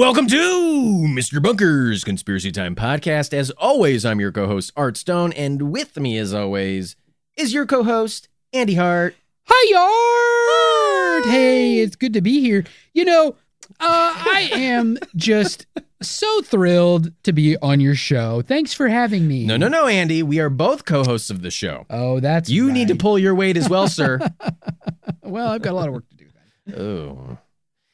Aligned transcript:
Welcome 0.00 0.28
to 0.28 1.04
Mr. 1.10 1.42
Bunker's 1.42 2.04
Conspiracy 2.04 2.50
Time 2.50 2.74
podcast. 2.74 3.34
As 3.34 3.50
always, 3.50 4.06
I'm 4.06 4.18
your 4.18 4.32
co 4.32 4.46
host, 4.46 4.72
Art 4.74 4.96
Stone, 4.96 5.34
and 5.34 5.70
with 5.70 5.98
me, 5.98 6.16
as 6.16 6.32
always, 6.32 6.96
is 7.36 7.52
your 7.52 7.66
co 7.66 7.82
host, 7.84 8.30
Andy 8.54 8.76
Hart. 8.76 9.14
Hi, 9.46 11.18
Art! 11.18 11.26
Hey, 11.26 11.80
it's 11.80 11.96
good 11.96 12.14
to 12.14 12.22
be 12.22 12.40
here. 12.40 12.64
You 12.94 13.04
know, 13.04 13.36
uh, 13.78 14.14
I 14.16 14.48
am 14.54 14.96
just 15.16 15.66
so 16.00 16.40
thrilled 16.40 17.12
to 17.24 17.34
be 17.34 17.58
on 17.58 17.80
your 17.80 17.94
show. 17.94 18.40
Thanks 18.40 18.72
for 18.72 18.88
having 18.88 19.28
me. 19.28 19.44
No, 19.44 19.58
no, 19.58 19.68
no, 19.68 19.86
Andy. 19.86 20.22
We 20.22 20.40
are 20.40 20.48
both 20.48 20.86
co 20.86 21.04
hosts 21.04 21.28
of 21.28 21.42
the 21.42 21.50
show. 21.50 21.84
Oh, 21.90 22.20
that's 22.20 22.48
You 22.48 22.72
need 22.72 22.88
to 22.88 22.96
pull 22.96 23.18
your 23.18 23.34
weight 23.34 23.58
as 23.58 23.68
well, 23.68 23.86
sir. 23.86 24.18
Well, 25.22 25.48
I've 25.48 25.62
got 25.62 25.72
a 25.72 25.76
lot 25.76 25.88
of 25.88 25.94
work 25.94 26.08
to 26.08 26.16
do. 26.16 26.24
Then. 26.66 26.80
oh. 26.80 27.38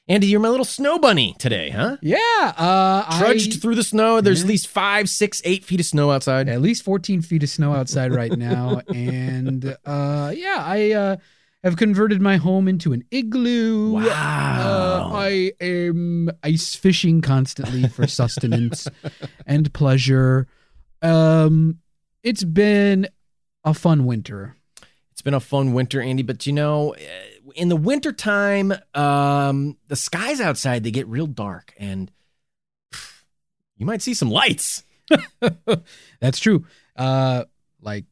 Andy, 0.09 0.29
you're 0.29 0.39
my 0.39 0.49
little 0.49 0.65
snow 0.65 1.01
bunny 1.01 1.35
today, 1.39 1.71
huh? 1.71 1.97
Yeah, 2.01 2.17
uh, 2.57 3.19
Trudged 3.19 3.55
I, 3.55 3.57
through 3.57 3.75
the 3.75 3.83
snow. 3.83 4.21
There's 4.21 4.39
Yeah. 4.41 4.45
at 4.45 4.49
least 4.49 4.69
five, 4.69 5.09
six, 5.09 5.43
eight 5.45 5.65
feet 5.65 5.81
of 5.81 5.87
snow 5.87 6.13
outside. 6.13 6.49
at 6.49 6.63
least 6.63 6.85
14 6.85 7.23
feet 7.23 7.43
of 7.43 7.49
snow 7.49 7.73
outside 7.73 8.15
right 8.15 8.31
now, 8.31 8.83
and 8.95 9.77
uh, 9.85 10.33
yeah, 10.33 10.59
I 10.61 10.93
uh, 10.93 11.17
have 11.65 11.77
converted 11.77 12.23
my 12.23 12.37
home 12.37 12.69
into 12.69 12.93
an 12.93 13.03
igloo. 13.11 13.95
Wow. 13.95 15.11
Uh, 15.11 15.11
I 15.13 15.53
am 15.61 16.31
ice 16.45 16.77
fishing 16.77 17.21
constantly 17.21 17.89
for 17.89 18.07
sustenance 18.07 18.87
and 19.45 19.73
pleasure. 19.75 20.47
Um, 21.03 21.79
it's 22.23 22.45
been 22.45 23.09
a 23.65 23.75
fun 23.75 24.07
winter. 24.07 24.55
It's 25.11 25.23
been 25.23 25.35
a 25.35 25.41
fun 25.41 25.73
winter, 25.73 26.01
Andy, 26.01 26.23
but 26.23 26.47
you 26.47 26.53
know, 26.53 26.91
eh, 26.93 27.36
in 27.57 27.69
the 27.69 27.77
wintertime, 27.77 28.73
um, 28.95 29.77
the 29.89 29.97
skies 29.97 30.41
outside 30.41 30.85
they 30.85 30.91
get 30.91 31.07
real 31.09 31.27
dark 31.27 31.75
and 31.79 32.11
pff, 32.93 33.23
you 33.77 33.87
might 33.87 34.03
see 34.03 34.15
some 34.15 34.31
lights. 34.31 34.85
That's 36.21 36.39
true. 36.39 36.67
Uh, 36.95 37.45
like 37.81 38.05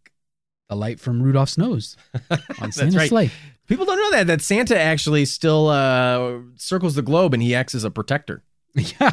the 0.68 0.76
light 0.76 0.98
from 1.00 1.22
Rudolph's 1.22 1.58
nose 1.58 1.96
on 2.60 2.72
Santa's 2.72 2.96
right. 2.96 3.08
sleigh. 3.08 3.30
People 3.66 3.86
don't 3.86 3.98
know 3.98 4.10
that 4.18 4.26
that 4.26 4.42
Santa 4.42 4.78
actually 4.78 5.24
still 5.24 5.68
uh, 5.68 6.38
circles 6.56 6.94
the 6.94 7.02
globe 7.02 7.34
and 7.34 7.42
he 7.42 7.54
acts 7.54 7.74
as 7.74 7.84
a 7.84 7.90
protector. 7.90 8.42
Yeah. 9.00 9.12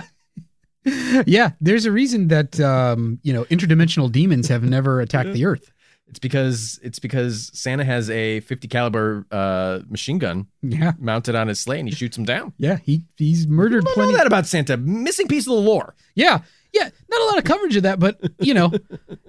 Yeah, 1.27 1.51
there's 1.61 1.85
a 1.85 1.91
reason 1.91 2.29
that 2.29 2.59
um, 2.59 3.19
you 3.21 3.31
know 3.31 3.43
interdimensional 3.45 4.11
demons 4.11 4.47
have 4.47 4.63
never 4.63 4.99
attacked 4.99 5.31
the 5.31 5.45
Earth. 5.45 5.71
It's 6.11 6.19
because 6.19 6.79
it's 6.83 6.99
because 6.99 7.49
Santa 7.53 7.83
has 7.85 8.09
a 8.09 8.41
50 8.41 8.67
caliber 8.67 9.25
uh, 9.31 9.79
machine 9.89 10.19
gun 10.19 10.45
Yeah, 10.61 10.91
mounted 10.99 11.35
on 11.35 11.47
his 11.47 11.59
sleigh 11.59 11.79
and 11.79 11.87
he 11.89 11.95
shoots 11.95 12.17
him 12.17 12.25
down. 12.25 12.53
yeah, 12.57 12.77
he 12.83 13.03
he's 13.17 13.47
murdered 13.47 13.81
People 13.85 13.93
plenty. 13.93 14.11
know 14.11 14.17
that 14.19 14.27
about 14.27 14.45
Santa. 14.45 14.75
Missing 14.77 15.27
piece 15.29 15.47
of 15.47 15.53
the 15.53 15.59
lore. 15.61 15.95
Yeah, 16.13 16.39
yeah, 16.73 16.89
not 17.09 17.21
a 17.21 17.25
lot 17.25 17.37
of 17.37 17.45
coverage 17.45 17.75
of 17.77 17.83
that, 17.83 17.99
but 17.99 18.19
you 18.39 18.53
know, 18.53 18.71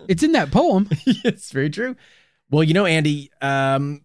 it's 0.08 0.22
in 0.24 0.32
that 0.32 0.50
poem. 0.50 0.88
it's 1.06 1.52
very 1.52 1.70
true. 1.70 1.94
Well, 2.50 2.64
you 2.64 2.74
know, 2.74 2.84
Andy, 2.84 3.30
um, 3.40 4.02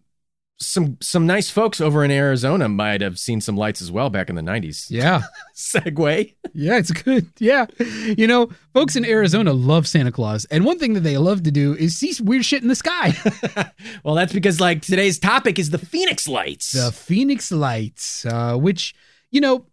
some 0.60 0.98
some 1.02 1.28
nice 1.28 1.50
folks 1.50 1.80
over 1.80 2.04
in 2.04 2.10
Arizona 2.10 2.68
might 2.68 3.02
have 3.02 3.20
seen 3.20 3.42
some 3.42 3.56
lights 3.56 3.82
as 3.82 3.92
well 3.92 4.10
back 4.10 4.30
in 4.30 4.36
the 4.36 4.42
90s. 4.42 4.88
Yeah, 4.98 5.22
segue. 5.56 6.34
yeah, 6.54 6.78
it's 6.78 6.92
good. 6.92 7.28
Yeah, 7.40 7.68
you 7.80 8.26
know, 8.28 8.50
folks 8.74 8.96
in 8.96 9.06
Arizona 9.06 9.54
love 9.54 9.88
Santa 9.88 10.12
Claus, 10.12 10.46
and 10.46 10.66
one 10.66 10.80
thing 10.80 10.94
that 10.94 11.02
they 11.02 11.18
love 11.18 11.44
to 11.44 11.52
do 11.52 11.74
is 11.76 11.96
see 11.96 12.12
weird 12.24 12.44
shit 12.46 12.62
in 12.64 12.68
the 12.70 12.76
sky. 12.76 13.14
well, 14.04 14.16
that's 14.16 14.34
because 14.34 14.60
like 14.60 14.82
today's 14.82 15.20
topic 15.20 15.60
is 15.60 15.70
the 15.70 15.78
Phoenix 15.78 16.28
Lights. 16.28 16.72
the 16.72 16.92
Phoenix 16.92 17.52
Lights, 17.52 18.26
uh, 18.26 18.56
which 18.58 18.96
you 19.30 19.42
know, 19.42 19.66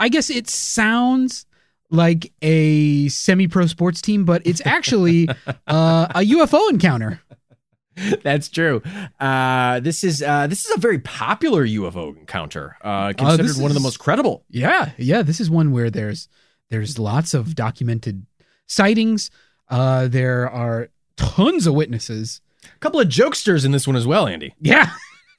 I 0.00 0.08
guess 0.08 0.30
it 0.30 0.48
sounds 0.48 1.46
like 1.90 2.32
a 2.42 3.08
semi-pro 3.08 3.66
sports 3.66 4.00
team, 4.00 4.24
but 4.24 4.42
it's 4.44 4.60
actually 4.64 5.28
uh, 5.68 6.06
a 6.10 6.20
UFO 6.20 6.70
encounter. 6.70 7.20
That's 8.22 8.48
true. 8.48 8.82
Uh, 9.20 9.80
this 9.80 10.04
is 10.04 10.22
uh, 10.22 10.46
this 10.46 10.64
is 10.64 10.76
a 10.76 10.80
very 10.80 10.98
popular 10.98 11.66
UFO 11.66 12.16
encounter, 12.16 12.76
uh, 12.82 13.08
this 13.08 13.16
considered 13.16 13.62
one 13.62 13.70
of 13.70 13.74
the 13.74 13.80
most 13.80 13.98
credible. 13.98 14.44
Yeah, 14.50 14.90
yeah. 14.98 15.22
This 15.22 15.40
is 15.40 15.50
one 15.50 15.70
where 15.72 15.90
there's 15.90 16.28
there's 16.70 16.98
lots 16.98 17.34
of 17.34 17.54
documented 17.54 18.26
sightings. 18.66 19.30
Uh, 19.68 20.08
there 20.08 20.50
are 20.50 20.88
tons 21.16 21.66
of 21.66 21.74
witnesses. 21.74 22.40
A 22.64 22.78
couple 22.78 23.00
of 23.00 23.08
jokesters 23.08 23.64
in 23.64 23.72
this 23.72 23.86
one 23.86 23.96
as 23.96 24.06
well, 24.06 24.26
Andy. 24.26 24.54
Yeah, 24.60 24.90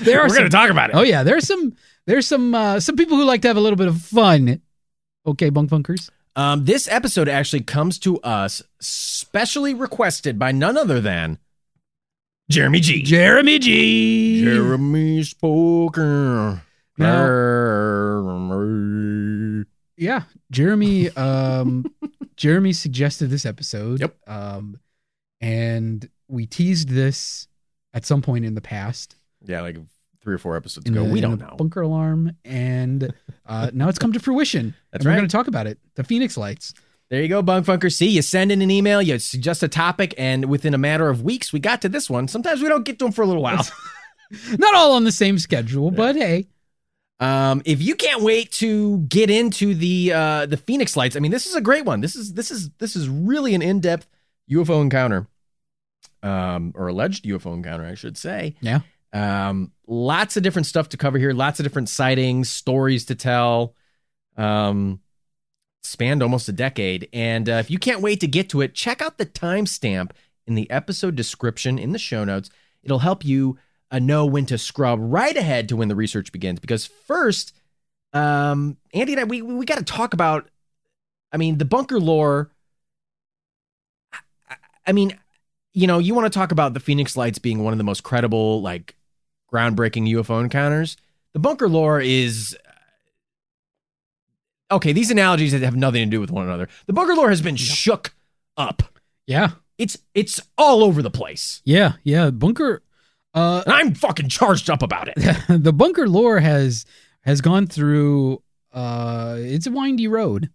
there 0.00 0.20
are 0.20 0.28
We're 0.28 0.34
going 0.34 0.44
to 0.44 0.50
talk 0.50 0.70
about 0.70 0.90
it. 0.90 0.96
Oh 0.96 1.02
yeah, 1.02 1.22
there's 1.22 1.46
some 1.46 1.74
there's 2.06 2.26
some 2.26 2.54
uh, 2.54 2.80
some 2.80 2.96
people 2.96 3.16
who 3.16 3.24
like 3.24 3.42
to 3.42 3.48
have 3.48 3.56
a 3.56 3.60
little 3.60 3.76
bit 3.76 3.88
of 3.88 4.00
fun. 4.00 4.60
Okay, 5.26 5.50
bunk 5.50 5.70
bunkers. 5.70 6.10
Um, 6.36 6.64
this 6.64 6.88
episode 6.88 7.28
actually 7.28 7.62
comes 7.62 7.98
to 8.00 8.20
us 8.20 8.62
specially 8.80 9.72
requested 9.72 10.38
by 10.38 10.52
none 10.52 10.76
other 10.76 11.00
than 11.00 11.38
Jeremy 12.50 12.80
G. 12.80 13.02
Jeremy 13.02 13.58
G. 13.58 14.42
Jeremy 14.44 15.22
Spoker. 15.22 16.62
Yeah, 19.96 20.22
Jeremy. 20.50 21.10
Um, 21.10 21.86
Jeremy 22.36 22.72
suggested 22.72 23.30
this 23.30 23.46
episode. 23.46 24.00
Yep. 24.00 24.16
Um, 24.26 24.80
and 25.40 26.08
we 26.28 26.46
teased 26.46 26.88
this 26.88 27.46
at 27.92 28.04
some 28.04 28.22
point 28.22 28.44
in 28.44 28.54
the 28.54 28.60
past. 28.60 29.16
Yeah, 29.44 29.60
like 29.60 29.76
three 30.24 30.34
or 30.34 30.38
four 30.38 30.56
episodes 30.56 30.88
ago. 30.90 31.04
we 31.04 31.20
don't 31.20 31.38
know. 31.38 31.54
Bunker 31.56 31.82
alarm, 31.82 32.32
and 32.44 33.12
uh, 33.46 33.70
now 33.72 33.88
it's 33.88 33.98
come 33.98 34.12
to 34.14 34.18
fruition. 34.20 34.74
That's 34.90 35.04
and 35.04 35.12
We're 35.12 35.18
going 35.18 35.28
to 35.28 35.32
talk 35.36 35.46
about 35.46 35.66
it. 35.68 35.78
The 35.94 36.02
Phoenix 36.02 36.36
Lights. 36.36 36.74
There 37.10 37.20
you 37.22 37.28
go, 37.28 37.42
Bunk 37.42 37.66
Funker. 37.66 37.92
See, 37.92 38.08
you 38.08 38.22
send 38.22 38.50
in 38.50 38.62
an 38.62 38.70
email, 38.70 39.02
you 39.02 39.18
suggest 39.18 39.62
a 39.62 39.68
topic, 39.68 40.14
and 40.18 40.46
within 40.46 40.72
a 40.74 40.78
matter 40.78 41.08
of 41.10 41.22
weeks, 41.22 41.52
we 41.52 41.60
got 41.60 41.82
to 41.82 41.88
this 41.88 42.08
one. 42.10 42.26
Sometimes 42.26 42.62
we 42.62 42.68
don't 42.68 42.84
get 42.84 42.98
to 42.98 43.04
them 43.04 43.12
for 43.12 43.22
a 43.22 43.26
little 43.26 43.42
while. 43.42 43.64
Not 44.58 44.74
all 44.74 44.92
on 44.92 45.04
the 45.04 45.12
same 45.12 45.38
schedule, 45.38 45.90
but 45.90 46.16
hey, 46.16 46.46
Um, 47.20 47.62
if 47.66 47.80
you 47.82 47.94
can't 47.94 48.22
wait 48.22 48.50
to 48.52 48.98
get 49.00 49.28
into 49.30 49.74
the 49.74 50.12
uh, 50.12 50.46
the 50.46 50.56
Phoenix 50.56 50.96
Lights, 50.96 51.14
I 51.14 51.20
mean, 51.20 51.30
this 51.30 51.46
is 51.46 51.54
a 51.54 51.60
great 51.60 51.84
one. 51.84 52.00
This 52.00 52.16
is 52.16 52.32
this 52.32 52.50
is 52.50 52.70
this 52.78 52.96
is 52.96 53.08
really 53.08 53.54
an 53.54 53.60
in 53.62 53.80
depth 53.80 54.08
UFO 54.50 54.80
encounter, 54.80 55.28
um, 56.22 56.72
or 56.74 56.88
alleged 56.88 57.24
UFO 57.26 57.54
encounter, 57.54 57.84
I 57.84 57.94
should 57.94 58.16
say. 58.16 58.56
Yeah. 58.62 58.80
Um, 59.14 59.72
lots 59.86 60.36
of 60.36 60.42
different 60.42 60.66
stuff 60.66 60.90
to 60.90 60.98
cover 60.98 61.18
here. 61.18 61.32
Lots 61.32 61.60
of 61.60 61.64
different 61.64 61.88
sightings, 61.88 62.50
stories 62.50 63.06
to 63.06 63.14
tell. 63.14 63.74
Um, 64.36 65.00
spanned 65.82 66.22
almost 66.22 66.48
a 66.48 66.52
decade, 66.52 67.08
and 67.12 67.48
uh, 67.48 67.52
if 67.54 67.70
you 67.70 67.78
can't 67.78 68.00
wait 68.00 68.18
to 68.20 68.26
get 68.26 68.48
to 68.50 68.60
it, 68.60 68.74
check 68.74 69.00
out 69.00 69.16
the 69.16 69.26
timestamp 69.26 70.10
in 70.46 70.56
the 70.56 70.68
episode 70.70 71.14
description 71.14 71.78
in 71.78 71.92
the 71.92 71.98
show 71.98 72.24
notes. 72.24 72.50
It'll 72.82 72.98
help 72.98 73.24
you 73.24 73.58
uh, 73.90 74.00
know 74.00 74.26
when 74.26 74.44
to 74.46 74.58
scrub 74.58 74.98
right 75.00 75.36
ahead 75.36 75.68
to 75.68 75.76
when 75.76 75.88
the 75.88 75.94
research 75.94 76.32
begins. 76.32 76.58
Because 76.58 76.84
first, 76.84 77.54
um, 78.12 78.76
Andy 78.92 79.12
and 79.12 79.20
I, 79.20 79.24
we 79.24 79.40
we 79.42 79.64
got 79.64 79.78
to 79.78 79.84
talk 79.84 80.12
about. 80.12 80.50
I 81.32 81.36
mean, 81.36 81.58
the 81.58 81.64
bunker 81.64 82.00
lore. 82.00 82.50
I, 84.12 84.56
I 84.86 84.92
mean, 84.92 85.18
you 85.72 85.86
know, 85.86 85.98
you 85.98 86.14
want 86.14 86.32
to 86.32 86.36
talk 86.36 86.52
about 86.52 86.74
the 86.74 86.80
Phoenix 86.80 87.16
Lights 87.16 87.38
being 87.38 87.62
one 87.62 87.72
of 87.72 87.78
the 87.78 87.84
most 87.84 88.02
credible, 88.04 88.62
like, 88.62 88.94
groundbreaking 89.54 90.08
UFO 90.14 90.42
encounters. 90.42 90.96
the 91.32 91.38
bunker 91.38 91.68
lore 91.68 92.00
is 92.00 92.56
okay. 94.70 94.92
These 94.92 95.10
analogies 95.10 95.52
have 95.52 95.76
nothing 95.76 96.04
to 96.04 96.10
do 96.10 96.20
with 96.20 96.30
one 96.30 96.46
another. 96.46 96.68
The 96.86 96.92
bunker 96.92 97.14
lore 97.14 97.28
has 97.30 97.40
been 97.40 97.56
shook 97.56 98.14
up. 98.56 98.82
Yeah. 99.26 99.50
It's 99.78 99.98
it's 100.14 100.40
all 100.58 100.82
over 100.84 101.02
the 101.02 101.10
place, 101.10 101.60
Yeah. 101.64 101.92
Yeah. 102.04 102.30
Bunker. 102.30 102.82
Uh, 103.34 103.62
and 103.66 103.74
I'm 103.74 103.94
fucking 103.94 104.28
charged 104.28 104.70
up 104.70 104.82
about 104.82 105.08
it. 105.08 105.16
the 105.48 105.72
bunker 105.72 106.08
lore 106.08 106.38
has 106.40 106.86
has 107.22 107.40
gone 107.40 107.66
through. 107.66 108.42
Uh, 108.72 109.36
it's 109.38 109.66
a 109.66 109.70
windy 109.70 110.06
road 110.08 110.50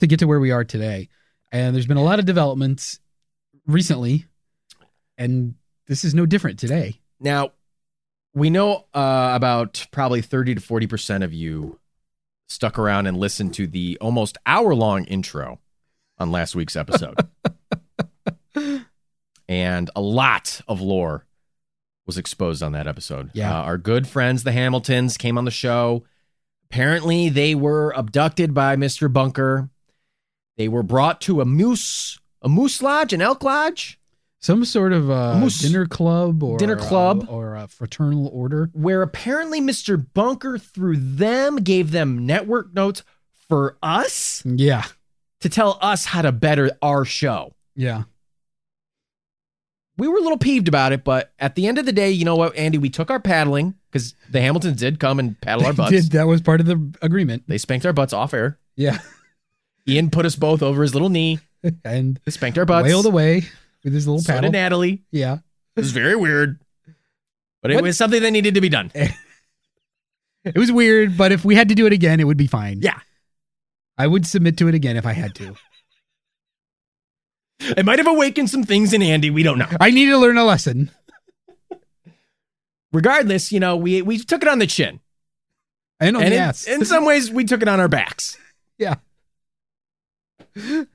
to 0.00 0.06
get 0.06 0.18
to 0.18 0.26
where 0.26 0.40
we 0.40 0.50
are 0.50 0.64
today, 0.64 1.08
and 1.52 1.74
there's 1.74 1.86
been 1.86 1.96
a 1.96 2.02
lot 2.02 2.18
of 2.18 2.24
developments 2.26 3.00
recently, 3.66 4.26
and 5.16 5.54
this 5.86 6.04
is 6.04 6.14
no 6.14 6.26
different 6.26 6.58
today. 6.58 7.00
Now, 7.20 7.52
we 8.34 8.50
know 8.50 8.86
uh, 8.94 9.32
about 9.34 9.86
probably 9.90 10.22
30 10.22 10.56
to 10.56 10.60
40% 10.60 11.24
of 11.24 11.32
you 11.32 11.78
stuck 12.48 12.78
around 12.78 13.06
and 13.06 13.16
listened 13.16 13.54
to 13.54 13.66
the 13.66 13.98
almost 14.00 14.38
hour 14.46 14.74
long 14.74 15.04
intro 15.04 15.60
on 16.18 16.30
last 16.30 16.54
week's 16.54 16.76
episode. 16.76 17.16
and 19.48 19.90
a 19.94 20.00
lot 20.00 20.60
of 20.66 20.80
lore 20.80 21.26
was 22.06 22.18
exposed 22.18 22.62
on 22.62 22.72
that 22.72 22.86
episode. 22.86 23.30
Yeah. 23.34 23.58
Uh, 23.58 23.62
our 23.62 23.78
good 23.78 24.08
friends, 24.08 24.42
the 24.42 24.52
Hamiltons, 24.52 25.16
came 25.16 25.36
on 25.36 25.44
the 25.44 25.50
show. 25.50 26.04
Apparently, 26.70 27.28
they 27.28 27.54
were 27.54 27.92
abducted 27.96 28.54
by 28.54 28.76
Mr. 28.76 29.12
Bunker. 29.12 29.68
They 30.56 30.68
were 30.68 30.82
brought 30.82 31.20
to 31.22 31.40
a 31.40 31.44
moose, 31.44 32.18
a 32.42 32.48
moose 32.48 32.82
lodge, 32.82 33.12
an 33.12 33.22
elk 33.22 33.44
lodge. 33.44 33.97
Some 34.40 34.64
sort 34.64 34.92
of 34.92 35.10
uh, 35.10 35.48
dinner 35.60 35.86
club 35.86 36.42
or 36.44 36.58
Dinner 36.58 36.76
club. 36.76 37.26
uh, 37.28 37.32
or 37.32 37.56
a 37.56 37.66
fraternal 37.66 38.28
order. 38.28 38.70
where 38.72 39.02
apparently 39.02 39.60
Mr. 39.60 40.04
Bunker, 40.14 40.58
through 40.58 40.96
them, 40.96 41.56
gave 41.56 41.90
them 41.90 42.24
network 42.24 42.72
notes 42.72 43.02
for 43.48 43.76
us 43.82 44.42
Yeah. 44.46 44.84
to 45.40 45.48
tell 45.48 45.76
us 45.82 46.04
how 46.04 46.22
to 46.22 46.30
better 46.30 46.70
our 46.82 47.04
show. 47.04 47.54
Yeah. 47.74 48.04
We 49.96 50.06
were 50.06 50.18
a 50.18 50.20
little 50.20 50.38
peeved 50.38 50.68
about 50.68 50.92
it, 50.92 51.02
but 51.02 51.32
at 51.40 51.56
the 51.56 51.66
end 51.66 51.78
of 51.78 51.84
the 51.84 51.92
day, 51.92 52.10
you 52.12 52.24
know 52.24 52.36
what, 52.36 52.54
Andy? 52.54 52.78
We 52.78 52.88
took 52.90 53.10
our 53.10 53.18
paddling 53.18 53.74
because 53.90 54.14
the 54.30 54.40
Hamiltons 54.40 54.76
did 54.76 55.00
come 55.00 55.18
and 55.18 55.40
paddle 55.40 55.66
our 55.66 55.72
butts. 55.72 55.90
Did- 55.90 56.12
that 56.12 56.28
was 56.28 56.40
part 56.40 56.60
of 56.60 56.66
the 56.66 56.92
agreement. 57.02 57.42
They 57.48 57.58
spanked 57.58 57.84
our 57.84 57.92
butts 57.92 58.12
off 58.12 58.32
air. 58.32 58.58
Yeah. 58.76 58.98
Ian 59.88 60.10
put 60.10 60.24
us 60.26 60.36
both 60.36 60.62
over 60.62 60.82
his 60.82 60.92
little 60.94 61.08
knee, 61.08 61.40
And 61.84 62.20
spanked 62.28 62.56
our 62.58 62.64
butts. 62.64 62.84
wailed 62.86 63.06
away 63.06 63.46
with 63.84 63.92
his 63.92 64.06
little 64.06 64.20
So 64.20 64.32
paddle. 64.32 64.50
did 64.50 64.56
Natalie. 64.58 65.02
Yeah. 65.10 65.38
It 65.76 65.80
was 65.80 65.92
very 65.92 66.16
weird, 66.16 66.58
but 67.62 67.70
it 67.70 67.74
What? 67.76 67.84
was 67.84 67.96
something 67.96 68.20
that 68.22 68.30
needed 68.30 68.54
to 68.54 68.60
be 68.60 68.68
done. 68.68 68.90
It 70.44 70.56
was 70.56 70.72
weird, 70.72 71.18
but 71.18 71.30
if 71.30 71.44
we 71.44 71.56
had 71.56 71.68
to 71.68 71.74
do 71.74 71.84
it 71.86 71.92
again, 71.92 72.20
it 72.20 72.24
would 72.24 72.38
be 72.38 72.46
fine. 72.46 72.80
Yeah. 72.80 72.98
I 73.98 74.06
would 74.06 74.24
submit 74.26 74.56
to 74.58 74.68
it 74.68 74.74
again 74.74 74.96
if 74.96 75.04
I 75.04 75.12
had 75.12 75.34
to. 75.34 75.54
It 77.60 77.84
might 77.84 77.98
have 77.98 78.06
awakened 78.06 78.48
some 78.48 78.62
things 78.62 78.92
in 78.92 79.02
Andy. 79.02 79.28
We 79.30 79.42
don't 79.42 79.58
know. 79.58 79.66
I 79.80 79.90
need 79.90 80.06
to 80.06 80.16
learn 80.16 80.38
a 80.38 80.44
lesson. 80.44 80.90
Regardless, 82.92 83.50
you 83.52 83.58
know, 83.60 83.76
we 83.76 84.00
we 84.00 84.16
took 84.18 84.42
it 84.42 84.48
on 84.48 84.58
the 84.60 84.66
chin. 84.66 85.00
And 86.00 86.16
on 86.16 86.22
and 86.22 86.32
the 86.32 86.36
in, 86.36 86.42
ass. 86.42 86.66
in 86.68 86.84
some 86.84 87.04
ways 87.04 87.30
we 87.30 87.44
took 87.44 87.60
it 87.60 87.68
on 87.68 87.80
our 87.80 87.88
backs 87.88 88.38
yeah. 88.78 88.94
and 90.54 90.86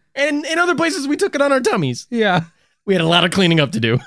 in 0.45 0.57
other 0.57 0.75
places 0.75 1.07
we 1.09 1.17
took 1.17 1.35
it 1.35 1.41
on 1.41 1.51
our 1.51 1.59
tummies 1.59 2.07
Yeah. 2.09 2.45
We 2.85 2.93
had 2.93 3.01
a 3.01 3.07
lot 3.07 3.23
of 3.23 3.31
cleaning 3.31 3.59
up 3.59 3.71
to 3.73 3.79
do 3.79 3.99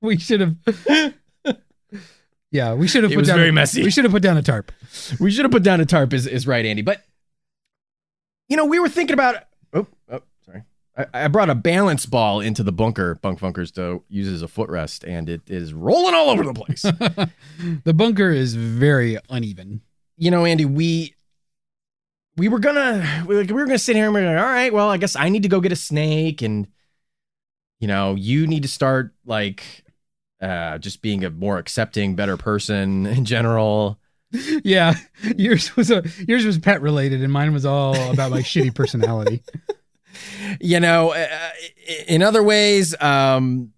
We 0.00 0.18
should 0.18 0.40
have. 0.40 0.56
Yeah, 2.52 2.74
we 2.74 2.86
should 2.86 3.02
have 3.02 3.10
It 3.12 3.16
put 3.16 3.20
was 3.22 3.28
down 3.28 3.38
very 3.38 3.48
a, 3.48 3.52
messy. 3.52 3.82
We 3.82 3.90
should 3.90 4.04
have 4.04 4.12
put 4.12 4.22
down 4.22 4.36
a 4.36 4.42
tarp. 4.42 4.70
we 5.18 5.30
should 5.30 5.44
have 5.44 5.52
put 5.52 5.62
down 5.64 5.80
a 5.80 5.86
tarp 5.86 6.12
is, 6.14 6.26
is 6.26 6.46
right 6.46 6.64
andy 6.64 6.80
but 6.82 7.02
you 8.48 8.56
know 8.56 8.64
we 8.64 8.78
were 8.78 8.88
thinking 8.88 9.14
about 9.14 9.36
oh, 9.74 9.86
oh 10.10 10.22
sorry 10.44 10.62
I, 10.96 11.06
I 11.12 11.28
brought 11.28 11.50
a 11.50 11.54
balance 11.54 12.06
ball 12.06 12.40
into 12.40 12.62
the 12.62 12.72
bunker 12.72 13.16
bunk 13.16 13.40
bunkers 13.40 13.72
to 13.72 14.02
use 14.08 14.28
as 14.28 14.42
a 14.42 14.46
footrest 14.46 15.06
and 15.06 15.28
it 15.28 15.42
is 15.48 15.74
rolling 15.74 16.14
all 16.14 16.30
over 16.30 16.44
the 16.44 16.54
place 16.54 16.82
the 17.84 17.92
bunker 17.92 18.30
is 18.30 18.54
very 18.54 19.18
uneven. 19.28 19.82
you 20.16 20.30
know 20.30 20.44
andy 20.44 20.64
we 20.64 21.15
we 22.36 22.48
were 22.48 22.58
gonna 22.58 23.24
we 23.26 23.34
were, 23.36 23.44
we 23.44 23.52
were 23.52 23.66
gonna 23.66 23.78
sit 23.78 23.96
here 23.96 24.06
and 24.06 24.14
we 24.14 24.20
are 24.20 24.34
like 24.34 24.44
all 24.44 24.50
right 24.50 24.72
well 24.72 24.90
i 24.90 24.96
guess 24.96 25.16
i 25.16 25.28
need 25.28 25.42
to 25.42 25.48
go 25.48 25.60
get 25.60 25.72
a 25.72 25.76
snake 25.76 26.42
and 26.42 26.66
you 27.80 27.88
know 27.88 28.14
you 28.14 28.46
need 28.46 28.62
to 28.62 28.68
start 28.68 29.14
like 29.24 29.84
uh 30.40 30.78
just 30.78 31.02
being 31.02 31.24
a 31.24 31.30
more 31.30 31.58
accepting 31.58 32.14
better 32.14 32.36
person 32.36 33.06
in 33.06 33.24
general 33.24 33.98
Yeah, 34.64 34.94
yours 35.36 35.76
was 35.76 35.90
a 35.90 36.02
yours 36.26 36.44
was 36.44 36.58
pet 36.58 36.82
related, 36.82 37.22
and 37.22 37.32
mine 37.32 37.52
was 37.52 37.64
all 37.64 38.10
about 38.10 38.30
my 38.30 38.40
shitty 38.40 38.74
personality. 38.74 39.42
you 40.60 40.80
know 40.80 41.10
uh, 41.12 41.50
in 42.08 42.22
other 42.22 42.42
ways 42.42 43.00
um 43.02 43.72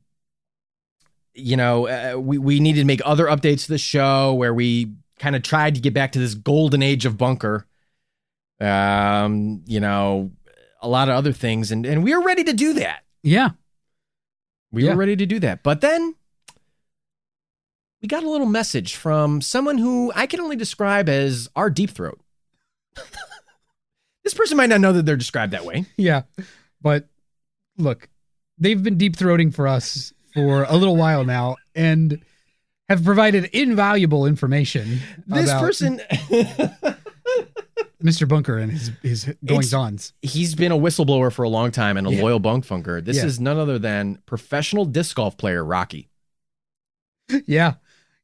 you 1.35 1.57
know 1.57 1.89
uh, 1.89 2.19
we 2.19 2.39
we 2.39 2.61
needed 2.61 2.81
to 2.81 2.87
make 2.87 3.01
other 3.05 3.27
updates 3.27 3.65
to 3.65 3.69
the 3.69 3.79
show 3.79 4.33
where 4.35 4.55
we 4.55 4.95
kind 5.19 5.35
of 5.35 5.43
tried 5.43 5.75
to 5.75 5.81
get 5.81 5.93
back 5.93 6.13
to 6.13 6.19
this 6.19 6.35
golden 6.35 6.83
age 6.83 7.05
of 7.05 7.19
bunker 7.19 7.67
um 8.61 9.63
you 9.67 9.81
know 9.81 10.31
a 10.83 10.89
lot 10.89 11.09
of 11.09 11.15
other 11.15 11.33
things 11.33 11.71
and 11.73 11.85
and 11.87 12.03
we 12.03 12.15
were 12.15 12.23
ready 12.23 12.45
to 12.45 12.53
do 12.53 12.73
that 12.75 13.05
Yeah, 13.23 13.51
we 14.73 14.85
Yeah. 14.85 14.93
were 14.93 14.97
ready 14.99 15.17
to 15.17 15.27
do 15.27 15.39
that 15.41 15.63
but 15.63 15.81
then 15.81 16.15
we 18.01 18.07
got 18.09 18.23
a 18.23 18.31
little 18.31 18.47
message 18.47 18.95
from 18.95 19.41
someone 19.41 19.79
who 19.79 20.13
I 20.15 20.27
can 20.27 20.41
only 20.41 20.55
describe 20.55 21.09
as 21.09 21.49
our 21.57 21.69
deep 21.69 21.91
throat. 21.91 22.21
this 24.25 24.35
person 24.35 24.57
might 24.57 24.69
not 24.69 24.81
know 24.81 24.93
that 24.93 25.05
they're 25.05 25.17
described 25.17 25.53
that 25.53 25.65
way. 25.65 25.85
yeah, 25.97 26.23
but 26.81 27.09
look, 27.77 28.09
they've 28.57 28.81
been 28.81 28.99
deep 28.99 29.17
throating 29.17 29.53
for 29.53 29.67
us 29.67 30.13
for 30.33 30.63
a 30.69 30.77
little 30.77 30.95
while 30.97 31.25
now, 31.25 31.57
and 31.75 32.23
have 32.89 33.03
provided 33.05 33.47
invaluable 33.47 34.27
information. 34.27 35.01
This 35.27 35.51
about 35.51 35.61
person 35.61 36.01
Mr. 38.03 38.29
Bunker, 38.29 38.59
and 38.59 38.71
his 38.71 38.93
his 39.03 39.35
goings 39.45 39.75
ons. 39.75 40.13
he's 40.23 40.55
been 40.55 40.71
a 40.73 40.77
whistleblower 40.79 41.33
for 41.33 41.43
a 41.43 41.49
long 41.49 41.71
time 41.73 41.97
and 41.97 42.07
a 42.07 42.13
Yeah. 42.15 42.23
loyal 42.23 42.39
bunk 42.39 42.65
funker. 42.67 43.05
This 43.05 43.17
Yeah. 43.17 43.27
is 43.27 43.41
none 43.41 43.59
other 43.59 43.79
than 43.79 44.19
professional 44.27 44.85
disc 44.85 45.17
golf 45.17 45.37
player 45.37 45.65
Rocky. 45.65 46.09
Yeah, 47.47 47.75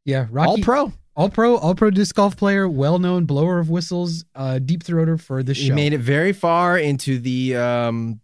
yeah, 0.04 0.26
Rocky, 0.30 0.48
All 0.48 0.58
pro. 0.58 0.92
all 1.16 1.28
pro, 1.28 1.56
all 1.56 1.74
pro 1.74 1.90
disc 1.90 2.14
golf 2.14 2.36
player, 2.36 2.68
well 2.68 2.98
known 2.98 3.24
blower 3.26 3.58
of 3.58 3.68
whistles, 3.68 4.24
uh, 4.34 4.58
deep 4.58 4.82
throater 4.84 5.20
for 5.20 5.42
this 5.42 5.58
He 5.58 5.68
show. 5.68 5.74
made 5.74 5.92
it 5.92 5.98
very 5.98 6.32
far 6.32 6.78
into 6.78 7.18
the 7.18 7.56
um 7.56 8.20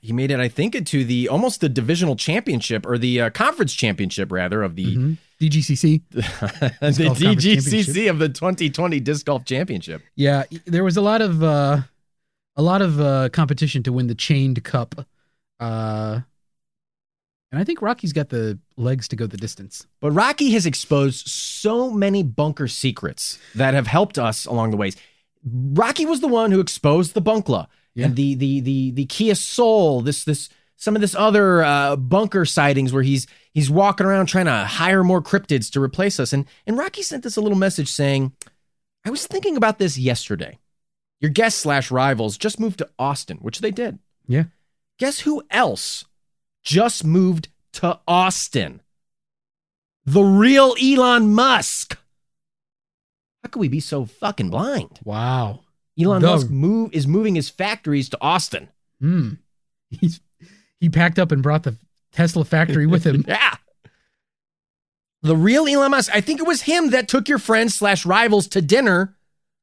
he 0.00 0.12
made 0.12 0.30
it 0.30 0.38
I 0.38 0.48
think 0.48 0.74
into 0.74 1.02
the 1.04 1.28
almost 1.28 1.60
the 1.62 1.68
divisional 1.68 2.14
championship 2.14 2.84
or 2.86 2.98
the 2.98 3.22
uh, 3.22 3.30
conference 3.30 3.72
championship 3.72 4.30
rather 4.30 4.62
of 4.62 4.76
the 4.76 4.96
Mhm. 4.96 5.16
DGCC. 5.40 6.02
the 6.10 6.20
DGCC 6.20 8.10
of 8.10 8.18
the 8.18 8.28
2020 8.28 9.00
disc 9.00 9.26
golf 9.26 9.44
championship. 9.44 10.02
Yeah, 10.14 10.44
there 10.66 10.84
was 10.84 10.96
a 10.96 11.00
lot 11.02 11.20
of 11.22 11.42
uh, 11.42 11.80
a 12.56 12.62
lot 12.62 12.82
of 12.82 13.00
uh, 13.00 13.28
competition 13.30 13.82
to 13.84 13.92
win 13.92 14.06
the 14.06 14.14
chained 14.14 14.62
cup, 14.64 15.06
uh, 15.60 16.20
and 17.50 17.60
I 17.60 17.64
think 17.64 17.82
Rocky's 17.82 18.12
got 18.12 18.28
the 18.30 18.58
legs 18.76 19.08
to 19.08 19.16
go 19.16 19.26
the 19.26 19.36
distance. 19.36 19.86
But 20.00 20.12
Rocky 20.12 20.50
has 20.52 20.66
exposed 20.66 21.28
so 21.28 21.90
many 21.90 22.22
bunker 22.22 22.68
secrets 22.68 23.38
that 23.54 23.74
have 23.74 23.86
helped 23.86 24.18
us 24.18 24.46
along 24.46 24.70
the 24.70 24.76
ways. 24.76 24.96
Rocky 25.44 26.06
was 26.06 26.20
the 26.20 26.28
one 26.28 26.50
who 26.52 26.60
exposed 26.60 27.14
the 27.14 27.22
Bunkla 27.22 27.66
Yeah. 27.94 28.06
and 28.06 28.16
the 28.16 28.34
the 28.34 28.60
the 28.60 28.90
the 28.92 29.06
Kia 29.06 29.34
Soul. 29.34 30.00
This 30.00 30.24
this 30.24 30.48
some 30.84 30.94
of 30.94 31.00
this 31.00 31.14
other 31.14 31.64
uh, 31.64 31.96
bunker 31.96 32.44
sightings 32.44 32.92
where 32.92 33.02
he's 33.02 33.26
he's 33.54 33.70
walking 33.70 34.06
around 34.06 34.26
trying 34.26 34.44
to 34.44 34.52
hire 34.52 35.02
more 35.02 35.22
cryptids 35.22 35.72
to 35.72 35.80
replace 35.80 36.20
us. 36.20 36.34
And 36.34 36.44
and 36.66 36.76
Rocky 36.76 37.02
sent 37.02 37.24
us 37.24 37.38
a 37.38 37.40
little 37.40 37.56
message 37.56 37.88
saying, 37.88 38.32
"I 39.04 39.10
was 39.10 39.26
thinking 39.26 39.56
about 39.56 39.78
this 39.78 39.96
yesterday. 39.96 40.58
Your 41.20 41.30
guests 41.30 41.62
slash 41.62 41.90
rivals 41.90 42.36
just 42.36 42.60
moved 42.60 42.78
to 42.78 42.90
Austin, 42.98 43.38
which 43.38 43.60
they 43.60 43.70
did. 43.70 43.98
Yeah. 44.28 44.44
Guess 44.98 45.20
who 45.20 45.42
else 45.50 46.04
just 46.62 47.02
moved 47.02 47.48
to 47.74 47.98
Austin? 48.06 48.82
The 50.04 50.22
real 50.22 50.74
Elon 50.82 51.32
Musk. 51.32 51.96
How 53.42 53.48
could 53.48 53.60
we 53.60 53.68
be 53.68 53.80
so 53.80 54.04
fucking 54.04 54.50
blind? 54.50 55.00
Wow. 55.02 55.60
Elon 55.98 56.20
Musk 56.20 56.50
move 56.50 56.92
is 56.92 57.06
moving 57.06 57.36
his 57.36 57.48
factories 57.48 58.10
to 58.10 58.18
Austin. 58.20 58.68
Hmm. 59.00 59.34
He's 59.88 60.20
he 60.84 60.90
packed 60.90 61.18
up 61.18 61.32
and 61.32 61.42
brought 61.42 61.62
the 61.62 61.76
Tesla 62.12 62.44
factory 62.44 62.86
with 62.86 63.04
him. 63.04 63.24
Yeah. 63.28 63.54
The 65.22 65.34
real 65.34 65.66
Elon 65.66 65.92
Musk. 65.92 66.14
I 66.14 66.20
think 66.20 66.38
it 66.38 66.46
was 66.46 66.60
him 66.60 66.90
that 66.90 67.08
took 67.08 67.30
your 67.30 67.38
friends 67.38 67.74
slash 67.74 68.04
rivals 68.04 68.46
to 68.48 68.60
dinner. 68.60 69.16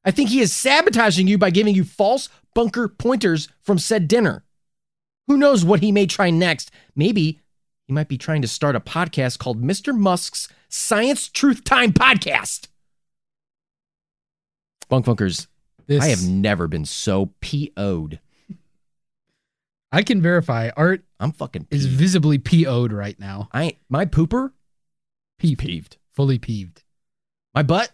I 0.03 0.09
think 0.09 0.29
he 0.29 0.41
is 0.41 0.51
sabotaging 0.51 1.27
you 1.27 1.37
by 1.37 1.51
giving 1.51 1.75
you 1.75 1.83
false 1.83 2.29
bunker 2.55 2.87
pointers 2.87 3.47
from 3.61 3.77
said 3.77 4.07
dinner. 4.07 4.43
Who 5.27 5.37
knows 5.37 5.63
what 5.63 5.81
he 5.81 5.91
may 5.91 6.07
try 6.07 6.31
next? 6.31 6.71
Maybe 6.95 7.39
he 7.85 7.93
might 7.93 8.07
be 8.07 8.17
trying 8.17 8.41
to 8.41 8.47
start 8.47 8.75
a 8.75 8.79
podcast 8.79 9.37
called 9.37 9.61
Mr. 9.61 9.95
Musk's 9.95 10.47
Science 10.67 11.29
Truth 11.29 11.63
Time 11.63 11.93
Podcast. 11.93 12.67
Bunk 14.89 15.05
Funkers, 15.05 15.45
This, 15.85 16.03
I 16.03 16.07
have 16.07 16.27
never 16.27 16.67
been 16.67 16.85
so 16.85 17.33
PO'd. 17.39 18.19
I 19.91 20.01
can 20.01 20.23
verify. 20.23 20.71
Art 20.75 21.03
I'm 21.21 21.31
fucking 21.31 21.67
is 21.71 21.85
visibly 21.85 22.37
PO'd 22.39 22.91
right 22.91 23.17
now. 23.19 23.47
I 23.53 23.77
my 23.89 24.05
pooper 24.05 24.51
Peeved. 25.39 25.59
peeved. 25.59 25.97
Fully 26.13 26.37
peeved. 26.39 26.83
My 27.55 27.63
butt, 27.63 27.91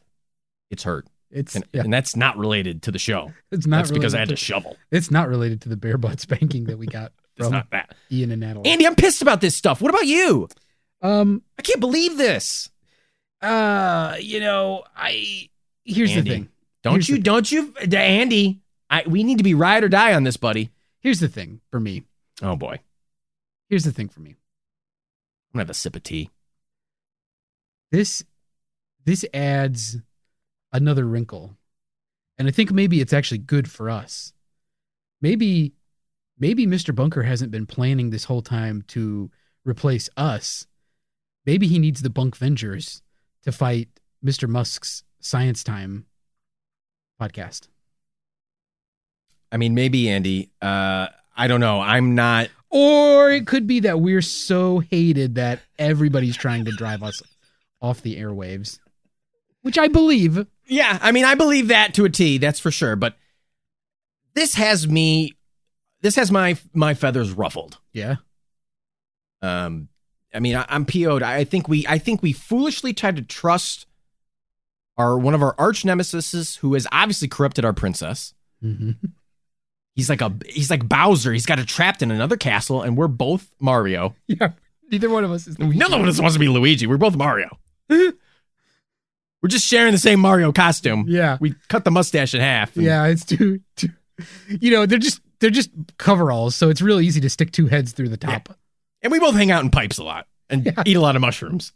it's 0.72 0.84
hurt. 0.84 1.08
It's 1.30 1.56
And, 1.56 1.66
yeah, 1.74 1.82
and 1.84 1.94
that's 1.94 2.16
not 2.16 2.38
related 2.38 2.82
to 2.84 2.92
the 2.92 3.00
show. 3.00 3.34
it's 3.52 3.68
not 3.68 3.78
that's 3.78 3.92
because 3.92 4.16
I 4.16 4.20
had 4.20 4.30
to 4.30 4.36
shovel. 4.36 4.78
It's 4.92 5.12
not 5.12 5.28
related 5.28 5.62
to 5.62 5.70
the 5.70 5.78
bare 5.78 5.98
butt 5.98 6.20
spanking 6.22 6.66
that 6.66 6.78
we 6.78 6.88
got 6.88 7.12
It's 7.38 7.46
from 7.46 7.54
not 7.54 7.70
that. 7.72 7.94
Ian 8.12 8.32
and 8.32 8.42
Natalie. 8.42 8.70
Andy, 8.70 8.88
I'm 8.88 8.96
pissed 8.96 9.22
about 9.22 9.42
this 9.42 9.56
stuff. 9.56 9.82
What 9.82 9.90
about 9.92 10.06
you? 10.08 10.48
um, 11.04 11.44
I 11.60 11.62
can't 11.62 11.80
believe 11.80 12.18
this. 12.18 12.70
uh, 13.42 14.16
you 14.20 14.40
know, 14.40 14.84
I 14.96 15.50
here's 15.84 16.12
Andy. 16.12 16.22
the 16.22 16.36
thing. 16.36 16.50
Don't 16.84 16.94
Here's 16.94 17.10
you? 17.10 17.16
the- 17.18 17.22
Don't 17.22 17.52
you, 17.52 17.74
Andy? 17.94 18.62
I 18.90 19.04
we 19.06 19.24
need 19.24 19.38
to 19.40 19.44
be 19.44 19.54
ride 19.54 19.84
or 19.84 19.90
die 19.90 20.14
on 20.14 20.24
this, 20.24 20.38
buddy. 20.38 20.70
Here's 21.02 21.20
the 21.20 21.28
thing 21.28 21.60
for 21.70 21.80
me. 21.80 22.04
Oh 22.42 22.56
boy, 22.56 22.80
Here's 23.70 23.84
the 23.84 23.92
thing 23.92 24.10
for 24.10 24.22
me. 24.22 24.32
I'm 24.32 24.38
gonna 25.54 25.64
have 25.64 25.70
a 25.70 25.74
sip 25.74 25.96
of 25.96 26.04
tea. 26.04 26.30
This 27.92 28.24
this 29.06 29.26
adds 29.34 29.98
another 30.74 31.06
wrinkle. 31.06 31.58
And 32.38 32.48
I 32.48 32.52
think 32.52 32.72
maybe 32.72 33.02
it's 33.02 33.14
actually 33.14 33.40
good 33.40 33.70
for 33.70 33.90
us. 33.90 34.34
Maybe 35.22 35.74
maybe 36.38 36.68
Mr. 36.68 36.94
Bunker 36.94 37.24
hasn't 37.24 37.52
been 37.52 37.66
planning 37.66 38.10
this 38.10 38.26
whole 38.26 38.42
time 38.42 38.84
to 38.90 39.32
replace 39.66 40.10
us. 40.16 40.68
Maybe 41.46 41.68
he 41.68 41.80
needs 41.80 42.02
the 42.02 42.10
Bunk 42.10 42.38
Vengers 42.38 43.02
to 43.44 43.52
fight 43.52 43.90
Mr. 44.24 44.48
Musk's 44.48 45.04
Science 45.20 45.64
Time 45.64 46.06
podcast. 47.20 47.68
I 49.52 49.58
mean, 49.58 49.74
maybe 49.74 50.10
Andy. 50.10 50.52
Uh, 50.62 51.08
I 51.36 51.48
don't 51.48 51.62
know. 51.62 51.80
I'm 51.80 52.16
not. 52.16 52.50
Or 52.70 53.32
it 53.32 53.48
could 53.48 53.66
be 53.66 53.80
that 53.82 54.02
we're 54.02 54.22
so 54.22 54.80
hated 54.80 55.36
that 55.36 55.62
everybody's 55.80 56.36
trying 56.36 56.66
to 56.66 56.72
drive 56.72 57.02
us 57.02 57.22
off 57.82 58.02
the 58.02 58.18
airwaves, 58.18 58.80
which 59.62 59.78
I 59.78 59.88
believe. 59.88 60.46
Yeah, 60.66 61.00
I 61.02 61.12
mean, 61.12 61.24
I 61.24 61.36
believe 61.36 61.70
that 61.70 61.94
to 61.94 62.06
a 62.06 62.10
T. 62.10 62.38
That's 62.38 62.60
for 62.60 62.72
sure. 62.72 62.96
But 62.96 63.16
this 64.34 64.56
has 64.56 64.88
me. 64.88 65.34
This 66.02 66.16
has 66.16 66.32
my 66.32 66.58
my 66.74 66.94
feathers 66.94 67.32
ruffled. 67.32 67.80
Yeah. 67.94 68.16
Um, 69.42 69.88
I 70.34 70.40
mean, 70.40 70.56
I, 70.56 70.66
I'm 70.68 70.86
PO'd. 70.86 71.24
I 71.24 71.44
think 71.44 71.70
we, 71.70 71.86
I 71.88 71.98
think 71.98 72.22
we 72.22 72.34
foolishly 72.34 72.94
tried 72.94 73.16
to 73.16 73.22
trust 73.22 73.86
our 74.98 75.18
one 75.18 75.34
of 75.34 75.42
our 75.42 75.56
arch 75.58 75.86
nemesis, 75.86 76.58
who 76.58 76.74
has 76.74 76.88
obviously 76.92 77.28
corrupted 77.28 77.64
our 77.64 77.74
princess. 77.74 78.34
hmm 78.62 78.92
He's 79.98 80.10
like 80.10 80.22
a, 80.22 80.32
he's 80.46 80.70
like 80.70 80.88
Bowser. 80.88 81.34
He's 81.34 81.46
got 81.48 81.58
it 81.60 81.68
trapped 81.68 82.02
in 82.02 82.12
another 82.12 82.38
castle, 82.38 82.84
and 82.84 82.96
we're 82.96 83.08
both 83.10 83.52
Mario. 83.60 84.16
Yeah. 84.28 84.52
Neither 84.90 85.10
one 85.10 85.26
of 85.26 85.32
us 85.32 85.48
is. 85.48 85.60
Luigi. 85.60 85.78
None 85.80 85.94
of 85.94 86.08
us 86.08 86.18
wants 86.22 86.36
to 86.36 86.40
be 86.40 86.48
Luigi. 86.48 86.88
We're 86.88 86.96
both 86.98 87.18
Mario. 87.18 87.50
we're 87.90 88.14
just 89.50 89.66
sharing 89.66 89.92
the 89.92 89.98
same 89.98 90.20
Mario 90.22 90.52
costume. 90.54 91.06
Yeah. 91.10 91.38
We 91.42 91.56
cut 91.68 91.84
the 91.84 91.92
mustache 91.92 92.34
in 92.34 92.40
half. 92.42 92.78
Yeah. 92.78 93.06
It's 93.08 93.26
too, 93.26 93.60
too. 93.76 93.90
You 94.48 94.72
know, 94.72 94.86
they're 94.86 94.98
just 95.00 95.20
they're 95.40 95.50
just 95.50 95.72
coveralls, 95.98 96.56
so 96.56 96.70
it's 96.70 96.82
real 96.82 97.00
easy 97.02 97.20
to 97.22 97.30
stick 97.30 97.52
two 97.52 97.68
heads 97.68 97.92
through 97.92 98.10
the 98.10 98.18
top. 98.18 98.56
and 99.02 99.12
we 99.12 99.20
both 99.20 99.36
hang 99.36 99.52
out 99.52 99.64
in 99.64 99.70
pipes 99.72 99.98
a 99.98 100.04
lot 100.04 100.28
and 100.50 100.66
Yeah. 100.66 100.84
eat 100.86 100.96
a 100.96 101.02
lot 101.02 101.16
of 101.16 101.22
mushrooms. 101.22 101.74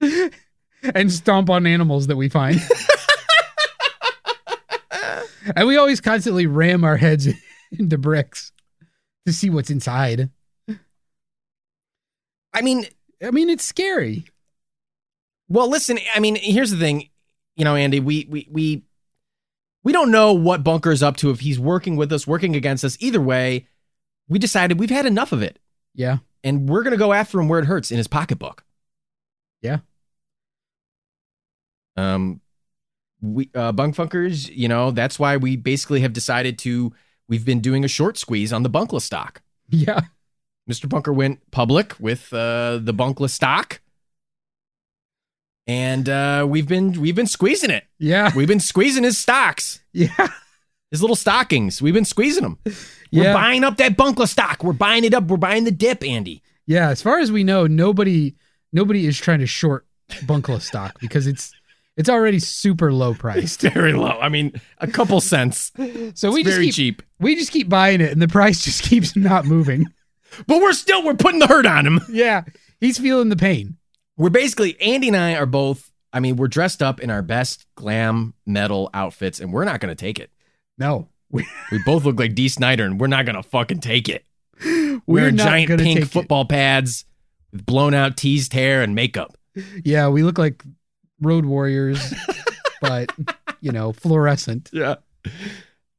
and 0.00 1.10
stomp 1.12 1.50
on 1.50 1.66
animals 1.66 2.06
that 2.08 2.16
we 2.16 2.28
find. 2.28 2.60
And 5.56 5.66
we 5.66 5.76
always 5.76 6.00
constantly 6.00 6.46
ram 6.46 6.84
our 6.84 6.96
heads 6.96 7.28
into 7.72 7.98
bricks 7.98 8.52
to 9.26 9.32
see 9.32 9.50
what's 9.50 9.70
inside. 9.70 10.30
I 12.54 12.60
mean, 12.60 12.86
I 13.22 13.30
mean, 13.30 13.48
it's 13.48 13.64
scary. 13.64 14.26
Well, 15.48 15.68
listen, 15.68 15.98
I 16.14 16.20
mean, 16.20 16.36
here's 16.36 16.70
the 16.70 16.76
thing. 16.76 17.08
You 17.56 17.64
know, 17.64 17.74
Andy, 17.74 18.00
we 18.00 18.26
we 18.28 18.48
we 18.50 18.82
we 19.84 19.92
don't 19.92 20.10
know 20.10 20.32
what 20.32 20.64
Bunker's 20.64 21.02
up 21.02 21.16
to 21.18 21.30
if 21.30 21.40
he's 21.40 21.58
working 21.58 21.96
with 21.96 22.12
us, 22.12 22.26
working 22.26 22.56
against 22.56 22.84
us. 22.84 22.96
Either 23.00 23.20
way, 23.20 23.66
we 24.28 24.38
decided 24.38 24.78
we've 24.78 24.90
had 24.90 25.06
enough 25.06 25.32
of 25.32 25.42
it. 25.42 25.58
Yeah. 25.94 26.18
And 26.44 26.68
we're 26.68 26.82
gonna 26.82 26.96
go 26.96 27.12
after 27.12 27.40
him 27.40 27.48
where 27.48 27.60
it 27.60 27.66
hurts 27.66 27.90
in 27.90 27.98
his 27.98 28.08
pocketbook. 28.08 28.64
Yeah. 29.60 29.78
Um 31.96 32.41
we 33.22 33.48
uh 33.54 33.72
bunk 33.72 33.94
funkers, 33.96 34.50
you 34.54 34.68
know, 34.68 34.90
that's 34.90 35.18
why 35.18 35.36
we 35.38 35.56
basically 35.56 36.00
have 36.00 36.12
decided 36.12 36.58
to 36.58 36.92
we've 37.28 37.44
been 37.46 37.60
doing 37.60 37.84
a 37.84 37.88
short 37.88 38.18
squeeze 38.18 38.52
on 38.52 38.62
the 38.64 38.68
bunkless 38.70 39.02
stock. 39.02 39.40
Yeah. 39.70 40.00
Mr. 40.70 40.88
Bunker 40.88 41.12
went 41.12 41.40
public 41.50 41.94
with 41.98 42.32
uh, 42.32 42.78
the 42.82 42.92
bunkless 42.94 43.30
stock, 43.30 43.80
and 45.66 46.08
uh, 46.08 46.46
we've 46.48 46.68
been 46.68 47.00
we've 47.00 47.14
been 47.14 47.26
squeezing 47.26 47.70
it. 47.70 47.84
Yeah. 47.98 48.30
We've 48.34 48.48
been 48.48 48.60
squeezing 48.60 49.04
his 49.04 49.18
stocks, 49.18 49.80
Yeah. 49.92 50.28
his 50.90 51.00
little 51.00 51.16
stockings. 51.16 51.80
We've 51.80 51.94
been 51.94 52.04
squeezing 52.04 52.42
them. 52.42 52.58
We're 52.64 53.24
Yeah. 53.24 53.32
buying 53.34 53.64
up 53.64 53.76
that 53.78 53.96
bunkless 53.96 54.28
stock. 54.28 54.62
We're 54.64 54.72
buying 54.72 55.04
it 55.04 55.14
up. 55.14 55.24
We're 55.24 55.36
buying 55.36 55.64
the 55.64 55.70
dip, 55.70 56.04
Andy. 56.04 56.42
Yeah. 56.66 56.90
As 56.90 57.02
far 57.02 57.18
as 57.18 57.30
we 57.32 57.44
know, 57.44 57.66
nobody 57.66 58.34
nobody 58.72 59.06
is 59.06 59.18
trying 59.18 59.40
to 59.40 59.46
short 59.46 59.86
bunkless 60.10 60.62
stock 60.62 60.98
because 61.00 61.26
it's 61.26 61.52
it's 61.96 62.08
already 62.08 62.38
super 62.38 62.92
low 62.92 63.14
priced. 63.14 63.60
very 63.62 63.92
low. 63.92 64.18
I 64.20 64.28
mean, 64.28 64.60
a 64.78 64.86
couple 64.86 65.20
cents. 65.20 65.70
So 66.14 66.30
we 66.32 66.40
It's 66.40 66.48
just 66.48 66.56
very 66.56 66.66
keep 66.66 66.74
cheap. 66.74 67.02
we 67.20 67.34
just 67.36 67.52
keep 67.52 67.68
buying 67.68 68.00
it 68.00 68.12
and 68.12 68.20
the 68.20 68.28
price 68.28 68.64
just 68.64 68.82
keeps 68.88 69.14
not 69.16 69.44
moving. 69.44 69.86
But 70.46 70.60
we're 70.62 70.72
still 70.72 71.04
we're 71.04 71.14
putting 71.14 71.38
the 71.40 71.46
hurt 71.46 71.66
on 71.66 71.86
him. 71.86 72.00
yeah. 72.10 72.42
He's 72.80 72.98
feeling 72.98 73.28
the 73.28 73.36
pain. 73.36 73.76
We're 74.16 74.30
basically 74.30 74.80
Andy 74.80 75.08
and 75.08 75.16
I 75.16 75.34
are 75.36 75.46
both. 75.46 75.90
I 76.12 76.20
mean, 76.20 76.36
we're 76.36 76.48
dressed 76.48 76.82
up 76.82 77.00
in 77.00 77.08
our 77.10 77.22
best 77.22 77.66
glam 77.74 78.34
metal 78.44 78.90
outfits, 78.92 79.40
and 79.40 79.52
we're 79.52 79.64
not 79.64 79.80
going 79.80 79.94
to 79.94 79.98
take 80.00 80.18
it. 80.18 80.30
No. 80.78 81.08
We, 81.30 81.46
We 81.70 81.78
both 81.86 82.04
look 82.04 82.18
like 82.18 82.34
Dee 82.34 82.48
Snider, 82.48 82.84
and 82.84 83.00
we're 83.00 83.06
not 83.06 83.24
going 83.24 83.36
to 83.36 83.42
fucking 83.42 83.80
take 83.80 84.08
it. 84.10 84.24
we're 84.62 85.00
We're 85.06 85.30
giant 85.30 85.68
pink 85.68 85.80
take 85.80 85.98
it. 86.02 86.06
football 86.10 86.44
pads 86.44 87.06
with 87.52 87.64
blown 87.64 87.94
out 87.94 88.18
teased 88.18 88.52
hair 88.52 88.82
and 88.82 88.94
makeup. 88.94 89.36
Yeah, 89.84 90.08
we 90.08 90.22
look 90.22 90.36
like 90.36 90.62
road 91.22 91.46
warriors, 91.46 92.12
but 92.82 93.10
you 93.60 93.72
know, 93.72 93.92
fluorescent. 93.92 94.70
Yeah. 94.72 94.96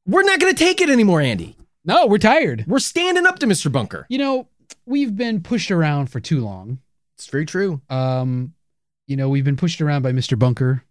We're 0.06 0.22
not 0.22 0.38
going 0.38 0.54
to 0.54 0.58
take 0.64 0.80
it 0.80 0.90
anymore, 0.90 1.20
Andy. 1.20 1.56
No, 1.84 2.06
we're 2.06 2.18
tired. 2.18 2.64
We're 2.68 2.78
standing 2.78 3.26
up 3.26 3.38
to 3.40 3.46
Mr. 3.46 3.72
Bunker. 3.72 4.06
You 4.08 4.18
know, 4.18 4.48
we've 4.86 5.16
been 5.16 5.42
pushed 5.42 5.70
around 5.70 6.10
for 6.10 6.20
too 6.20 6.40
long. 6.44 6.78
It's 7.16 7.26
very 7.26 7.46
true. 7.46 7.80
Um, 7.88 8.52
you 9.06 9.16
know, 9.16 9.28
we've 9.28 9.44
been 9.44 9.56
pushed 9.56 9.80
around 9.80 10.02
by 10.02 10.12
Mr. 10.12 10.38
Bunker. 10.38 10.82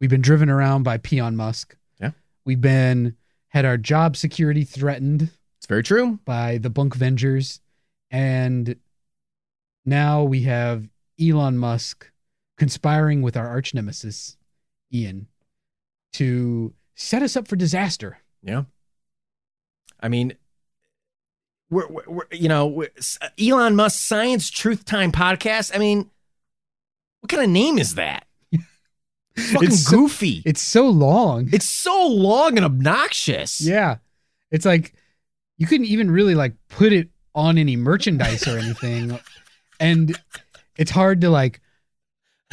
We've 0.00 0.10
been 0.10 0.20
driven 0.22 0.48
around 0.48 0.82
by 0.84 0.98
Peon 0.98 1.36
Musk. 1.36 1.76
Yeah. 2.00 2.10
We've 2.44 2.60
been 2.60 3.16
had 3.48 3.64
our 3.64 3.76
job 3.76 4.16
security 4.16 4.64
threatened 4.64 5.30
It's 5.58 5.66
very 5.66 5.82
true. 5.82 6.18
by 6.24 6.58
the 6.58 6.70
Bunk 6.70 6.96
Vengers. 6.96 7.60
And 8.10 8.76
now 9.84 10.22
we 10.22 10.42
have 10.42 10.88
Elon 11.20 11.58
Musk 11.58 12.10
conspiring 12.62 13.22
with 13.22 13.36
our 13.36 13.48
arch 13.48 13.74
nemesis, 13.74 14.36
Ian, 14.94 15.26
to 16.12 16.72
set 16.94 17.20
us 17.20 17.36
up 17.36 17.48
for 17.48 17.56
disaster. 17.56 18.18
Yeah. 18.40 18.62
I 19.98 20.06
mean, 20.06 20.34
we're, 21.70 21.88
we're, 21.88 22.04
we're 22.06 22.26
you 22.30 22.48
know, 22.48 22.68
we're, 22.68 22.90
uh, 23.20 23.30
Elon 23.36 23.74
Musk 23.74 23.98
Science 23.98 24.48
Truth 24.48 24.84
Time 24.84 25.10
podcast. 25.10 25.74
I 25.74 25.78
mean, 25.78 26.08
what 27.18 27.30
kind 27.30 27.42
of 27.42 27.50
name 27.50 27.78
is 27.80 27.96
that? 27.96 28.26
It's 29.34 29.50
fucking 29.50 29.68
It's 29.68 29.82
so- 29.84 29.90
goofy. 29.96 30.42
It's 30.46 30.60
so 30.62 30.88
long. 30.88 31.48
it's 31.52 31.68
so 31.68 32.06
long 32.06 32.56
and 32.58 32.64
obnoxious. 32.64 33.60
Yeah. 33.60 33.96
It's 34.52 34.64
like 34.64 34.94
you 35.58 35.66
couldn't 35.66 35.86
even 35.86 36.12
really 36.12 36.36
like 36.36 36.54
put 36.68 36.92
it 36.92 37.08
on 37.34 37.58
any 37.58 37.74
merchandise 37.74 38.46
or 38.46 38.56
anything. 38.56 39.18
and 39.80 40.16
it's 40.76 40.92
hard 40.92 41.22
to 41.22 41.28
like 41.30 41.60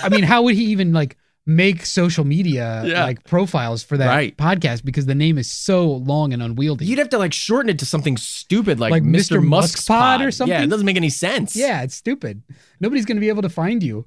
I 0.03 0.10
mean, 0.10 0.24
how 0.24 0.44
would 0.44 0.56
he 0.56 0.65
even 0.65 0.94
like 0.94 1.18
make 1.46 1.84
social 1.86 2.25
media 2.25 2.84
Yeah. 2.86 3.03
like 3.06 3.24
profiles 3.24 3.82
for 3.82 3.98
that 3.98 4.08
Right. 4.08 4.38
podcast 4.38 4.84
because 4.86 5.06
the 5.08 5.15
name 5.15 5.38
is 5.38 5.50
so 5.50 5.89
long 5.91 6.32
and 6.34 6.44
unwieldy? 6.44 6.86
You'd 6.86 7.00
have 7.00 7.10
to 7.10 7.18
like 7.18 7.34
shorten 7.34 7.70
it 7.70 7.79
to 7.79 7.86
something 7.86 8.18
stupid 8.18 8.79
like, 8.79 8.91
Like 8.91 9.03
Mr. 9.03 9.38
Mr. 9.39 9.44
Musk's 9.44 9.74
Musk's 9.75 9.86
Pod 9.88 10.22
or 10.22 10.32
something? 10.32 10.53
Yeah, 10.56 10.63
it 10.63 10.70
doesn't 10.70 10.86
make 10.86 10.98
any 10.98 11.10
sense. 11.10 11.56
yeah, 11.56 11.82
it's 11.82 11.96
stupid. 11.96 12.44
Nobody's 12.79 13.06
going 13.06 13.18
to 13.18 13.22
be 13.22 13.29
able 13.29 13.41
to 13.41 13.50
find 13.50 13.82
you. 13.82 14.06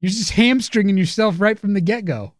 You're 0.00 0.10
just 0.10 0.32
hamstringing 0.32 0.98
yourself 0.98 1.40
right 1.40 1.58
from 1.58 1.72
the 1.74 1.80
get-go. 1.80 2.34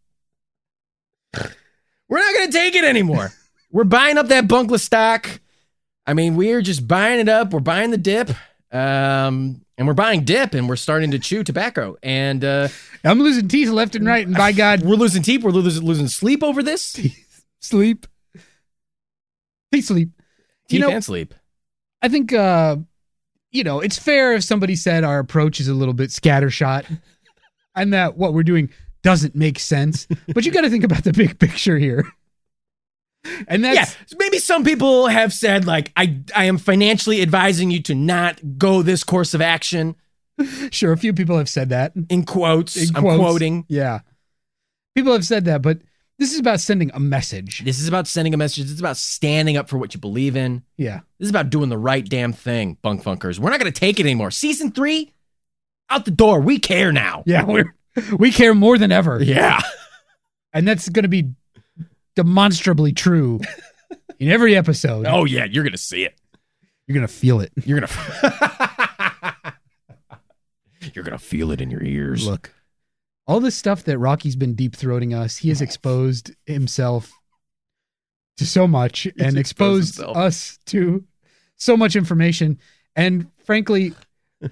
We're 2.09 2.19
not 2.19 2.35
going 2.35 2.47
to 2.51 2.53
take 2.53 2.75
it 2.75 2.85
anymore. 2.85 3.33
We're 3.73 3.85
buying 3.85 4.19
up 4.19 4.29
that 4.29 4.47
bunkless 4.47 4.81
stock. 4.81 5.41
I 6.07 6.13
mean, 6.15 6.37
we're 6.37 6.61
just 6.61 6.87
buying 6.87 7.19
it 7.19 7.29
up. 7.29 7.53
We're 7.53 7.59
buying 7.61 7.91
the 7.91 7.97
dip. 7.97 8.31
Um, 8.71 9.63
and 9.76 9.87
we're 9.87 9.95
buying 9.95 10.25
dip 10.25 10.54
and 10.54 10.69
we're 10.69 10.76
starting 10.76 11.11
to 11.12 11.19
chew 11.19 11.43
tobacco. 11.45 11.97
And 12.02 12.45
uh, 12.45 12.69
I'm 13.04 13.19
losing 13.21 13.49
teeth 13.49 13.69
left 13.71 13.95
and 13.95 14.07
right, 14.07 14.26
and 14.26 14.37
by 14.37 14.52
God, 14.52 14.83
we're 14.83 14.95
losing 14.97 15.23
teeth. 15.23 15.43
We're 15.43 15.50
losing, 15.50 15.85
losing 15.85 16.09
sleep 16.09 16.43
over 16.43 16.62
this. 16.62 16.99
sleep. 17.61 18.07
Teeth 19.73 19.87
sleep. 19.87 20.11
Teeth 20.69 20.75
You 20.75 20.87
know- 20.87 20.90
and 20.90 21.04
sleep. 21.04 21.35
I 22.02 22.09
think 22.09 22.33
uh 22.33 22.76
you 23.50 23.62
know, 23.64 23.78
it's 23.81 23.99
fair 23.99 24.35
if 24.35 24.43
somebody 24.43 24.75
said 24.75 25.04
our 25.04 25.21
approach 25.21 25.61
is 25.61 25.69
a 25.69 25.75
little 25.75 25.95
bit 25.95 26.11
scattershot 26.11 26.85
and 27.76 27.93
that 27.93 28.16
what 28.16 28.35
we're 28.35 28.43
doing 28.43 28.69
doesn't 29.02 29.35
make 29.37 29.59
sense. 29.61 30.09
But 30.35 30.45
you 30.45 30.50
got 30.50 30.62
to 30.62 30.71
think 30.71 30.83
about 30.83 31.04
the 31.04 31.12
big 31.12 31.38
picture 31.38 31.78
here. 31.78 32.04
And 33.49 33.64
that's 33.64 33.76
yeah, 33.76 34.16
maybe 34.19 34.38
some 34.38 34.64
people 34.64 35.07
have 35.07 35.33
said 35.33 35.66
like 35.66 35.93
I 35.97 36.21
I 36.37 36.45
am 36.45 36.59
financially 36.59 37.23
advising 37.23 37.71
you 37.71 37.81
to 37.85 37.95
not 37.95 38.59
go 38.59 38.83
this 38.83 39.02
course 39.02 39.33
of 39.33 39.40
action 39.40 39.97
sure 40.71 40.93
a 40.93 40.97
few 40.97 41.12
people 41.12 41.38
have 41.38 41.49
said 41.49 41.69
that. 41.71 41.93
in 42.09 42.25
quotes. 42.25 42.76
In 42.76 42.97
I'm 42.97 43.02
quoting. 43.02 43.64
Yeah. 43.69 44.00
People 44.95 45.12
have 45.12 45.25
said 45.25 45.45
that, 45.47 45.62
but 45.62 45.78
this 46.19 46.33
is 46.33 46.38
about 46.38 46.61
sending 46.61 46.90
a 46.95 47.00
message. 47.00 47.64
This 47.64 47.81
is 47.81 47.88
about 47.88 48.07
sending 48.07 48.35
a 48.35 48.37
message. 48.37 48.71
It's 48.71 48.81
about 48.81 48.97
standing 48.97 49.57
up 49.57 49.69
for 49.69 49.78
what 49.78 49.95
you 49.95 50.00
believe 50.00 50.37
in. 50.37 50.62
Yeah. 50.76 51.00
This 51.19 51.26
is 51.26 51.31
about 51.31 51.50
doing 51.50 51.69
the 51.69 51.78
right 51.78 52.04
damn 52.04 52.33
thing, 52.33 52.78
bunk 52.83 53.02
funkers. 53.02 53.38
We're 53.38 53.50
not 53.50 53.59
going 53.61 53.73
to 53.73 53.78
take 53.78 53.99
it 53.99 54.04
anymore. 54.04 54.31
Season 54.31 54.71
three, 54.71 55.12
out 55.90 56.04
the 56.04 56.12
door. 56.12 56.40
We 56.40 56.59
care 56.59 56.93
now. 56.93 57.25
Yeah, 57.26 57.45
we're 57.45 57.75
we 58.16 58.31
care 58.31 58.54
more 58.54 58.78
than 58.78 58.93
ever. 58.93 59.23
Yeah. 59.23 59.61
And 60.52 60.69
that's 60.69 60.88
going 60.88 61.02
to 61.02 61.09
be 61.09 61.33
demonstrably 62.16 62.92
true 62.92 63.40
in 64.18 64.30
every 64.30 64.56
episode. 64.56 65.06
Oh 65.06 65.25
yeah, 65.25 65.44
you're 65.44 65.64
going 65.64 65.73
to 65.73 65.78
see 65.78 66.04
it. 66.04 66.18
You're 66.87 66.94
going 66.94 67.06
to 67.06 67.12
feel 67.12 67.40
it. 67.40 67.52
You're 67.64 67.80
going 67.80 67.88
to 67.90 69.54
You're 70.94 71.04
to 71.04 71.18
feel 71.18 71.50
it 71.50 71.61
in 71.61 71.71
your 71.71 71.83
ears. 71.83 72.26
Look, 72.26 72.52
all 73.26 73.40
this 73.40 73.56
stuff 73.56 73.85
that 73.85 73.99
Rocky's 73.99 74.37
been 74.37 74.54
deep 74.54 74.76
throating 74.76 75.16
us, 75.16 75.38
he 75.38 75.49
has 75.49 75.61
exposed 75.62 76.33
himself 76.47 77.11
to 78.37 78.47
so 78.47 78.66
much 78.68 79.06
and 79.18 79.38
exposed 79.38 79.99
exposed 79.99 80.16
us 80.16 80.59
to 80.66 81.04
so 81.56 81.76
much 81.76 81.97
information. 81.97 82.59
And 82.94 83.28
frankly, 83.44 83.94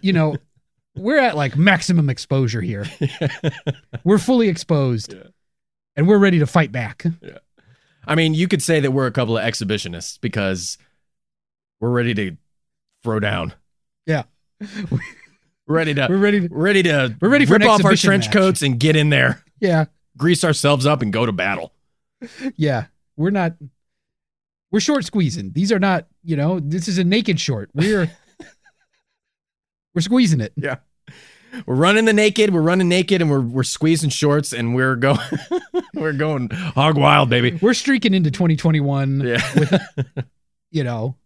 you 0.00 0.12
know, 0.14 0.36
we're 0.96 1.18
at 1.18 1.36
like 1.36 1.56
maximum 1.56 2.08
exposure 2.08 2.60
here. 2.62 2.86
We're 4.04 4.18
fully 4.18 4.48
exposed 4.48 5.12
Yeah. 5.12 5.24
and 5.96 6.08
we're 6.08 6.18
ready 6.18 6.38
to 6.38 6.46
fight 6.46 6.72
back. 6.72 7.04
I 8.06 8.14
mean, 8.14 8.34
you 8.34 8.48
could 8.48 8.62
say 8.62 8.80
that 8.80 8.90
we're 8.90 9.06
a 9.06 9.12
couple 9.12 9.38
of 9.38 9.44
exhibitionists 9.44 10.20
because 10.20 10.76
we're 11.80 11.90
ready 11.90 12.14
to 12.14 12.36
throw 13.02 13.20
down. 13.20 13.54
Yeah. 14.06 14.24
We're 15.68 15.76
ready 15.76 15.94
to 15.94 16.06
We're 16.10 16.16
ready 16.16 16.40
to, 16.40 16.48
we're 16.48 16.64
ready 16.64 16.82
to 16.82 17.16
We're 17.20 17.28
ready 17.28 17.46
for 17.46 17.52
rip 17.54 17.68
off 17.68 17.84
our 17.84 17.94
trench 17.94 18.26
match. 18.26 18.32
coats 18.34 18.62
and 18.62 18.78
get 18.80 18.96
in 18.96 19.10
there, 19.10 19.42
yeah, 19.60 19.84
grease 20.16 20.42
ourselves 20.44 20.86
up, 20.86 21.02
and 21.02 21.12
go 21.12 21.24
to 21.24 21.30
battle. 21.32 21.72
yeah. 22.56 22.86
We're 23.16 23.30
not, 23.30 23.54
we're 24.72 24.80
short 24.80 25.04
squeezing. 25.04 25.52
These 25.52 25.70
are 25.70 25.78
not, 25.78 26.08
you 26.24 26.34
know, 26.36 26.58
this 26.60 26.88
is 26.88 26.98
a 26.98 27.04
naked 27.04 27.38
short. 27.38 27.70
We're, 27.74 28.10
we're 29.94 30.00
squeezing 30.02 30.40
it. 30.40 30.52
We're 31.66 31.74
running 31.74 32.04
the 32.04 32.12
naked. 32.12 32.52
We're 32.52 32.62
running 32.62 32.88
naked, 32.88 33.20
and 33.20 33.30
we're 33.30 33.40
we're 33.40 33.62
squeezing 33.62 34.10
shorts, 34.10 34.52
and 34.52 34.74
we're 34.74 34.96
going 34.96 35.18
we're 35.94 36.12
going 36.12 36.50
hog 36.50 36.96
wild, 36.96 37.30
baby. 37.30 37.58
We're 37.60 37.74
streaking 37.74 38.14
into 38.14 38.30
2021 38.30 39.20
Yeah, 39.20 39.78
you 40.70 40.84
know, 40.84 41.16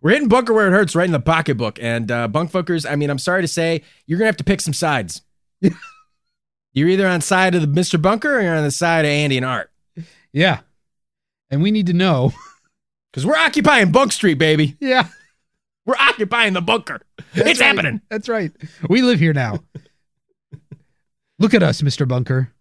we're 0.00 0.10
hitting 0.10 0.28
bunker 0.28 0.52
where 0.52 0.68
it 0.68 0.72
hurts, 0.72 0.94
right 0.94 1.06
in 1.06 1.12
the 1.12 1.20
pocketbook. 1.20 1.78
And 1.80 2.10
uh, 2.10 2.28
bunk 2.28 2.50
fuckers, 2.50 2.88
I 2.90 2.96
mean, 2.96 3.10
I'm 3.10 3.18
sorry 3.18 3.42
to 3.42 3.48
say, 3.48 3.82
you're 4.06 4.18
gonna 4.18 4.26
have 4.26 4.36
to 4.38 4.44
pick 4.44 4.60
some 4.60 4.74
sides. 4.74 5.22
you're 6.72 6.88
either 6.88 7.06
on 7.06 7.20
side 7.20 7.54
of 7.54 7.62
the 7.62 7.68
Mr. 7.68 8.00
Bunker 8.00 8.38
or 8.38 8.42
you're 8.42 8.56
on 8.56 8.64
the 8.64 8.70
side 8.70 9.04
of 9.04 9.10
Andy 9.10 9.36
and 9.36 9.46
Art, 9.46 9.70
yeah. 10.32 10.60
And 11.50 11.62
we 11.62 11.70
need 11.70 11.86
to 11.86 11.92
know. 11.92 12.32
because 13.12 13.24
we're 13.24 13.36
occupying 13.36 13.92
Bunk 13.92 14.12
Street, 14.12 14.34
baby. 14.34 14.76
Yeah. 14.78 15.08
We're 15.86 15.94
occupying 15.98 16.52
the 16.52 16.60
bunker. 16.60 17.00
it's 17.34 17.60
right. 17.60 17.66
happening. 17.66 18.00
That's 18.10 18.28
right. 18.28 18.52
We 18.88 19.02
live 19.02 19.20
here 19.20 19.32
now. 19.32 19.60
Look 21.38 21.54
at 21.54 21.62
us, 21.62 21.80
Mr. 21.80 22.08
Bunker. 22.08 22.52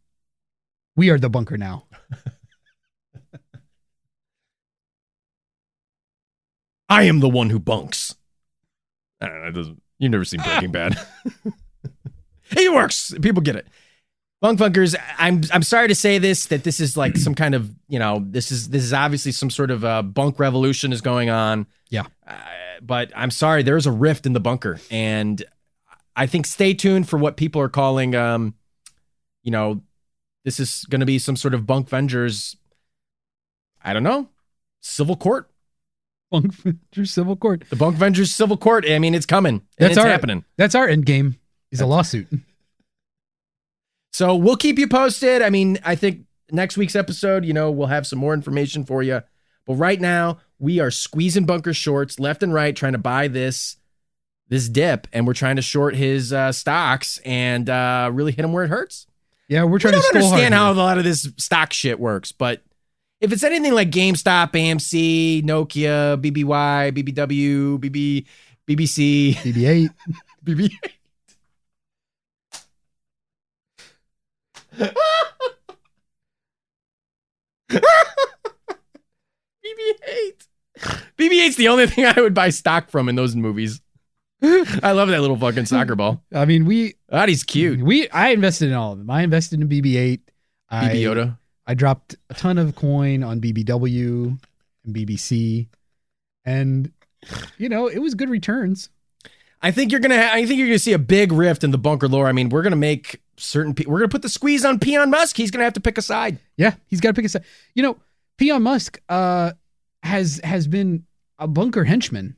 We 0.95 1.09
are 1.09 1.17
the 1.17 1.29
bunker 1.29 1.57
now. 1.57 1.87
I 6.89 7.03
am 7.03 7.19
the 7.19 7.29
one 7.29 7.49
who 7.49 7.59
bunks. 7.59 8.15
I 9.19 9.27
don't 9.27 9.41
know. 9.41 9.47
It 9.47 9.53
doesn't, 9.53 9.81
you've 9.97 10.11
never 10.11 10.25
seen 10.25 10.41
Breaking 10.41 10.71
Bad. 10.73 10.99
it 12.51 12.73
works. 12.73 13.13
People 13.21 13.41
get 13.41 13.55
it. 13.55 13.67
Bunk 14.41 14.59
funkers, 14.59 14.95
I'm 15.17 15.41
I'm 15.53 15.63
sorry 15.63 15.87
to 15.87 15.95
say 15.95 16.19
this 16.19 16.45
that 16.47 16.63
this 16.63 16.79
is 16.79 16.95
like 16.95 17.17
some 17.17 17.33
kind 17.33 17.55
of 17.55 17.73
you 17.87 17.97
know 17.97 18.21
this 18.23 18.51
is 18.51 18.69
this 18.69 18.83
is 18.83 18.93
obviously 18.93 19.31
some 19.31 19.49
sort 19.49 19.71
of 19.71 19.83
uh, 19.83 20.03
bunk 20.03 20.37
revolution 20.39 20.91
is 20.93 21.01
going 21.01 21.29
on. 21.31 21.65
Yeah. 21.89 22.03
uh, 22.27 22.33
but 22.81 23.11
I'm 23.15 23.31
sorry, 23.31 23.63
there's 23.63 23.85
a 23.85 23.91
rift 23.91 24.25
in 24.25 24.33
the 24.33 24.39
bunker, 24.39 24.79
and 24.89 25.43
I 26.15 26.27
think 26.27 26.45
stay 26.45 26.73
tuned 26.73 27.09
for 27.09 27.17
what 27.17 27.37
people 27.37 27.61
are 27.61 27.69
calling, 27.69 28.15
um, 28.15 28.55
you 29.43 29.51
know, 29.51 29.81
this 30.43 30.59
is 30.59 30.85
going 30.89 30.99
to 30.99 31.05
be 31.05 31.19
some 31.19 31.35
sort 31.35 31.53
of 31.53 31.65
bunk 31.65 31.89
vengers. 31.89 32.55
I 33.83 33.93
don't 33.93 34.03
know, 34.03 34.29
civil 34.81 35.15
court. 35.15 35.49
Bunk 36.31 36.53
Vengers 36.55 37.09
Civil 37.09 37.35
Court. 37.35 37.63
The 37.69 37.75
Bunk 37.75 37.97
Vengers 37.97 38.31
Civil 38.31 38.57
Court. 38.57 38.83
I 38.89 38.97
mean, 38.99 39.13
it's 39.13 39.27
coming. 39.27 39.61
That's 39.77 39.95
right. 39.95 40.07
happening. 40.07 40.43
That's 40.57 40.73
our 40.73 40.87
end 40.87 41.05
game. 41.05 41.37
Is 41.71 41.81
a 41.81 41.85
lawsuit. 41.85 42.27
So 44.15 44.33
we'll 44.33 44.55
keep 44.55 44.79
you 44.79 44.87
posted. 44.87 45.41
I 45.41 45.49
mean, 45.49 45.77
I 45.83 45.95
think 45.95 46.21
next 46.49 46.77
week's 46.77 46.95
episode, 46.95 47.43
you 47.43 47.51
know, 47.51 47.69
we'll 47.69 47.87
have 47.87 48.07
some 48.07 48.17
more 48.17 48.33
information 48.33 48.85
for 48.85 49.03
you. 49.03 49.21
But 49.65 49.73
right 49.73 49.99
now, 49.99 50.37
we 50.59 50.79
are 50.79 50.91
squeezing 50.91 51.45
bunker 51.45 51.73
shorts 51.73 52.19
left 52.19 52.43
and 52.43 52.53
right, 52.53 52.75
trying 52.75 52.93
to 52.93 52.97
buy 52.99 53.27
this 53.27 53.77
this 54.47 54.69
dip, 54.69 55.07
and 55.11 55.25
we're 55.25 55.33
trying 55.33 55.55
to 55.55 55.61
short 55.61 55.95
his 55.95 56.31
uh, 56.31 56.51
stocks 56.51 57.19
and 57.25 57.69
uh, 57.69 58.09
really 58.13 58.31
hit 58.31 58.45
him 58.45 58.53
where 58.53 58.63
it 58.63 58.69
hurts. 58.69 59.07
Yeah, 59.47 59.63
we're 59.63 59.79
trying 59.79 59.95
We 59.95 60.01
don't 60.01 60.11
to 60.11 60.17
understand 60.19 60.53
how 60.53 60.65
hard 60.65 60.77
a 60.77 60.79
lot 60.79 60.97
of 60.97 61.03
this 61.03 61.31
stock 61.37 61.73
shit 61.73 61.99
works, 61.99 62.31
but 62.31 62.61
if 63.21 63.31
it's 63.31 63.43
anything 63.43 63.73
like 63.73 63.89
GameStop, 63.91 64.51
AMC, 64.51 65.43
Nokia, 65.43 66.21
BBY, 66.21 66.91
BBW, 66.91 67.79
BB, 67.79 68.25
BBC, 68.67 69.33
BB8, 69.35 69.89
BB-8. 70.45 70.71
BB. 79.75 80.31
BB-8. 80.79 81.01
BB-8's 81.17 81.55
the 81.55 81.67
only 81.67 81.87
thing 81.87 82.05
I 82.05 82.19
would 82.19 82.33
buy 82.33 82.49
stock 82.49 82.89
from 82.89 83.09
in 83.09 83.15
those 83.15 83.35
movies. 83.35 83.81
I 84.41 84.91
love 84.91 85.07
that 85.09 85.21
little 85.21 85.37
fucking 85.37 85.65
soccer 85.65 85.95
ball. 85.95 86.21
I 86.33 86.45
mean, 86.45 86.65
we 86.65 86.95
God, 87.09 87.29
he's 87.29 87.43
cute. 87.43 87.81
we 87.81 88.09
I 88.09 88.29
invested 88.29 88.69
in 88.69 88.75
all 88.75 88.91
of 88.91 88.99
them. 88.99 89.09
I 89.09 89.23
invested 89.23 89.61
in 89.61 89.67
BB-8. 89.69 90.19
I, 90.69 90.89
BB 90.89 90.95
Yoda. 91.01 91.37
I 91.65 91.73
dropped 91.73 92.15
a 92.29 92.33
ton 92.33 92.57
of 92.57 92.75
coin 92.75 93.23
on 93.23 93.41
BBW 93.41 94.37
and 94.85 94.95
BBC, 94.95 95.67
and 96.43 96.91
you 97.57 97.69
know 97.69 97.87
it 97.87 97.99
was 97.99 98.13
good 98.13 98.29
returns. 98.29 98.89
I 99.61 99.71
think 99.71 99.91
you're 99.91 100.01
gonna. 100.01 100.21
Ha- 100.21 100.33
I 100.33 100.45
think 100.45 100.59
you're 100.59 100.67
gonna 100.67 100.77
see 100.79 100.93
a 100.93 100.99
big 100.99 101.31
rift 101.31 101.63
in 101.63 101.71
the 101.71 101.77
bunker 101.79 102.07
lore. 102.07 102.27
I 102.27 102.31
mean, 102.31 102.49
we're 102.49 102.61
gonna 102.61 102.75
make 102.75 103.21
certain. 103.37 103.73
Pe- 103.73 103.85
we're 103.85 103.99
gonna 103.99 104.09
put 104.09 104.21
the 104.21 104.29
squeeze 104.29 104.63
on 104.63 104.77
Peon 104.79 105.09
Musk. 105.09 105.37
He's 105.37 105.49
gonna 105.49 105.63
have 105.63 105.73
to 105.73 105.79
pick 105.79 105.97
a 105.97 106.03
side. 106.03 106.37
Yeah, 106.57 106.75
he's 106.87 107.01
got 107.01 107.09
to 107.09 107.13
pick 107.15 107.25
a 107.25 107.29
side. 107.29 107.45
You 107.73 107.81
know, 107.81 107.97
Peon 108.37 108.61
Musk 108.61 109.01
uh, 109.09 109.53
has 110.05 110.39
has 110.43 110.67
been 110.67 111.03
a 111.39 111.47
bunker 111.47 111.83
henchman, 111.83 112.37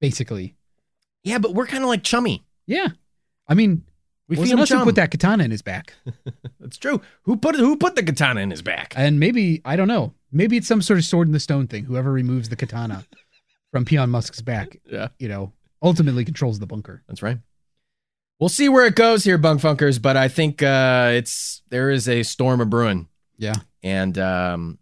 basically. 0.00 0.54
Yeah, 1.24 1.38
but 1.38 1.54
we're 1.54 1.66
kind 1.66 1.82
of 1.82 1.88
like 1.88 2.02
chummy. 2.04 2.44
Yeah, 2.66 2.88
I 3.48 3.54
mean, 3.54 3.84
We 4.28 4.36
wasn't 4.36 4.58
feed 4.58 4.62
us 4.62 4.68
who 4.70 4.74
chum. 4.76 4.84
put 4.84 4.94
that 4.96 5.10
katana 5.10 5.44
in 5.44 5.50
his 5.50 5.62
back, 5.62 5.94
That's 6.60 6.76
true. 6.78 7.00
Who 7.22 7.36
put 7.36 7.56
who 7.56 7.76
put 7.76 7.96
the 7.96 8.02
katana 8.02 8.40
in 8.40 8.50
his 8.50 8.62
back? 8.62 8.94
and 8.96 9.18
maybe 9.18 9.60
I 9.64 9.76
don't 9.76 9.88
know. 9.88 10.14
Maybe 10.30 10.56
it's 10.56 10.68
some 10.68 10.80
sort 10.82 10.98
of 10.98 11.04
sword 11.04 11.28
in 11.28 11.32
the 11.32 11.40
stone 11.40 11.66
thing. 11.66 11.84
Whoever 11.84 12.10
removes 12.12 12.48
the 12.48 12.56
katana 12.56 13.04
from 13.72 13.84
Peon 13.84 14.10
Musk's 14.10 14.40
back, 14.40 14.80
Yeah, 14.86 15.08
you 15.18 15.28
know, 15.28 15.52
ultimately 15.82 16.24
controls 16.24 16.58
the 16.58 16.66
bunker. 16.66 17.02
that's 17.08 17.22
right. 17.22 17.38
We'll 18.40 18.48
see 18.48 18.68
where 18.68 18.86
it 18.86 18.96
goes 18.96 19.22
here, 19.24 19.38
bunk 19.38 19.60
funkers. 19.60 20.00
But 20.02 20.16
I 20.16 20.26
think 20.28 20.62
uh, 20.62 21.10
it's 21.14 21.62
there 21.68 21.90
is 21.90 22.08
a 22.08 22.22
storm 22.24 22.60
of 22.60 22.70
brewing, 22.70 23.08
Yeah, 23.38 23.54
and 23.84 24.16
um, 24.18 24.78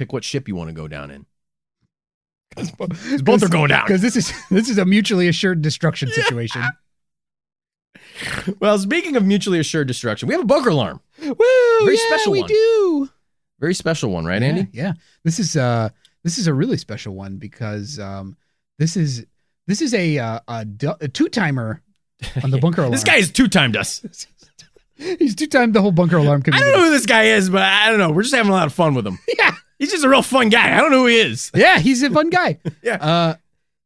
pick 0.00 0.12
what 0.14 0.24
ship 0.24 0.48
you 0.48 0.56
want 0.56 0.68
to 0.68 0.72
go 0.74 0.88
down 0.88 1.10
in. 1.10 1.26
'Cause 2.56 2.70
both 3.22 3.42
are 3.44 3.48
going 3.48 3.68
down. 3.68 3.84
because 3.86 4.00
this 4.02 4.16
is 4.16 4.32
this 4.50 4.68
is 4.70 4.78
a 4.78 4.84
mutually 4.86 5.28
assured 5.28 5.60
destruction 5.62 6.08
situation. 6.10 6.62
Well, 8.60 8.78
speaking 8.78 9.16
of 9.16 9.24
mutually 9.24 9.58
assured 9.60 9.86
destruction, 9.86 10.28
we 10.28 10.34
have 10.34 10.42
a 10.42 10.46
bunker 10.46 10.68
alarm. 10.70 11.00
Woo! 11.22 11.34
Very 11.84 11.96
yeah, 11.96 12.06
special 12.08 12.32
we 12.32 12.40
one. 12.40 12.48
do. 12.48 13.10
Very 13.60 13.74
special 13.74 14.10
one, 14.10 14.24
right, 14.26 14.42
yeah, 14.42 14.48
Andy? 14.48 14.66
Yeah. 14.72 14.92
This 15.24 15.38
is 15.38 15.56
uh 15.56 15.88
this 16.24 16.36
is 16.38 16.46
a 16.46 16.52
really 16.54 16.76
special 16.76 17.14
one 17.14 17.36
because 17.36 17.98
um 17.98 18.36
this 18.78 18.96
is 18.96 19.24
this 19.66 19.80
is 19.80 19.94
a 19.94 20.18
uh, 20.18 20.40
a, 20.48 20.64
du- 20.64 20.96
a 21.00 21.08
two 21.08 21.28
timer 21.28 21.82
on 22.42 22.50
the 22.50 22.58
bunker 22.58 22.80
alarm. 22.82 22.92
This 22.92 23.04
guy 23.04 23.16
has 23.16 23.30
two 23.30 23.48
timed 23.48 23.76
us. 23.76 24.04
he's 24.96 25.34
two 25.34 25.46
timed 25.46 25.74
the 25.74 25.80
whole 25.80 25.92
bunker 25.92 26.16
alarm 26.18 26.42
I 26.46 26.58
don't 26.58 26.72
know 26.72 26.84
who 26.84 26.90
this 26.90 27.06
guy 27.06 27.24
is, 27.24 27.48
but 27.48 27.62
I 27.62 27.88
don't 27.88 27.98
know. 27.98 28.10
We're 28.10 28.22
just 28.22 28.34
having 28.34 28.50
a 28.50 28.54
lot 28.54 28.66
of 28.66 28.74
fun 28.74 28.94
with 28.94 29.06
him. 29.06 29.18
Yeah, 29.38 29.52
He's 29.80 29.90
just 29.90 30.04
a 30.04 30.08
real 30.08 30.22
fun 30.22 30.48
guy. 30.50 30.76
I 30.76 30.80
don't 30.80 30.92
know 30.92 31.00
who 31.00 31.06
he 31.06 31.18
is. 31.18 31.50
yeah, 31.56 31.80
he's 31.80 32.02
a 32.04 32.10
fun 32.10 32.30
guy. 32.30 32.58
Yeah. 32.82 32.94
Uh, 32.96 33.34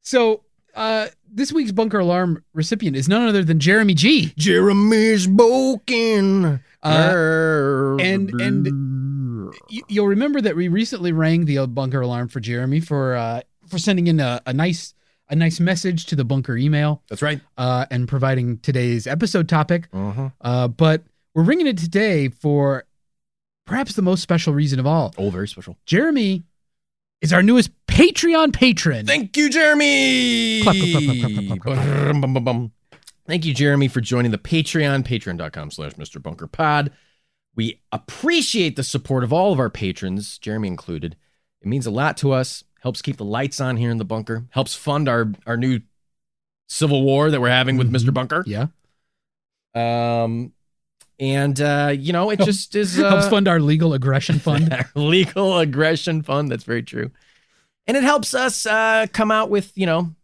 so 0.03 0.43
uh, 0.75 1.07
this 1.33 1.51
week's 1.53 1.73
bunker 1.73 1.99
alarm 2.01 2.45
recipient 2.53 2.97
is 2.97 3.09
none 3.09 3.27
other 3.27 3.43
than 3.43 3.59
Jeremy 3.61 3.95
G. 3.95 4.35
Jeremy's 4.37 5.27
Boken. 5.27 6.61
Uh, 6.83 7.97
and- 8.03 9.53
You, 9.71 9.83
you'll 9.89 10.07
remember 10.09 10.41
that 10.41 10.57
we 10.57 10.69
recently 10.69 11.13
rang 11.13 11.45
the 11.47 11.65
bunker 11.67 12.01
alarm 12.01 12.29
for 12.29 12.41
Jeremy 12.41 12.81
for 12.81 13.15
uh, 13.15 13.41
for 13.69 13.79
sending 13.79 14.09
in 14.09 14.21
a, 14.21 14.41
a 14.47 14.53
nice 14.53 14.95
a 15.31 15.37
nice 15.37 15.59
message 15.61 16.07
to 16.07 16.17
the 16.17 16.25
bunker 16.25 16.57
email 16.57 17.03
That's 17.09 17.23
right. 17.23 17.41
uh, 17.57 17.87
and 17.91 18.07
providing 18.07 18.59
today's 18.59 19.07
episode 19.07 19.49
topic. 19.49 19.89
Uh-huh. 19.93 20.29
Uh, 20.41 20.69
but 20.69 21.03
we're 21.35 21.45
ringing 21.45 21.67
it 21.67 21.79
today 21.79 22.29
for 22.29 22.85
perhaps 23.67 23.95
the 23.95 24.03
most 24.03 24.21
special 24.23 24.53
reason 24.53 24.79
of 24.79 24.87
all. 24.87 25.15
Oh, 25.19 25.31
very 25.31 25.49
special. 25.49 25.77
Jeremy 25.87 26.45
is 27.21 27.33
our 27.33 27.43
newest 27.43 27.71
Patreon 27.87 28.53
patron. 28.53 29.07
Thank 29.07 29.37
you, 29.37 29.49
Jeremy. 29.49 30.63
Clap, 30.63 30.77
clap, 30.77 31.61
clap. 31.61 32.71
Thank 33.27 33.45
you, 33.47 33.55
Jeremy, 33.55 33.89
for 33.89 34.01
joining 34.03 34.33
the 34.33 34.39
Patreon, 34.39 35.05
patreon.com 35.07 35.71
slash 35.71 35.93
Mr. 35.95 36.21
Bunker 36.23 36.47
Pod. 36.47 36.91
We 37.57 37.81
appreciate 37.93 38.77
the 38.77 38.83
support 38.83 39.25
of 39.25 39.33
all 39.33 39.53
of 39.53 39.59
our 39.61 39.71
patrons, 39.71 40.39
Jeremy 40.39 40.69
included. 40.69 41.17
It 41.63 41.69
means 41.69 41.87
a 41.87 41.91
lot 41.91 42.17
to 42.19 42.33
us, 42.33 42.65
helps 42.81 43.01
keep 43.01 43.17
the 43.17 43.25
lights 43.25 43.61
on 43.61 43.77
here 43.79 43.91
in 43.91 43.97
the 43.99 44.05
bunker, 44.05 44.45
helps 44.51 44.75
fund 44.75 45.09
our, 45.09 45.33
our 45.47 45.57
new 45.57 45.81
civil 46.69 47.03
war 47.03 47.31
that 47.31 47.41
we're 47.41 47.49
having 47.49 47.77
with 47.79 47.91
Mhm. 47.91 47.97
Mr. 47.97 48.13
Bunker. 48.13 48.45
yeah, 48.47 48.67
Um, 49.75 50.53
and, 51.21 51.61
uh, 51.61 51.93
you 51.97 52.13
know, 52.13 52.31
it 52.31 52.41
just 52.41 52.75
is. 52.75 52.99
Uh, 52.99 53.09
helps 53.11 53.29
fund 53.29 53.47
our 53.49 53.61
legal 53.61 53.95
aggression 53.95 54.39
fund. 54.39 54.73
our 54.73 54.89
legal 54.95 55.59
aggression 55.59 56.23
fund. 56.23 56.51
That's 56.51 56.65
very 56.65 56.83
true. 56.83 57.11
And 57.87 57.97
it 57.97 58.03
helps 58.03 58.35
us 58.35 58.65
uh, 58.67 59.07
come 59.13 59.31
out 59.31 59.51
with, 59.51 59.73
you 59.77 59.87
know, 59.87 60.15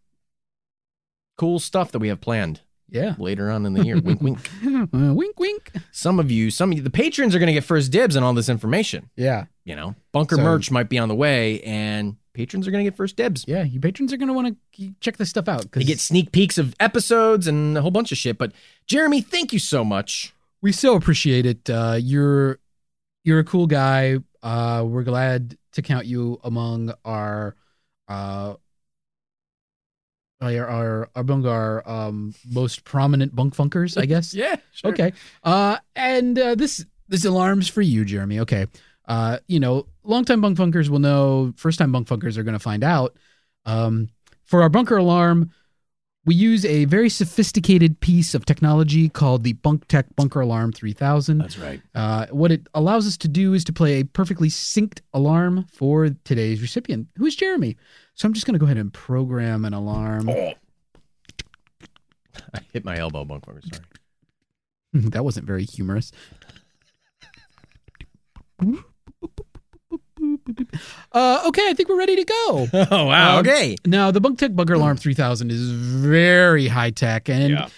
cool 1.37 1.59
stuff 1.59 1.93
that 1.93 1.99
we 1.99 2.09
have 2.09 2.21
planned 2.21 2.61
yeah, 2.89 3.15
later 3.19 3.51
on 3.51 3.67
in 3.67 3.73
the 3.75 3.85
year. 3.85 4.01
wink, 4.01 4.21
wink. 4.21 4.39
Uh, 4.93 5.15
wink, 5.15 5.39
wink. 5.39 5.71
Some 5.93 6.19
of 6.19 6.31
you, 6.31 6.51
some 6.51 6.73
of 6.73 6.77
you, 6.79 6.83
the 6.83 6.91
patrons 6.91 7.35
are 7.35 7.39
going 7.39 7.47
to 7.47 7.53
get 7.53 7.65
first 7.65 7.93
dibs 7.93 8.17
on 8.17 8.23
all 8.23 8.35
this 8.35 8.49
information. 8.49 9.09
Yeah, 9.17 9.45
You 9.65 9.77
know, 9.77 9.95
bunker 10.13 10.37
So- 10.37 10.43
merch 10.43 10.71
might 10.71 10.89
be 10.89 10.99
on 10.99 11.09
the 11.09 11.15
way, 11.15 11.61
and 11.63 12.17
patrons 12.33 12.67
are 12.67 12.71
going 12.71 12.85
to 12.85 12.91
get 12.91 12.97
first 12.97 13.17
dibs. 13.17 13.45
yeah. 13.47 13.63
You 13.63 13.79
patrons 13.81 14.13
are 14.13 14.17
gonna 14.17 14.33
want 14.33 14.57
to 14.77 14.93
check 15.01 15.17
this 15.19 15.29
stuff 15.31 15.49
out 15.49 15.71
They 15.73 15.85
get 15.85 16.01
sneak 16.01 16.33
peeks 16.33 16.59
of 16.59 16.75
episodes 16.81 17.47
and 17.47 17.77
a 17.77 17.83
whole 17.83 17.91
bunch 17.91 18.11
of 18.13 18.19
shit. 18.19 18.39
But 18.39 18.53
Jeremy, 18.87 19.21
thank 19.21 19.53
you 19.53 19.59
so 19.59 19.85
much. 19.85 20.33
We 20.63 20.73
so 20.73 20.95
appreciate 20.95 21.47
it. 21.47 21.69
Uh, 21.69 21.99
you're 22.01 22.59
you're 23.25 23.39
a 23.39 23.45
cool 23.45 23.67
guy. 23.67 24.19
Uh, 24.43 24.85
we're 24.87 25.03
glad 25.03 25.57
to 25.73 25.83
count 25.83 26.07
you 26.07 26.41
among 26.43 26.93
our 27.05 27.55
uh 28.09 28.55
our 30.41 30.67
our, 30.67 31.11
among 31.15 31.47
our 31.47 31.89
um 31.89 32.35
most 32.51 32.85
prominent 32.85 33.35
bunk 33.35 33.55
funkers, 33.55 34.01
I 34.01 34.07
guess. 34.07 34.35
Yeah. 34.41 34.57
Sure. 34.73 34.91
Okay. 34.91 35.13
Uh, 35.43 35.77
and 35.95 36.39
uh, 36.39 36.55
this 36.55 36.85
this 37.09 37.25
alarm's 37.25 37.69
for 37.69 37.83
you, 37.83 38.05
Jeremy. 38.05 38.41
Okay. 38.41 38.67
Uh, 39.07 39.39
you 39.49 39.59
know, 39.59 39.87
longtime 40.05 40.41
bunk 40.41 40.57
funkers 40.57 40.89
will 40.89 41.01
know. 41.01 41.53
First 41.57 41.79
time 41.79 41.93
bunk 41.93 42.09
funkers 42.09 42.37
are 42.37 42.43
going 42.45 42.55
to 42.55 42.61
find 42.61 42.85
out. 42.85 43.17
Um, 43.67 44.09
for 44.45 44.63
our 44.63 44.69
bunker 44.69 44.97
alarm, 44.97 45.51
we 46.27 46.35
use 46.35 46.65
a 46.67 46.85
very 46.85 47.09
sophisticated 47.09 48.01
piece 48.01 48.35
of 48.35 48.45
technology 48.45 49.09
called 49.09 49.43
the 49.43 49.55
Bunk 49.55 49.89
Tech 49.89 50.07
Bunker 50.17 50.41
Alarm 50.41 50.73
3000. 50.73 51.39
That's 51.39 51.59
right. 51.59 51.81
Uh, 51.95 52.27
what 52.31 52.53
it 52.53 52.67
allows 52.75 53.07
us 53.07 53.17
to 53.19 53.29
do 53.29 53.55
is 53.55 53.65
to 53.65 53.73
play 53.73 54.01
a 54.01 54.05
perfectly 54.05 54.49
synced 54.49 55.01
alarm 55.15 55.67
for 55.73 56.11
today's 56.25 56.61
recipient, 56.61 57.09
who 57.17 57.25
is 57.25 57.35
Jeremy. 57.37 57.77
So 58.15 58.27
I'm 58.27 58.35
just 58.35 58.47
going 58.47 58.53
to 58.55 58.59
go 58.59 58.67
ahead 58.67 58.77
and 58.77 58.93
program 58.93 59.65
an 59.65 59.73
alarm. 59.73 60.29
Oh. 60.29 60.53
I 62.55 62.61
hit 62.73 62.85
my 62.85 62.99
elbow, 62.99 63.25
bunk. 63.25 63.45
Sorry. 63.45 63.85
that 64.93 65.25
wasn't 65.25 65.47
very 65.47 65.65
humorous. 65.65 66.13
Uh, 71.13 71.43
okay, 71.47 71.69
I 71.69 71.75
think 71.75 71.89
we're 71.89 71.99
ready 71.99 72.17
to 72.17 72.25
go. 72.25 72.69
Oh 72.91 73.07
wow. 73.07 73.39
Um, 73.39 73.47
okay. 73.47 73.77
Now, 73.87 74.11
the 74.11 74.21
Bunk 74.21 74.39
Tech 74.39 74.55
Bunker 74.55 74.75
Alarm 74.75 74.97
3000 74.97 75.51
is 75.51 75.71
very 75.71 76.67
high 76.69 76.91
tech, 76.91 77.29
and 77.29 77.51
Yeah. 77.51 77.69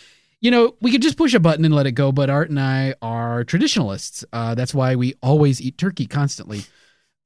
you 0.40 0.50
know 0.50 0.74
we 0.80 0.90
could 0.92 1.02
just 1.02 1.16
push 1.16 1.34
a 1.34 1.40
button 1.40 1.64
and 1.64 1.74
let 1.74 1.86
it 1.86 1.92
go. 1.92 2.12
But 2.12 2.30
Art 2.30 2.50
and 2.50 2.58
I 2.60 2.94
are 3.02 3.44
traditionalists. 3.44 4.24
Uh, 4.32 4.54
that's 4.54 4.74
why 4.74 4.96
we 4.96 5.14
always 5.22 5.60
eat 5.60 5.78
turkey 5.78 6.06
constantly. 6.06 6.62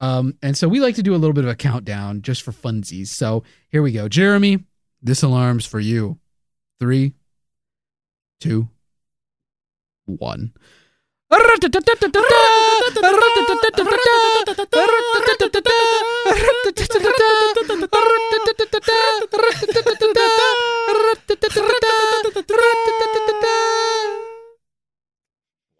Um, 0.01 0.35
and 0.43 0.57
so 0.57 0.69
we 0.69 0.81
like 0.81 0.95
to 0.97 1.03
do 1.03 1.15
a 1.15 1.17
little 1.17 1.33
bit 1.35 1.45
of 1.45 1.51
a 1.51 1.55
countdown 1.57 2.21
just 2.23 2.43
for 2.43 2.53
funsies. 2.53 3.09
So 3.09 3.45
here 3.71 3.81
we 3.83 3.93
go, 3.93 4.09
Jeremy. 4.09 4.65
This 5.03 5.23
alarm's 5.23 5.65
for 5.67 5.81
you. 5.81 6.19
Three, 6.81 7.15
two, 8.41 8.69
one. 10.05 10.53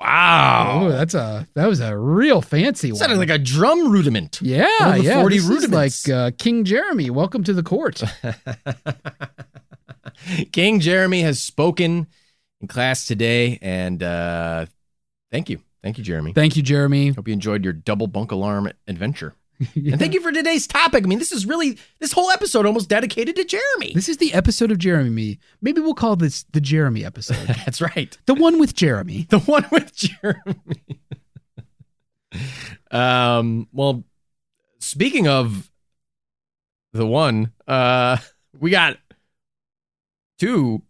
Wow. 0.01 0.81
Oh, 0.83 0.89
that's 0.89 1.15
a 1.15 1.47
that 1.55 1.67
was 1.69 1.81
a 1.81 1.97
real 1.97 2.43
fancy 2.43 2.91
one. 2.91 2.99
Sounded 2.99 3.19
like 3.19 3.31
a 3.31 3.39
drum 3.39 3.91
rudiment. 3.91 4.41
yeah, 4.43 4.67
one 4.81 5.03
yeah. 5.03 5.21
40 5.21 5.37
this 5.37 5.45
is 5.45 5.51
rudiments. 5.51 6.09
like 6.09 6.15
uh, 6.15 6.31
King 6.37 6.65
Jeremy. 6.65 7.11
Welcome 7.11 7.45
to 7.45 7.53
the 7.53 7.63
court. 7.63 8.03
King 10.53 10.81
Jeremy 10.81 11.23
has 11.23 11.41
spoken 11.41 12.09
in 12.61 12.69
class 12.69 13.07
today, 13.07 13.59
and 13.63 14.03
uh, 14.03 14.67
thank 15.37 15.51
you. 15.51 15.61
Thank 15.83 15.99
you, 15.99 16.05
Jeremy. 16.05 16.33
Thank 16.33 16.57
you, 16.57 16.63
Jeremy. 16.63 17.11
Hope 17.11 17.29
you 17.29 17.35
enjoyed 17.35 17.63
your 17.63 17.75
double 17.75 18.07
bunk 18.07 18.33
alarm 18.33 18.73
adventure. 18.89 19.35
And 19.75 19.99
thank 19.99 20.13
you 20.13 20.21
for 20.21 20.33
today's 20.33 20.67
topic. 20.67 21.03
I 21.05 21.07
mean, 21.07 21.19
this 21.19 21.33
is 21.33 21.47
really 21.47 21.79
this 21.99 22.13
whole 22.13 22.31
episode 22.31 22.67
almost 22.67 22.91
dedicated 22.91 23.37
to 23.37 23.45
Jeremy. 23.45 23.93
This 23.95 24.07
is 24.07 24.19
the 24.19 24.35
episode 24.35 24.71
of 24.71 24.77
Jeremy. 24.77 25.39
Maybe 25.63 25.81
we'll 25.81 25.95
call 25.95 26.15
this 26.15 26.43
the 26.53 26.61
Jeremy 26.61 27.07
episode. 27.07 27.47
That's 27.65 27.81
right. 27.81 28.19
the 28.27 28.35
one 28.35 28.59
with 28.59 28.75
Jeremy. 28.75 29.27
The 29.31 29.39
one 29.39 29.65
with 29.73 29.95
Jeremy. 29.97 31.01
um, 32.91 33.67
well, 33.73 34.05
speaking 34.79 35.27
of 35.27 35.71
the 36.93 37.07
one, 37.07 37.53
uh, 37.67 38.19
we 38.59 38.71
got 38.71 38.99
two. 40.39 40.83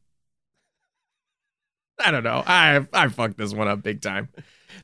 I 1.98 2.10
don't 2.10 2.24
know. 2.24 2.42
I 2.46 2.86
I 2.92 3.08
fucked 3.08 3.38
this 3.38 3.52
one 3.54 3.68
up 3.68 3.82
big 3.82 4.00
time. 4.02 4.28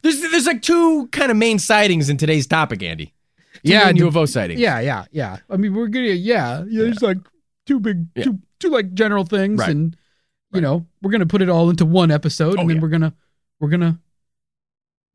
There's 0.02 0.20
there's 0.20 0.46
like 0.46 0.62
two 0.62 1.08
kind 1.08 1.30
of 1.30 1.36
main 1.36 1.58
sightings 1.58 2.08
in 2.08 2.16
today's 2.16 2.46
topic, 2.46 2.82
Andy. 2.82 3.06
Two 3.06 3.60
Yeah, 3.72 3.92
the- 3.92 4.00
UFO 4.00 4.28
sightings. 4.28 4.60
Yeah, 4.60 4.80
yeah, 4.80 5.04
yeah. 5.12 5.38
I 5.50 5.56
mean, 5.56 5.74
we're 5.74 5.88
gonna 5.88 6.06
yeah. 6.06 6.64
yeah 6.68 6.82
there's 6.84 7.02
like 7.02 7.18
two 7.66 7.78
big, 7.80 8.06
Yeah. 8.16 8.24
two 8.24 8.38
two 8.58 8.70
like 8.70 8.94
general 8.94 9.24
things, 9.24 9.60
Right. 9.60 9.68
and 9.70 9.94
you 10.52 10.54
Right. 10.54 10.62
know 10.62 10.86
we're 11.02 11.10
gonna 11.12 11.26
put 11.26 11.42
it 11.42 11.48
all 11.48 11.68
into 11.70 11.84
one 11.84 12.10
episode, 12.10 12.56
Oh, 12.56 12.60
and 12.62 12.70
then 12.70 12.76
yeah. 12.76 12.82
we're 12.82 12.88
gonna 12.88 13.14
we're 13.60 13.68
gonna 13.68 14.00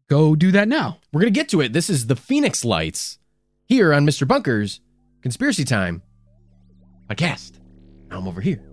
go 0.10 0.36
do 0.36 0.52
that 0.52 0.68
now. 0.68 1.00
We're 1.12 1.22
gonna 1.22 1.32
get 1.32 1.50
to 1.50 1.62
it. 1.62 1.74
This 1.74 1.90
is 1.90 2.08
the 2.08 2.16
Phoenix 2.16 2.64
Lights 2.64 3.18
here 3.66 3.94
on 3.94 4.06
Mr. 4.06 4.28
Bunker's 4.28 4.80
Conspiracy 5.22 5.66
Time 5.66 6.04
podcast. 7.10 7.54
Now 8.10 8.20
I'm 8.20 8.28
over 8.28 8.40
here. 8.42 8.64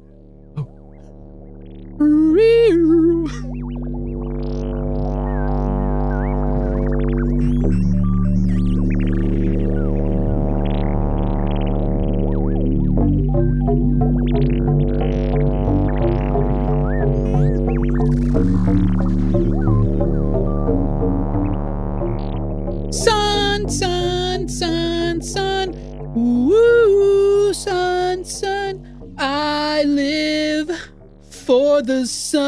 Sun, 22.92 23.68
sun, 23.70 24.48
sun, 24.48 25.22
sun. 25.22 25.74
Ooh, 26.16 27.52
sun, 27.54 28.24
sun. 28.24 28.82
I 29.18 29.84
live 29.84 30.43
for 31.44 31.82
the 31.82 32.06
sun. 32.06 32.44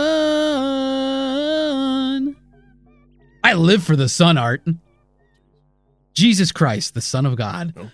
I 3.44 3.52
live 3.52 3.84
for 3.84 3.94
the 3.94 4.08
sun, 4.08 4.38
Art. 4.38 4.62
Jesus 6.14 6.50
Christ, 6.50 6.94
the 6.94 7.02
Son 7.02 7.26
of 7.26 7.36
God. 7.36 7.74
Oh. 7.76 7.90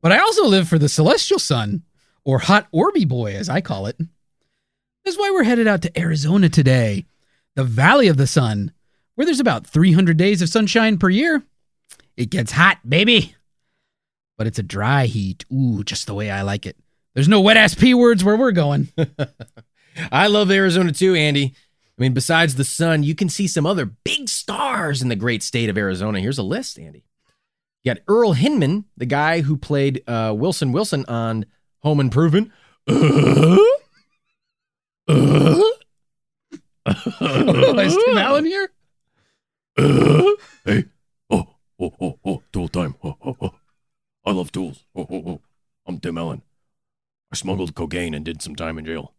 But 0.00 0.12
I 0.12 0.18
also 0.18 0.46
live 0.46 0.66
for 0.68 0.78
the 0.78 0.88
celestial 0.88 1.38
sun, 1.38 1.82
or 2.24 2.38
Hot 2.38 2.66
Orby 2.72 3.06
Boy, 3.06 3.34
as 3.34 3.48
I 3.48 3.60
call 3.60 3.86
it. 3.86 3.98
That's 5.04 5.18
why 5.18 5.30
we're 5.30 5.44
headed 5.44 5.66
out 5.66 5.82
to 5.82 5.98
Arizona 5.98 6.48
today, 6.48 7.04
the 7.54 7.64
Valley 7.64 8.08
of 8.08 8.16
the 8.16 8.26
Sun, 8.26 8.72
where 9.14 9.26
there's 9.26 9.40
about 9.40 9.66
300 9.66 10.16
days 10.16 10.40
of 10.40 10.48
sunshine 10.48 10.96
per 10.98 11.10
year. 11.10 11.42
It 12.16 12.30
gets 12.30 12.52
hot, 12.52 12.78
baby. 12.88 13.34
But 14.38 14.46
it's 14.46 14.58
a 14.58 14.62
dry 14.62 15.06
heat. 15.06 15.44
Ooh, 15.52 15.84
just 15.84 16.06
the 16.06 16.14
way 16.14 16.30
I 16.30 16.42
like 16.42 16.64
it. 16.64 16.76
There's 17.14 17.28
no 17.28 17.40
wet 17.40 17.56
ass 17.56 17.74
P 17.74 17.94
words 17.94 18.24
where 18.24 18.36
we're 18.36 18.52
going. 18.52 18.88
I 20.12 20.26
love 20.26 20.50
Arizona 20.50 20.92
too, 20.92 21.14
Andy. 21.14 21.54
I 21.98 22.02
mean, 22.02 22.14
besides 22.14 22.54
the 22.54 22.64
sun, 22.64 23.02
you 23.02 23.14
can 23.14 23.28
see 23.28 23.48
some 23.48 23.66
other 23.66 23.84
big 23.86 24.28
stars 24.28 25.02
in 25.02 25.08
the 25.08 25.16
great 25.16 25.42
state 25.42 25.68
of 25.68 25.76
Arizona. 25.76 26.20
Here's 26.20 26.38
a 26.38 26.44
list, 26.44 26.78
Andy. 26.78 27.04
You 27.82 27.94
got 27.94 28.02
Earl 28.06 28.34
Hindman, 28.34 28.84
the 28.96 29.06
guy 29.06 29.40
who 29.40 29.56
played 29.56 30.02
uh, 30.06 30.34
Wilson 30.36 30.72
Wilson 30.72 31.04
on 31.08 31.46
Home 31.80 32.00
Improvement. 32.00 32.52
Uh, 32.86 33.56
uh, 36.86 37.78
Is 37.78 37.96
Tim 38.04 38.18
Allen 38.18 38.44
here? 38.44 38.70
uh, 39.78 40.30
hey, 40.64 40.84
oh, 41.30 41.46
oh, 41.80 41.94
oh, 42.00 42.18
oh, 42.24 42.42
tool 42.52 42.68
time. 42.68 42.94
Oh, 43.02 43.16
oh, 43.24 43.36
oh. 43.40 43.54
I 44.24 44.32
love 44.32 44.52
tools. 44.52 44.84
Oh, 44.94 45.06
oh, 45.10 45.22
oh. 45.26 45.40
I'm 45.86 45.98
Tim 45.98 46.18
Allen. 46.18 46.42
I 47.32 47.36
smuggled 47.36 47.74
cocaine 47.74 48.14
and 48.14 48.24
did 48.24 48.42
some 48.42 48.54
time 48.54 48.78
in 48.78 48.84
jail. 48.84 49.14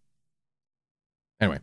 Anyway, 1.39 1.59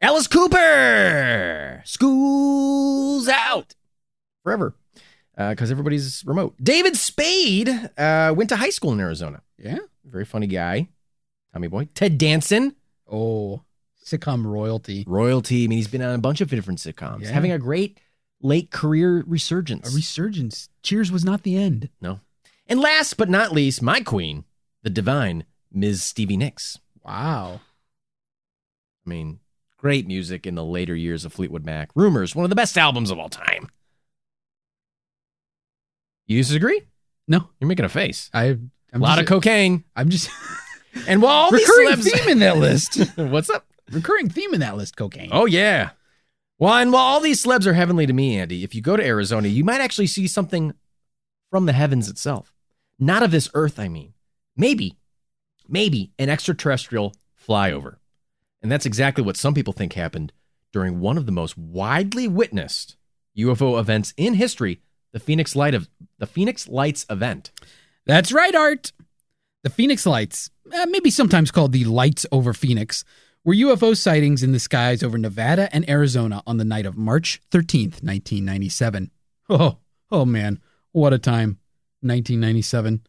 Alice 0.00 0.26
Cooper, 0.28 1.82
school's 1.84 3.28
out 3.28 3.74
forever 4.44 4.74
because 5.36 5.70
everybody's 5.70 6.22
remote. 6.26 6.54
David 6.62 6.96
Spade 6.96 7.68
uh, 7.96 8.32
went 8.36 8.50
to 8.50 8.56
high 8.56 8.70
school 8.70 8.92
in 8.92 9.00
Arizona. 9.00 9.42
Yeah. 9.58 9.78
Very 10.04 10.24
funny 10.24 10.46
guy. 10.46 10.88
Tommy 11.52 11.68
Boy. 11.68 11.88
Ted 11.94 12.18
Danson, 12.18 12.74
Oh, 13.10 13.62
sitcom 14.04 14.44
royalty. 14.44 15.04
royalty. 15.06 15.64
I 15.64 15.66
mean, 15.66 15.78
he's 15.78 15.88
been 15.88 16.02
on 16.02 16.14
a 16.14 16.18
bunch 16.18 16.40
of 16.40 16.50
different 16.50 16.78
sitcoms, 16.78 17.22
Yeah. 17.22 17.32
having 17.32 17.52
a 17.52 17.58
great 17.58 17.98
late 18.40 18.70
career 18.70 19.24
resurgence. 19.26 19.92
A 19.92 19.96
resurgence. 19.96 20.68
Cheers 20.82 21.10
was 21.10 21.24
not 21.24 21.42
the 21.42 21.56
end. 21.56 21.88
No. 22.00 22.20
And 22.68 22.80
last 22.80 23.16
but 23.16 23.28
not 23.28 23.52
least, 23.52 23.82
my 23.82 24.00
queen, 24.00 24.44
the 24.82 24.90
divine 24.90 25.44
Ms. 25.72 26.02
Stevie 26.04 26.36
Nicks. 26.36 26.78
Wow. 27.02 27.60
I 29.08 29.14
mean, 29.14 29.40
great 29.78 30.06
music 30.06 30.46
in 30.46 30.54
the 30.54 30.64
later 30.64 30.94
years 30.94 31.24
of 31.24 31.32
Fleetwood 31.32 31.64
Mac. 31.64 31.90
Rumours, 31.94 32.36
one 32.36 32.44
of 32.44 32.50
the 32.50 32.56
best 32.56 32.76
albums 32.76 33.10
of 33.10 33.18
all 33.18 33.30
time. 33.30 33.70
You 36.26 36.36
disagree? 36.38 36.82
No, 37.26 37.48
You're 37.58 37.68
making 37.68 37.86
a 37.86 37.88
face. 37.88 38.30
I. 38.34 38.58
I'm 38.90 39.02
a 39.02 39.04
lot 39.04 39.16
just, 39.16 39.22
of 39.22 39.26
cocaine. 39.28 39.84
I'm 39.96 40.08
just 40.08 40.30
And 41.06 41.22
while 41.22 41.34
all 41.34 41.50
these 41.50 41.66
recurring 41.68 41.88
celebs, 41.96 42.10
theme 42.10 42.28
in 42.28 42.38
that 42.40 42.56
list. 42.58 43.00
what's 43.16 43.50
up? 43.50 43.66
recurring 43.90 44.28
theme 44.28 44.52
in 44.52 44.60
that 44.60 44.76
list. 44.76 44.96
Cocaine. 44.96 45.30
Oh 45.32 45.46
yeah. 45.46 45.90
Well, 46.58 46.74
and 46.74 46.92
while 46.92 47.04
all 47.04 47.20
these 47.20 47.42
celebs 47.42 47.66
are 47.66 47.72
heavenly 47.72 48.06
to 48.06 48.12
me, 48.12 48.38
Andy, 48.38 48.64
if 48.64 48.74
you 48.74 48.82
go 48.82 48.96
to 48.96 49.04
Arizona, 49.04 49.48
you 49.48 49.64
might 49.64 49.80
actually 49.80 50.08
see 50.08 50.26
something 50.26 50.74
from 51.50 51.66
the 51.66 51.72
heavens 51.72 52.08
itself. 52.08 52.54
Not 52.98 53.22
of 53.22 53.30
this 53.30 53.48
earth, 53.54 53.78
I 53.78 53.88
mean. 53.88 54.12
Maybe, 54.56 54.98
maybe 55.68 56.12
an 56.18 56.28
extraterrestrial 56.28 57.14
flyover. 57.46 57.96
And 58.62 58.70
that's 58.70 58.86
exactly 58.86 59.22
what 59.22 59.36
some 59.36 59.54
people 59.54 59.72
think 59.72 59.92
happened 59.92 60.32
during 60.72 61.00
one 61.00 61.16
of 61.16 61.26
the 61.26 61.32
most 61.32 61.56
widely 61.56 62.28
witnessed 62.28 62.96
UFO 63.36 63.78
events 63.78 64.12
in 64.16 64.34
history, 64.34 64.80
the 65.12 65.20
Phoenix 65.20 65.54
Light 65.54 65.74
of 65.74 65.88
the 66.18 66.26
Phoenix 66.26 66.68
Lights 66.68 67.06
event. 67.08 67.52
That's 68.06 68.32
right, 68.32 68.54
Art. 68.54 68.92
The 69.62 69.70
Phoenix 69.70 70.06
Lights, 70.06 70.50
uh, 70.72 70.86
maybe 70.88 71.10
sometimes 71.10 71.50
called 71.50 71.72
the 71.72 71.84
Lights 71.84 72.26
over 72.32 72.52
Phoenix, 72.52 73.04
were 73.44 73.54
UFO 73.54 73.96
sightings 73.96 74.42
in 74.42 74.52
the 74.52 74.58
skies 74.58 75.02
over 75.02 75.18
Nevada 75.18 75.68
and 75.74 75.88
Arizona 75.88 76.42
on 76.46 76.58
the 76.58 76.64
night 76.64 76.86
of 76.86 76.96
March 76.96 77.40
13th, 77.50 78.02
1997. 78.02 79.10
Oh, 79.50 79.78
oh 80.10 80.24
man, 80.24 80.60
what 80.92 81.12
a 81.12 81.18
time. 81.18 81.58
1997. 82.00 83.02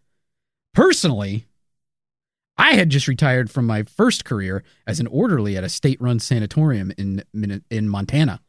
Personally, 0.74 1.46
I 2.60 2.74
had 2.74 2.90
just 2.90 3.08
retired 3.08 3.50
from 3.50 3.66
my 3.66 3.84
first 3.84 4.26
career 4.26 4.64
as 4.86 5.00
an 5.00 5.08
orderly 5.08 5.56
at 5.56 5.64
a 5.64 5.70
state-run 5.70 6.20
sanatorium 6.20 6.92
in 6.98 7.24
in 7.72 7.88
Montana. 7.88 8.42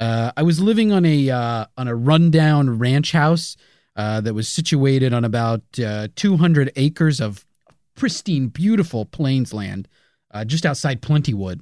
Uh, 0.00 0.32
I 0.36 0.42
was 0.42 0.60
living 0.60 0.92
on 0.92 1.04
a 1.04 1.30
uh, 1.30 1.66
on 1.76 1.88
a 1.88 1.94
rundown 1.94 2.78
ranch 2.78 3.12
house 3.12 3.56
uh, 3.96 4.20
that 4.20 4.34
was 4.34 4.48
situated 4.48 5.12
on 5.12 5.24
about 5.24 5.62
uh, 5.82 6.08
200 6.16 6.72
acres 6.76 7.20
of 7.20 7.46
pristine, 7.94 8.48
beautiful 8.48 9.04
plains 9.04 9.54
land 9.54 9.88
uh, 10.32 10.44
just 10.44 10.66
outside 10.66 11.00
Plentywood. 11.00 11.60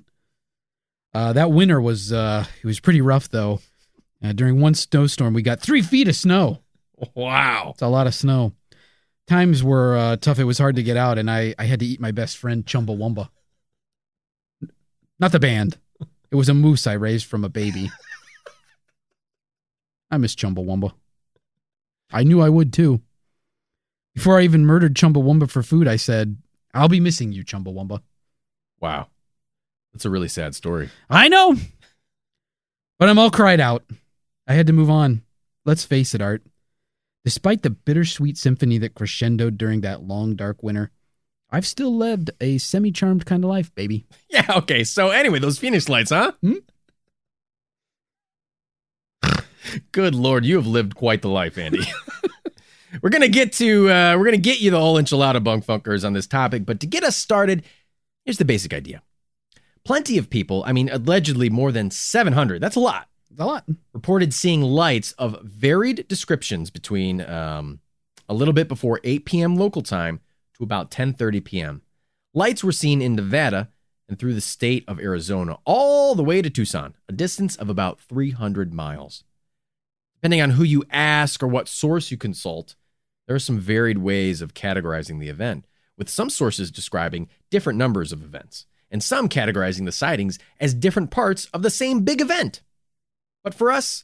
Uh, 1.15 1.33
that 1.33 1.51
winter 1.51 1.81
was 1.81 2.13
uh, 2.13 2.45
it 2.63 2.67
was 2.67 2.81
pretty 2.81 3.01
rough 3.01 3.29
though. 3.29 3.61
Uh, 4.23 4.33
during 4.33 4.61
one 4.61 4.75
snowstorm, 4.75 5.35
we 5.35 5.43
got 5.43 5.61
three 5.61 5.83
feet 5.83 6.09
of 6.09 6.17
snow. 6.17 6.61
Wow. 7.15 7.73
It's 7.75 7.83
a 7.83 7.89
lot 7.89 8.07
of 8.07 8.15
snow. 8.15 8.53
Times 9.27 9.65
were 9.65 9.97
uh, 9.97 10.17
tough. 10.17 10.39
It 10.39 10.45
was 10.45 10.59
hard 10.59 10.77
to 10.77 10.83
get 10.83 10.97
out, 10.97 11.19
and 11.19 11.31
I, 11.31 11.55
I 11.59 11.65
had 11.65 11.81
to 11.81 11.87
eat 11.87 12.01
my 12.01 12.13
best 12.13 12.37
friend 12.37 12.65
Chumbawamba. 12.65 13.29
Not 15.19 15.33
the 15.33 15.41
band. 15.41 15.79
It 16.31 16.37
was 16.37 16.49
a 16.49 16.55
moose 16.55 16.87
I 16.87 16.93
raised 16.93 17.27
from 17.27 17.45
a 17.45 17.49
baby. 17.49 17.91
I 20.11 20.19
miss 20.19 20.35
Chumbawamba. 20.35 20.93
I 22.13 22.23
knew 22.23 22.41
I 22.41 22.49
would 22.49 22.73
too. 22.73 23.01
Before 24.15 24.39
I 24.39 24.43
even 24.43 24.65
murdered 24.65 24.95
Chumbawamba 24.95 25.51
for 25.51 25.63
food, 25.63 25.89
I 25.89 25.97
said, 25.97 26.37
I'll 26.73 26.89
be 26.89 27.01
missing 27.01 27.33
you, 27.33 27.45
Chumbawamba. 27.45 28.01
Wow. 28.81 29.09
That's 29.93 30.05
a 30.05 30.11
really 30.11 30.29
sad 30.29 30.55
story. 30.55 30.91
I 31.11 31.29
know. 31.29 31.57
But 32.99 33.09
I'm 33.09 33.19
all 33.19 33.31
cried 33.31 33.61
out. 33.61 33.85
I 34.47 34.55
had 34.55 34.69
to 34.69 34.73
move 34.73 34.91
on. 34.91 35.23
Let's 35.65 35.85
face 35.85 36.15
it, 36.15 36.23
Art. 36.23 36.43
Despite 37.27 37.63
the 37.63 37.71
bittersweet 37.71 38.39
symphony 38.39 38.79
that 38.79 38.95
crescendoed 38.95 39.59
during 39.59 39.81
that 39.81 40.05
long, 40.05 40.37
dark 40.37 40.63
winter, 40.63 40.93
I've 41.51 41.67
still 41.67 41.93
lived 41.93 42.31
a 42.41 42.59
semi 42.59 42.93
charmed 42.93 43.27
kind 43.27 43.43
of 43.43 43.51
life, 43.51 43.75
baby. 43.75 44.07
Yeah, 44.31 44.47
okay. 44.59 44.85
So 44.85 45.11
anyway, 45.11 45.41
those 45.41 45.59
Phoenix 45.59 45.89
lights, 45.89 46.11
huh? 46.11 46.31
Hmm? 46.41 46.59
Good 49.91 50.15
lord, 50.15 50.45
you 50.45 50.55
have 50.55 50.69
lived 50.69 50.95
quite 50.95 51.21
the 51.21 51.29
life, 51.29 51.59
Andy. 51.59 51.81
we're 53.03 53.11
gonna 53.11 53.27
get 53.27 53.53
to 53.55 53.91
uh, 53.91 54.17
we're 54.17 54.27
gonna 54.27 54.37
get 54.37 54.61
you 54.61 54.71
the 54.71 54.79
whole 54.79 54.95
enchilada 54.95 55.43
bunk 55.43 55.67
funkers 55.67 56.05
on 56.05 56.13
this 56.13 56.29
topic, 56.29 56.65
but 56.65 56.79
to 56.79 56.87
get 56.87 57.03
us 57.03 57.17
started, 57.17 57.65
here's 58.25 58.39
the 58.39 58.45
basic 58.45 58.73
idea. 58.73 59.03
Plenty 59.85 60.17
of 60.17 60.31
people, 60.31 60.63
I 60.65 60.73
mean, 60.73 60.89
allegedly 60.91 61.51
more 61.51 61.73
than 61.73 61.91
700. 61.91 62.63
That's 62.63 62.77
a 62.77 62.81
lot. 62.81 63.09
A 63.39 63.45
lot. 63.45 63.65
Reported 63.93 64.33
seeing 64.33 64.63
lights 64.63 65.13
of 65.13 65.43
varied 65.43 66.09
descriptions 66.09 66.71
between 66.71 67.21
um, 67.21 67.81
a 68.29 68.35
little 68.35 68.55
bit 68.55 68.69
before 68.69 69.01
8 69.05 69.25
p.m. 69.27 69.57
local 69.57 69.83
time 69.83 70.21
to 70.57 70.65
about 70.65 70.91
10:30 70.91 71.45
p.m. 71.45 71.83
Lights 72.33 72.65
were 72.65 72.73
seen 72.73 73.03
in 73.03 73.15
Nevada 73.15 73.69
and 74.09 74.19
through 74.19 74.35
the 74.35 74.41
state 74.41 74.85
of 74.87 75.01
Arizona, 75.01 75.59
all 75.65 76.15
the 76.15 76.25
way 76.25 76.41
to 76.41 76.49
Tucson, 76.49 76.95
a 77.09 77.13
distance 77.13 77.57
of 77.57 77.69
about 77.69 78.01
300 78.01 78.73
miles. 78.73 79.25
Depending 80.17 80.41
on 80.41 80.51
who 80.51 80.63
you 80.63 80.85
ask 80.91 81.43
or 81.43 81.49
what 81.49 81.69
source 81.69 82.11
you 82.11 82.17
consult, 82.17 82.77
there 83.27 83.37
are 83.37 83.41
some 83.41 83.59
varied 83.59 83.99
ways 83.99 84.41
of 84.41 84.55
categorizing 84.55 85.19
the 85.19 85.29
event, 85.29 85.67
with 85.99 86.09
some 86.09 86.31
sources 86.31 86.71
describing 86.71 87.29
different 87.51 87.79
numbers 87.79 88.13
of 88.13 88.23
events, 88.23 88.67
and 88.91 89.03
some 89.03 89.29
categorizing 89.29 89.85
the 89.85 89.93
sightings 89.93 90.39
as 90.61 90.73
different 90.73 91.11
parts 91.11 91.47
of 91.47 91.63
the 91.63 91.71
same 91.71 92.05
big 92.05 92.21
event. 92.21 92.63
But 93.47 93.55
for 93.55 93.71
us, 93.71 94.03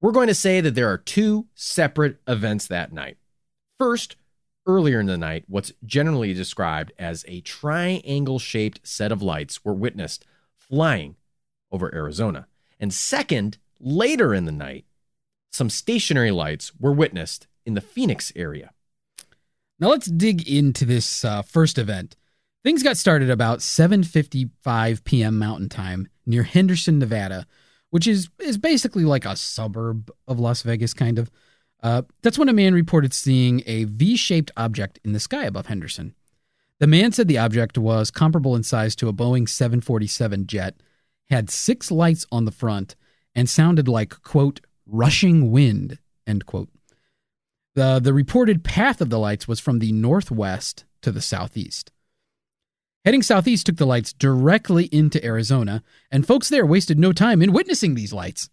we're 0.00 0.10
going 0.10 0.28
to 0.28 0.34
say 0.34 0.62
that 0.62 0.74
there 0.74 0.90
are 0.90 0.96
two 0.96 1.48
separate 1.54 2.16
events 2.26 2.66
that 2.68 2.94
night. 2.94 3.18
First, 3.78 4.16
earlier 4.66 5.00
in 5.00 5.04
the 5.04 5.18
night, 5.18 5.44
what's 5.48 5.74
generally 5.84 6.32
described 6.32 6.90
as 6.98 7.26
a 7.28 7.42
triangle 7.42 8.38
shaped 8.38 8.80
set 8.82 9.12
of 9.12 9.20
lights 9.20 9.66
were 9.66 9.74
witnessed 9.74 10.24
flying 10.56 11.16
over 11.70 11.94
Arizona. 11.94 12.46
And 12.80 12.90
second, 12.90 13.58
later 13.78 14.32
in 14.32 14.46
the 14.46 14.50
night, 14.50 14.86
some 15.52 15.68
stationary 15.68 16.30
lights 16.30 16.72
were 16.80 16.94
witnessed 16.94 17.46
in 17.66 17.74
the 17.74 17.82
Phoenix 17.82 18.32
area. 18.34 18.70
Now 19.78 19.88
let's 19.88 20.06
dig 20.06 20.48
into 20.48 20.86
this 20.86 21.22
uh, 21.22 21.42
first 21.42 21.76
event. 21.76 22.16
Things 22.62 22.82
got 22.82 22.96
started 22.96 23.28
about 23.28 23.58
7:55 23.58 25.04
p.m. 25.04 25.38
Mountain 25.38 25.68
Time 25.68 26.08
near 26.24 26.44
Henderson, 26.44 26.98
Nevada, 26.98 27.46
which 27.94 28.08
is 28.08 28.28
is 28.40 28.58
basically 28.58 29.04
like 29.04 29.24
a 29.24 29.36
suburb 29.36 30.10
of 30.26 30.40
Las 30.40 30.62
Vegas, 30.62 30.92
kind 30.92 31.16
of. 31.16 31.30
Uh, 31.80 32.02
that's 32.22 32.36
when 32.36 32.48
a 32.48 32.52
man 32.52 32.74
reported 32.74 33.14
seeing 33.14 33.62
a 33.66 33.84
V-shaped 33.84 34.50
object 34.56 34.98
in 35.04 35.12
the 35.12 35.20
sky 35.20 35.44
above 35.44 35.66
Henderson. 35.66 36.12
The 36.80 36.88
man 36.88 37.12
said 37.12 37.28
the 37.28 37.38
object 37.38 37.78
was 37.78 38.10
comparable 38.10 38.56
in 38.56 38.64
size 38.64 38.96
to 38.96 39.06
a 39.06 39.12
Boeing 39.12 39.48
747 39.48 40.48
jet, 40.48 40.74
had 41.30 41.48
six 41.50 41.92
lights 41.92 42.26
on 42.32 42.46
the 42.46 42.50
front, 42.50 42.96
and 43.32 43.48
sounded 43.48 43.86
like 43.86 44.20
quote 44.22 44.60
rushing 44.86 45.52
wind 45.52 45.98
end 46.26 46.46
quote. 46.46 46.70
The 47.76 48.00
the 48.00 48.12
reported 48.12 48.64
path 48.64 49.00
of 49.00 49.08
the 49.08 49.20
lights 49.20 49.46
was 49.46 49.60
from 49.60 49.78
the 49.78 49.92
northwest 49.92 50.84
to 51.02 51.12
the 51.12 51.22
southeast. 51.22 51.92
Heading 53.04 53.20
southeast 53.20 53.66
took 53.66 53.76
the 53.76 53.84
lights 53.84 54.14
directly 54.14 54.86
into 54.86 55.22
Arizona, 55.22 55.82
and 56.10 56.26
folks 56.26 56.48
there 56.48 56.64
wasted 56.64 56.98
no 56.98 57.12
time 57.12 57.42
in 57.42 57.52
witnessing 57.52 57.94
these 57.94 58.14
lights. 58.14 58.48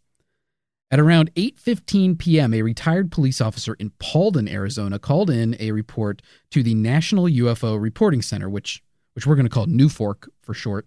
At 0.92 1.00
around 1.00 1.34
8:15 1.36 2.20
p.m., 2.20 2.54
a 2.54 2.62
retired 2.62 3.14
police 3.14 3.40
officer 3.40 3.76
in 3.76 3.92
Paulden, 3.92 4.52
Arizona, 4.52 5.00
called 5.00 5.30
in 5.30 5.56
a 5.58 5.72
report 5.72 6.22
to 6.50 6.64
the 6.64 6.76
National 6.76 7.28
UFO 7.28 7.82
Reporting 7.82 8.22
Center, 8.22 8.50
which 8.50 8.84
which 9.14 9.26
we're 9.26 9.36
going 9.36 9.46
to 9.46 9.50
call 9.50 9.68
NUFORC 9.68 10.28
for 10.42 10.54
short. 10.54 10.86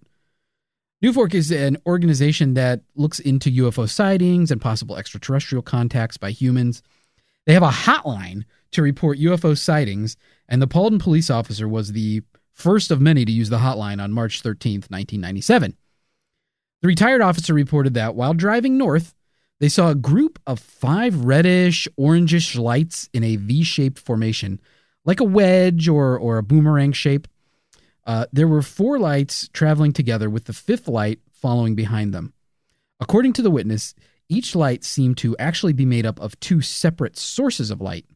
NUFORC 1.02 1.32
is 1.32 1.50
an 1.50 1.78
organization 1.86 2.52
that 2.54 2.82
looks 2.96 3.18
into 3.18 3.50
UFO 3.50 3.88
sightings 3.88 4.50
and 4.50 4.60
possible 4.60 4.98
extraterrestrial 4.98 5.62
contacts 5.62 6.18
by 6.18 6.32
humans. 6.32 6.82
They 7.46 7.54
have 7.54 7.62
a 7.62 7.70
hotline 7.70 8.44
to 8.72 8.82
report 8.82 9.18
UFO 9.18 9.56
sightings, 9.56 10.18
and 10.50 10.60
the 10.60 10.68
Paulden 10.68 11.00
police 11.00 11.30
officer 11.30 11.66
was 11.66 11.92
the 11.92 12.22
first 12.54 12.90
of 12.90 13.00
many 13.00 13.24
to 13.24 13.32
use 13.32 13.50
the 13.50 13.58
hotline 13.58 14.02
on 14.02 14.12
March 14.12 14.40
13, 14.40 14.76
1997. 14.88 15.76
The 16.80 16.88
retired 16.88 17.20
officer 17.20 17.52
reported 17.52 17.94
that 17.94 18.14
while 18.14 18.34
driving 18.34 18.78
north, 18.78 19.14
they 19.60 19.68
saw 19.68 19.90
a 19.90 19.94
group 19.94 20.38
of 20.46 20.58
five 20.58 21.24
reddish, 21.24 21.88
orangish 21.98 22.58
lights 22.58 23.08
in 23.12 23.24
a 23.24 23.36
V 23.36 23.62
shaped 23.62 23.98
formation, 23.98 24.60
like 25.04 25.20
a 25.20 25.24
wedge 25.24 25.88
or, 25.88 26.18
or 26.18 26.38
a 26.38 26.42
boomerang 26.42 26.92
shape. 26.92 27.28
Uh, 28.06 28.26
there 28.32 28.48
were 28.48 28.62
four 28.62 28.98
lights 28.98 29.48
traveling 29.52 29.92
together, 29.92 30.28
with 30.28 30.44
the 30.44 30.52
fifth 30.52 30.88
light 30.88 31.20
following 31.32 31.74
behind 31.74 32.12
them. 32.12 32.32
According 33.00 33.32
to 33.34 33.42
the 33.42 33.50
witness, 33.50 33.94
each 34.28 34.54
light 34.54 34.84
seemed 34.84 35.16
to 35.18 35.36
actually 35.38 35.72
be 35.72 35.86
made 35.86 36.06
up 36.06 36.20
of 36.20 36.38
two 36.40 36.60
separate 36.60 37.16
sources 37.16 37.70
of 37.70 37.80
light. 37.80 38.06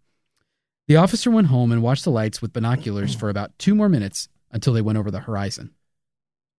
The 0.88 0.96
officer 0.96 1.30
went 1.30 1.48
home 1.48 1.70
and 1.70 1.82
watched 1.82 2.04
the 2.04 2.10
lights 2.10 2.40
with 2.40 2.54
binoculars 2.54 3.14
for 3.14 3.28
about 3.28 3.58
two 3.58 3.74
more 3.74 3.90
minutes 3.90 4.28
until 4.50 4.72
they 4.72 4.80
went 4.80 4.96
over 4.96 5.10
the 5.10 5.20
horizon. 5.20 5.74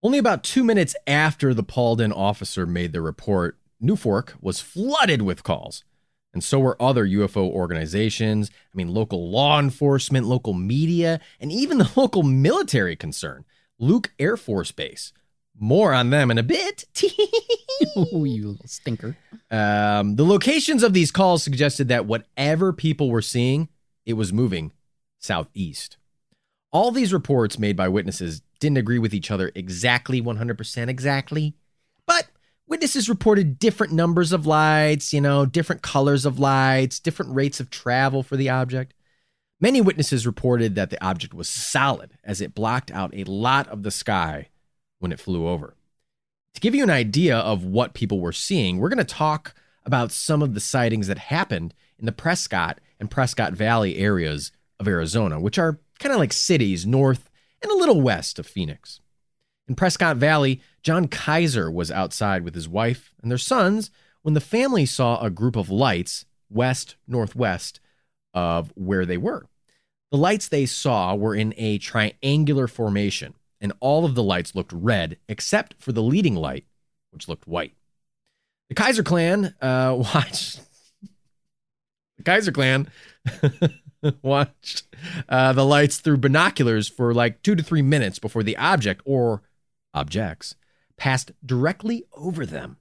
Only 0.03 0.19
about 0.19 0.43
two 0.43 0.63
minutes 0.63 0.95
after 1.07 1.51
the 1.51 1.63
Paulden 1.63 2.15
officer 2.15 2.67
made 2.67 2.93
the 2.93 3.01
report, 3.01 3.57
NUFORC 3.81 4.33
was 4.39 4.59
flooded 4.61 5.23
with 5.23 5.41
calls. 5.41 5.83
And 6.31 6.43
so 6.43 6.59
were 6.59 6.79
other 6.79 7.07
UFO 7.07 7.49
organizations. 7.49 8.51
I 8.71 8.77
mean, 8.77 8.93
local 8.93 9.31
law 9.31 9.59
enforcement, 9.59 10.27
local 10.27 10.53
media, 10.53 11.19
and 11.39 11.51
even 11.51 11.79
the 11.79 11.91
local 11.95 12.21
military 12.21 12.95
concern, 12.95 13.45
Luke 13.79 14.11
Air 14.19 14.37
Force 14.37 14.71
Base. 14.71 15.11
More 15.59 15.91
on 15.91 16.11
them 16.11 16.29
in 16.29 16.37
a 16.37 16.43
bit. 16.43 16.83
oh, 17.95 18.25
you 18.25 18.49
little 18.49 18.67
stinker. 18.67 19.17
Um, 19.49 20.17
the 20.17 20.23
locations 20.23 20.83
of 20.83 20.93
these 20.93 21.11
calls 21.11 21.41
suggested 21.41 21.87
that 21.87 22.05
whatever 22.05 22.71
people 22.71 23.09
were 23.09 23.23
seeing, 23.23 23.69
it 24.09 24.13
was 24.13 24.33
moving 24.33 24.73
southeast. 25.19 25.95
All 26.71 26.91
these 26.91 27.13
reports 27.13 27.57
made 27.57 27.77
by 27.77 27.87
witnesses 27.87 28.41
didn't 28.59 28.77
agree 28.77 28.99
with 28.99 29.13
each 29.13 29.31
other 29.31 29.51
exactly 29.55 30.21
100% 30.21 30.89
exactly, 30.89 31.55
but 32.05 32.27
Witnesses 32.69 33.09
reported 33.09 33.57
different 33.57 33.93
numbers 33.93 34.31
of 34.31 34.45
lights, 34.45 35.11
you 35.11 35.19
know, 35.19 35.43
different 35.43 35.81
colors 35.81 36.23
of 36.23 36.37
lights, 36.37 36.99
different 36.99 37.33
rates 37.33 37.59
of 37.59 37.71
travel 37.71 38.21
for 38.21 38.37
the 38.37 38.47
object. 38.47 38.93
Many 39.59 39.81
witnesses 39.81 40.27
reported 40.27 40.75
that 40.75 40.91
the 40.91 41.03
object 41.03 41.33
was 41.33 41.49
solid 41.49 42.11
as 42.23 42.41
it 42.41 42.53
blocked 42.53 42.91
out 42.91 43.11
a 43.15 43.23
lot 43.23 43.67
of 43.69 43.81
the 43.81 43.89
sky 43.89 44.49
when 44.99 45.11
it 45.11 45.19
flew 45.19 45.47
over. 45.47 45.75
To 46.53 46.61
give 46.61 46.75
you 46.75 46.83
an 46.83 46.91
idea 46.91 47.39
of 47.39 47.65
what 47.65 47.95
people 47.95 48.19
were 48.19 48.31
seeing, 48.31 48.77
we're 48.77 48.89
going 48.89 48.99
to 48.99 49.03
talk 49.03 49.55
about 49.83 50.11
some 50.11 50.43
of 50.43 50.53
the 50.53 50.59
sightings 50.59 51.07
that 51.07 51.17
happened 51.17 51.73
in 51.97 52.05
the 52.05 52.11
Prescott 52.11 52.79
and 52.99 53.09
Prescott 53.11 53.53
Valley 53.53 53.97
areas 53.97 54.51
of 54.79 54.87
Arizona, 54.87 55.39
which 55.39 55.57
are 55.57 55.79
kind 55.99 56.13
of 56.13 56.19
like 56.19 56.33
cities 56.33 56.85
north 56.85 57.29
and 57.61 57.71
a 57.71 57.77
little 57.77 58.01
west 58.01 58.39
of 58.39 58.47
Phoenix. 58.47 58.99
In 59.67 59.75
Prescott 59.75 60.17
Valley, 60.17 60.61
John 60.81 61.07
Kaiser 61.07 61.69
was 61.69 61.91
outside 61.91 62.43
with 62.43 62.55
his 62.55 62.67
wife 62.67 63.13
and 63.21 63.29
their 63.29 63.37
sons 63.37 63.91
when 64.21 64.33
the 64.33 64.41
family 64.41 64.85
saw 64.85 65.23
a 65.23 65.29
group 65.29 65.55
of 65.55 65.69
lights 65.69 66.25
west 66.49 66.95
northwest 67.07 67.79
of 68.33 68.71
where 68.75 69.05
they 69.05 69.17
were. 69.17 69.45
The 70.11 70.17
lights 70.17 70.47
they 70.47 70.65
saw 70.65 71.13
were 71.13 71.35
in 71.35 71.53
a 71.55 71.77
triangular 71.77 72.67
formation, 72.67 73.35
and 73.61 73.73
all 73.79 74.05
of 74.05 74.15
the 74.15 74.23
lights 74.23 74.55
looked 74.55 74.73
red 74.73 75.17
except 75.27 75.75
for 75.77 75.91
the 75.91 76.01
leading 76.01 76.35
light, 76.35 76.65
which 77.11 77.27
looked 77.27 77.47
white. 77.47 77.73
The 78.69 78.75
Kaiser 78.75 79.03
clan 79.03 79.53
uh, 79.61 79.95
watched. 80.13 80.61
Kaiser 82.23 82.51
clan 82.51 82.89
watched 84.21 84.83
uh, 85.27 85.53
the 85.53 85.65
lights 85.65 85.97
through 85.97 86.17
binoculars 86.17 86.87
for 86.87 87.13
like 87.13 87.41
two 87.41 87.55
to 87.55 87.63
three 87.63 87.81
minutes 87.81 88.19
before 88.19 88.43
the 88.43 88.57
object 88.57 89.01
or 89.05 89.41
objects 89.93 90.55
passed 90.97 91.31
directly 91.45 92.03
over 92.13 92.45
them. 92.45 92.77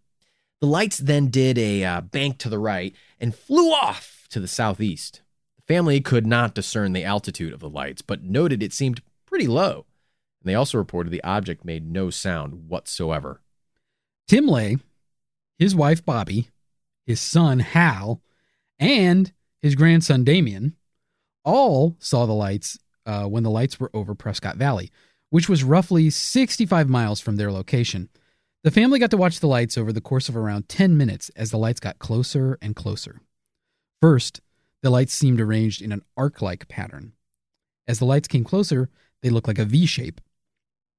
The 0.60 0.66
lights 0.66 0.98
then 0.98 1.28
did 1.28 1.56
a 1.56 1.84
uh, 1.84 2.00
bank 2.00 2.38
to 2.38 2.48
the 2.48 2.58
right 2.58 2.94
and 3.20 3.34
flew 3.34 3.70
off 3.70 4.26
to 4.30 4.40
the 4.40 4.48
southeast. 4.48 5.22
The 5.56 5.74
family 5.74 6.00
could 6.00 6.26
not 6.26 6.54
discern 6.54 6.92
the 6.92 7.04
altitude 7.04 7.52
of 7.52 7.60
the 7.60 7.68
lights, 7.68 8.02
but 8.02 8.24
noted 8.24 8.62
it 8.62 8.72
seemed 8.72 9.02
pretty 9.24 9.46
low. 9.46 9.86
And 10.42 10.50
they 10.50 10.54
also 10.54 10.78
reported 10.78 11.10
the 11.10 11.22
object 11.22 11.64
made 11.64 11.90
no 11.90 12.10
sound 12.10 12.68
whatsoever. 12.68 13.40
Tim 14.26 14.46
Ley, 14.46 14.78
his 15.58 15.74
wife 15.74 16.04
Bobby, 16.04 16.48
his 17.06 17.20
son 17.20 17.60
Hal, 17.60 18.20
and 18.78 19.32
his 19.60 19.74
grandson 19.74 20.24
Damien 20.24 20.76
all 21.44 21.96
saw 21.98 22.26
the 22.26 22.32
lights 22.32 22.78
uh, 23.06 23.24
when 23.24 23.42
the 23.42 23.50
lights 23.50 23.80
were 23.80 23.90
over 23.94 24.14
Prescott 24.14 24.56
Valley, 24.56 24.90
which 25.30 25.48
was 25.48 25.64
roughly 25.64 26.10
65 26.10 26.88
miles 26.88 27.20
from 27.20 27.36
their 27.36 27.50
location. 27.50 28.08
The 28.64 28.70
family 28.70 28.98
got 28.98 29.10
to 29.12 29.16
watch 29.16 29.40
the 29.40 29.46
lights 29.46 29.78
over 29.78 29.92
the 29.92 30.00
course 30.00 30.28
of 30.28 30.36
around 30.36 30.68
10 30.68 30.96
minutes 30.96 31.30
as 31.30 31.50
the 31.50 31.58
lights 31.58 31.80
got 31.80 31.98
closer 31.98 32.58
and 32.60 32.76
closer. 32.76 33.20
First, 34.00 34.40
the 34.82 34.90
lights 34.90 35.14
seemed 35.14 35.40
arranged 35.40 35.80
in 35.80 35.92
an 35.92 36.02
arc 36.16 36.42
like 36.42 36.68
pattern. 36.68 37.12
As 37.86 37.98
the 37.98 38.04
lights 38.04 38.28
came 38.28 38.44
closer, 38.44 38.90
they 39.22 39.30
looked 39.30 39.48
like 39.48 39.58
a 39.58 39.64
V 39.64 39.86
shape. 39.86 40.20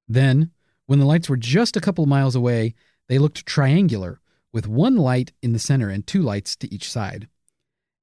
Then, 0.08 0.50
when 0.86 0.98
the 0.98 1.06
lights 1.06 1.28
were 1.28 1.36
just 1.36 1.76
a 1.76 1.80
couple 1.80 2.04
miles 2.06 2.34
away, 2.34 2.74
they 3.08 3.18
looked 3.18 3.46
triangular, 3.46 4.20
with 4.52 4.66
one 4.66 4.96
light 4.96 5.32
in 5.40 5.52
the 5.52 5.58
center 5.58 5.88
and 5.88 6.06
two 6.06 6.22
lights 6.22 6.56
to 6.56 6.74
each 6.74 6.90
side. 6.90 7.28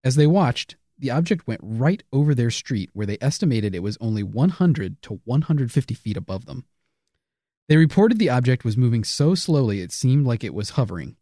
As 0.08 0.15
they 0.15 0.26
watched, 0.26 0.78
the 0.98 1.12
object 1.12 1.48
went 1.48 1.60
right 1.62 2.02
over 2.13 2.34
their 2.34 2.50
street 2.50 2.89
where 2.93 3.06
they 3.06 3.17
estimated 3.20 3.76
it 3.76 3.84
was 3.84 3.98
only 4.00 4.24
100 4.24 5.02
to 5.02 5.20
150 5.26 5.93
feet 5.96 6.15
above 6.15 6.46
them. 6.46 6.63
They 7.67 7.76
reported 7.76 8.17
the 8.17 8.30
object 8.30 8.63
was 8.63 8.78
moving 8.78 9.04
so 9.04 9.36
slowly 9.36 9.82
it 9.82 9.91
seemed 9.91 10.26
like 10.26 10.46
it 10.46 10.54
was 10.54 10.70
hovering. 10.70 11.17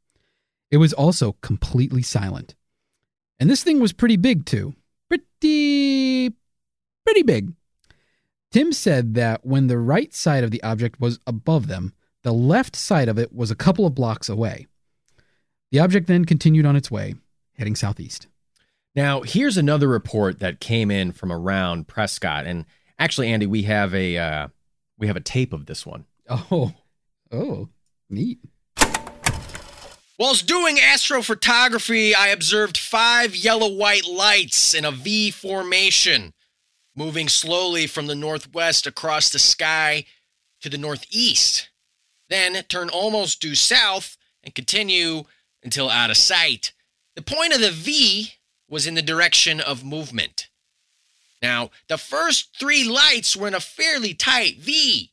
It 0.69 0.77
was 0.77 0.93
also 0.93 1.31
completely 1.41 2.03
silent. 2.03 2.53
And 3.39 3.49
this 3.49 3.63
thing 3.63 3.79
was 3.79 3.91
pretty 3.91 4.17
big, 4.17 4.45
too. 4.45 4.75
Pretty, 5.09 6.35
pretty 7.03 7.23
big. 7.23 7.53
Tim 8.51 8.71
said 8.71 9.15
that 9.15 9.43
when 9.43 9.65
the 9.65 9.79
right 9.79 10.13
side 10.13 10.43
of 10.43 10.51
the 10.51 10.61
object 10.61 10.99
was 10.99 11.17
above 11.25 11.65
them, 11.65 11.95
the 12.21 12.33
left 12.33 12.75
side 12.75 13.09
of 13.09 13.17
it 13.17 13.33
was 13.33 13.49
a 13.49 13.55
couple 13.55 13.87
of 13.87 13.95
blocks 13.95 14.29
away. 14.29 14.67
The 15.71 15.79
object 15.79 16.05
then 16.05 16.25
continued 16.25 16.67
on 16.67 16.75
its 16.75 16.91
way, 16.91 17.15
heading 17.57 17.75
southeast. 17.75 18.27
Now, 18.95 19.23
here's 19.23 19.57
another 19.57 19.89
report 19.89 20.39
that 20.39 20.61
came 20.61 20.89
in 20.89 21.11
from 21.11 21.31
around 21.31 21.87
Prescott, 21.87 22.45
and 22.45 22.65
actually, 22.97 23.31
Andy, 23.31 23.45
we 23.45 23.63
have 23.63 23.93
a 23.93 24.17
uh, 24.17 24.47
we 24.97 25.07
have 25.07 25.17
a 25.17 25.21
tape 25.21 25.51
of 25.51 25.65
this 25.65 25.85
one. 25.85 26.05
Oh, 26.29 26.73
oh, 27.31 27.69
neat. 28.09 28.39
Whilst 30.17 30.47
doing 30.47 30.77
astrophotography, 30.77 32.15
I 32.15 32.29
observed 32.29 32.77
five 32.77 33.35
yellow 33.35 33.69
white 33.69 34.07
lights 34.07 34.73
in 34.73 34.85
a 34.85 34.91
V 34.91 35.29
formation, 35.29 36.33
moving 36.95 37.27
slowly 37.27 37.85
from 37.87 38.07
the 38.07 38.15
northwest 38.15 38.87
across 38.87 39.29
the 39.29 39.39
sky 39.39 40.05
to 40.61 40.69
the 40.69 40.77
northeast. 40.77 41.69
Then 42.29 42.63
turn 42.69 42.89
almost 42.89 43.41
due 43.41 43.55
south 43.55 44.15
and 44.41 44.55
continue 44.55 45.25
until 45.61 45.89
out 45.89 46.11
of 46.11 46.17
sight. 46.17 46.71
The 47.15 47.21
point 47.21 47.53
of 47.53 47.59
the 47.59 47.71
V 47.71 48.35
was 48.69 48.87
in 48.87 48.95
the 48.95 49.01
direction 49.01 49.59
of 49.59 49.83
movement. 49.83 50.49
Now, 51.41 51.69
the 51.87 51.97
first 51.97 52.57
three 52.57 52.83
lights 52.83 53.35
were 53.35 53.47
in 53.47 53.53
a 53.53 53.59
fairly 53.59 54.13
tight 54.13 54.57
V, 54.57 55.11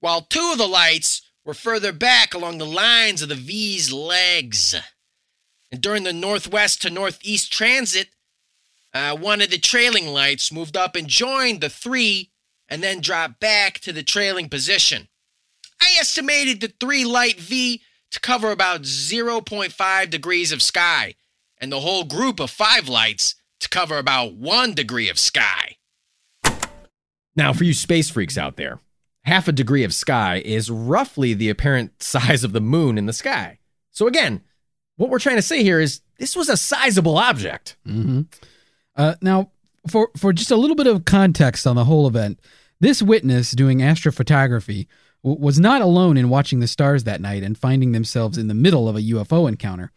while 0.00 0.22
two 0.22 0.50
of 0.52 0.58
the 0.58 0.68
lights 0.68 1.22
were 1.44 1.54
further 1.54 1.92
back 1.92 2.34
along 2.34 2.58
the 2.58 2.66
lines 2.66 3.22
of 3.22 3.28
the 3.28 3.34
V's 3.34 3.92
legs. 3.92 4.74
And 5.70 5.80
during 5.80 6.04
the 6.04 6.12
northwest 6.12 6.82
to 6.82 6.90
northeast 6.90 7.52
transit, 7.52 8.08
uh, 8.94 9.16
one 9.16 9.40
of 9.40 9.50
the 9.50 9.58
trailing 9.58 10.06
lights 10.06 10.52
moved 10.52 10.76
up 10.76 10.94
and 10.94 11.08
joined 11.08 11.60
the 11.60 11.70
three 11.70 12.30
and 12.68 12.82
then 12.82 13.00
dropped 13.00 13.40
back 13.40 13.80
to 13.80 13.92
the 13.92 14.02
trailing 14.02 14.48
position. 14.48 15.08
I 15.80 15.96
estimated 15.98 16.60
the 16.60 16.72
three 16.78 17.04
light 17.04 17.40
V 17.40 17.82
to 18.12 18.20
cover 18.20 18.50
about 18.50 18.82
0.5 18.82 20.10
degrees 20.10 20.52
of 20.52 20.62
sky, 20.62 21.14
and 21.62 21.70
the 21.70 21.80
whole 21.80 22.04
group 22.04 22.40
of 22.40 22.50
five 22.50 22.88
lights 22.88 23.36
to 23.60 23.68
cover 23.68 23.96
about 23.96 24.34
one 24.34 24.74
degree 24.74 25.08
of 25.08 25.18
sky. 25.18 25.76
Now, 27.36 27.52
for 27.52 27.64
you 27.64 27.72
space 27.72 28.10
freaks 28.10 28.36
out 28.36 28.56
there, 28.56 28.80
half 29.24 29.46
a 29.46 29.52
degree 29.52 29.84
of 29.84 29.94
sky 29.94 30.42
is 30.44 30.70
roughly 30.70 31.32
the 31.32 31.48
apparent 31.48 32.02
size 32.02 32.42
of 32.44 32.52
the 32.52 32.60
moon 32.60 32.98
in 32.98 33.06
the 33.06 33.12
sky. 33.12 33.60
So, 33.92 34.08
again, 34.08 34.42
what 34.96 35.08
we're 35.08 35.20
trying 35.20 35.36
to 35.36 35.42
say 35.42 35.62
here 35.62 35.80
is 35.80 36.00
this 36.18 36.36
was 36.36 36.48
a 36.48 36.56
sizable 36.56 37.16
object. 37.16 37.76
Mm-hmm. 37.86 38.22
Uh, 38.96 39.14
now, 39.22 39.52
for 39.88 40.10
for 40.16 40.32
just 40.32 40.50
a 40.50 40.56
little 40.56 40.76
bit 40.76 40.86
of 40.86 41.04
context 41.04 41.66
on 41.66 41.76
the 41.76 41.84
whole 41.84 42.06
event, 42.06 42.40
this 42.80 43.00
witness 43.00 43.52
doing 43.52 43.78
astrophotography 43.78 44.86
w- 45.24 45.40
was 45.40 45.58
not 45.58 45.80
alone 45.80 46.16
in 46.16 46.28
watching 46.28 46.60
the 46.60 46.66
stars 46.66 47.04
that 47.04 47.20
night 47.20 47.42
and 47.42 47.56
finding 47.56 47.92
themselves 47.92 48.36
in 48.36 48.48
the 48.48 48.54
middle 48.54 48.88
of 48.88 48.96
a 48.96 49.00
UFO 49.00 49.48
encounter. 49.48 49.92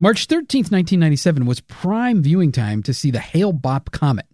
March 0.00 0.26
13th, 0.26 0.72
1997 0.72 1.46
was 1.46 1.60
prime 1.60 2.20
viewing 2.20 2.50
time 2.50 2.82
to 2.82 2.92
see 2.92 3.12
the 3.12 3.20
Hale 3.20 3.52
Bopp 3.52 3.92
comet. 3.92 4.26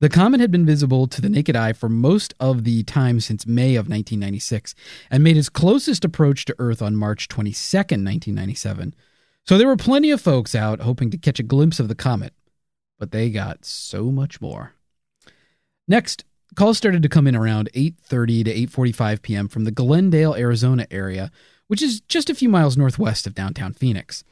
The 0.00 0.10
comet 0.10 0.40
had 0.40 0.50
been 0.50 0.66
visible 0.66 1.06
to 1.06 1.20
the 1.22 1.30
naked 1.30 1.56
eye 1.56 1.72
for 1.72 1.88
most 1.88 2.34
of 2.38 2.64
the 2.64 2.82
time 2.82 3.18
since 3.20 3.46
May 3.46 3.76
of 3.76 3.88
1996 3.88 4.74
and 5.10 5.24
made 5.24 5.38
its 5.38 5.48
closest 5.48 6.04
approach 6.04 6.44
to 6.44 6.56
Earth 6.58 6.82
on 6.82 6.96
March 6.96 7.28
22nd, 7.28 8.04
1997. 8.04 8.94
So 9.46 9.56
there 9.56 9.66
were 9.66 9.76
plenty 9.76 10.10
of 10.10 10.20
folks 10.20 10.54
out 10.54 10.80
hoping 10.80 11.10
to 11.10 11.18
catch 11.18 11.38
a 11.40 11.44
glimpse 11.44 11.80
of 11.80 11.88
the 11.88 11.94
comet, 11.94 12.34
but 12.98 13.12
they 13.12 13.30
got 13.30 13.64
so 13.64 14.10
much 14.10 14.42
more. 14.42 14.74
Next, 15.88 16.24
calls 16.54 16.76
started 16.76 17.02
to 17.02 17.08
come 17.08 17.26
in 17.26 17.34
around 17.34 17.70
8:30 17.74 18.44
to 18.44 18.54
8:45 18.66 19.22
p.m. 19.22 19.48
from 19.48 19.64
the 19.64 19.70
Glendale, 19.70 20.34
Arizona 20.34 20.86
area, 20.90 21.30
which 21.66 21.80
is 21.80 22.02
just 22.02 22.28
a 22.28 22.34
few 22.34 22.50
miles 22.50 22.76
northwest 22.76 23.26
of 23.26 23.34
downtown 23.34 23.72
Phoenix. 23.72 24.22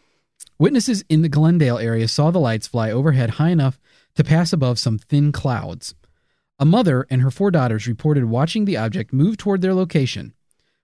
Witnesses 0.60 1.02
in 1.08 1.22
the 1.22 1.30
Glendale 1.30 1.78
area 1.78 2.06
saw 2.06 2.30
the 2.30 2.38
lights 2.38 2.66
fly 2.66 2.90
overhead 2.90 3.30
high 3.30 3.48
enough 3.48 3.80
to 4.14 4.22
pass 4.22 4.52
above 4.52 4.78
some 4.78 4.98
thin 4.98 5.32
clouds. 5.32 5.94
A 6.58 6.66
mother 6.66 7.06
and 7.08 7.22
her 7.22 7.30
four 7.30 7.50
daughters 7.50 7.86
reported 7.86 8.26
watching 8.26 8.66
the 8.66 8.76
object 8.76 9.10
move 9.10 9.38
toward 9.38 9.62
their 9.62 9.72
location. 9.72 10.34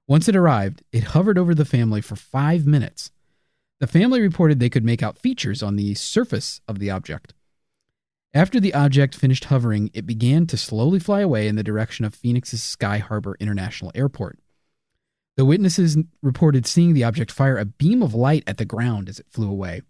Once 0.08 0.30
it 0.30 0.34
arrived, 0.34 0.82
it 0.92 1.04
hovered 1.04 1.36
over 1.36 1.54
the 1.54 1.66
family 1.66 2.00
for 2.00 2.16
five 2.16 2.66
minutes. 2.66 3.10
The 3.78 3.86
family 3.86 4.22
reported 4.22 4.60
they 4.60 4.70
could 4.70 4.82
make 4.82 5.02
out 5.02 5.18
features 5.18 5.62
on 5.62 5.76
the 5.76 5.92
surface 5.92 6.62
of 6.66 6.78
the 6.78 6.88
object. 6.88 7.34
After 8.32 8.58
the 8.58 8.72
object 8.72 9.14
finished 9.14 9.44
hovering, 9.44 9.90
it 9.92 10.06
began 10.06 10.46
to 10.46 10.56
slowly 10.56 11.00
fly 11.00 11.20
away 11.20 11.48
in 11.48 11.56
the 11.56 11.62
direction 11.62 12.06
of 12.06 12.14
Phoenix's 12.14 12.62
Sky 12.62 12.96
Harbor 12.96 13.36
International 13.40 13.92
Airport. 13.94 14.38
The 15.36 15.44
witnesses 15.44 15.98
reported 16.22 16.66
seeing 16.66 16.94
the 16.94 17.04
object 17.04 17.30
fire 17.30 17.58
a 17.58 17.66
beam 17.66 18.02
of 18.02 18.14
light 18.14 18.44
at 18.46 18.56
the 18.56 18.64
ground 18.64 19.08
as 19.08 19.18
it 19.18 19.26
flew 19.30 19.50
away. 19.50 19.82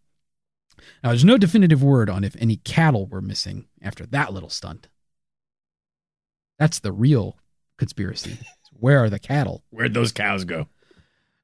Now, 1.02 1.10
there's 1.10 1.24
no 1.24 1.38
definitive 1.38 1.82
word 1.82 2.10
on 2.10 2.24
if 2.24 2.36
any 2.38 2.56
cattle 2.56 3.06
were 3.06 3.22
missing 3.22 3.66
after 3.80 4.04
that 4.06 4.32
little 4.32 4.50
stunt. 4.50 4.88
That's 6.58 6.80
the 6.80 6.92
real 6.92 7.38
conspiracy. 7.78 8.38
Where 8.72 9.04
are 9.04 9.10
the 9.10 9.18
cattle? 9.18 9.62
Where'd 9.70 9.94
those 9.94 10.12
cows 10.12 10.44
go? 10.44 10.68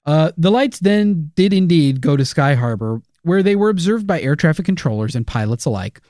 Uh, 0.05 0.33
the 0.37 0.51
lights 0.51 0.81
then 0.81 1.31
did 1.37 1.53
indeed 1.53 2.01
go 2.01 2.17
to 2.17 2.25
Sky 2.25 2.55
Harbor, 2.55 3.01
where 3.23 3.43
they 3.43 3.57
were 3.57 3.71
observed 3.71 4.07
by 4.07 4.21
air 4.21 4.35
traffic 4.35 4.67
controllers 4.67 5.15
and 5.15 5.27
pilots 5.27 5.65
alike, 5.65 6.01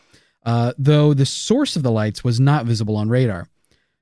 uh, 0.46 0.72
though 0.78 1.12
the 1.12 1.26
source 1.26 1.76
of 1.76 1.82
the 1.82 1.90
lights 1.90 2.24
was 2.24 2.40
not 2.40 2.64
visible 2.64 2.96
on 2.96 3.08
radar. 3.10 3.48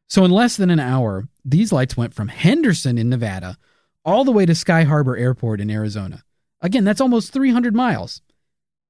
So, 0.06 0.24
in 0.24 0.30
less 0.30 0.56
than 0.56 0.70
an 0.70 0.80
hour, 0.80 1.28
these 1.44 1.72
lights 1.72 1.96
went 1.96 2.14
from 2.14 2.28
Henderson 2.28 2.98
in 2.98 3.08
Nevada 3.08 3.58
all 4.04 4.24
the 4.24 4.32
way 4.32 4.46
to 4.46 4.54
Sky 4.54 4.84
Harbor 4.84 5.16
Airport 5.16 5.60
in 5.60 5.70
Arizona. 5.70 6.24
Again, 6.60 6.84
that's 6.84 7.00
almost 7.00 7.32
300 7.32 7.74
miles. 7.74 8.22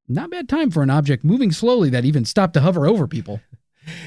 Not 0.09 0.31
bad 0.31 0.49
time 0.49 0.71
for 0.71 0.83
an 0.83 0.91
object 0.91 1.25
moving 1.25 1.53
slowly 1.53 1.91
that 1.91 2.05
even 2.05 2.25
stopped 2.25 2.55
to 2.55 2.61
hover 2.61 2.87
over 2.87 3.07
people. 3.07 3.41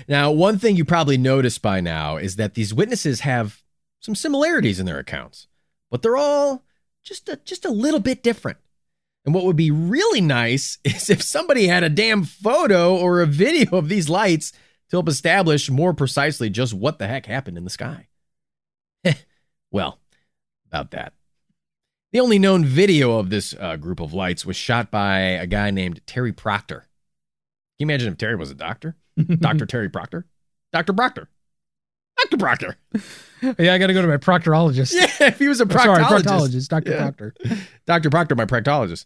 Now, 0.08 0.32
one 0.32 0.60
thing 0.60 0.76
you 0.76 0.86
probably 0.86 1.18
noticed 1.18 1.62
by 1.64 1.82
now 1.82 2.18
is 2.18 2.36
that 2.36 2.54
these 2.54 2.76
witnesses 2.76 3.22
have 3.22 3.64
some 4.00 4.14
similarities 4.14 4.80
in 4.80 4.86
their 4.86 5.00
accounts, 5.00 5.48
but 5.90 6.04
they're 6.04 6.16
all 6.16 6.64
just 7.02 7.28
a, 7.28 7.38
just 7.44 7.66
a 7.66 7.72
little 7.72 8.00
bit 8.00 8.22
different. 8.22 8.60
And 9.26 9.34
what 9.34 9.46
would 9.46 9.56
be 9.56 9.72
really 9.72 10.22
nice 10.22 10.78
is 10.84 11.10
if 11.10 11.22
somebody 11.22 11.68
had 11.68 11.84
a 11.84 11.90
damn 11.90 12.24
photo 12.24 12.96
or 12.96 13.22
a 13.22 13.26
video 13.26 13.76
of 13.78 13.90
these 13.90 14.10
lights 14.10 14.52
to 14.52 14.98
help 14.98 15.10
establish 15.10 15.70
more 15.70 15.94
precisely 15.94 16.50
just 16.50 16.74
what 16.74 17.00
the 17.00 17.08
heck 17.08 17.26
happened 17.26 17.58
in 17.58 17.64
the 17.64 17.70
sky. 17.70 18.08
well, 19.72 20.00
about 20.74 20.92
that. 20.92 21.14
The 22.12 22.20
only 22.20 22.40
known 22.40 22.66
video 22.66 23.18
of 23.20 23.30
this 23.30 23.54
uh, 23.60 23.76
group 23.78 24.00
of 24.00 24.14
lights 24.14 24.46
was 24.46 24.56
shot 24.56 24.90
by 24.92 25.20
a 25.20 25.46
guy 25.48 25.72
named 25.72 26.02
Terry 26.06 26.34
Proctor. 26.34 26.80
Can 26.80 26.88
you 27.80 27.86
imagine 27.86 28.12
if 28.12 28.18
Terry 28.18 28.36
was 28.36 28.52
a 28.52 28.56
doctor? 28.56 28.96
Dr. 29.40 29.66
Terry 29.66 29.90
Proctor? 29.90 30.26
Dr. 30.72 30.94
Proctor. 30.94 31.30
Dr. 32.18 32.38
Proctor. 32.38 32.78
yeah, 33.60 33.74
I 33.74 33.78
got 33.78 33.88
to 33.88 33.94
go 33.94 34.02
to 34.02 34.08
my 34.08 34.18
proctorologist. 34.18 34.94
Yeah, 35.20 35.28
if 35.28 35.40
he 35.40 35.48
was 35.48 35.62
a 35.62 35.66
Oh, 35.66 35.70
sorry, 35.78 36.04
proctologist. 36.04 36.24
proctologist, 36.24 36.68
Dr. 36.70 36.92
Yeah. 36.92 36.98
Proctor. 37.02 37.34
Dr. 37.86 38.10
Proctor, 38.10 38.36
my 38.36 38.46
proctologist. 38.46 39.06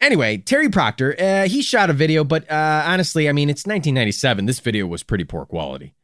Anyway, 0.00 0.38
Terry 0.38 0.68
Proctor, 0.68 1.14
uh, 1.18 1.46
he 1.48 1.62
shot 1.62 1.88
a 1.90 1.92
video, 1.94 2.24
but 2.24 2.50
uh, 2.50 2.84
honestly, 2.86 3.28
I 3.28 3.32
mean, 3.32 3.48
it's 3.50 3.62
1997. 3.66 4.46
This 4.46 4.60
video 4.60 4.86
was 4.86 5.02
pretty 5.02 5.24
poor 5.24 5.44
quality. 5.46 5.94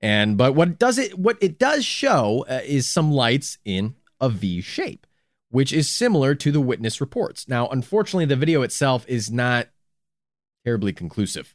And 0.00 0.36
but 0.36 0.54
what 0.54 0.78
does 0.78 0.98
it 0.98 1.18
what 1.18 1.38
it 1.40 1.58
does 1.58 1.84
show 1.84 2.44
uh, 2.48 2.60
is 2.64 2.88
some 2.88 3.10
lights 3.10 3.56
in 3.64 3.94
a 4.24 4.28
V 4.28 4.60
shape, 4.60 5.06
which 5.50 5.72
is 5.72 5.88
similar 5.88 6.34
to 6.34 6.50
the 6.50 6.60
witness 6.60 7.00
reports. 7.00 7.46
Now, 7.46 7.68
unfortunately, 7.68 8.24
the 8.24 8.36
video 8.36 8.62
itself 8.62 9.04
is 9.06 9.30
not 9.30 9.68
terribly 10.64 10.92
conclusive. 10.92 11.54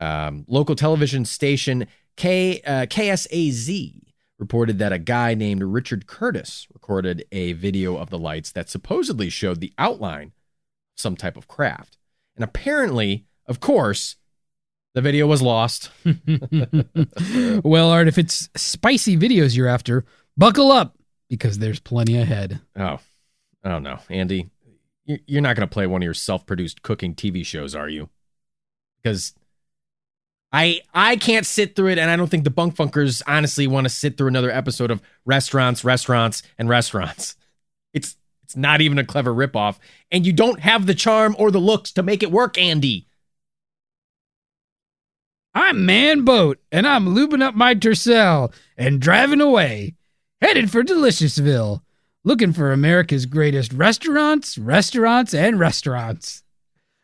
Um, 0.00 0.44
local 0.48 0.74
television 0.74 1.24
station 1.24 1.86
K 2.16 2.60
uh, 2.62 2.86
KSAZ 2.86 4.00
reported 4.38 4.78
that 4.78 4.92
a 4.92 4.98
guy 4.98 5.34
named 5.34 5.62
Richard 5.62 6.06
Curtis 6.06 6.66
recorded 6.72 7.24
a 7.30 7.52
video 7.52 7.96
of 7.96 8.10
the 8.10 8.18
lights 8.18 8.50
that 8.52 8.68
supposedly 8.68 9.30
showed 9.30 9.60
the 9.60 9.72
outline 9.78 10.26
of 10.26 10.32
some 10.96 11.16
type 11.16 11.36
of 11.36 11.46
craft. 11.46 11.96
And 12.34 12.42
apparently, 12.42 13.26
of 13.46 13.60
course, 13.60 14.16
the 14.94 15.00
video 15.00 15.26
was 15.26 15.42
lost. 15.42 15.90
well, 17.64 17.90
Art, 17.90 18.08
if 18.08 18.18
it's 18.18 18.48
spicy 18.56 19.16
videos 19.16 19.56
you're 19.56 19.68
after, 19.68 20.04
buckle 20.36 20.72
up 20.72 20.96
because 21.28 21.58
there's 21.58 21.80
plenty 21.80 22.16
ahead. 22.18 22.60
Oh, 22.76 22.98
oh 23.64 23.78
no, 23.78 23.98
Andy, 24.08 24.50
you- 25.04 25.20
you're 25.26 25.42
not 25.42 25.56
going 25.56 25.68
to 25.68 25.72
play 25.72 25.86
one 25.86 26.02
of 26.02 26.04
your 26.04 26.14
self-produced 26.14 26.82
cooking 26.82 27.14
TV 27.14 27.44
shows, 27.44 27.74
are 27.74 27.88
you? 27.88 28.08
Because 29.02 29.34
I 30.52 30.80
I 30.94 31.16
can't 31.16 31.44
sit 31.46 31.74
through 31.74 31.88
it, 31.88 31.98
and 31.98 32.10
I 32.10 32.16
don't 32.16 32.28
think 32.30 32.44
the 32.44 32.50
Bunk 32.50 32.76
Funkers 32.76 33.22
honestly 33.26 33.66
want 33.66 33.86
to 33.86 33.88
sit 33.90 34.16
through 34.16 34.28
another 34.28 34.50
episode 34.50 34.90
of 34.90 35.02
restaurants, 35.24 35.84
restaurants, 35.84 36.42
and 36.58 36.68
restaurants. 36.68 37.36
It's 37.92 38.16
it's 38.44 38.56
not 38.56 38.80
even 38.80 38.98
a 38.98 39.04
clever 39.04 39.32
ripoff, 39.34 39.78
and 40.10 40.24
you 40.26 40.32
don't 40.32 40.60
have 40.60 40.86
the 40.86 40.94
charm 40.94 41.34
or 41.38 41.50
the 41.50 41.58
looks 41.58 41.90
to 41.92 42.02
make 42.02 42.22
it 42.22 42.30
work, 42.30 42.56
Andy. 42.58 43.08
I'm 45.54 45.86
Man 45.86 46.22
Boat, 46.24 46.60
and 46.72 46.86
I'm 46.86 47.14
lubing 47.14 47.42
up 47.42 47.54
my 47.54 47.74
Tercel 47.74 48.52
and 48.76 49.00
driving 49.00 49.40
away, 49.40 49.94
headed 50.44 50.70
for 50.70 50.82
Deliciousville, 50.82 51.80
looking 52.22 52.52
for 52.52 52.70
America's 52.70 53.24
greatest 53.24 53.72
restaurants, 53.72 54.58
restaurants, 54.58 55.32
and 55.32 55.58
restaurants. 55.58 56.42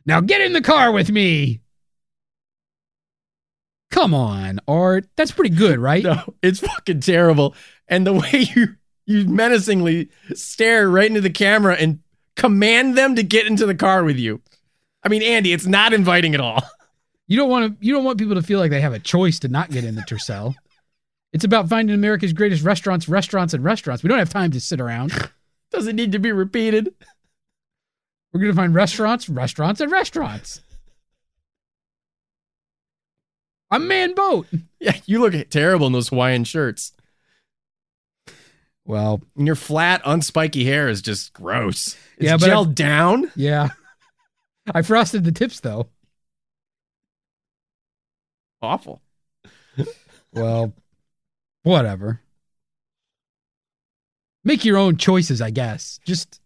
Now 0.04 0.20
get 0.20 0.42
in 0.42 0.52
the 0.52 0.60
car 0.60 0.92
with 0.92 1.10
me. 1.10 1.60
Come 3.90 4.12
on, 4.12 4.60
Art. 4.68 5.06
That's 5.16 5.32
pretty 5.32 5.54
good, 5.54 5.78
right? 5.78 6.04
No, 6.04 6.34
it's 6.42 6.60
fucking 6.60 7.00
terrible. 7.00 7.54
And 7.88 8.06
the 8.06 8.12
way 8.12 8.46
you 8.54 8.76
you 9.06 9.24
menacingly 9.24 10.10
stare 10.34 10.88
right 10.88 11.08
into 11.08 11.22
the 11.22 11.30
camera 11.30 11.74
and 11.74 12.00
command 12.36 12.96
them 12.96 13.16
to 13.16 13.22
get 13.22 13.46
into 13.46 13.66
the 13.66 13.74
car 13.74 14.04
with 14.04 14.18
you. 14.18 14.40
I 15.02 15.08
mean, 15.08 15.22
Andy, 15.22 15.52
it's 15.52 15.66
not 15.66 15.92
inviting 15.92 16.34
at 16.34 16.40
all. 16.40 16.62
You 17.26 17.36
don't 17.36 17.48
want 17.48 17.80
to. 17.80 17.86
You 17.86 17.94
don't 17.94 18.04
want 18.04 18.18
people 18.18 18.34
to 18.34 18.42
feel 18.42 18.58
like 18.58 18.70
they 18.70 18.80
have 18.80 18.92
a 18.92 18.98
choice 18.98 19.38
to 19.40 19.48
not 19.48 19.70
get 19.70 19.84
in 19.84 19.94
the 19.94 20.02
Tercel. 20.02 20.54
It's 21.32 21.44
about 21.44 21.68
finding 21.68 21.94
America's 21.94 22.32
greatest 22.32 22.64
restaurants, 22.64 23.08
restaurants, 23.08 23.54
and 23.54 23.62
restaurants. 23.64 24.02
We 24.02 24.08
don't 24.08 24.18
have 24.18 24.30
time 24.30 24.50
to 24.52 24.60
sit 24.60 24.80
around. 24.80 25.12
Doesn't 25.70 25.94
need 25.96 26.12
to 26.12 26.18
be 26.18 26.32
repeated. 26.32 26.92
We're 28.32 28.40
going 28.40 28.52
to 28.52 28.56
find 28.56 28.74
restaurants, 28.74 29.28
restaurants, 29.28 29.80
and 29.80 29.90
restaurants. 29.92 30.60
I'm 33.70 33.86
Man 33.88 34.14
Boat. 34.14 34.46
Yeah, 34.82 34.96
you 35.04 35.20
look 35.20 35.34
terrible 35.50 35.86
in 35.88 35.92
those 35.92 36.08
Hawaiian 36.08 36.44
shirts. 36.44 36.92
Well, 38.86 39.20
And 39.36 39.46
your 39.46 39.54
flat, 39.54 40.02
unspiky 40.04 40.64
hair 40.64 40.88
is 40.88 41.02
just 41.02 41.34
gross. 41.34 41.96
It's 42.16 42.24
Yeah, 42.24 42.38
but 42.38 42.48
gelled 42.48 42.74
down. 42.74 43.30
yeah. 43.36 43.68
I 44.74 44.80
frosted 44.80 45.24
the 45.24 45.32
tips 45.32 45.60
though. 45.60 45.88
Awful. 48.62 49.02
Well, 50.32 50.72
whatever. 51.62 52.20
Make 54.44 54.64
your 54.64 54.78
own 54.78 54.96
choices, 54.96 55.42
I 55.42 55.50
guess. 55.50 56.00
Just 56.06 56.40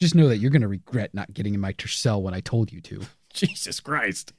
just 0.00 0.14
know 0.14 0.28
that 0.28 0.38
you're 0.38 0.50
going 0.50 0.62
to 0.62 0.68
regret 0.68 1.14
not 1.14 1.32
getting 1.32 1.54
in 1.54 1.60
my 1.60 1.72
Tercel 1.72 2.22
when 2.22 2.34
I 2.34 2.40
told 2.40 2.72
you 2.72 2.80
to. 2.82 3.02
Jesus 3.32 3.80
Christ. 3.80 4.32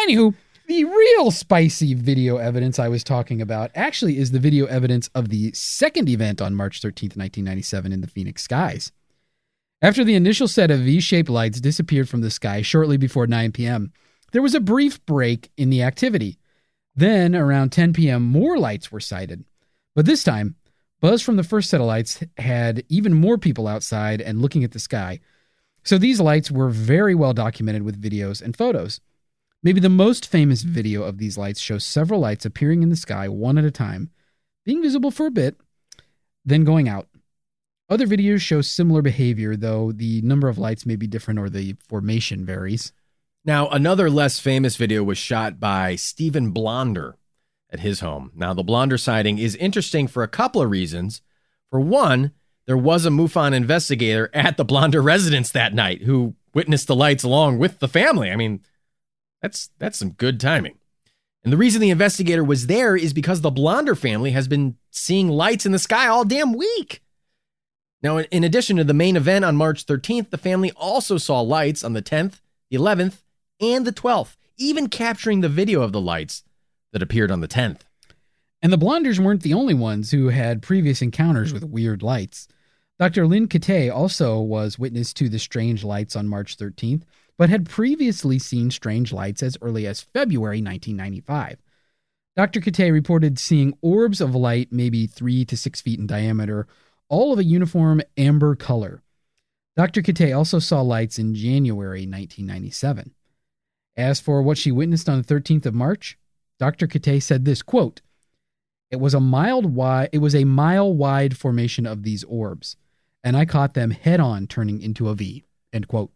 Anywho, 0.00 0.34
The 0.68 0.84
real 0.84 1.30
spicy 1.30 1.94
video 1.94 2.36
evidence 2.36 2.78
I 2.78 2.88
was 2.88 3.02
talking 3.02 3.40
about 3.40 3.70
actually 3.74 4.18
is 4.18 4.32
the 4.32 4.38
video 4.38 4.66
evidence 4.66 5.08
of 5.14 5.30
the 5.30 5.50
second 5.52 6.10
event 6.10 6.42
on 6.42 6.54
March 6.54 6.80
13th, 6.82 7.16
1997, 7.16 7.90
in 7.90 8.00
the 8.02 8.06
Phoenix 8.06 8.42
skies. 8.42 8.92
After 9.80 10.04
the 10.04 10.14
initial 10.14 10.46
set 10.46 10.70
of 10.70 10.80
V 10.80 11.00
shaped 11.00 11.30
lights 11.30 11.60
disappeared 11.60 12.08
from 12.08 12.20
the 12.20 12.30
sky 12.30 12.60
shortly 12.62 12.96
before 12.96 13.26
9 13.26 13.52
p.m., 13.52 13.92
there 14.32 14.42
was 14.42 14.54
a 14.54 14.60
brief 14.60 15.04
break 15.06 15.50
in 15.56 15.70
the 15.70 15.82
activity. 15.82 16.38
Then, 16.98 17.36
around 17.36 17.70
10 17.70 17.92
p.m., 17.92 18.24
more 18.24 18.58
lights 18.58 18.90
were 18.90 18.98
sighted. 18.98 19.44
But 19.94 20.04
this 20.04 20.24
time, 20.24 20.56
buzz 21.00 21.22
from 21.22 21.36
the 21.36 21.44
first 21.44 21.70
set 21.70 21.80
of 21.80 21.86
lights 21.86 22.24
had 22.38 22.82
even 22.88 23.14
more 23.14 23.38
people 23.38 23.68
outside 23.68 24.20
and 24.20 24.42
looking 24.42 24.64
at 24.64 24.72
the 24.72 24.80
sky. 24.80 25.20
So 25.84 25.96
these 25.96 26.20
lights 26.20 26.50
were 26.50 26.70
very 26.70 27.14
well 27.14 27.32
documented 27.32 27.84
with 27.84 28.02
videos 28.02 28.42
and 28.42 28.56
photos. 28.56 29.00
Maybe 29.62 29.78
the 29.78 29.88
most 29.88 30.26
famous 30.26 30.62
video 30.62 31.04
of 31.04 31.18
these 31.18 31.38
lights 31.38 31.60
shows 31.60 31.84
several 31.84 32.18
lights 32.18 32.44
appearing 32.44 32.82
in 32.82 32.88
the 32.88 32.96
sky 32.96 33.28
one 33.28 33.58
at 33.58 33.64
a 33.64 33.70
time, 33.70 34.10
being 34.64 34.82
visible 34.82 35.12
for 35.12 35.26
a 35.26 35.30
bit, 35.30 35.56
then 36.44 36.64
going 36.64 36.88
out. 36.88 37.06
Other 37.88 38.08
videos 38.08 38.40
show 38.40 38.60
similar 38.60 39.02
behavior, 39.02 39.54
though 39.54 39.92
the 39.92 40.20
number 40.22 40.48
of 40.48 40.58
lights 40.58 40.84
may 40.84 40.96
be 40.96 41.06
different 41.06 41.38
or 41.38 41.48
the 41.48 41.76
formation 41.88 42.44
varies. 42.44 42.92
Now, 43.48 43.70
another 43.70 44.10
less 44.10 44.38
famous 44.38 44.76
video 44.76 45.02
was 45.02 45.16
shot 45.16 45.58
by 45.58 45.96
Stephen 45.96 46.50
Blonder 46.50 47.16
at 47.70 47.80
his 47.80 48.00
home. 48.00 48.30
Now, 48.34 48.52
the 48.52 48.62
Blonder 48.62 48.98
sighting 48.98 49.38
is 49.38 49.56
interesting 49.56 50.06
for 50.06 50.22
a 50.22 50.28
couple 50.28 50.60
of 50.60 50.68
reasons. 50.68 51.22
For 51.70 51.80
one, 51.80 52.32
there 52.66 52.76
was 52.76 53.06
a 53.06 53.10
MUFON 53.10 53.54
investigator 53.54 54.28
at 54.34 54.58
the 54.58 54.66
Blonder 54.66 55.00
residence 55.00 55.50
that 55.52 55.72
night 55.72 56.02
who 56.02 56.34
witnessed 56.52 56.88
the 56.88 56.94
lights 56.94 57.24
along 57.24 57.56
with 57.56 57.78
the 57.78 57.88
family. 57.88 58.30
I 58.30 58.36
mean, 58.36 58.60
that's 59.40 59.70
that's 59.78 59.96
some 59.96 60.10
good 60.10 60.38
timing. 60.38 60.76
And 61.42 61.50
the 61.50 61.56
reason 61.56 61.80
the 61.80 61.88
investigator 61.88 62.44
was 62.44 62.66
there 62.66 62.96
is 62.96 63.14
because 63.14 63.40
the 63.40 63.50
Blonder 63.50 63.94
family 63.94 64.32
has 64.32 64.46
been 64.46 64.76
seeing 64.90 65.30
lights 65.30 65.64
in 65.64 65.72
the 65.72 65.78
sky 65.78 66.06
all 66.06 66.26
damn 66.26 66.52
week. 66.52 67.02
Now, 68.02 68.18
in 68.18 68.44
addition 68.44 68.76
to 68.76 68.84
the 68.84 68.92
main 68.92 69.16
event 69.16 69.46
on 69.46 69.56
March 69.56 69.86
13th, 69.86 70.28
the 70.28 70.36
family 70.36 70.70
also 70.72 71.16
saw 71.16 71.40
lights 71.40 71.82
on 71.82 71.94
the 71.94 72.02
10th, 72.02 72.42
the 72.68 72.76
11th, 72.76 73.22
and 73.60 73.86
the 73.86 73.92
12th, 73.92 74.36
even 74.56 74.88
capturing 74.88 75.40
the 75.40 75.48
video 75.48 75.82
of 75.82 75.92
the 75.92 76.00
lights 76.00 76.44
that 76.92 77.02
appeared 77.02 77.30
on 77.30 77.40
the 77.40 77.48
10th. 77.48 77.80
And 78.60 78.72
the 78.72 78.78
Blonders 78.78 79.20
weren't 79.20 79.42
the 79.42 79.54
only 79.54 79.74
ones 79.74 80.10
who 80.10 80.28
had 80.28 80.62
previous 80.62 81.00
encounters 81.00 81.52
with 81.52 81.62
weird 81.64 82.02
lights. 82.02 82.48
Dr. 82.98 83.26
Lynn 83.26 83.46
Kate 83.46 83.90
also 83.90 84.40
was 84.40 84.78
witness 84.78 85.12
to 85.14 85.28
the 85.28 85.38
strange 85.38 85.84
lights 85.84 86.16
on 86.16 86.26
March 86.26 86.56
13th, 86.56 87.02
but 87.36 87.50
had 87.50 87.68
previously 87.68 88.38
seen 88.40 88.70
strange 88.70 89.12
lights 89.12 89.42
as 89.42 89.56
early 89.62 89.86
as 89.86 90.00
February 90.00 90.60
1995. 90.60 91.58
Dr. 92.34 92.60
Kate 92.60 92.90
reported 92.90 93.38
seeing 93.38 93.76
orbs 93.80 94.20
of 94.20 94.34
light, 94.34 94.68
maybe 94.72 95.06
three 95.06 95.44
to 95.44 95.56
six 95.56 95.80
feet 95.80 96.00
in 96.00 96.06
diameter, 96.08 96.66
all 97.08 97.32
of 97.32 97.38
a 97.38 97.44
uniform 97.44 98.02
amber 98.16 98.56
color. 98.56 99.02
Dr. 99.76 100.02
Kate 100.02 100.32
also 100.32 100.58
saw 100.58 100.80
lights 100.80 101.20
in 101.20 101.36
January 101.36 102.00
1997. 102.00 103.14
As 103.98 104.20
for 104.20 104.40
what 104.40 104.56
she 104.56 104.70
witnessed 104.70 105.08
on 105.08 105.20
the 105.20 105.34
13th 105.34 105.66
of 105.66 105.74
March, 105.74 106.16
Dr. 106.60 106.86
Kate 106.86 107.18
said 107.18 107.44
this 107.44 107.62
quote, 107.62 108.00
It 108.92 109.00
was 109.00 109.12
a 109.12 109.20
mild 109.20 109.74
wide 109.74 110.10
it 110.12 110.18
was 110.18 110.36
a 110.36 110.44
mile 110.44 110.94
wide 110.94 111.36
formation 111.36 111.84
of 111.84 112.04
these 112.04 112.22
orbs, 112.24 112.76
and 113.24 113.36
I 113.36 113.44
caught 113.44 113.74
them 113.74 113.90
head 113.90 114.20
on 114.20 114.46
turning 114.46 114.80
into 114.80 115.08
a 115.08 115.14
V. 115.14 115.44
End 115.72 115.88
quote. 115.88 116.12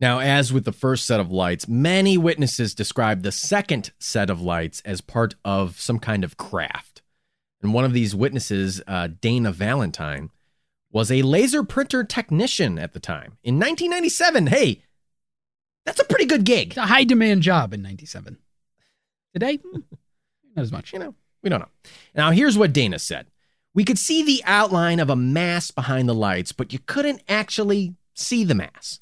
Now, 0.00 0.20
as 0.20 0.52
with 0.52 0.64
the 0.64 0.72
first 0.72 1.04
set 1.04 1.18
of 1.18 1.32
lights, 1.32 1.66
many 1.66 2.16
witnesses 2.16 2.74
describe 2.74 3.22
the 3.22 3.32
second 3.32 3.90
set 3.98 4.30
of 4.30 4.40
lights 4.40 4.80
as 4.84 5.00
part 5.00 5.34
of 5.44 5.80
some 5.80 5.98
kind 5.98 6.22
of 6.22 6.36
craft. 6.36 7.02
And 7.60 7.74
one 7.74 7.84
of 7.84 7.92
these 7.92 8.14
witnesses, 8.14 8.80
uh, 8.86 9.08
Dana 9.20 9.50
Valentine, 9.50 10.30
was 10.92 11.10
a 11.10 11.22
laser 11.22 11.64
printer 11.64 12.04
technician 12.04 12.78
at 12.78 12.92
the 12.92 13.00
time. 13.00 13.38
In 13.42 13.56
1997, 13.56 14.46
hey, 14.48 14.82
that's 15.86 16.00
a 16.00 16.04
pretty 16.04 16.26
good 16.26 16.44
gig. 16.44 16.70
It's 16.70 16.76
a 16.76 16.82
high 16.82 17.04
demand 17.04 17.42
job 17.42 17.72
in 17.72 17.80
97. 17.80 18.36
Today, 19.32 19.56
hmm, 19.56 19.80
not 20.54 20.62
as 20.62 20.72
much. 20.72 20.92
You 20.92 20.98
know, 20.98 21.14
we 21.42 21.48
don't 21.48 21.60
know. 21.60 21.68
Now, 22.14 22.32
here's 22.32 22.58
what 22.58 22.72
Dana 22.72 22.98
said 22.98 23.28
We 23.72 23.84
could 23.84 23.98
see 23.98 24.22
the 24.22 24.42
outline 24.44 25.00
of 25.00 25.08
a 25.08 25.16
mass 25.16 25.70
behind 25.70 26.08
the 26.08 26.14
lights, 26.14 26.52
but 26.52 26.72
you 26.72 26.80
couldn't 26.80 27.22
actually 27.28 27.94
see 28.14 28.44
the 28.44 28.54
mass. 28.54 28.98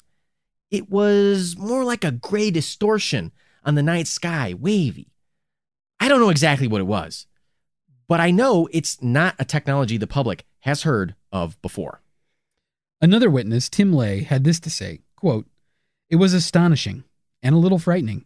It 0.69 0.89
was 0.89 1.57
more 1.57 1.83
like 1.83 2.03
a 2.03 2.11
gray 2.11 2.51
distortion 2.51 3.31
on 3.63 3.75
the 3.75 3.83
night 3.83 4.07
sky, 4.07 4.53
wavy. 4.53 5.11
I 5.99 6.07
don't 6.07 6.19
know 6.19 6.29
exactly 6.29 6.67
what 6.67 6.81
it 6.81 6.85
was, 6.85 7.25
but 8.07 8.19
I 8.19 8.29
know 8.29 8.67
it's 8.71 9.01
not 9.01 9.35
a 9.39 9.45
technology 9.45 9.97
the 9.97 10.05
public 10.05 10.45
has 10.59 10.83
heard 10.83 11.15
of 11.31 11.59
before. 11.61 12.01
Another 13.01 13.29
witness, 13.29 13.69
Tim 13.69 13.91
Ley, 13.91 14.21
had 14.21 14.43
this 14.43 14.59
to 14.59 14.69
say 14.69 14.99
quote, 15.15 15.47
It 16.09 16.17
was 16.17 16.33
astonishing 16.33 17.03
and 17.41 17.55
a 17.55 17.59
little 17.59 17.79
frightening. 17.79 18.25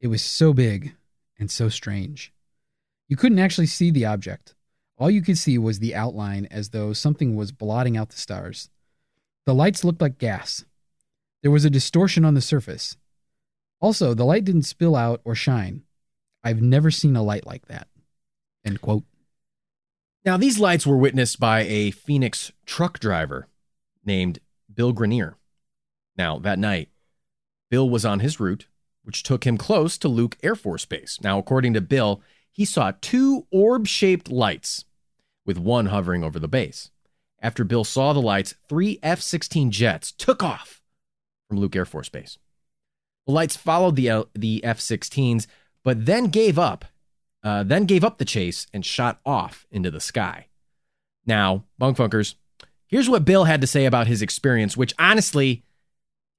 It 0.00 0.08
was 0.08 0.22
so 0.22 0.52
big 0.52 0.94
and 1.38 1.50
so 1.50 1.68
strange. 1.68 2.32
You 3.08 3.16
couldn't 3.16 3.38
actually 3.38 3.66
see 3.66 3.90
the 3.90 4.06
object. 4.06 4.54
All 4.98 5.10
you 5.10 5.22
could 5.22 5.38
see 5.38 5.58
was 5.58 5.78
the 5.78 5.94
outline 5.94 6.46
as 6.50 6.70
though 6.70 6.92
something 6.92 7.36
was 7.36 7.52
blotting 7.52 7.96
out 7.96 8.10
the 8.10 8.16
stars. 8.16 8.70
The 9.44 9.54
lights 9.54 9.84
looked 9.84 10.00
like 10.00 10.18
gas. 10.18 10.64
There 11.42 11.50
was 11.50 11.64
a 11.64 11.70
distortion 11.70 12.24
on 12.24 12.34
the 12.34 12.40
surface. 12.40 12.96
Also, 13.80 14.14
the 14.14 14.24
light 14.24 14.44
didn't 14.44 14.62
spill 14.62 14.96
out 14.96 15.20
or 15.24 15.34
shine. 15.34 15.82
I've 16.42 16.62
never 16.62 16.90
seen 16.90 17.14
a 17.16 17.22
light 17.22 17.46
like 17.46 17.66
that. 17.66 17.88
End 18.64 18.80
quote. 18.80 19.04
Now, 20.24 20.36
these 20.36 20.58
lights 20.58 20.86
were 20.86 20.96
witnessed 20.96 21.38
by 21.38 21.60
a 21.60 21.92
Phoenix 21.92 22.50
truck 22.64 22.98
driver 22.98 23.46
named 24.04 24.40
Bill 24.72 24.92
Grenier. 24.92 25.36
Now, 26.16 26.38
that 26.40 26.58
night, 26.58 26.88
Bill 27.70 27.88
was 27.88 28.04
on 28.04 28.20
his 28.20 28.38
route, 28.38 28.66
which 29.02 29.22
took 29.22 29.46
him 29.46 29.56
close 29.56 29.98
to 29.98 30.08
Luke 30.08 30.36
Air 30.42 30.54
Force 30.54 30.84
Base. 30.84 31.18
Now, 31.22 31.38
according 31.38 31.74
to 31.74 31.80
Bill, 31.80 32.22
he 32.52 32.64
saw 32.64 32.92
two 33.00 33.46
orb 33.50 33.86
shaped 33.86 34.30
lights, 34.30 34.84
with 35.44 35.58
one 35.58 35.86
hovering 35.86 36.24
over 36.24 36.38
the 36.38 36.48
base. 36.48 36.90
After 37.40 37.64
Bill 37.64 37.84
saw 37.84 38.12
the 38.12 38.20
lights, 38.20 38.54
three 38.68 38.98
F 39.02 39.20
16 39.20 39.70
jets 39.70 40.10
took 40.12 40.42
off 40.42 40.82
from 41.48 41.58
Luke 41.58 41.76
Air 41.76 41.84
Force 41.84 42.08
Base. 42.08 42.38
The 43.26 43.32
lights 43.32 43.56
followed 43.56 43.96
the, 43.96 44.08
L- 44.08 44.28
the 44.34 44.64
F 44.64 44.78
16s, 44.78 45.46
but 45.84 46.06
then 46.06 46.26
gave 46.26 46.58
up 46.58 46.84
uh, 47.46 47.62
then 47.62 47.84
gave 47.84 48.02
up 48.02 48.18
the 48.18 48.24
chase 48.24 48.66
and 48.74 48.84
shot 48.84 49.20
off 49.24 49.68
into 49.70 49.88
the 49.88 50.00
sky. 50.00 50.48
Now, 51.24 51.62
Bunk 51.78 51.96
Funkers, 51.96 52.34
here's 52.88 53.08
what 53.08 53.24
Bill 53.24 53.44
had 53.44 53.60
to 53.60 53.68
say 53.68 53.84
about 53.84 54.08
his 54.08 54.20
experience, 54.20 54.76
which 54.76 54.94
honestly 54.98 55.62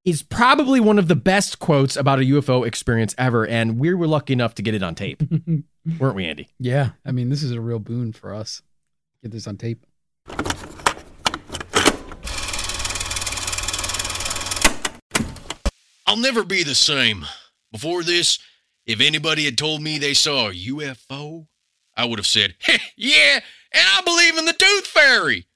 is 0.08 0.24
probably 0.24 0.80
one 0.80 0.98
of 0.98 1.10
the 1.10 1.18
best 1.18 1.60
quotes 1.60 1.98
about 1.98 2.20
a 2.20 2.22
UFO 2.22 2.66
experience 2.66 3.14
ever. 3.18 3.46
And 3.46 3.78
we 3.78 3.94
were 3.94 4.08
lucky 4.08 4.32
enough 4.32 4.56
to 4.56 4.62
get 4.62 4.74
it 4.74 4.82
on 4.82 4.96
tape, 4.96 5.22
weren't 6.00 6.16
we, 6.16 6.26
Andy? 6.26 6.48
Yeah, 6.58 6.92
I 7.06 7.12
mean, 7.12 7.28
this 7.28 7.44
is 7.44 7.52
a 7.52 7.60
real 7.60 7.80
boon 7.80 8.14
for 8.14 8.34
us. 8.34 8.62
Get 9.22 9.34
this 9.34 9.48
on 9.48 9.58
tape. 9.58 9.86
I'll 16.06 16.16
never 16.16 16.46
be 16.46 16.64
the 16.64 16.74
same. 16.74 17.26
Before 17.74 18.02
this, 18.02 18.40
if 18.86 19.02
anybody 19.02 19.44
had 19.44 19.58
told 19.58 19.82
me 19.82 19.98
they 19.98 20.14
saw 20.14 20.48
a 20.48 20.54
UFO, 20.54 21.48
I 21.98 22.06
would 22.06 22.18
have 22.18 22.26
said, 22.26 22.56
hey, 22.60 22.80
yeah, 22.96 23.42
and 23.74 23.84
I 23.86 24.02
believe 24.06 24.38
in 24.38 24.46
the 24.46 24.54
tooth 24.54 24.88
fairy. 24.88 25.48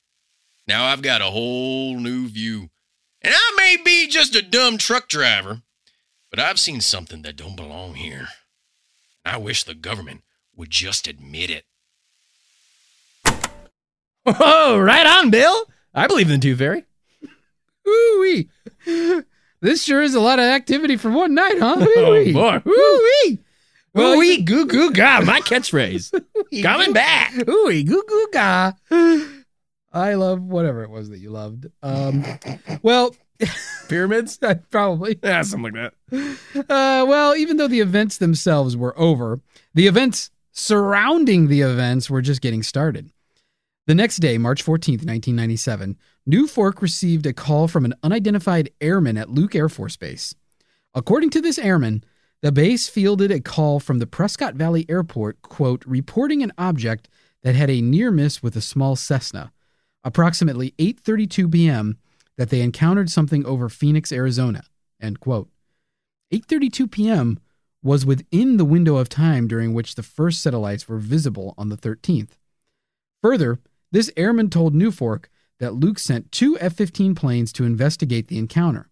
Now 0.68 0.88
I've 0.88 1.02
got 1.02 1.22
a 1.22 1.28
whole 1.28 1.97
new 1.97 2.28
view. 2.28 2.70
And 3.24 3.34
I 3.36 3.53
may 3.57 3.78
be 3.84 4.07
just 4.07 4.36
a 4.36 4.41
dumb 4.41 4.78
truck 4.78 5.07
driver, 5.07 5.61
but 6.30 6.39
I've 6.39 6.59
seen 6.59 6.82
something 6.82 7.22
that 7.22 7.36
don't 7.36 7.55
belong 7.55 7.95
here. 7.95 8.28
And 9.24 9.36
I 9.36 9.38
wish 9.38 9.63
the 9.63 9.76
government 9.76 10.22
would 10.55 10.72
just 10.72 11.07
admit 11.07 11.49
it. 11.51 11.65
Oh, 14.26 14.80
right 14.80 15.05
on, 15.05 15.30
Bill. 15.30 15.65
I 15.93 16.07
believe 16.07 16.30
in 16.30 16.39
the 16.39 16.43
Tooth 16.43 16.59
Fairy. 16.59 16.84
Ooh-wee. 17.88 18.49
This 19.61 19.84
sure 19.84 20.01
is 20.01 20.15
a 20.15 20.19
lot 20.19 20.39
of 20.39 20.45
activity 20.45 20.97
for 20.97 21.11
one 21.11 21.36
night, 21.36 21.59
huh? 21.59 21.76
Oh, 21.80 22.32
boy. 22.34 22.61
Ooh-wee. 22.67 23.39
Well, 23.93 24.13
Ooh-wee, 24.13 24.41
goo 24.41 24.65
goo 24.65 24.91
ga, 24.91 25.22
my 25.22 25.41
catchphrase. 25.41 26.11
Coming 26.63 26.93
back. 26.93 27.47
Ooh-wee, 27.47 27.84
goo 27.84 28.03
goo 28.07 28.28
ga. 28.32 28.72
I 29.92 30.14
love 30.14 30.42
whatever 30.42 30.84
it 30.84 30.89
was 30.89 31.10
that 31.10 31.20
you 31.20 31.32
loved. 31.32 31.68
Um, 31.84 32.24
well, 32.82 33.16
Pyramids? 33.89 34.39
probably. 34.70 35.20
Yeah, 35.24 35.42
something 35.42 35.74
like 35.74 35.94
that. 36.12 36.38
Uh, 36.70 37.06
well, 37.06 37.36
even 37.36 37.58
though 37.58 37.68
the 37.68 37.80
events 37.80 38.18
themselves 38.18 38.78
were 38.78 38.98
over, 38.98 39.42
the 39.74 39.88
events 39.88 40.32
surrounding 40.52 41.48
the 41.48 41.62
events 41.62 42.10
were 42.10 42.22
just 42.22 42.42
getting 42.42 42.64
started. 42.64 43.12
The 43.88 43.96
next 43.96 44.18
day, 44.18 44.38
March 44.38 44.64
14th, 44.64 45.04
1997, 45.06 45.98
NUFORC 46.30 46.82
received 46.82 47.26
a 47.26 47.34
call 47.34 47.68
from 47.68 47.84
an 47.84 47.96
unidentified 48.04 48.70
airman 48.80 49.18
at 49.18 49.30
Luke 49.30 49.56
Air 49.56 49.70
Force 49.70 49.98
Base. 49.98 50.36
According 50.94 51.32
to 51.32 51.42
this 51.42 51.58
airman, 51.58 52.04
The 52.42 52.52
base 52.52 52.89
fielded 52.89 53.32
a 53.32 53.39
call 53.39 53.80
from 53.80 54.00
the 54.00 54.08
Prescott 54.08 54.56
Valley 54.56 54.86
Airport, 54.89 55.42
quote, 55.44 55.84
reporting 55.86 56.42
an 56.42 56.52
object 56.58 57.08
that 57.44 57.54
had 57.54 57.70
a 57.70 57.82
near 57.82 58.10
miss 58.10 58.42
with 58.42 58.56
a 58.56 58.62
small 58.62 58.96
Cessna. 58.96 59.52
Approximately 60.04 60.72
8:32 60.80 61.52
p.m. 61.52 61.97
that 62.38 62.49
they 62.49 62.62
encountered 62.62 63.10
something 63.10 63.45
over 63.45 63.70
Phoenix, 63.70 64.12
Arizona, 64.12 64.64
end 64.99 65.20
quote. 65.20 65.49
8:32 66.34 66.89
p.m. 66.89 67.39
was 67.84 68.06
within 68.06 68.58
the 68.58 68.66
window 68.66 68.97
of 68.97 69.10
time 69.10 69.47
during 69.47 69.74
which 69.74 69.95
the 69.95 70.04
first 70.04 70.41
satellites 70.41 70.88
were 70.88 70.97
visible 70.97 71.54
on 71.58 71.70
the 71.70 71.78
13th. 71.78 72.32
Further, 73.22 73.60
this 73.91 74.12
airman 74.18 74.49
told 74.49 74.74
NUFORC 74.74 75.26
that 75.60 75.76
Luke 75.76 75.99
sent 75.99 76.32
two 76.32 76.58
F 76.60 76.74
15 76.74 77.14
planes 77.14 77.54
to 77.54 77.66
investigate 77.66 78.28
the 78.28 78.39
encounter. 78.39 78.89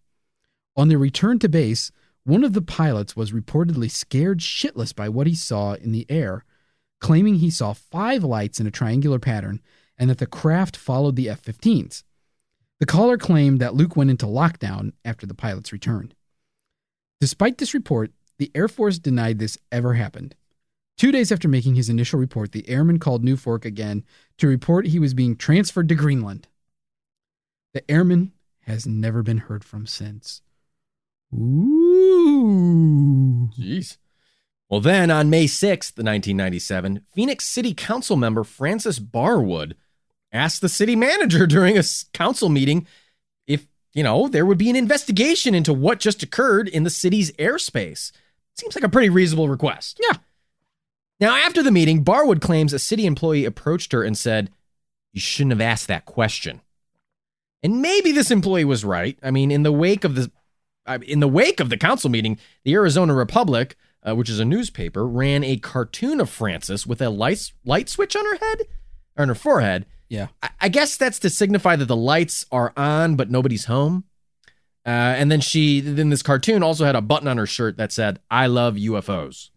On 0.76 0.88
their 0.88 0.98
return 0.98 1.38
to 1.40 1.48
base, 1.48 1.90
one 2.24 2.44
of 2.44 2.52
the 2.52 2.62
pilots 2.62 3.16
was 3.16 3.32
reportedly 3.32 3.90
scared 3.90 4.38
shitless 4.38 4.94
by 4.94 5.08
what 5.08 5.26
he 5.26 5.34
saw 5.34 5.72
in 5.72 5.90
the 5.90 6.06
air, 6.08 6.44
claiming 7.00 7.36
he 7.36 7.50
saw 7.50 7.72
five 7.72 8.22
lights 8.22 8.60
in 8.60 8.66
a 8.66 8.70
triangular 8.70 9.18
pattern 9.18 9.60
and 10.00 10.10
that 10.10 10.18
the 10.18 10.26
craft 10.26 10.76
followed 10.76 11.14
the 11.14 11.28
F 11.28 11.42
15s. 11.42 12.02
The 12.80 12.86
caller 12.86 13.18
claimed 13.18 13.60
that 13.60 13.74
Luke 13.74 13.94
went 13.94 14.10
into 14.10 14.24
lockdown 14.24 14.94
after 15.04 15.26
the 15.26 15.34
pilots 15.34 15.72
returned. 15.72 16.14
Despite 17.20 17.58
this 17.58 17.74
report, 17.74 18.10
the 18.38 18.50
Air 18.54 18.66
Force 18.66 18.98
denied 18.98 19.38
this 19.38 19.58
ever 19.70 19.92
happened. 19.94 20.34
Two 20.96 21.12
days 21.12 21.30
after 21.30 21.46
making 21.48 21.74
his 21.74 21.90
initial 21.90 22.18
report, 22.18 22.52
the 22.52 22.66
airman 22.68 22.98
called 22.98 23.22
NUFORC 23.22 23.66
again 23.66 24.02
to 24.38 24.46
report 24.48 24.86
he 24.86 24.98
was 24.98 25.12
being 25.12 25.36
transferred 25.36 25.90
to 25.90 25.94
Greenland. 25.94 26.48
The 27.74 27.88
airman 27.90 28.32
has 28.62 28.86
never 28.86 29.22
been 29.22 29.38
heard 29.38 29.62
from 29.62 29.86
since. 29.86 30.40
Ooh. 31.34 32.70
Jeez. 33.58 33.98
Well, 34.70 34.80
then 34.80 35.10
on 35.10 35.28
May 35.30 35.44
6th, 35.44 35.98
1997, 35.98 37.02
Phoenix 37.12 37.44
City 37.44 37.74
Council 37.74 38.16
member 38.16 38.44
Frances 38.44 38.98
Barwood 38.98 39.74
asked 40.32 40.60
the 40.60 40.68
city 40.68 40.96
manager 40.96 41.46
during 41.48 41.78
a 41.78 41.82
council 42.12 42.48
meeting 42.48 42.86
if, 43.46 43.66
you 43.92 44.02
know, 44.02 44.28
there 44.28 44.46
would 44.46 44.58
be 44.58 44.70
an 44.70 44.76
investigation 44.76 45.54
into 45.54 45.72
what 45.72 46.00
just 46.00 46.22
occurred 46.22 46.68
in 46.68 46.84
the 46.84 46.90
city's 46.90 47.32
airspace. 47.32 48.12
Seems 48.54 48.74
like 48.74 48.84
a 48.84 48.88
pretty 48.88 49.08
reasonable 49.08 49.48
request. 49.48 50.00
Yeah. 50.02 50.18
Now, 51.20 51.36
after 51.36 51.62
the 51.62 51.70
meeting, 51.70 52.02
Barwood 52.02 52.40
claims 52.40 52.72
a 52.72 52.78
city 52.78 53.06
employee 53.06 53.44
approached 53.44 53.92
her 53.92 54.02
and 54.02 54.16
said, 54.16 54.50
You 55.12 55.20
shouldn't 55.20 55.52
have 55.52 55.60
asked 55.60 55.88
that 55.88 56.06
question. 56.06 56.62
And 57.62 57.82
maybe 57.82 58.10
this 58.12 58.30
employee 58.30 58.64
was 58.64 58.84
right. 58.84 59.18
I 59.22 59.30
mean, 59.30 59.50
in 59.50 59.62
the 59.62 59.72
wake 59.72 60.04
of 60.04 60.14
the 60.14 60.30
in 61.06 61.20
the 61.20 61.28
wake 61.28 61.60
of 61.60 61.68
the 61.68 61.76
council 61.76 62.10
meeting, 62.10 62.38
the 62.64 62.74
Arizona 62.74 63.14
Republic, 63.14 63.76
uh, 64.02 64.16
which 64.16 64.30
is 64.30 64.40
a 64.40 64.44
newspaper, 64.44 65.06
ran 65.06 65.44
a 65.44 65.56
cartoon 65.58 66.20
of 66.20 66.30
Frances 66.30 66.86
with 66.86 67.02
a 67.02 67.10
light 67.10 67.52
light 67.64 67.88
switch 67.88 68.16
on 68.16 68.24
her 68.24 68.36
head 68.36 68.62
or 69.16 69.22
on 69.22 69.28
her 69.28 69.34
forehead. 69.34 69.86
Yeah. 70.10 70.26
I, 70.42 70.50
I 70.62 70.68
guess 70.68 70.98
that's 70.98 71.18
to 71.20 71.30
signify 71.30 71.76
that 71.76 71.86
the 71.86 71.96
lights 71.96 72.44
are 72.52 72.74
on, 72.76 73.16
but 73.16 73.30
nobody's 73.30 73.64
home. 73.64 74.04
Uh, 74.84 75.14
and 75.16 75.30
then 75.30 75.40
she, 75.40 75.80
then 75.80 76.10
this 76.10 76.22
cartoon 76.22 76.62
also 76.62 76.84
had 76.84 76.96
a 76.96 77.00
button 77.00 77.28
on 77.28 77.38
her 77.38 77.46
shirt 77.46 77.76
that 77.76 77.92
said, 77.92 78.18
"I 78.30 78.46
love 78.46 78.74
UFOs." 78.74 79.50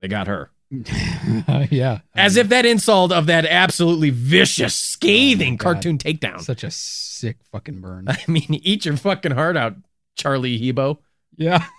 They 0.00 0.08
got 0.08 0.26
her. 0.26 0.50
yeah. 1.70 2.00
As 2.14 2.36
if 2.36 2.48
that 2.48 2.66
insult 2.66 3.12
of 3.12 3.26
that 3.26 3.46
absolutely 3.46 4.10
vicious, 4.10 4.74
scathing 4.74 5.54
Oh 5.54 5.58
cartoon 5.58 5.98
takedown. 5.98 6.40
Such 6.40 6.64
a 6.64 6.70
sick 6.70 7.38
fucking 7.50 7.80
burn. 7.80 8.06
I 8.08 8.18
mean, 8.28 8.60
eat 8.62 8.84
your 8.84 8.96
fucking 8.96 9.32
heart 9.32 9.56
out, 9.56 9.76
Charlie 10.16 10.58
Hebdo. 10.58 10.98
yeah. 11.36 11.64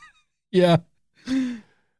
Yeah. 0.51 0.78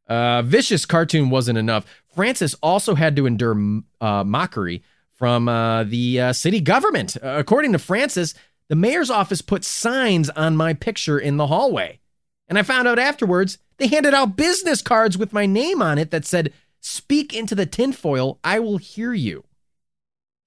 Uh, 0.08 0.41
vicious 0.43 0.86
cartoon 0.86 1.30
wasn't 1.30 1.58
enough. 1.58 1.86
Frances 2.16 2.56
also 2.64 2.95
had 2.95 3.18
to 3.18 3.26
endure 3.26 3.82
uh, 3.99 4.24
mockery 4.24 4.82
from 5.16 5.47
uh, 5.47 5.84
the 5.84 6.20
uh, 6.20 6.34
city 6.34 6.59
government. 6.59 7.18
Uh, 7.18 7.36
according 7.38 7.72
to 7.72 7.80
Frances, 7.80 8.36
the 8.68 8.76
mayor's 8.76 9.09
office 9.09 9.41
put 9.41 9.63
signs 9.63 10.30
on 10.32 10.57
my 10.57 10.74
picture 10.74 11.18
in 11.18 11.38
the 11.38 11.47
hallway. 11.47 11.99
And 12.47 12.57
I 12.59 12.63
found 12.63 12.88
out 12.88 12.99
afterwards 12.99 13.57
they 13.78 13.88
handed 13.88 14.13
out 14.13 14.36
business 14.36 14.82
cards 14.82 15.18
with 15.18 15.34
my 15.34 15.45
name 15.45 15.82
on 15.82 15.97
it 15.97 16.11
that 16.11 16.26
said, 16.26 16.53
Speak 16.80 17.34
into 17.34 17.55
the 17.55 17.66
tinfoil, 17.66 18.39
I 18.43 18.59
will 18.59 18.78
hear 18.78 19.13
you. 19.13 19.43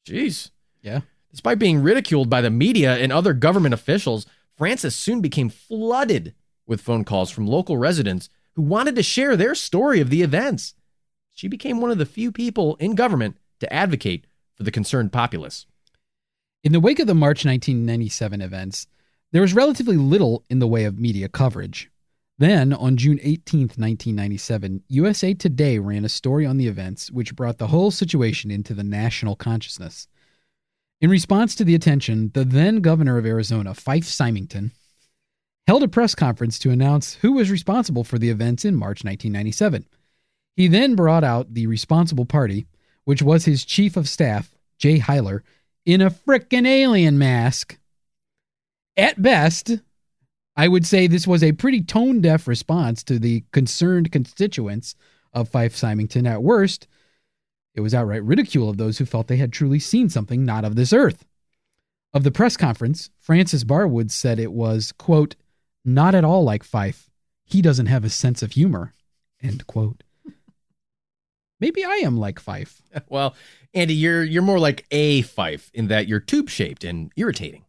Jeez. 0.06 0.50
Yeah. 0.82 1.00
Despite 1.30 1.58
being 1.58 1.82
ridiculed 1.82 2.30
by 2.30 2.40
the 2.40 2.50
media 2.50 2.96
and 2.96 3.12
other 3.12 3.32
government 3.32 3.74
officials, 3.74 4.26
Frances 4.56 4.94
soon 4.94 5.20
became 5.20 5.48
flooded 5.48 6.34
with 6.66 6.80
phone 6.80 7.04
calls 7.04 7.30
from 7.30 7.46
local 7.46 7.76
residents 7.76 8.28
who 8.54 8.62
wanted 8.62 8.94
to 8.96 9.02
share 9.02 9.36
their 9.36 9.54
story 9.54 10.00
of 10.00 10.10
the 10.10 10.22
events. 10.22 10.74
She 11.32 11.48
became 11.48 11.80
one 11.80 11.90
of 11.90 11.98
the 11.98 12.06
few 12.06 12.32
people 12.32 12.76
in 12.76 12.94
government 12.94 13.36
to 13.60 13.72
advocate 13.72 14.26
for 14.59 14.64
the 14.64 14.70
concerned 14.70 15.12
populace. 15.12 15.64
In 16.62 16.72
the 16.72 16.80
wake 16.80 16.98
of 16.98 17.06
the 17.06 17.14
March 17.14 17.46
1997 17.46 18.42
events, 18.42 18.86
there 19.32 19.42
was 19.42 19.54
relatively 19.54 19.96
little 19.96 20.44
in 20.50 20.59
the 20.59 20.66
way 20.66 20.84
of 20.84 20.98
media 20.98 21.28
coverage. 21.28 21.90
Then, 22.38 22.72
on 22.72 22.96
June 22.96 23.18
18, 23.22 23.61
1997, 23.61 24.82
USA 24.88 25.34
Today 25.34 25.78
ran 25.78 26.04
a 26.04 26.09
story 26.09 26.44
on 26.44 26.56
the 26.56 26.66
events 26.66 27.11
which 27.11 27.34
brought 27.34 27.59
the 27.59 27.68
whole 27.68 27.90
situation 27.90 28.50
into 28.50 28.74
the 28.74 28.84
national 28.84 29.36
consciousness. 29.36 30.09
In 31.00 31.11
response 31.11 31.54
to 31.54 31.64
the 31.64 31.74
attention, 31.74 32.32
the 32.34 32.44
then 32.44 32.80
governor 32.80 33.18
of 33.18 33.26
Arizona, 33.26 33.74
Fife 33.74 34.04
Symington, 34.04 34.72
held 35.68 35.82
a 35.82 35.88
press 35.88 36.14
conference 36.14 36.59
to 36.61 36.70
announce 36.70 37.14
who 37.14 37.32
was 37.32 37.50
responsible 37.50 38.02
for 38.02 38.18
the 38.18 38.30
events 38.30 38.64
in 38.64 38.74
March 38.74 39.04
1997. 39.04 39.86
He 40.56 40.66
then 40.66 40.96
brought 40.96 41.22
out 41.22 41.54
the 41.54 41.66
responsible 41.68 42.24
party, 42.24 42.66
which 43.09 43.22
was 43.22 43.46
his 43.46 43.64
chief 43.64 43.96
of 43.96 44.06
staff, 44.06 44.54
Jay 44.76 44.98
Heiler, 44.98 45.40
in 45.86 46.02
a 46.02 46.11
frickin' 46.11 46.66
alien 46.66 47.16
mask. 47.16 47.78
At 48.98 49.22
best, 49.22 49.78
I 50.54 50.68
would 50.68 50.84
say 50.84 51.06
this 51.06 51.26
was 51.26 51.42
a 51.42 51.52
pretty 51.52 51.80
tone 51.80 52.20
deaf 52.20 52.46
response 52.46 53.02
to 53.04 53.18
the 53.18 53.44
concerned 53.50 54.12
constituents 54.12 54.94
of 55.32 55.48
Fife 55.48 55.74
Symington. 55.74 56.26
At 56.26 56.42
worst, 56.42 56.86
it 57.74 57.80
was 57.80 57.94
outright 57.94 58.24
ridicule 58.24 58.68
of 58.68 58.76
those 58.76 58.98
who 58.98 59.06
felt 59.06 59.28
they 59.28 59.38
had 59.38 59.54
truly 59.54 59.78
seen 59.78 60.11
something 60.11 60.44
not 60.44 60.66
of 60.66 60.76
this 60.76 60.92
earth. 60.92 61.24
Of 62.12 62.24
the 62.24 62.30
press 62.30 62.59
conference, 62.59 63.09
Frances 63.18 63.64
Barwood 63.64 64.11
said 64.11 64.38
it 64.38 64.52
was, 64.52 64.92
quote, 64.92 65.34
not 65.82 66.14
at 66.14 66.24
all 66.24 66.44
like 66.44 66.62
Fife. 66.62 67.09
He 67.46 67.62
doesn't 67.62 67.86
have 67.86 68.04
a 68.04 68.11
sense 68.11 68.42
of 68.42 68.52
humor, 68.52 68.92
end 69.42 69.66
quote. 69.66 70.02
Maybe 71.61 71.84
I 71.84 72.02
am 72.04 72.16
like 72.16 72.40
Fife. 72.40 72.82
Well, 73.09 73.34
Andy, 73.74 73.94
you're 73.94 74.24
you're 74.24 74.42
more 74.42 74.59
like 74.59 74.86
a 74.90 75.22
fife 75.22 75.70
in 75.74 75.88
that 75.88 76.09
you're 76.09 76.20
tube 76.20 76.48
shaped 76.48 76.84
and 76.84 77.12
irritating. 77.16 77.64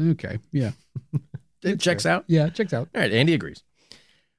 Okay, 0.00 0.38
yeah. 0.52 0.72
It 1.62 1.80
checks 1.80 2.06
out. 2.06 2.24
Yeah, 2.28 2.48
checks 2.50 2.72
out. 2.72 2.88
All 2.94 3.00
right, 3.00 3.10
Andy 3.10 3.34
agrees. 3.34 3.64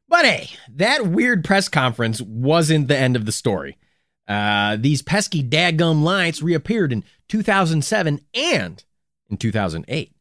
But 0.07 0.23
hey, 0.23 0.49
that 0.75 1.07
weird 1.07 1.43
press 1.43 1.67
conference 1.67 2.21
wasn't 2.21 2.87
the 2.87 2.97
end 2.97 3.17
of 3.17 3.25
the 3.25 3.33
story. 3.33 3.77
Uh, 4.27 4.77
these 4.79 5.01
pesky 5.01 5.43
daggum 5.43 6.03
lights 6.03 6.41
reappeared 6.41 6.93
in 6.93 7.03
2007 7.27 8.21
and 8.33 8.83
in 9.29 9.37
2008. 9.37 10.13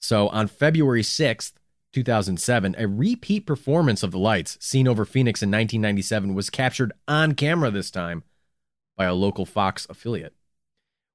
So 0.00 0.28
on 0.28 0.48
February 0.48 1.02
6th, 1.02 1.52
2007, 1.92 2.74
a 2.78 2.88
repeat 2.88 3.46
performance 3.46 4.02
of 4.02 4.10
the 4.10 4.18
lights 4.18 4.56
seen 4.60 4.88
over 4.88 5.04
Phoenix 5.04 5.42
in 5.42 5.50
1997 5.50 6.34
was 6.34 6.50
captured 6.50 6.92
on 7.06 7.34
camera 7.34 7.70
this 7.70 7.90
time 7.90 8.24
by 8.96 9.04
a 9.04 9.14
local 9.14 9.46
Fox 9.46 9.86
affiliate. 9.88 10.34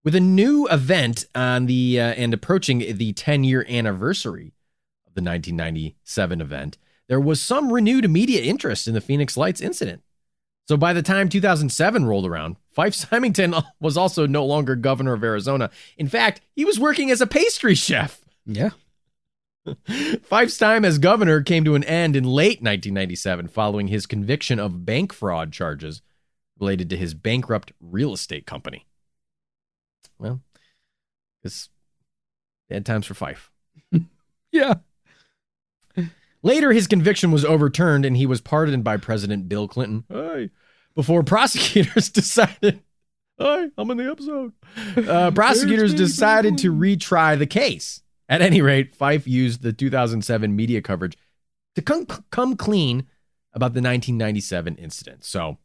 With 0.04 0.16
a 0.16 0.20
new 0.20 0.68
event 0.70 1.26
on 1.36 1.66
the 1.66 2.00
uh, 2.00 2.14
and 2.14 2.34
approaching 2.34 2.80
the 2.98 3.14
10 3.14 3.44
year 3.44 3.66
anniversary 3.68 4.54
of 5.06 5.16
the 5.16 5.22
1997 5.22 6.42
event, 6.42 6.78
there 7.08 7.20
was 7.20 7.42
some 7.42 7.72
renewed 7.72 8.10
media 8.10 8.42
interest 8.42 8.88
in 8.88 8.94
the 8.94 9.02
Phoenix 9.02 9.36
Lights 9.36 9.62
incident. 9.62 10.04
So 10.68 10.76
by 10.76 10.94
the 10.94 11.02
time 11.02 11.30
2007 11.30 12.06
rolled 12.06 12.26
around, 12.26 12.58
Fife 12.72 12.94
Symington 12.96 13.56
was 13.80 13.98
also 13.98 14.28
no 14.28 14.46
longer 14.46 14.76
governor 14.76 15.14
of 15.14 15.24
Arizona. 15.24 15.70
In 15.98 16.08
fact, 16.08 16.42
he 16.56 16.66
was 16.66 16.80
working 16.80 17.10
as 17.10 17.22
a 17.22 17.28
pastry 17.28 17.76
chef. 17.76 18.22
Yeah. 18.46 18.72
Fife's 20.24 20.58
time 20.58 20.86
as 20.86 20.98
governor 20.98 21.42
came 21.42 21.64
to 21.66 21.76
an 21.76 21.84
end 21.84 22.16
in 22.16 22.24
late 22.24 22.62
1997 22.62 23.48
following 23.48 23.88
his 23.88 24.06
conviction 24.06 24.60
of 24.60 24.86
bank 24.86 25.14
fraud 25.14 25.52
charges 25.52 26.02
related 26.60 26.90
to 26.90 26.98
his 26.98 27.14
bankrupt 27.14 27.72
real 27.80 28.14
estate 28.14 28.46
company. 28.46 28.86
Well, 30.20 30.42
it's 31.44 31.70
bad 32.70 32.86
times 32.86 33.06
for 33.06 33.14
Fife. 33.14 33.52
Yeah. 34.50 34.76
Later, 36.42 36.72
his 36.72 36.88
conviction 36.88 37.32
was 37.32 37.44
overturned 37.44 38.06
and 38.06 38.16
he 38.16 38.26
was 38.26 38.40
pardoned 38.40 38.84
by 38.84 38.96
President 38.96 39.50
Bill 39.50 39.68
Clinton. 39.68 40.06
Hey, 40.08 40.52
before 40.96 41.22
prosecutors 41.22 42.10
decided, 42.12 42.82
hey, 43.38 43.70
I'm 43.78 43.92
in 43.92 43.98
the 43.98 44.10
episode. 44.10 44.54
Uh, 44.96 45.32
prosecutors 45.32 45.94
decided 45.94 46.58
to 46.60 46.74
retry 46.74 47.38
the 47.38 47.46
case. 47.46 48.02
At 48.30 48.42
any 48.42 48.62
rate, 48.62 48.96
Fife 48.96 49.28
used 49.28 49.62
the 49.62 49.74
2007 49.74 50.56
media 50.56 50.82
coverage 50.82 51.18
to 51.76 51.82
come, 51.82 52.06
come 52.06 52.56
clean 52.56 53.08
about 53.54 53.74
the 53.74 53.82
1997 53.82 54.76
incident. 54.76 55.24
So 55.24 55.58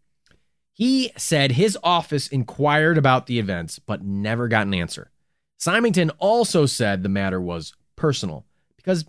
he 0.72 1.12
said 1.16 1.52
his 1.52 1.76
office 1.82 2.28
inquired 2.28 2.98
about 2.98 3.26
the 3.26 3.38
events, 3.38 3.78
but 3.78 4.04
never 4.04 4.48
got 4.48 4.66
an 4.66 4.74
answer. 4.74 5.10
Symington 5.58 6.10
also 6.18 6.66
said 6.66 7.02
the 7.02 7.08
matter 7.08 7.40
was 7.40 7.74
personal 7.96 8.44
because, 8.76 9.04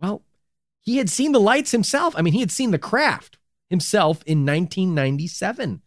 well, 0.00 0.22
he 0.80 0.98
had 0.98 1.10
seen 1.10 1.32
the 1.32 1.40
lights 1.40 1.70
himself. 1.70 2.14
I 2.16 2.22
mean, 2.22 2.32
he 2.32 2.40
had 2.40 2.50
seen 2.50 2.70
the 2.70 2.78
craft 2.78 3.38
himself 3.68 4.22
in 4.24 4.46
1997. 4.46 5.82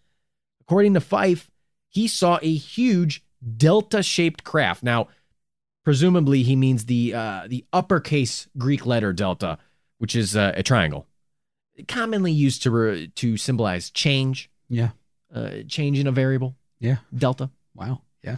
According 0.62 0.94
to 0.96 1.02
Fife, 1.02 1.50
he 1.90 2.08
saw 2.08 2.40
a 2.42 2.54
huge 2.54 3.24
delta 3.58 4.02
shaped 4.04 4.44
craft. 4.44 4.84
Now, 4.84 5.08
presumably, 5.86 6.44
he 6.44 6.58
means 6.58 6.86
the, 6.86 7.14
uh, 7.14 7.44
the 7.48 7.64
uppercase 7.72 8.50
Greek 8.58 8.86
letter 8.86 9.14
delta, 9.14 9.58
which 10.00 10.16
is 10.18 10.36
uh, 10.36 10.52
a 10.56 10.64
triangle, 10.64 11.08
commonly 11.88 12.34
used 12.34 12.64
to, 12.64 12.72
re- 12.72 13.08
to 13.16 13.38
symbolize 13.38 13.90
change, 13.92 14.50
Yeah. 14.68 14.90
uh, 15.34 15.60
change 15.70 15.98
in 15.98 16.08
a 16.08 16.12
variable, 16.12 16.58
Yeah. 16.82 16.98
delta. 17.16 17.50
Wow. 17.74 18.02
Yeah. 18.24 18.36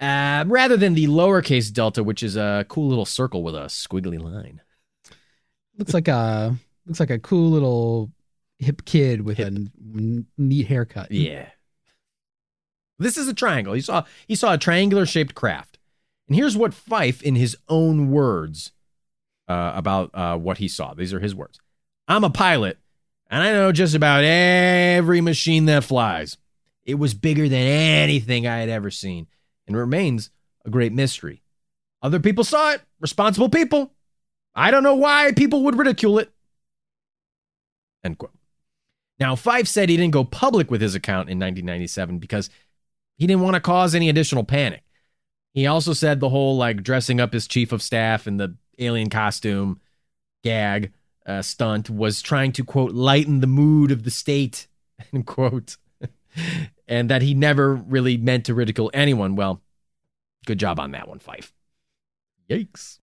Uh, 0.00 0.44
rather 0.48 0.76
than 0.76 0.94
the 0.94 1.06
lowercase 1.06 1.72
delta, 1.72 2.02
which 2.02 2.22
is 2.22 2.36
a 2.36 2.64
cool 2.68 2.88
little 2.88 3.04
circle 3.06 3.42
with 3.42 3.54
a 3.54 3.66
squiggly 3.68 4.18
line. 4.18 4.60
Looks 5.78 5.94
like 5.94 6.08
a 6.08 6.56
looks 6.86 7.00
like 7.00 7.10
a 7.10 7.18
cool 7.18 7.50
little 7.50 8.10
hip 8.58 8.84
kid 8.84 9.20
with 9.22 9.38
a 9.38 9.46
n- 9.46 10.26
neat 10.38 10.66
haircut. 10.66 11.10
Yeah. 11.12 11.48
This 12.98 13.16
is 13.16 13.28
a 13.28 13.34
triangle. 13.34 13.74
He 13.74 13.80
saw 13.82 14.04
he 14.26 14.34
saw 14.34 14.54
a 14.54 14.58
triangular 14.58 15.04
shaped 15.06 15.34
craft. 15.34 15.78
And 16.30 16.36
here's 16.36 16.56
what 16.56 16.72
Fife, 16.72 17.22
in 17.22 17.34
his 17.34 17.56
own 17.68 18.12
words, 18.12 18.70
uh, 19.48 19.72
about 19.74 20.10
uh, 20.14 20.38
what 20.38 20.58
he 20.58 20.68
saw. 20.68 20.94
These 20.94 21.12
are 21.12 21.18
his 21.18 21.34
words. 21.34 21.58
I'm 22.06 22.22
a 22.22 22.30
pilot, 22.30 22.78
and 23.28 23.42
I 23.42 23.50
know 23.50 23.72
just 23.72 23.96
about 23.96 24.22
every 24.22 25.20
machine 25.20 25.64
that 25.64 25.82
flies. 25.82 26.36
It 26.84 26.94
was 26.94 27.14
bigger 27.14 27.48
than 27.48 27.66
anything 27.66 28.46
I 28.46 28.58
had 28.58 28.68
ever 28.68 28.92
seen, 28.92 29.26
and 29.66 29.76
remains 29.76 30.30
a 30.64 30.70
great 30.70 30.92
mystery. 30.92 31.42
Other 32.00 32.20
people 32.20 32.44
saw 32.44 32.74
it, 32.74 32.82
responsible 33.00 33.48
people. 33.48 33.92
I 34.54 34.70
don't 34.70 34.84
know 34.84 34.94
why 34.94 35.32
people 35.32 35.64
would 35.64 35.76
ridicule 35.76 36.20
it. 36.20 36.30
End 38.04 38.18
quote. 38.18 38.30
Now, 39.18 39.34
Fife 39.34 39.66
said 39.66 39.88
he 39.88 39.96
didn't 39.96 40.12
go 40.12 40.22
public 40.22 40.70
with 40.70 40.80
his 40.80 40.94
account 40.94 41.28
in 41.28 41.40
1997 41.40 42.20
because 42.20 42.50
he 43.16 43.26
didn't 43.26 43.42
want 43.42 43.54
to 43.54 43.60
cause 43.60 43.96
any 43.96 44.08
additional 44.08 44.44
panic. 44.44 44.84
He 45.52 45.66
also 45.66 45.92
said 45.92 46.20
the 46.20 46.28
whole 46.28 46.56
like 46.56 46.82
dressing 46.82 47.20
up 47.20 47.32
his 47.32 47.48
chief 47.48 47.72
of 47.72 47.82
staff 47.82 48.26
in 48.26 48.36
the 48.36 48.56
alien 48.78 49.10
costume 49.10 49.80
gag 50.42 50.92
uh, 51.26 51.42
stunt 51.42 51.90
was 51.90 52.22
trying 52.22 52.52
to 52.52 52.64
quote 52.64 52.92
lighten 52.92 53.40
the 53.40 53.46
mood 53.46 53.90
of 53.90 54.04
the 54.04 54.10
state 54.10 54.66
end 55.12 55.26
quote, 55.26 55.76
and 56.88 57.10
that 57.10 57.22
he 57.22 57.34
never 57.34 57.74
really 57.74 58.16
meant 58.16 58.46
to 58.46 58.54
ridicule 58.54 58.90
anyone. 58.94 59.36
Well, 59.36 59.62
good 60.46 60.58
job 60.58 60.80
on 60.80 60.92
that 60.92 61.08
one, 61.08 61.18
Fife. 61.18 61.52
Yikes. 62.48 62.98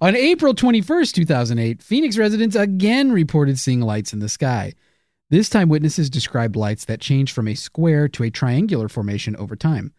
On 0.00 0.16
April 0.16 0.52
21st, 0.54 1.12
2008, 1.12 1.82
Phoenix 1.82 2.18
residents 2.18 2.56
again 2.56 3.12
reported 3.12 3.58
seeing 3.58 3.80
lights 3.80 4.12
in 4.12 4.18
the 4.18 4.28
sky. 4.28 4.74
This 5.30 5.48
time, 5.48 5.68
witnesses 5.68 6.10
described 6.10 6.56
lights 6.56 6.84
that 6.86 7.00
changed 7.00 7.34
from 7.34 7.48
a 7.48 7.54
square 7.54 8.08
to 8.08 8.24
a 8.24 8.30
triangular 8.30 8.88
formation 8.88 9.36
over 9.36 9.56
time. 9.56 9.92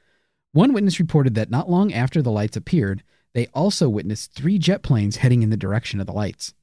One 0.54 0.72
witness 0.72 1.00
reported 1.00 1.36
that 1.36 1.50
not 1.50 1.70
long 1.70 1.92
after 1.92 2.22
the 2.22 2.32
lights 2.32 2.56
appeared, 2.56 3.04
they 3.34 3.48
also 3.48 3.90
witnessed 3.90 4.34
three 4.34 4.60
jet 4.60 4.84
planes 4.84 5.18
heading 5.18 5.44
in 5.44 5.50
the 5.50 5.58
direction 5.58 6.00
of 6.00 6.06
the 6.06 6.14
lights. 6.14 6.54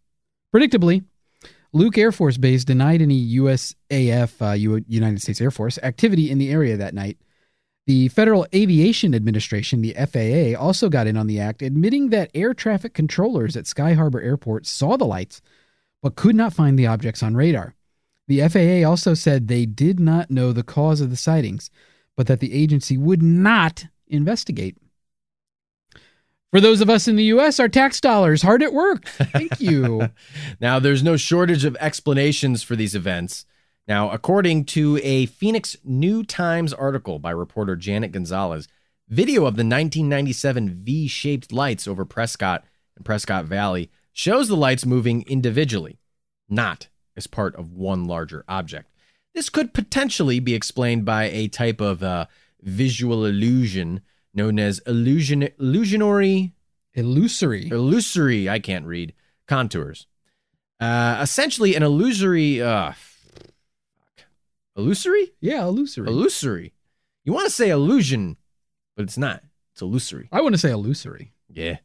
Predictably, 0.55 1.05
Luke 1.72 1.99
Air 1.99 2.12
Force 2.12 2.36
Base 2.36 2.64
denied 2.64 3.03
any 3.03 3.36
USAF, 3.36 4.41
uh, 4.41 4.53
United 4.53 5.20
States 5.20 5.41
Air 5.41 5.51
Force, 5.51 5.78
activity 5.82 6.30
in 6.30 6.38
the 6.38 6.51
area 6.51 6.76
that 6.76 6.95
night. 6.95 7.18
The 7.86 8.09
Federal 8.09 8.47
Aviation 8.55 9.14
Administration, 9.14 9.82
the 9.82 9.95
FAA, 9.95 10.61
also 10.61 10.88
got 10.88 11.09
in 11.09 11.16
on 11.16 11.26
the 11.26 11.41
act, 11.41 11.61
admitting 11.61 12.11
that 12.11 12.30
air 12.34 12.55
traffic 12.55 12.95
controllers 12.95 13.57
at 13.57 13.66
Sky 13.66 13.95
Harbor 13.95 14.20
Airport 14.20 14.66
saw 14.66 14.97
the 14.97 15.05
lights 15.05 15.43
but 16.03 16.14
could 16.14 16.36
not 16.36 16.53
find 16.53 16.78
the 16.78 16.86
objects 16.86 17.22
on 17.22 17.34
radar. 17.34 17.74
The 18.28 18.49
FAA 18.49 18.88
also 18.88 19.14
said 19.14 19.49
they 19.49 19.66
did 19.66 19.99
not 19.99 20.30
know 20.30 20.53
the 20.53 20.62
cause 20.62 21.01
of 21.01 21.11
the 21.11 21.16
sightings, 21.16 21.70
but 22.21 22.27
that 22.27 22.41
the 22.41 22.53
agency 22.53 22.99
would 22.99 23.23
not 23.23 23.87
investigate. 24.07 24.77
For 26.51 26.61
those 26.61 26.83
of 26.83 26.91
us 26.91 27.09
in 27.09 27.16
the 27.16 27.25
U.S., 27.25 27.59
our 27.59 27.66
tax 27.66 27.99
dollars 27.99 28.43
hard 28.43 28.62
at 28.62 28.75
work. 28.75 29.07
Thank 29.07 29.59
you. 29.59 30.11
now, 30.61 30.79
there's 30.79 31.03
no 31.03 31.16
shortage 31.16 31.64
of 31.64 31.79
explanations 31.81 32.62
for 32.62 32.77
these 32.77 32.95
events. 32.95 33.47
Now, 33.89 34.11
according 34.11 34.66
to 34.66 35.01
a 35.03 35.25
Phoenix 35.25 35.79
New 35.83 36.23
Times 36.23 36.75
article 36.75 37.18
by 37.18 37.31
reporter 37.31 37.75
Janet 37.75 38.12
Gonzalez, 38.12 38.68
video 39.09 39.47
of 39.47 39.57
the 39.57 39.64
1997 39.64 40.85
V 40.85 41.09
shaped 41.09 41.51
lights 41.51 41.89
over 41.89 42.05
Prescott 42.05 42.66
and 42.97 43.05
Prescott 43.07 43.47
Valley 43.47 43.91
shows 44.12 44.47
the 44.49 44.57
lights 44.57 44.85
moving 44.85 45.25
individually, 45.27 45.99
not 46.51 46.89
as 47.16 47.27
part 47.27 47.57
of 47.57 47.73
one 47.73 48.05
larger 48.05 48.45
object. 48.47 48.89
This 49.35 49.49
could 49.49 49.72
potentially 49.72 50.41
be 50.41 50.55
explained 50.55 51.05
by 51.05 51.24
a 51.24 51.49
type 51.49 51.81
of 51.81 52.03
uh, 52.03 52.26
visual 52.62 53.24
illusion 53.24 54.01
known 54.35 54.59
as 54.59 54.81
illusion 54.87 55.49
illusionary 55.59 56.53
Illusory. 56.95 57.68
illusory 57.70 58.49
I 58.49 58.59
can't 58.59 58.87
read 58.87 59.12
contours. 59.47 60.07
Uh, 60.81 61.18
essentially, 61.20 61.74
an 61.76 61.83
illusory 61.83 62.61
uh, 62.61 62.93
illusory 64.76 65.33
Yeah, 65.41 65.64
illusory. 65.64 66.09
illusory. 66.09 66.72
You 67.24 67.33
want 67.33 67.47
to 67.47 67.53
say 67.53 67.70
illusion, 67.70 68.37
but 68.97 69.03
it's 69.05 69.18
not. 69.18 69.43
It's 69.72 69.83
illusory. 69.83 70.28
I 70.33 70.41
want 70.41 70.55
to 70.55 70.59
say 70.59 70.70
illusory. 70.70 71.33
Yeah. 71.49 71.78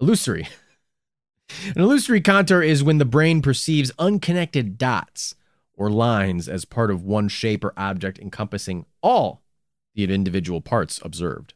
Illusory. 0.00 0.46
An 1.74 1.80
illusory 1.82 2.20
contour 2.20 2.62
is 2.62 2.82
when 2.82 2.98
the 2.98 3.04
brain 3.04 3.40
perceives 3.40 3.90
unconnected 3.98 4.78
dots 4.78 5.34
or 5.76 5.90
lines 5.90 6.48
as 6.48 6.64
part 6.64 6.90
of 6.90 7.04
one 7.04 7.28
shape 7.28 7.64
or 7.64 7.72
object 7.76 8.18
encompassing 8.18 8.86
all 9.02 9.42
the 9.94 10.04
individual 10.04 10.60
parts 10.60 11.00
observed. 11.02 11.54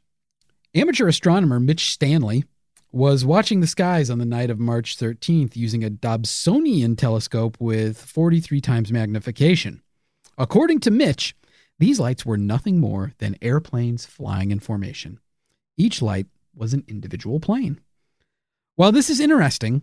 Amateur 0.75 1.09
astronomer 1.09 1.61
Mitch 1.61 1.93
Stanley 1.93 2.45
was 2.93 3.25
watching 3.25 3.61
the 3.61 3.67
skies 3.67 4.11
on 4.11 4.19
the 4.19 4.25
night 4.25 4.51
of 4.51 4.59
March 4.59 4.97
13th 4.97 5.57
using 5.57 5.85
a 5.85 5.91
Dobsonian 5.91 6.97
telescope 6.97 7.57
with 7.61 8.01
43 8.01 8.61
times 8.61 8.93
magnification. 8.93 9.83
According 10.37 10.81
to 10.81 10.91
Mitch, 10.91 11.37
these 11.79 12.01
lights 12.01 12.27
were 12.27 12.37
nothing 12.37 12.79
more 12.79 13.13
than 13.19 13.37
airplanes 13.41 14.07
flying 14.07 14.51
in 14.51 14.59
formation. 14.59 15.21
Each 15.77 16.03
light 16.03 16.27
was 16.55 16.75
an 16.75 16.85
individual 16.89 17.41
plane. 17.41 17.81
While 18.77 18.93
this 18.93 19.09
is 19.11 19.21
interesting, 19.21 19.83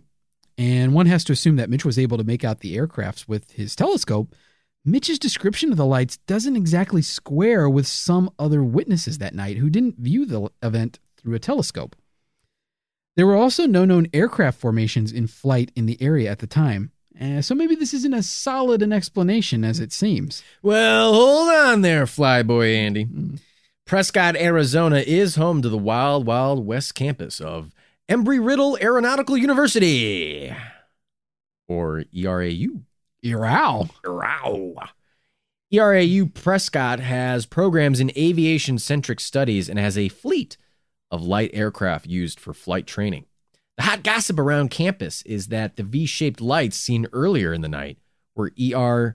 and 0.58 0.92
one 0.92 1.06
has 1.06 1.22
to 1.24 1.32
assume 1.32 1.56
that 1.56 1.70
Mitch 1.70 1.84
was 1.84 1.98
able 1.98 2.18
to 2.18 2.24
make 2.24 2.44
out 2.44 2.60
the 2.60 2.76
aircrafts 2.76 3.28
with 3.28 3.52
his 3.52 3.76
telescope, 3.76 4.34
Mitch's 4.84 5.18
description 5.18 5.70
of 5.70 5.78
the 5.78 5.86
lights 5.86 6.16
doesn't 6.18 6.56
exactly 6.56 7.00
square 7.00 7.68
with 7.68 7.86
some 7.86 8.30
other 8.38 8.62
witnesses 8.62 9.18
that 9.18 9.34
night 9.34 9.58
who 9.58 9.70
didn't 9.70 9.98
view 9.98 10.26
the 10.26 10.50
event 10.62 10.98
through 11.16 11.36
a 11.36 11.38
telescope. 11.38 11.94
There 13.16 13.26
were 13.26 13.36
also 13.36 13.66
no 13.66 13.84
known 13.84 14.08
aircraft 14.12 14.60
formations 14.60 15.12
in 15.12 15.28
flight 15.28 15.70
in 15.76 15.86
the 15.86 16.00
area 16.00 16.30
at 16.30 16.40
the 16.40 16.46
time, 16.46 16.90
uh, 17.20 17.40
so 17.40 17.54
maybe 17.54 17.74
this 17.74 17.94
isn't 17.94 18.14
as 18.14 18.28
solid 18.28 18.82
an 18.82 18.92
explanation 18.92 19.64
as 19.64 19.80
it 19.80 19.92
seems. 19.92 20.42
Well, 20.62 21.12
hold 21.12 21.48
on 21.50 21.82
there, 21.82 22.04
Flyboy 22.04 22.76
Andy. 22.76 23.04
Mm. 23.06 23.40
Prescott, 23.84 24.36
Arizona 24.36 24.98
is 24.98 25.36
home 25.36 25.62
to 25.62 25.68
the 25.68 25.78
Wild 25.78 26.26
Wild 26.26 26.66
West 26.66 26.94
campus 26.94 27.40
of 27.40 27.72
Embry 28.08 28.44
Riddle 28.44 28.78
Aeronautical 28.80 29.36
University, 29.36 30.54
or 31.68 32.04
E 32.10 32.24
ERAU. 32.24 32.82
ERAU. 33.22 34.88
ERAU 35.70 36.32
Prescott 36.32 37.00
has 37.00 37.44
programs 37.44 38.00
in 38.00 38.10
aviation 38.16 38.78
centric 38.78 39.20
studies 39.20 39.68
and 39.68 39.78
has 39.78 39.98
a 39.98 40.08
fleet 40.08 40.56
of 41.10 41.22
light 41.22 41.50
aircraft 41.52 42.06
used 42.06 42.40
for 42.40 42.54
flight 42.54 42.86
training. 42.86 43.26
The 43.76 43.82
hot 43.82 44.02
gossip 44.02 44.38
around 44.38 44.70
campus 44.70 45.20
is 45.22 45.48
that 45.48 45.76
the 45.76 45.82
V 45.82 46.06
shaped 46.06 46.40
lights 46.40 46.78
seen 46.78 47.06
earlier 47.12 47.52
in 47.52 47.60
the 47.60 47.68
night 47.68 47.98
were 48.34 48.50
ERAU 48.52 49.14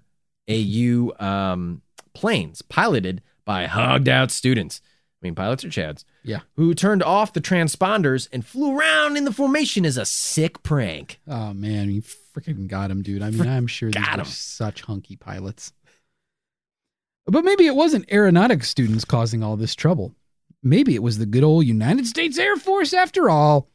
um, 1.20 1.82
planes 2.14 2.62
piloted 2.62 3.24
by 3.44 3.66
hogged 3.66 4.08
out 4.08 4.30
students. 4.30 4.82
I 5.24 5.28
mean, 5.28 5.36
pilots 5.36 5.64
are 5.64 5.70
Chads. 5.70 6.04
Yeah. 6.24 6.42
Who 6.58 6.74
turned 6.74 7.02
off 7.02 7.32
the 7.32 7.40
transponders 7.40 8.28
and 8.34 8.46
flew 8.46 8.78
around 8.78 9.16
in 9.16 9.24
the 9.24 9.32
formation 9.32 9.86
as 9.86 9.96
a 9.96 10.06
sick 10.06 10.62
prank. 10.64 11.22
Oh 11.30 11.54
man, 11.54 11.90
you 11.90 12.02
freaking 12.02 12.68
got 12.68 12.92
him, 12.92 13.02
dude. 13.02 13.22
I 13.22 13.30
mean, 13.30 13.48
I'm 13.48 13.68
sure 13.68 13.90
these 13.90 14.04
are 14.06 14.26
such 14.26 14.82
hunky 14.82 15.16
pilots. 15.16 15.72
But 17.26 17.46
maybe 17.46 17.66
it 17.66 17.76
wasn't 17.76 18.12
aeronautics 18.12 18.68
students 18.68 19.06
causing 19.06 19.42
all 19.42 19.56
this 19.56 19.76
trouble. 19.76 20.14
Maybe 20.62 20.94
it 20.94 21.04
was 21.04 21.20
the 21.20 21.26
good 21.26 21.44
old 21.44 21.66
United 21.66 22.06
States 22.06 22.38
Air 22.38 22.58
Force 22.58 22.94
after 22.94 23.30
all. 23.30 23.70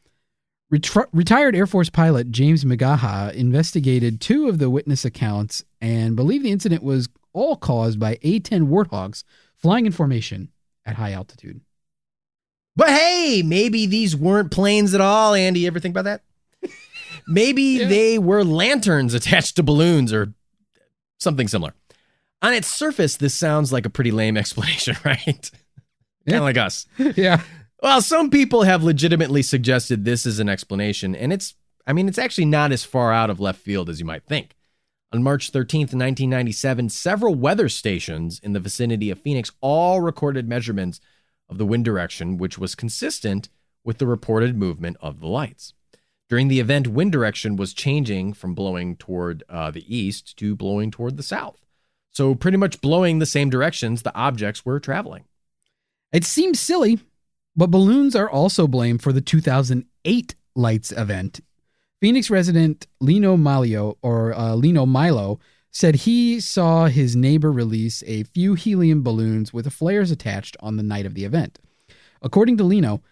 Retri- 0.70 1.08
retired 1.14 1.56
Air 1.56 1.66
Force 1.66 1.88
pilot 1.88 2.30
James 2.30 2.62
McGaha 2.62 3.32
investigated 3.32 4.20
two 4.20 4.50
of 4.50 4.58
the 4.58 4.68
witness 4.68 5.06
accounts 5.06 5.64
and 5.80 6.14
believed 6.14 6.44
the 6.44 6.50
incident 6.50 6.82
was 6.82 7.08
all 7.32 7.56
caused 7.56 7.98
by 7.98 8.18
A 8.20 8.38
10 8.38 8.66
warthogs 8.68 9.24
flying 9.56 9.86
in 9.86 9.92
formation 9.92 10.50
at 10.88 10.96
high 10.96 11.12
altitude. 11.12 11.60
But 12.76 12.90
hey, 12.90 13.42
maybe 13.44 13.86
these 13.86 14.14
weren't 14.16 14.50
planes 14.50 14.94
at 14.94 15.00
all, 15.00 15.34
Andy. 15.34 15.66
Ever 15.66 15.80
think 15.80 15.92
about 15.96 16.04
that? 16.04 16.22
Maybe 17.26 17.62
Yeah. 17.62 17.88
they 17.88 18.18
were 18.18 18.44
lanterns 18.44 19.14
attached 19.14 19.56
to 19.56 19.62
balloons 19.62 20.12
or 20.12 20.32
something 21.18 21.48
similar. 21.48 21.74
On 22.40 22.52
its 22.54 22.68
surface, 22.68 23.16
this 23.16 23.34
sounds 23.34 23.72
like 23.72 23.84
a 23.84 23.90
pretty 23.90 24.12
lame 24.12 24.36
explanation, 24.42 24.96
right? 25.04 25.24
kind 25.24 25.50
Yeah. 26.24 26.36
of 26.36 26.42
like 26.44 26.56
us. 26.56 26.86
yeah. 27.16 27.42
Well, 27.82 28.00
some 28.00 28.30
people 28.30 28.62
have 28.62 28.82
legitimately 28.84 29.42
suggested 29.42 30.04
this 30.04 30.24
is 30.24 30.38
an 30.38 30.48
explanation, 30.48 31.14
and 31.16 31.32
it's, 31.32 31.54
I 31.86 31.92
mean, 31.92 32.08
it's 32.08 32.18
actually 32.18 32.44
not 32.46 32.70
as 32.72 32.84
far 32.84 33.12
out 33.12 33.30
of 33.30 33.40
left 33.40 33.60
field 33.60 33.88
as 33.90 33.98
you 34.00 34.06
might 34.06 34.24
think. 34.24 34.54
On 35.10 35.22
March 35.22 35.50
13th, 35.52 35.94
1997, 35.94 36.90
several 36.90 37.34
weather 37.34 37.70
stations 37.70 38.38
in 38.42 38.52
the 38.52 38.60
vicinity 38.60 39.10
of 39.10 39.20
Phoenix 39.20 39.50
all 39.62 40.02
recorded 40.02 40.46
measurements 40.46 41.00
of 41.48 41.56
the 41.56 41.64
wind 41.64 41.86
direction, 41.86 42.36
which 42.36 42.58
was 42.58 42.74
consistent 42.74 43.48
with 43.82 43.96
the 43.96 44.06
reported 44.06 44.54
movement 44.54 44.98
of 45.00 45.20
the 45.20 45.26
lights. 45.26 45.72
During 46.28 46.48
the 46.48 46.60
event, 46.60 46.88
wind 46.88 47.10
direction 47.10 47.56
was 47.56 47.72
changing 47.72 48.34
from 48.34 48.54
blowing 48.54 48.96
toward 48.96 49.44
uh, 49.48 49.70
the 49.70 49.96
east 49.96 50.36
to 50.38 50.54
blowing 50.54 50.90
toward 50.90 51.16
the 51.16 51.22
south. 51.22 51.64
So, 52.10 52.34
pretty 52.34 52.58
much 52.58 52.82
blowing 52.82 53.18
the 53.18 53.24
same 53.24 53.48
directions 53.48 54.02
the 54.02 54.14
objects 54.14 54.66
were 54.66 54.78
traveling. 54.78 55.24
It 56.12 56.24
seems 56.24 56.60
silly, 56.60 56.98
but 57.56 57.70
balloons 57.70 58.14
are 58.14 58.28
also 58.28 58.66
blamed 58.66 59.02
for 59.02 59.12
the 59.14 59.22
2008 59.22 60.34
lights 60.54 60.92
event. 60.92 61.40
Phoenix 62.00 62.30
resident 62.30 62.86
Lino 63.00 63.36
Malio 63.36 63.96
or 64.02 64.32
uh, 64.32 64.54
Lino 64.54 64.86
Milo 64.86 65.40
said 65.70 65.96
he 65.96 66.40
saw 66.40 66.86
his 66.86 67.16
neighbor 67.16 67.52
release 67.52 68.02
a 68.06 68.22
few 68.22 68.54
helium 68.54 69.02
balloons 69.02 69.52
with 69.52 69.72
flares 69.72 70.10
attached 70.10 70.56
on 70.60 70.76
the 70.76 70.82
night 70.82 71.06
of 71.06 71.14
the 71.14 71.24
event. 71.24 71.58
According 72.22 72.56
to 72.58 72.64
Lino, 72.64 73.02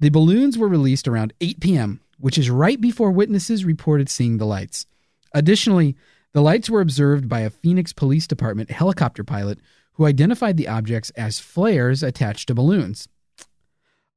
the 0.00 0.10
balloons 0.10 0.58
were 0.58 0.68
released 0.68 1.08
around 1.08 1.32
8 1.40 1.60
p.m., 1.60 2.00
which 2.18 2.38
is 2.38 2.50
right 2.50 2.80
before 2.80 3.10
witnesses 3.10 3.64
reported 3.64 4.08
seeing 4.08 4.38
the 4.38 4.46
lights. 4.46 4.86
Additionally, 5.32 5.96
the 6.32 6.42
lights 6.42 6.70
were 6.70 6.80
observed 6.80 7.28
by 7.28 7.40
a 7.40 7.50
Phoenix 7.50 7.92
Police 7.92 8.26
Department 8.26 8.70
helicopter 8.70 9.24
pilot 9.24 9.58
who 9.94 10.06
identified 10.06 10.56
the 10.56 10.68
objects 10.68 11.10
as 11.10 11.38
flares 11.38 12.02
attached 12.02 12.48
to 12.48 12.54
balloons. 12.54 13.08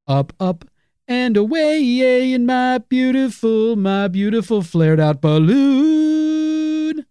Up, 0.06 0.32
up, 0.40 0.64
and 1.08 1.38
away 1.38 1.80
yay, 1.80 2.34
in 2.34 2.44
my 2.44 2.78
beautiful, 2.78 3.74
my 3.76 4.06
beautiful 4.08 4.62
flared 4.62 5.00
out 5.00 5.22
balloon. 5.22 7.06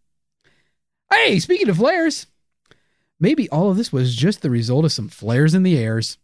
Hey, 1.12 1.39
speaking 1.39 1.68
of 1.68 1.78
flares, 1.78 2.28
maybe 3.20 3.50
all 3.50 3.72
of 3.72 3.78
this 3.78 3.91
was 3.91 4.16
just 4.16 4.43
the 4.43 4.52
result 4.52 4.86
of 4.86 4.91
some 4.91 5.10
flares 5.10 5.56
in 5.56 5.64
the 5.64 5.80
airs. 5.80 6.20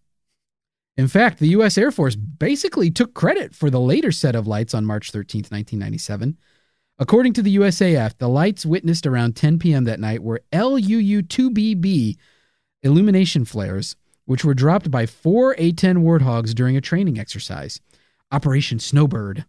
In 0.96 1.08
fact, 1.08 1.40
the 1.40 1.48
U.S. 1.50 1.76
Air 1.76 1.92
Force 1.92 2.16
basically 2.16 2.92
took 2.92 3.16
credit 3.16 3.56
for 3.56 3.72
the 3.72 3.80
later 3.80 4.12
set 4.12 4.36
of 4.36 4.46
lights 4.46 4.76
on 4.76 4.86
March 4.86 5.10
13, 5.10 5.40
1997. 5.40 6.38
According 7.00 7.34
to 7.34 7.42
the 7.42 7.56
USAF, 7.56 8.20
the 8.20 8.30
lights 8.30 8.68
witnessed 8.68 9.08
around 9.08 9.36
10 9.36 9.58
p.m. 9.58 9.86
that 9.86 10.00
night 10.00 10.22
were 10.22 10.44
LUU 10.54 11.24
2BB 11.24 12.18
illumination 12.84 13.46
flares, 13.46 13.96
which 14.26 14.46
were 14.46 14.54
dropped 14.54 14.90
by 14.90 15.06
four 15.06 15.56
A 15.58 15.72
10 15.72 16.04
Warthogs 16.04 16.54
during 16.54 16.78
a 16.78 16.82
training 16.82 17.20
exercise, 17.20 17.80
Operation 18.32 18.80
Snowbird, 18.80 19.46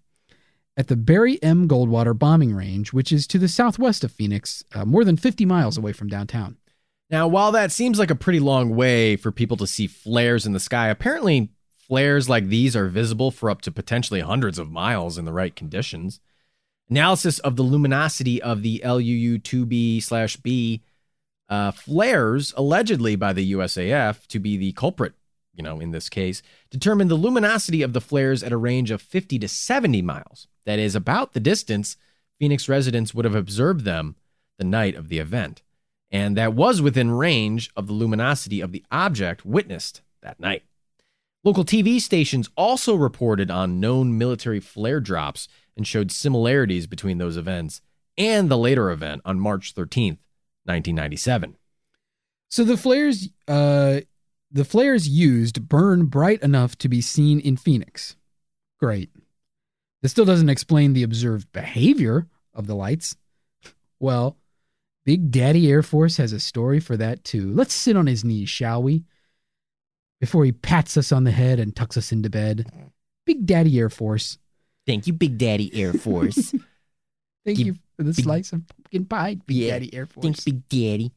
at 0.77 0.89
the 0.89 0.97
Barry 0.97 1.41
M. 1.43 1.69
Goldwater 1.69 2.19
bombing 2.19 2.55
range, 2.55 2.93
which 2.93 3.13
is 3.13 3.27
to 3.29 3.39
the 3.39 3.49
southwest 3.49 4.03
of 4.03 4.13
Phoenix, 4.13 4.65
uh, 4.75 4.85
more 4.85 5.05
than 5.05 5.17
50 5.17 5.45
miles 5.45 5.79
away 5.79 5.93
from 5.93 6.09
downtown. 6.09 6.57
Now, 7.11 7.29
while 7.29 7.53
that 7.53 7.71
seems 7.71 7.99
like 7.99 8.11
a 8.11 8.17
pretty 8.17 8.41
long 8.41 8.75
way 8.75 9.17
for 9.17 9.31
people 9.31 9.57
to 9.59 9.67
see 9.67 9.87
flares 9.87 10.47
in 10.47 10.53
the 10.53 10.61
sky, 10.61 10.89
apparently 10.89 11.51
flares 11.77 12.29
like 12.29 12.49
these 12.49 12.75
are 12.75 12.89
visible 12.89 13.31
for 13.31 13.51
up 13.51 13.61
to 13.63 13.71
potentially 13.71 14.21
hundreds 14.21 14.59
of 14.59 14.71
miles 14.71 15.19
in 15.19 15.25
the 15.25 15.33
right 15.33 15.55
conditions. 15.55 16.21
Analysis 16.91 17.39
of 17.41 17.57
the 17.57 17.63
luminosity 17.63 18.43
of 18.43 18.63
the 18.63 18.83
LUU 18.85 19.41
2B 19.41 20.03
slash 20.03 20.37
B 20.37 20.83
uh, 21.49 21.73
flares, 21.73 22.55
allegedly 22.57 23.17
by 23.17 23.33
the 23.33 23.53
USAF 23.53 24.27
to 24.29 24.39
be 24.39 24.57
the 24.57 24.73
culprit, 24.73 25.15
you 25.55 25.63
know, 25.63 25.81
in 25.81 25.91
this 25.91 26.09
case, 26.09 26.43
determined 26.71 27.11
the 27.11 27.17
luminosity 27.17 27.83
of 27.83 27.93
the 27.93 28.01
flares 28.01 28.43
at 28.43 28.53
a 28.53 28.57
range 28.57 28.91
of 28.91 29.03
50 29.03 29.39
to 29.39 29.49
70 29.49 30.03
miles. 30.03 30.49
That 30.67 30.79
is 30.79 30.95
about 30.95 31.33
the 31.33 31.41
distance 31.41 31.97
Phoenix 32.39 32.69
residents 32.69 33.15
would 33.15 33.25
have 33.25 33.35
observed 33.35 33.85
them 33.85 34.17
the 34.59 34.65
night 34.65 34.95
of 34.95 35.09
the 35.09 35.19
event 35.19 35.63
and 36.15 36.37
that 36.37 36.55
was 36.55 36.81
within 36.81 37.11
range 37.11 37.73
of 37.77 37.89
the 37.89 37.93
luminosity 37.93 38.61
of 38.61 38.71
the 38.71 38.85
object 38.93 39.45
witnessed 39.45 40.01
that 40.23 40.39
night. 40.39 40.63
Local 41.43 41.65
TV 41.65 42.01
stations 42.01 42.49
also 42.57 42.95
reported 42.95 43.51
on 43.51 43.81
known 43.81 44.17
military 44.17 44.61
flare 44.61 45.01
drops 45.01 45.49
and 45.77 45.85
showed 45.85 46.13
similarities 46.13 46.87
between 46.87 47.19
those 47.19 47.37
events 47.37 47.81
and 48.17 48.49
the 48.49 48.57
later 48.57 48.93
event 48.93 49.23
on 49.25 49.41
March 49.41 49.75
13th, 49.75 50.19
1997. 50.65 51.57
So 52.51 52.65
the 52.65 52.77
flares, 52.77 53.29
uh, 53.49 54.01
the 54.51 54.65
flares 54.65 55.09
used 55.09 55.69
burn 55.69 56.07
bright 56.07 56.43
enough 56.43 56.77
to 56.79 56.89
be 56.89 57.01
seen 57.01 57.41
in 57.41 57.57
Phoenix. 57.57 58.17
Great. 58.81 59.11
This 60.03 60.13
still 60.13 60.25
doesn't 60.25 60.49
explain 60.51 60.93
the 60.93 61.03
observed 61.03 61.51
behavior 61.53 62.27
of 62.53 62.67
the 62.67 62.75
lights. 62.77 63.17
Well, 64.01 64.37
Big 65.07 65.31
Daddy 65.31 65.71
Air 65.71 65.83
Force 65.83 66.19
has 66.19 66.33
a 66.33 66.41
story 66.41 66.79
for 66.79 66.95
that 66.97 67.25
too. 67.25 67.51
Let's 67.53 67.73
sit 67.73 67.97
on 67.97 68.07
his 68.07 68.23
knees, 68.25 68.51
shall 68.51 68.83
we? 68.83 69.05
Before 70.21 70.45
he 70.45 70.53
pats 70.53 70.97
us 70.99 71.11
on 71.11 71.25
the 71.25 71.31
head 71.31 71.59
and 71.59 71.75
tucks 71.75 71.97
us 71.97 72.13
into 72.13 72.29
bed. 72.29 72.71
Big 73.25 73.47
Daddy 73.47 73.79
Air 73.79 73.89
Force, 73.89 74.37
Thank 74.87 75.07
you, 75.07 75.15
Big 75.15 75.39
Daddy 75.39 75.71
Air 75.75 75.95
Force. 75.95 76.51
thank 77.47 77.57
Give- 77.59 77.67
you 77.69 77.75
for 77.97 78.03
the 78.03 78.13
big- 78.13 78.25
slice 78.25 78.53
of 78.53 78.63
pie, 79.03 79.39
Big 79.47 79.57
Yeah, 79.57 79.73
Daddy 79.73 79.95
Air 79.95 80.07
Force. 80.07 80.25
Thanks, 80.25 80.45
Big 80.45 80.69
Daddy. 80.69 81.13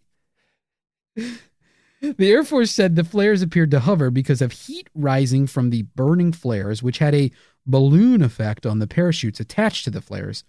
The 1.99 2.31
Air 2.31 2.43
Force 2.43 2.71
said 2.71 2.95
the 2.95 3.03
flares 3.03 3.41
appeared 3.41 3.71
to 3.71 3.79
hover 3.79 4.11
because 4.11 4.41
of 4.41 4.51
heat 4.51 4.87
rising 4.93 5.47
from 5.47 5.71
the 5.71 5.81
burning 5.81 6.31
flares, 6.31 6.83
which 6.83 6.99
had 6.99 7.15
a 7.15 7.31
balloon 7.65 8.21
effect 8.21 8.65
on 8.65 8.79
the 8.79 8.87
parachutes 8.87 9.39
attached 9.39 9.83
to 9.85 9.89
the 9.89 10.01
flares, 10.01 10.43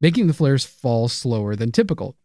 making 0.00 0.26
the 0.26 0.34
flares 0.34 0.66
fall 0.66 1.08
slower 1.08 1.56
than 1.56 1.72
typical. 1.72 2.16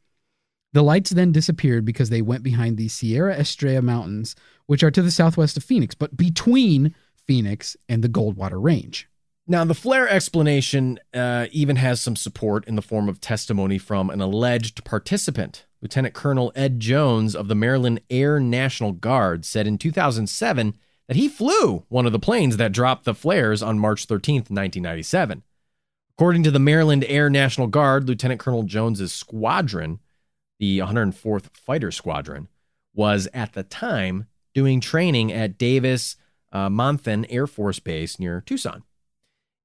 The 0.73 0.83
lights 0.83 1.11
then 1.11 1.31
disappeared 1.31 1.85
because 1.85 2.09
they 2.09 2.21
went 2.21 2.43
behind 2.43 2.77
the 2.77 2.89
Sierra 2.89 3.33
Estrella 3.35 3.81
Mountains, 3.81 4.35
which 4.65 4.83
are 4.83 4.91
to 4.91 5.01
the 5.01 5.11
southwest 5.11 5.55
of 5.55 5.63
Phoenix, 5.63 5.95
but 5.95 6.17
between 6.17 6.93
Phoenix 7.15 7.77
and 7.87 8.03
the 8.03 8.09
Goldwater 8.09 8.61
Range. 8.61 9.07
Now, 9.49 9.63
the 9.63 9.73
flare 9.73 10.09
explanation 10.09 10.99
uh, 11.13 11.47
even 11.53 11.77
has 11.77 12.01
some 12.01 12.17
support 12.17 12.67
in 12.67 12.75
the 12.75 12.81
form 12.81 13.07
of 13.07 13.21
testimony 13.21 13.77
from 13.77 14.09
an 14.09 14.19
alleged 14.19 14.83
participant. 14.83 15.65
Lieutenant 15.81 16.13
Colonel 16.13 16.51
Ed 16.53 16.81
Jones 16.81 17.33
of 17.33 17.47
the 17.47 17.55
Maryland 17.55 18.01
Air 18.09 18.41
National 18.41 18.91
Guard 18.91 19.45
said 19.45 19.65
in 19.65 19.77
2007 19.77 20.75
that 21.07 21.15
he 21.15 21.29
flew 21.29 21.85
one 21.87 22.05
of 22.05 22.11
the 22.11 22.19
planes 22.19 22.57
that 22.57 22.73
dropped 22.73 23.05
the 23.05 23.13
flares 23.13 23.63
on 23.63 23.79
March 23.79 24.05
13, 24.05 24.35
1997. 24.35 25.43
According 26.17 26.43
to 26.43 26.51
the 26.51 26.59
Maryland 26.59 27.05
Air 27.07 27.29
National 27.29 27.67
Guard, 27.67 28.09
Lieutenant 28.09 28.41
Colonel 28.41 28.63
Jones's 28.63 29.13
squadron, 29.13 29.99
the 30.59 30.79
104th 30.79 31.55
Fighter 31.55 31.91
Squadron, 31.91 32.49
was 32.93 33.29
at 33.33 33.53
the 33.53 33.63
time 33.63 34.25
doing 34.53 34.81
training 34.81 35.31
at 35.31 35.57
Davis 35.57 36.17
uh, 36.51 36.67
Monthan 36.67 37.25
Air 37.29 37.47
Force 37.47 37.79
Base 37.79 38.19
near 38.19 38.41
Tucson 38.41 38.83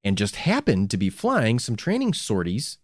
and 0.04 0.18
just 0.18 0.36
happened 0.36 0.90
to 0.90 0.96
be 0.96 1.10
flying 1.10 1.58
some 1.58 1.76
training 1.76 2.14
sorties. 2.14 2.78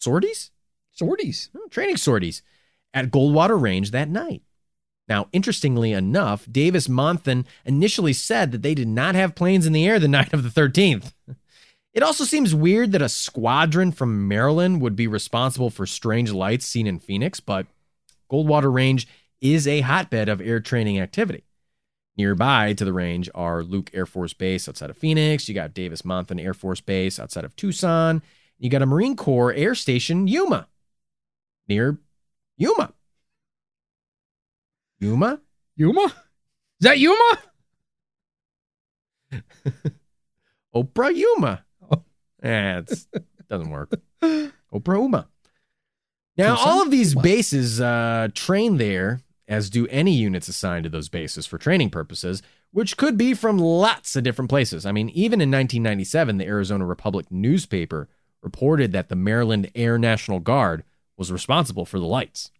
Sorties? 0.00 0.50
Sorties. 0.92 1.50
Oh, 1.56 1.68
training 1.68 1.96
sorties 1.96 2.42
at 2.92 3.10
Goldwater 3.10 3.60
Range 3.60 3.90
that 3.90 4.08
night. 4.08 4.42
Now, 5.08 5.28
interestingly 5.32 5.92
enough, 5.92 6.46
Davis 6.50 6.88
Monthan 6.88 7.44
initially 7.64 8.14
said 8.14 8.52
that 8.52 8.62
they 8.62 8.74
did 8.74 8.88
not 8.88 9.14
have 9.14 9.34
planes 9.34 9.66
in 9.66 9.72
the 9.72 9.86
air 9.86 9.98
the 9.98 10.08
night 10.08 10.32
of 10.32 10.42
the 10.42 10.48
13th. 10.48 11.12
It 11.92 12.02
also 12.02 12.24
seems 12.24 12.54
weird 12.54 12.92
that 12.92 13.02
a 13.02 13.08
squadron 13.08 13.92
from 13.92 14.26
Maryland 14.26 14.80
would 14.80 14.96
be 14.96 15.06
responsible 15.06 15.70
for 15.70 15.86
strange 15.86 16.32
lights 16.32 16.66
seen 16.66 16.86
in 16.86 16.98
Phoenix, 16.98 17.38
but 17.38 17.66
Goldwater 18.30 18.72
Range 18.72 19.06
is 19.40 19.68
a 19.68 19.82
hotbed 19.82 20.28
of 20.28 20.40
air 20.40 20.58
training 20.58 20.98
activity. 20.98 21.43
Nearby 22.16 22.72
to 22.74 22.84
the 22.84 22.92
range 22.92 23.28
are 23.34 23.62
Luke 23.62 23.90
Air 23.92 24.06
Force 24.06 24.32
Base 24.32 24.68
outside 24.68 24.90
of 24.90 24.96
Phoenix. 24.96 25.48
You 25.48 25.54
got 25.54 25.74
Davis 25.74 26.02
Monthan 26.02 26.40
Air 26.40 26.54
Force 26.54 26.80
Base 26.80 27.18
outside 27.18 27.44
of 27.44 27.56
Tucson. 27.56 28.22
You 28.58 28.70
got 28.70 28.82
a 28.82 28.86
Marine 28.86 29.16
Corps 29.16 29.52
Air 29.52 29.74
Station, 29.74 30.28
Yuma, 30.28 30.68
near 31.68 31.98
Yuma. 32.56 32.92
Yuma? 35.00 35.40
Yuma? 35.76 36.04
Is 36.04 36.12
that 36.80 36.98
Yuma? 36.98 37.38
Oprah 40.74 41.14
Yuma. 41.14 41.64
Eh, 42.42 42.78
it 42.78 43.06
doesn't 43.48 43.70
work. 43.70 43.92
Oprah 44.22 45.02
Uma. 45.02 45.28
Now, 46.36 46.56
all 46.56 46.82
of 46.82 46.90
these 46.90 47.14
bases 47.14 47.80
uh, 47.80 48.28
train 48.34 48.76
there, 48.76 49.20
as 49.46 49.70
do 49.70 49.86
any 49.88 50.12
units 50.12 50.48
assigned 50.48 50.84
to 50.84 50.90
those 50.90 51.08
bases 51.08 51.46
for 51.46 51.58
training 51.58 51.90
purposes, 51.90 52.42
which 52.72 52.96
could 52.96 53.16
be 53.16 53.34
from 53.34 53.58
lots 53.58 54.16
of 54.16 54.24
different 54.24 54.48
places. 54.48 54.84
I 54.86 54.92
mean, 54.92 55.10
even 55.10 55.40
in 55.40 55.50
1997, 55.50 56.38
the 56.38 56.46
Arizona 56.46 56.86
Republic 56.86 57.26
newspaper 57.30 58.08
reported 58.42 58.92
that 58.92 59.08
the 59.08 59.16
Maryland 59.16 59.70
Air 59.74 59.98
National 59.98 60.40
Guard 60.40 60.84
was 61.16 61.32
responsible 61.32 61.84
for 61.84 61.98
the 61.98 62.06
lights. 62.06 62.50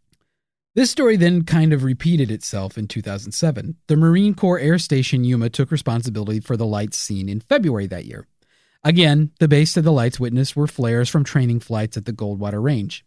This 0.74 0.90
story 0.90 1.16
then 1.16 1.44
kind 1.44 1.72
of 1.72 1.84
repeated 1.84 2.30
itself 2.32 2.76
in 2.76 2.88
2007. 2.88 3.76
The 3.86 3.96
Marine 3.96 4.34
Corps 4.34 4.58
Air 4.58 4.78
Station 4.78 5.22
Yuma 5.22 5.48
took 5.48 5.70
responsibility 5.70 6.40
for 6.40 6.56
the 6.56 6.66
lights 6.66 6.96
seen 6.96 7.28
in 7.28 7.40
February 7.40 7.86
that 7.86 8.06
year. 8.06 8.26
Again, 8.82 9.30
the 9.38 9.48
base 9.48 9.76
of 9.76 9.84
the 9.84 9.92
lights 9.92 10.18
witnessed 10.18 10.56
were 10.56 10.66
flares 10.66 11.08
from 11.08 11.24
training 11.24 11.60
flights 11.60 11.96
at 11.96 12.04
the 12.04 12.12
Goldwater 12.12 12.62
Range. 12.62 13.04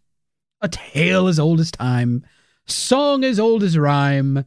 A 0.62 0.70
tale 0.70 1.28
as 1.28 1.40
old 1.40 1.60
as 1.60 1.70
time, 1.70 2.24
song 2.68 3.24
as 3.24 3.40
old 3.40 3.64
as 3.64 3.78
rhyme. 3.78 4.46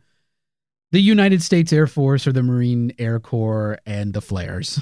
The 0.92 1.00
United 1.00 1.42
States 1.42 1.72
Air 1.72 1.86
Force 1.86 2.26
or 2.26 2.32
the 2.32 2.42
Marine 2.42 2.92
Air 2.98 3.20
Corps 3.20 3.78
and 3.86 4.12
the 4.12 4.20
flares. 4.20 4.80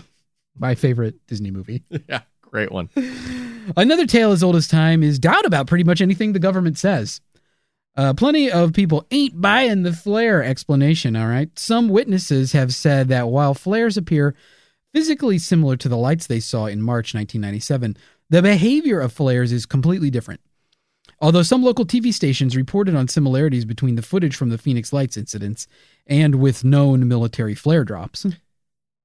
My 0.59 0.75
favorite 0.75 1.27
Disney 1.27 1.51
movie. 1.51 1.85
yeah, 2.09 2.23
great 2.41 2.73
one. 2.73 2.89
Another 3.77 4.07
tale 4.07 4.33
as 4.33 4.43
old 4.43 4.57
as 4.57 4.67
time 4.67 5.03
is 5.03 5.19
doubt 5.19 5.45
about 5.45 5.67
pretty 5.67 5.85
much 5.85 6.01
anything 6.01 6.33
the 6.33 6.39
government 6.39 6.79
says. 6.79 7.21
Uh, 7.97 8.15
plenty 8.15 8.51
of 8.51 8.73
people 8.73 9.07
ain't 9.11 9.41
buying 9.41 9.83
the 9.83 9.93
flare 9.93 10.43
explanation, 10.43 11.17
all 11.17 11.27
right? 11.27 11.57
Some 11.59 11.89
witnesses 11.89 12.53
have 12.53 12.73
said 12.73 13.09
that 13.09 13.29
while 13.29 13.55
flares 13.55 13.97
appear 13.97 14.35
physically 14.95 15.39
similar 15.39 15.77
to 15.77 15.89
the 15.89 15.97
lights 15.97 16.27
they 16.27 16.41
saw 16.41 16.67
in 16.67 16.81
March 16.81 17.13
1997, 17.13 17.97
the 18.31 18.41
behavior 18.41 19.01
of 19.01 19.13
flares 19.13 19.53
is 19.53 19.67
completely 19.67 20.11
different. 20.11 20.41
Although 21.21 21.43
some 21.43 21.63
local 21.63 21.85
TV 21.85 22.13
stations 22.15 22.57
reported 22.57 22.95
on 22.95 23.09
similarities 23.09 23.65
between 23.65 23.97
the 23.97 24.03
footage 24.03 24.37
from 24.37 24.51
the 24.51 24.59
Phoenix 24.59 24.93
Lights 24.93 25.17
incidents 25.17 25.67
and 26.07 26.37
with 26.37 26.65
known 26.65 27.09
military 27.09 27.55
flare 27.55 27.85
drops. 27.85 28.25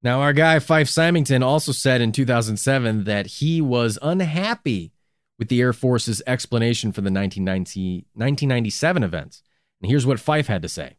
Now, 0.04 0.22
our 0.22 0.34
guy 0.34 0.60
Fife 0.60 0.90
Symington 0.90 1.42
also 1.42 1.72
said 1.72 2.02
in 2.02 2.12
2007 2.12 3.06
that 3.06 3.26
he 3.26 3.62
was 3.62 3.98
unhappy 4.02 4.92
with 5.40 5.48
the 5.48 5.62
Air 5.62 5.74
Force's 5.74 6.22
explanation 6.28 6.92
for 6.92 7.02
the 7.02 7.10
1990, 7.10 8.06
1997 8.14 9.04
events. 9.04 9.42
And 9.82 9.90
here's 9.90 10.06
what 10.06 10.20
Fife 10.20 10.48
had 10.48 10.62
to 10.62 10.70
say 10.70 10.98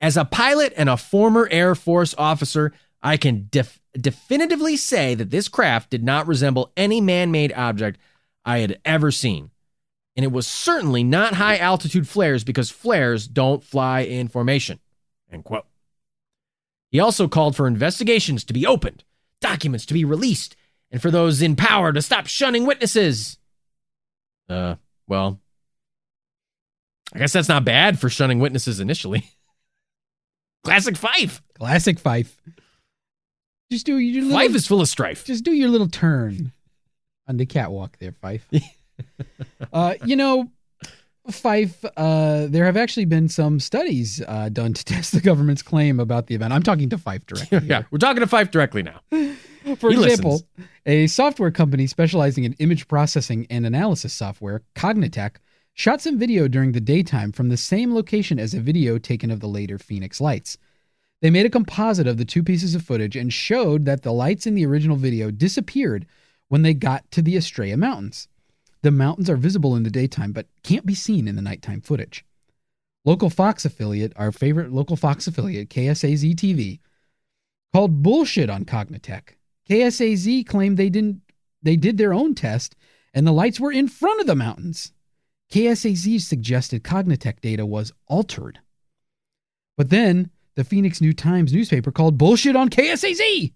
As 0.00 0.16
a 0.16 0.24
pilot 0.24 0.72
and 0.76 0.88
a 0.88 0.96
former 0.96 1.48
Air 1.50 1.74
Force 1.74 2.14
officer, 2.16 2.72
I 3.02 3.16
can 3.16 3.48
def- 3.50 3.80
definitively 3.92 4.76
say 4.76 5.14
that 5.14 5.30
this 5.30 5.48
craft 5.48 5.90
did 5.90 6.04
not 6.04 6.26
resemble 6.26 6.72
any 6.76 7.00
man 7.00 7.30
made 7.30 7.52
object 7.52 7.98
I 8.44 8.58
had 8.58 8.80
ever 8.84 9.10
seen. 9.10 9.50
And 10.18 10.24
it 10.24 10.32
was 10.32 10.48
certainly 10.48 11.04
not 11.04 11.34
high 11.34 11.58
altitude 11.58 12.08
flares 12.08 12.42
because 12.42 12.70
flares 12.70 13.28
don't 13.28 13.62
fly 13.62 14.00
in 14.00 14.26
formation. 14.26 14.80
End 15.30 15.44
quote. 15.44 15.64
He 16.90 16.98
also 16.98 17.28
called 17.28 17.54
for 17.54 17.68
investigations 17.68 18.42
to 18.46 18.52
be 18.52 18.66
opened, 18.66 19.04
documents 19.40 19.86
to 19.86 19.94
be 19.94 20.04
released, 20.04 20.56
and 20.90 21.00
for 21.00 21.12
those 21.12 21.40
in 21.40 21.54
power 21.54 21.92
to 21.92 22.02
stop 22.02 22.26
shunning 22.26 22.66
witnesses. 22.66 23.38
Uh, 24.48 24.74
well, 25.06 25.38
I 27.14 27.20
guess 27.20 27.32
that's 27.32 27.48
not 27.48 27.64
bad 27.64 28.00
for 28.00 28.08
shunning 28.08 28.40
witnesses 28.40 28.80
initially. 28.80 29.30
Classic 30.64 30.96
Fife. 30.96 31.42
Classic 31.54 31.96
Fife. 31.96 32.36
Just 33.70 33.86
do 33.86 33.98
your 33.98 34.24
little, 34.24 34.36
Fife 34.36 34.56
is 34.56 34.66
full 34.66 34.80
of 34.80 34.88
strife. 34.88 35.24
just 35.24 35.44
do 35.44 35.52
your 35.52 35.68
little 35.68 35.88
turn 35.88 36.50
on 37.28 37.36
the 37.36 37.46
catwalk 37.46 37.98
there, 38.00 38.10
Fife. 38.10 38.48
uh, 39.72 39.94
you 40.04 40.16
know, 40.16 40.50
Fife, 41.30 41.84
uh, 41.96 42.46
there 42.46 42.64
have 42.64 42.76
actually 42.76 43.04
been 43.04 43.28
some 43.28 43.60
studies 43.60 44.22
uh, 44.26 44.48
done 44.48 44.72
to 44.72 44.84
test 44.86 45.12
the 45.12 45.20
government's 45.20 45.62
claim 45.62 46.00
about 46.00 46.26
the 46.26 46.34
event. 46.34 46.52
I'm 46.52 46.62
talking 46.62 46.88
to 46.90 46.98
Fife 46.98 47.26
directly. 47.26 47.58
yeah, 47.64 47.82
we're 47.90 47.98
talking 47.98 48.20
to 48.20 48.26
Fife 48.26 48.50
directly 48.50 48.82
now. 48.82 49.00
For 49.76 49.90
He 49.90 50.02
example, 50.02 50.32
listens. 50.32 50.68
a 50.86 51.06
software 51.08 51.50
company 51.50 51.86
specializing 51.86 52.44
in 52.44 52.54
image 52.54 52.88
processing 52.88 53.46
and 53.50 53.66
analysis 53.66 54.14
software, 54.14 54.62
Cognitech, 54.74 55.36
shot 55.74 56.00
some 56.00 56.18
video 56.18 56.48
during 56.48 56.72
the 56.72 56.80
daytime 56.80 57.32
from 57.32 57.50
the 57.50 57.56
same 57.58 57.94
location 57.94 58.38
as 58.38 58.54
a 58.54 58.60
video 58.60 58.96
taken 58.96 59.30
of 59.30 59.40
the 59.40 59.48
later 59.48 59.78
Phoenix 59.78 60.20
lights. 60.22 60.56
They 61.20 61.28
made 61.30 61.44
a 61.44 61.50
composite 61.50 62.06
of 62.06 62.16
the 62.16 62.24
two 62.24 62.42
pieces 62.42 62.74
of 62.74 62.82
footage 62.82 63.16
and 63.16 63.32
showed 63.32 63.84
that 63.84 64.02
the 64.02 64.12
lights 64.12 64.46
in 64.46 64.54
the 64.54 64.64
original 64.64 64.96
video 64.96 65.30
disappeared 65.30 66.06
when 66.48 66.62
they 66.62 66.72
got 66.72 67.10
to 67.10 67.20
the 67.20 67.36
Estrella 67.36 67.76
Mountains. 67.76 68.28
The 68.82 68.90
mountains 68.90 69.28
are 69.28 69.36
visible 69.36 69.74
in 69.76 69.82
the 69.82 69.90
daytime 69.90 70.32
but 70.32 70.46
can't 70.62 70.86
be 70.86 70.94
seen 70.94 71.26
in 71.26 71.36
the 71.36 71.42
nighttime 71.42 71.80
footage. 71.80 72.24
Local 73.04 73.30
Fox 73.30 73.64
affiliate, 73.64 74.12
our 74.16 74.32
favorite 74.32 74.72
local 74.72 74.96
Fox 74.96 75.26
affiliate, 75.26 75.70
KSAZ 75.70 76.34
TV, 76.34 76.80
called 77.72 78.02
bullshit 78.02 78.50
on 78.50 78.64
Cognitech. 78.64 79.34
KSAZ 79.68 80.46
claimed 80.46 80.76
they 80.76 80.90
didn't 80.90 81.22
they 81.62 81.76
did 81.76 81.98
their 81.98 82.14
own 82.14 82.34
test 82.34 82.76
and 83.12 83.26
the 83.26 83.32
lights 83.32 83.58
were 83.58 83.72
in 83.72 83.88
front 83.88 84.20
of 84.20 84.26
the 84.26 84.36
mountains. 84.36 84.92
KSAZ 85.52 86.20
suggested 86.20 86.84
Cognitech 86.84 87.40
data 87.40 87.64
was 87.66 87.92
altered. 88.06 88.60
But 89.76 89.90
then 89.90 90.30
the 90.54 90.64
Phoenix 90.64 91.00
New 91.00 91.12
Times 91.12 91.52
newspaper 91.52 91.90
called 91.90 92.18
bullshit 92.18 92.56
on 92.56 92.68
KSAZ. 92.68 93.52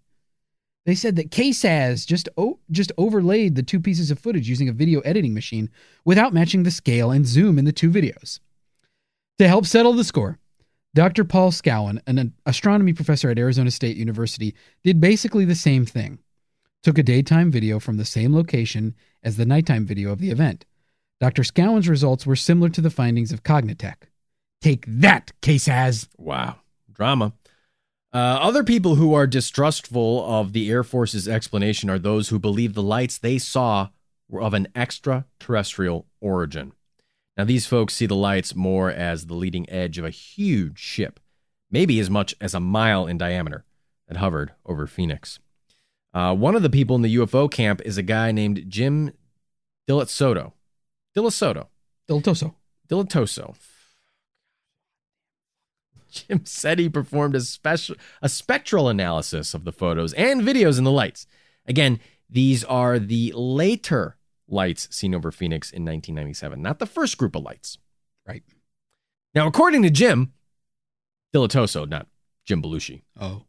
They 0.85 0.95
said 0.95 1.17
that 1.17 1.31
KSAZ 1.31 2.07
just 2.07 2.29
o- 2.37 2.59
just 2.71 2.91
overlaid 2.99 3.55
the 3.55 3.63
two 3.63 3.81
pieces 3.81 4.11
of 4.11 4.19
footage 4.19 4.49
using 4.49 4.69
a 4.69 4.73
video 4.73 5.01
editing 5.01 5.33
machine 5.33 5.71
without 6.05 6.35
matching 6.35 6.65
the 6.65 6.71
scale 6.71 7.11
and 7.11 7.27
zoom 7.27 7.59
in 7.59 7.65
the 7.65 7.73
two 7.73 7.91
videos. 7.91 8.41
To 9.39 9.47
help 9.47 9.67
settle 9.67 9.93
the 9.93 10.05
score, 10.05 10.39
Dr. 10.95 11.25
Paul 11.25 11.53
Scowen, 11.53 12.01
an 12.07 12.35
astronomy 12.45 12.93
professor 12.93 13.31
at 13.31 13.39
Arizona 13.39 13.71
State 13.71 13.97
University, 13.97 14.55
did 14.83 15.01
basically 15.01 15.45
the 15.45 15.55
same 15.55 15.87
thing. 15.87 16.19
Took 16.83 16.99
a 16.99 17.03
daytime 17.03 17.51
video 17.51 17.79
from 17.79 17.97
the 17.97 18.05
same 18.05 18.35
location 18.35 18.95
as 19.23 19.37
the 19.37 19.47
nighttime 19.47 19.87
video 19.87 20.11
of 20.11 20.19
the 20.19 20.31
event. 20.31 20.67
Dr. 21.21 21.43
Scowen's 21.43 21.89
results 21.89 22.27
were 22.27 22.37
similar 22.37 22.69
to 22.71 22.81
the 22.81 22.91
findings 22.91 23.31
of 23.31 23.45
Cognitech. 23.45 23.95
Take 24.61 24.85
that, 24.89 25.33
KSAZ. 25.41 26.09
Wow. 26.19 26.57
Drama. 26.93 27.33
Uh, 28.13 28.39
other 28.41 28.63
people 28.63 28.97
who 28.97 29.15
are 29.15 29.27
distrustful 29.27 30.25
of 30.27 30.53
the 30.53 30.71
Air 30.71 30.85
Force's 30.85 31.27
explanation 31.27 31.89
are 31.89 31.99
those 31.99 32.29
who 32.29 32.39
believe 32.39 32.75
the 32.75 32.83
lights 32.83 33.17
they 33.17 33.39
saw 33.39 33.89
were 34.29 34.43
of 34.43 34.53
an 34.53 34.69
extraterrestrial 34.75 36.07
origin. 36.21 36.73
Now, 37.37 37.45
these 37.45 37.65
folks 37.65 37.95
see 37.95 38.05
the 38.05 38.15
lights 38.15 38.55
more 38.55 38.91
as 38.91 39.27
the 39.27 39.35
leading 39.35 39.69
edge 39.71 39.97
of 39.97 40.05
a 40.05 40.11
huge 40.11 40.79
ship, 40.79 41.21
maybe 41.71 41.99
as 42.01 42.11
much 42.11 42.35
as 42.41 42.53
a 42.53 42.61
mile 42.61 43.07
in 43.07 43.17
diameter, 43.17 43.65
that 44.09 44.19
hovered 44.19 44.53
over 44.67 44.87
Phoenix. 44.87 45.39
Uh, 46.13 46.35
one 46.35 46.55
of 46.55 46.63
the 46.63 46.69
people 46.69 46.95
in 46.97 47.03
the 47.03 47.17
UFO 47.17 47.51
camp 47.51 47.81
is 47.87 47.97
a 47.97 48.03
guy 48.03 48.31
named 48.33 48.67
Jim 48.69 49.13
Diletsoto. 49.89 50.53
Diletsoto. 51.17 51.69
Deltoso. 52.09 52.55
Dilatoso. 52.89 53.57
Jim 56.13 56.43
said 56.45 56.79
he 56.79 56.89
performed 56.89 57.35
a 57.35 57.41
special 57.41 57.97
a 58.21 58.29
spectral 58.29 58.89
analysis 58.89 59.55
of 59.55 59.65
the 59.65 59.73
photos 59.73 60.13
and 60.13 60.43
videos 60.43 60.79
in 60.79 60.85
the 60.85 60.91
lights. 60.91 61.27
Again, 61.67 62.01
these 62.29 62.65
are 62.65 62.99
the 62.99 63.33
later 63.35 64.17
lights 64.49 64.89
seen 64.95 65.15
over 65.15 65.31
Phoenix 65.33 65.71
in 65.71 65.83
1997, 65.85 66.61
not 66.61 66.79
the 66.79 66.87
first 66.87 67.17
group 67.19 67.35
of 67.35 67.43
lights. 67.43 67.79
Right. 68.27 68.43
Now, 69.35 69.47
according 69.47 69.83
to 69.83 69.91
Jim 69.91 70.33
Dilettoso, 71.35 71.89
not 71.89 72.07
Jim 72.45 72.63
Belushi, 72.63 73.03
Oh. 73.19 73.45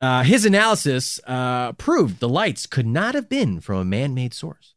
uh, 0.00 0.22
his 0.22 0.44
analysis 0.44 1.18
uh, 1.26 1.72
proved 1.72 2.20
the 2.20 2.28
lights 2.28 2.66
could 2.66 2.86
not 2.86 3.14
have 3.14 3.28
been 3.28 3.60
from 3.60 3.76
a 3.78 3.84
man-made 3.84 4.34
source. 4.34 4.74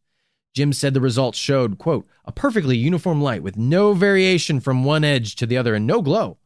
Jim 0.55 0.71
said 0.73 0.93
the 0.93 1.01
results 1.01 1.37
showed, 1.37 1.77
quote, 1.77 2.07
a 2.25 2.31
perfectly 2.31 2.77
uniform 2.77 3.21
light 3.21 3.41
with 3.43 3.57
no 3.57 3.93
variation 3.93 4.59
from 4.59 4.83
one 4.83 5.03
edge 5.03 5.35
to 5.35 5.45
the 5.45 5.57
other 5.57 5.73
and 5.75 5.85
no 5.87 6.01
glow. 6.01 6.37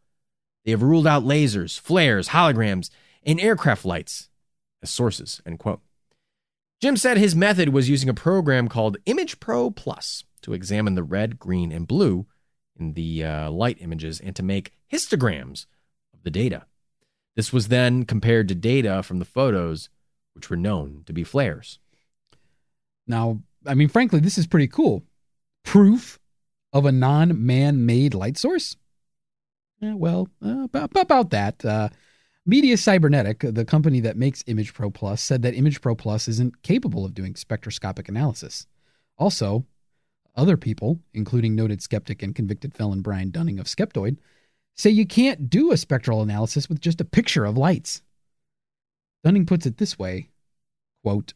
They 0.68 0.72
have 0.72 0.84
ruled 0.84 1.08
out 1.08 1.24
lasers, 1.24 1.80
flares, 1.80 2.28
holograms, 2.28 2.90
and 3.26 3.40
aircraft 3.40 3.86
lights 3.86 4.28
as 4.84 4.90
sources, 4.90 5.42
end 5.46 5.60
quote. 5.60 5.80
Jim 6.82 6.98
said 6.98 7.16
his 7.16 7.38
method 7.38 7.70
was 7.70 7.88
using 7.88 8.10
a 8.10 8.14
program 8.14 8.68
called 8.68 8.98
Image 9.06 9.40
Pro 9.40 9.72
Plus 9.72 10.26
to 10.42 10.52
examine 10.52 10.96
the 10.96 11.04
red, 11.04 11.40
green, 11.40 11.72
and 11.72 11.88
blue 11.88 12.26
in 12.78 12.96
the 12.96 13.24
uh, 13.24 13.50
light 13.50 13.78
images 13.80 14.20
and 14.20 14.36
to 14.36 14.44
make 14.44 14.74
histograms 14.92 15.68
of 16.14 16.24
the 16.24 16.30
data. 16.30 16.66
This 17.38 17.54
was 17.54 17.70
then 17.70 18.04
compared 18.04 18.50
to 18.50 18.54
data 18.54 19.04
from 19.04 19.20
the 19.20 19.26
photos, 19.26 19.88
which 20.34 20.50
were 20.50 20.58
known 20.58 21.04
to 21.06 21.14
be 21.14 21.24
flares. 21.24 21.80
Now, 23.08 23.40
I 23.66 23.74
mean, 23.74 23.88
frankly, 23.88 24.20
this 24.20 24.38
is 24.38 24.48
pretty 24.48 24.68
cool. 24.68 25.06
Proof 25.64 26.20
of 26.74 26.84
a 26.84 26.92
non 26.92 27.46
man 27.46 27.86
made 27.86 28.14
light 28.14 28.38
source? 28.38 28.76
Eh, 29.82 29.94
well, 29.94 30.28
uh, 30.44 30.64
about, 30.64 30.92
about 30.96 31.30
that. 31.32 31.64
Uh, 31.64 31.90
Media 32.46 32.78
Cybernetic, 32.78 33.40
the 33.40 33.66
company 33.66 34.00
that 34.00 34.16
makes 34.16 34.44
Image 34.48 34.74
Pro 34.74 34.90
Plus, 34.90 35.22
said 35.22 35.42
that 35.42 35.54
Image 35.54 35.82
Pro 35.82 35.96
Plus 35.96 36.28
isn't 36.28 36.64
capable 36.64 37.04
of 37.06 37.14
doing 37.14 37.36
spectroscopic 37.36 38.08
analysis. 38.08 38.68
Also, 39.18 39.66
other 40.36 40.56
people, 40.56 41.00
including 41.14 41.56
noted 41.56 41.82
skeptic 41.82 42.24
and 42.24 42.36
convicted 42.36 42.74
felon 42.74 43.02
Brian 43.02 43.32
Dunning 43.32 43.60
of 43.60 43.66
Skeptoid, 43.66 44.18
say 44.76 44.90
you 44.90 45.06
can't 45.06 45.50
do 45.50 45.72
a 45.72 45.78
spectral 45.78 46.22
analysis 46.22 46.70
with 46.70 46.80
just 46.80 47.02
a 47.02 47.06
picture 47.06 47.44
of 47.44 47.58
lights. 47.58 48.02
Dunning 49.24 49.46
puts 49.46 49.66
it 49.66 49.78
this 49.78 50.00
way 50.00 50.30
quote, 51.04 51.34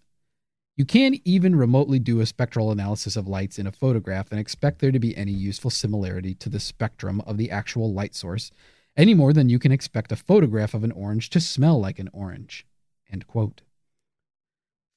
You 0.77 0.85
can't 0.85 1.19
even 1.25 1.55
remotely 1.55 1.99
do 1.99 2.21
a 2.21 2.25
spectral 2.25 2.71
analysis 2.71 3.15
of 3.15 3.27
lights 3.27 3.59
in 3.59 3.67
a 3.67 3.71
photograph 3.71 4.31
and 4.31 4.39
expect 4.39 4.79
there 4.79 4.91
to 4.91 4.99
be 4.99 5.15
any 5.15 5.31
useful 5.31 5.69
similarity 5.69 6.33
to 6.35 6.49
the 6.49 6.59
spectrum 6.59 7.21
of 7.21 7.37
the 7.37 7.51
actual 7.51 7.93
light 7.93 8.15
source 8.15 8.51
any 8.97 9.13
more 9.13 9.33
than 9.33 9.49
you 9.49 9.59
can 9.59 9.71
expect 9.71 10.11
a 10.11 10.15
photograph 10.15 10.73
of 10.73 10.83
an 10.83 10.91
orange 10.91 11.29
to 11.29 11.39
smell 11.39 11.79
like 11.79 11.99
an 11.99 12.09
orange. 12.13 12.65
End 13.11 13.27
quote. 13.27 13.61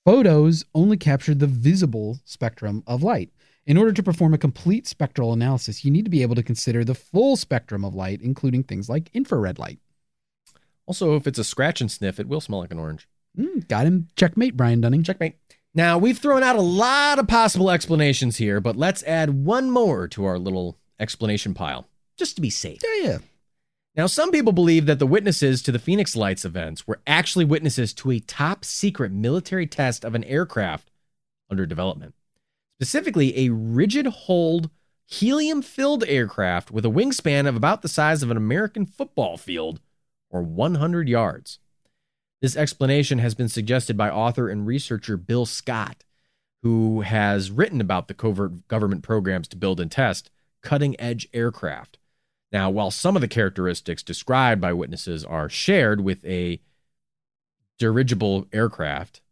Photos 0.05 0.65
only 0.75 0.97
capture 0.97 1.35
the 1.35 1.47
visible 1.47 2.19
spectrum 2.25 2.83
of 2.87 3.03
light. 3.03 3.31
In 3.67 3.79
order 3.79 3.93
to 3.93 4.03
perform 4.03 4.35
a 4.35 4.39
complete 4.39 4.87
spectral 4.87 5.33
analysis, 5.33 5.85
you 5.85 5.91
need 5.91 6.05
to 6.05 6.11
be 6.11 6.23
able 6.23 6.35
to 6.35 6.43
consider 6.43 6.85
the 6.85 6.95
full 6.95 7.37
spectrum 7.37 7.85
of 7.85 7.95
light, 7.95 8.21
including 8.21 8.63
things 8.63 8.91
like 8.91 9.11
infrared 9.15 9.59
light. 9.59 9.79
Also, 10.87 11.17
if 11.17 11.27
it's 11.27 11.39
a 11.39 11.45
scratch 11.45 11.81
and 11.81 11.91
sniff, 11.91 12.21
it 12.21 12.29
will 12.29 12.43
smell 12.43 12.61
like 12.61 12.73
an 12.73 12.79
orange. 12.79 13.09
Mm, 13.39 13.67
got 13.67 13.87
him. 13.87 14.09
Checkmate, 14.17 14.57
Brian 14.57 14.83
Dunning. 14.83 15.03
Checkmate. 15.03 15.37
Now, 15.75 15.99
we've 15.99 16.19
thrown 16.19 16.45
out 16.45 16.55
a 16.55 16.61
lot 16.61 17.19
of 17.19 17.27
possible 17.27 17.69
explanations 17.69 18.37
here, 18.37 18.61
but 18.61 18.77
let's 18.77 19.03
add 19.03 19.45
one 19.45 19.71
more 19.71 20.07
to 20.09 20.25
our 20.25 20.39
little 20.39 20.79
explanation 21.01 21.53
pile, 21.53 21.89
just 22.17 22.37
to 22.37 22.43
be 22.43 22.51
safe. 22.51 22.81
Yeah, 22.85 23.09
yeah. 23.09 23.19
Now, 23.97 24.07
some 24.07 24.31
people 24.31 24.53
believe 24.53 24.87
that 24.87 25.01
the 25.01 25.07
witnesses 25.07 25.63
to 25.63 25.73
the 25.73 25.81
Phoenix 25.81 26.15
Lights 26.15 26.45
events 26.45 26.87
were 26.87 27.01
actually 27.07 27.45
witnesses 27.45 27.93
to 27.95 28.13
a 28.13 28.21
top 28.21 28.65
secret 28.65 29.11
military 29.11 29.67
test 29.67 30.05
of 30.05 30.15
an 30.15 30.25
aircraft 30.25 30.91
under 31.51 31.67
development, 31.67 32.15
specifically 32.79 33.37
a 33.39 33.51
rigid 33.51 34.07
hold, 34.07 34.71
helium 35.07 35.61
filled 35.61 36.05
aircraft 36.05 36.71
with 36.71 36.85
a 36.85 36.91
wingspan 36.91 37.49
of 37.49 37.57
about 37.57 37.83
the 37.83 37.89
size 37.89 38.23
of 38.23 38.31
an 38.31 38.37
American 38.37 38.87
football 38.87 39.37
field 39.37 39.81
or 40.31 40.43
100 40.43 41.09
yards. 41.09 41.59
This 42.45 42.57
explanation 42.59 43.21
has 43.21 43.35
been 43.35 43.49
suggested 43.49 43.97
by 43.97 44.11
author 44.11 44.51
and 44.51 44.67
researcher 44.67 45.17
Bill 45.17 45.47
Scott, 45.47 46.05
who 46.63 47.01
has 47.01 47.51
written 47.51 47.81
about 47.81 48.07
the 48.07 48.13
covert 48.13 48.69
government 48.69 49.03
programs 49.03 49.49
to 49.49 49.57
build 49.57 49.81
and 49.81 49.91
test 49.91 50.31
cutting 50.61 50.95
edge 51.01 51.27
aircraft. 51.33 51.97
Now, 52.53 52.69
while 52.69 52.91
some 52.91 53.17
of 53.17 53.23
the 53.23 53.29
characteristics 53.29 54.03
described 54.03 54.61
by 54.61 54.75
witnesses 54.75 55.25
are 55.25 55.49
shared 55.49 56.03
with 56.03 56.23
a 56.27 56.61
dirigible 57.79 58.47
aircraft, 58.53 59.23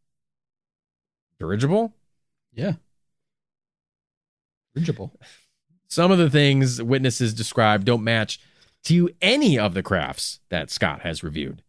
dirigible? 1.39 1.93
Yeah. 2.55 2.77
Dirigible. 4.75 5.21
Some 5.87 6.11
of 6.11 6.17
the 6.17 6.31
things 6.31 6.83
witnesses 6.83 7.35
describe 7.35 7.85
don't 7.85 8.05
match 8.05 8.41
to 8.85 9.11
any 9.21 9.59
of 9.59 9.75
the 9.75 9.83
crafts 9.83 10.41
that 10.49 10.71
Scott 10.71 11.03
has 11.03 11.23
reviewed. 11.23 11.63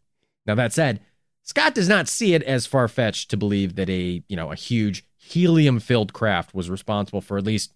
Now, 0.46 0.56
that 0.56 0.72
said, 0.72 1.02
Scott 1.44 1.76
does 1.76 1.90
not 1.90 2.08
see 2.08 2.34
it 2.34 2.44
as 2.44 2.66
far 2.66 2.88
fetched 2.88 3.30
to 3.30 3.38
believe 3.38 3.76
that 3.76 3.90
a 3.90 4.24
you 4.28 4.36
know 4.36 4.52
a 4.52 4.56
huge 4.56 5.06
helium 5.18 5.80
filled 5.80 6.14
craft 6.14 6.54
was 6.54 6.70
responsible 6.70 7.22
for 7.22 7.38
at 7.38 7.46
least, 7.46 7.74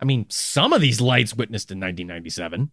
I 0.00 0.04
mean, 0.04 0.26
some 0.28 0.72
of 0.72 0.80
these 0.80 1.00
lights 1.00 1.34
witnessed 1.34 1.70
in 1.70 1.78
1997. 1.78 2.70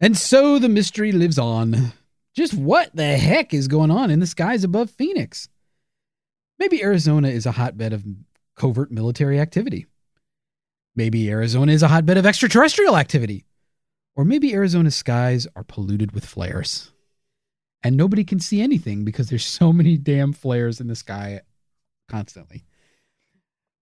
And 0.00 0.16
so 0.16 0.58
the 0.58 0.68
mystery 0.68 1.12
lives 1.12 1.38
on. 1.38 1.92
Just 2.34 2.54
what 2.54 2.94
the 2.94 3.16
heck 3.16 3.52
is 3.52 3.68
going 3.68 3.90
on 3.90 4.10
in 4.10 4.20
the 4.20 4.26
skies 4.26 4.64
above 4.64 4.90
Phoenix? 4.90 5.48
Maybe 6.58 6.82
Arizona 6.82 7.28
is 7.28 7.44
a 7.44 7.52
hotbed 7.52 7.92
of 7.92 8.04
covert 8.56 8.90
military 8.90 9.38
activity. 9.38 9.86
Maybe 10.94 11.30
Arizona 11.30 11.72
is 11.72 11.82
a 11.82 11.88
hotbed 11.88 12.16
of 12.16 12.26
extraterrestrial 12.26 12.96
activity. 12.96 13.44
Or 14.14 14.24
maybe 14.24 14.54
Arizona's 14.54 14.94
skies 14.94 15.46
are 15.56 15.64
polluted 15.64 16.12
with 16.12 16.26
flares. 16.26 16.91
And 17.84 17.96
nobody 17.96 18.24
can 18.24 18.38
see 18.38 18.60
anything 18.60 19.04
because 19.04 19.28
there's 19.28 19.44
so 19.44 19.72
many 19.72 19.96
damn 19.96 20.32
flares 20.32 20.80
in 20.80 20.86
the 20.86 20.94
sky 20.94 21.40
constantly. 22.08 22.64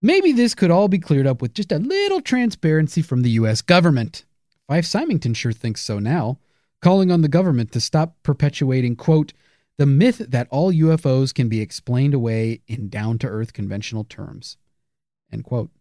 Maybe 0.01 0.31
this 0.31 0.55
could 0.55 0.71
all 0.71 0.87
be 0.87 0.99
cleared 0.99 1.27
up 1.27 1.41
with 1.41 1.53
just 1.53 1.71
a 1.71 1.79
little 1.79 2.21
transparency 2.21 3.01
from 3.01 3.21
the 3.21 3.31
US 3.31 3.61
government. 3.61 4.23
Fife 4.67 4.85
Symington 4.85 5.33
sure 5.33 5.51
thinks 5.51 5.81
so 5.81 5.99
now, 5.99 6.39
calling 6.81 7.11
on 7.11 7.21
the 7.21 7.27
government 7.27 7.71
to 7.73 7.81
stop 7.81 8.15
perpetuating, 8.23 8.95
quote, 8.95 9.33
the 9.77 9.85
myth 9.85 10.17
that 10.17 10.47
all 10.51 10.73
UFOs 10.73 11.33
can 11.33 11.47
be 11.47 11.61
explained 11.61 12.13
away 12.13 12.61
in 12.67 12.89
down 12.89 13.17
to 13.19 13.27
earth 13.27 13.53
conventional 13.53 14.03
terms. 14.03 14.57
End 15.31 15.43
quote. 15.43 15.71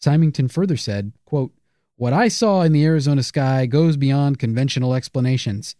Symington 0.00 0.48
further 0.48 0.76
said, 0.76 1.12
quote, 1.24 1.52
What 1.96 2.12
I 2.12 2.28
saw 2.28 2.62
in 2.62 2.72
the 2.72 2.84
Arizona 2.84 3.22
sky 3.22 3.66
goes 3.66 3.96
beyond 3.96 4.38
conventional 4.38 4.94
explanations. 4.94 5.76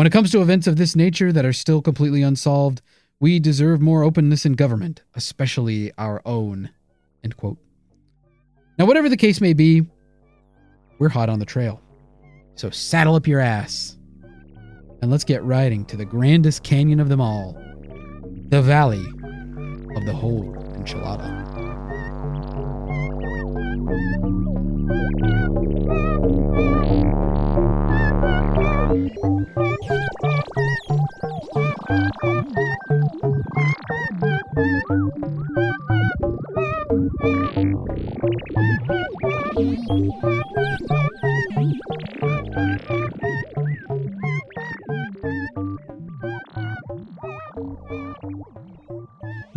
When 0.00 0.06
it 0.06 0.14
comes 0.14 0.30
to 0.30 0.40
events 0.40 0.66
of 0.66 0.76
this 0.76 0.96
nature 0.96 1.30
that 1.30 1.44
are 1.44 1.52
still 1.52 1.82
completely 1.82 2.22
unsolved, 2.22 2.80
we 3.20 3.38
deserve 3.38 3.82
more 3.82 4.02
openness 4.02 4.46
in 4.46 4.54
government, 4.54 5.02
especially 5.14 5.92
our 5.98 6.22
own. 6.24 6.70
End 7.22 7.36
quote. 7.36 7.58
Now, 8.78 8.86
whatever 8.86 9.10
the 9.10 9.16
case 9.18 9.42
may 9.42 9.52
be, 9.52 9.84
we're 10.98 11.10
hot 11.10 11.28
on 11.28 11.38
the 11.38 11.44
trail. 11.44 11.82
So 12.54 12.70
saddle 12.70 13.14
up 13.14 13.26
your 13.26 13.40
ass 13.40 13.98
and 15.02 15.10
let's 15.10 15.24
get 15.24 15.44
riding 15.44 15.84
to 15.84 15.98
the 15.98 16.06
grandest 16.06 16.62
canyon 16.62 16.98
of 16.98 17.10
them 17.10 17.20
all 17.20 17.52
the 18.48 18.62
Valley 18.62 19.04
of 19.96 20.06
the 20.06 20.14
Whole 20.14 20.54
Enchilada. 20.78 21.50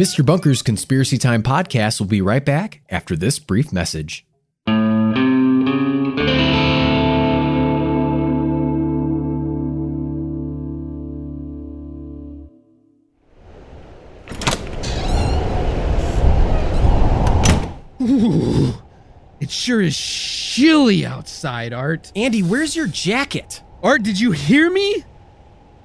Mr. 0.03 0.25
Bunker's 0.25 0.61
Conspiracy 0.61 1.17
Time 1.17 1.41
podcast 1.41 2.01
will 2.01 2.07
be 2.07 2.21
right 2.21 2.43
back 2.43 2.81
after 2.89 3.15
this 3.15 3.39
brief 3.39 3.71
message. 3.71 4.27
Ooh, 18.01 18.73
it 19.39 19.49
sure 19.49 19.79
is 19.79 19.97
chilly 19.97 21.05
outside, 21.05 21.71
Art. 21.71 22.11
Andy, 22.13 22.43
where's 22.43 22.75
your 22.75 22.87
jacket? 22.87 23.63
Art, 23.81 24.03
did 24.03 24.19
you 24.19 24.31
hear 24.31 24.69
me? 24.69 25.05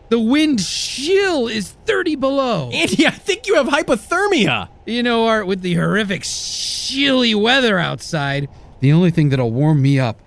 The 0.09 0.19
wind 0.19 0.65
chill 0.65 1.49
is 1.49 1.73
30 1.85 2.17
below. 2.17 2.71
Andy, 2.73 3.07
I 3.07 3.11
think 3.11 3.47
you 3.47 3.57
have 3.57 3.67
hypothermia. 3.67 4.69
You 4.87 5.03
know, 5.03 5.27
Art, 5.27 5.47
with 5.47 5.61
the 5.61 5.75
horrific 5.75 6.23
chilly 6.23 7.35
weather 7.35 7.79
outside, 7.79 8.49
the 8.81 8.93
only 8.93 9.11
thing 9.11 9.29
that'll 9.29 9.53
warm 9.53 9.83
me 9.83 9.99
up 9.99 10.21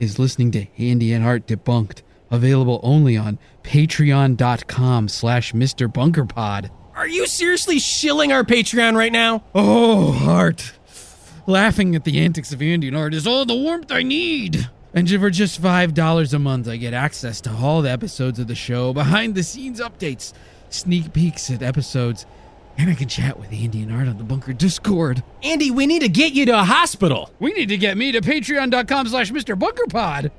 is 0.00 0.18
listening 0.18 0.50
to 0.52 0.66
Andy 0.78 1.12
and 1.12 1.24
Art 1.24 1.46
Debunked, 1.46 2.02
available 2.30 2.80
only 2.82 3.16
on 3.16 3.38
patreon.com 3.62 5.08
slash 5.08 5.52
Mr. 5.52 5.86
Bunkerpod. 5.92 6.70
Are 6.94 7.08
you 7.08 7.26
seriously 7.26 7.78
shilling 7.78 8.32
our 8.32 8.42
Patreon 8.42 8.94
right 8.96 9.12
now? 9.12 9.44
Oh, 9.54 10.26
Art. 10.26 10.72
Laughing 11.46 11.94
at 11.94 12.04
the 12.04 12.18
antics 12.20 12.52
of 12.52 12.62
Andy 12.62 12.88
and 12.88 12.96
Art 12.96 13.12
is 13.14 13.26
all 13.26 13.44
the 13.44 13.54
warmth 13.54 13.92
I 13.92 14.02
need. 14.02 14.68
And 14.96 15.10
for 15.10 15.28
just 15.28 15.60
$5 15.60 16.32
a 16.32 16.38
month, 16.38 16.66
I 16.66 16.78
get 16.78 16.94
access 16.94 17.42
to 17.42 17.50
all 17.50 17.82
the 17.82 17.90
episodes 17.90 18.38
of 18.38 18.46
the 18.46 18.54
show, 18.54 18.94
behind 18.94 19.34
the 19.34 19.42
scenes 19.42 19.78
updates, 19.78 20.32
sneak 20.70 21.12
peeks 21.12 21.50
at 21.50 21.62
episodes, 21.62 22.24
and 22.78 22.88
I 22.88 22.94
can 22.94 23.06
chat 23.06 23.38
with 23.38 23.52
Andy 23.52 23.82
and 23.82 23.92
Art 23.92 24.08
on 24.08 24.16
the 24.16 24.24
Bunker 24.24 24.54
Discord. 24.54 25.22
Andy, 25.42 25.70
we 25.70 25.86
need 25.86 26.00
to 26.00 26.08
get 26.08 26.32
you 26.32 26.46
to 26.46 26.58
a 26.58 26.64
hospital. 26.64 27.30
We 27.40 27.52
need 27.52 27.68
to 27.68 27.76
get 27.76 27.98
me 27.98 28.10
to 28.12 28.22
patreon.com 28.22 29.08
slash 29.08 29.30
Mr. 29.32 29.54
Bunkerpod. 29.54 30.30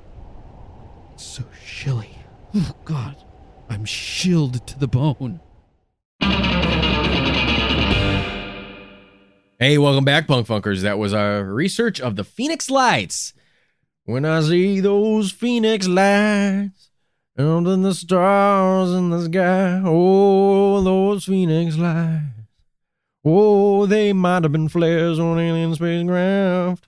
It's 1.14 1.24
so 1.24 1.44
chilly. 1.64 2.18
Oh, 2.56 2.74
God. 2.84 3.16
I'm 3.70 3.86
chilled 3.86 4.66
to 4.66 4.80
the 4.80 4.88
bone. 4.88 5.40
Hey, 9.60 9.78
welcome 9.78 10.04
back, 10.04 10.28
Punk 10.28 10.48
Funkers. 10.48 10.82
That 10.82 10.98
was 10.98 11.14
our 11.14 11.44
research 11.44 12.02
of 12.02 12.16
the 12.16 12.24
Phoenix 12.24 12.72
Lights. 12.72 13.34
When 14.08 14.24
I 14.24 14.40
see 14.42 14.80
those 14.80 15.32
Phoenix 15.34 15.86
lights, 15.86 16.92
And 17.36 17.68
then 17.68 17.82
the 17.82 17.94
stars 17.94 18.94
in 18.94 19.10
the 19.10 19.22
sky. 19.26 19.82
Oh, 19.86 20.82
those 20.82 21.26
phoenix 21.26 21.76
lights. 21.78 22.24
Oh, 23.26 23.86
they 23.86 24.14
might 24.14 24.44
have 24.44 24.54
been 24.54 24.70
flares 24.70 25.20
on 25.20 25.38
alien 25.38 25.76
spacecraft. 25.76 26.88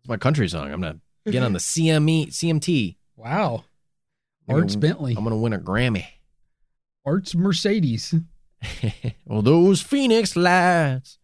It's 0.00 0.08
my 0.08 0.18
country 0.18 0.46
song. 0.46 0.70
I'm 0.70 0.82
gonna 0.82 1.00
get 1.26 1.42
on 1.42 1.54
the 1.54 1.58
CME 1.72 2.28
CMT. 2.28 2.96
Wow. 3.16 3.64
I'm 4.46 4.56
Arts 4.56 4.74
gonna- 4.76 4.86
Bentley. 4.86 5.14
I'm 5.16 5.24
gonna 5.24 5.38
win 5.38 5.54
a 5.54 5.58
Grammy. 5.58 6.04
Arts 7.06 7.34
Mercedes. 7.34 8.14
well, 9.26 9.40
those 9.40 9.80
phoenix 9.80 10.36
lights 10.36 11.16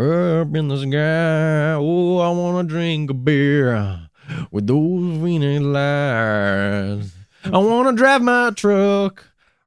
up 0.00 0.54
in 0.54 0.68
the 0.68 0.78
sky. 0.78 1.74
Oh, 1.74 2.18
I 2.18 2.30
want 2.30 2.68
to 2.68 2.74
drink 2.74 3.10
a 3.10 3.14
beer 3.14 4.08
with 4.50 4.66
those 4.66 5.22
phoenix 5.22 5.62
lights. 5.62 7.12
I 7.44 7.58
want 7.58 7.88
to 7.88 7.96
drive 7.96 8.22
my 8.22 8.50
truck 8.50 9.26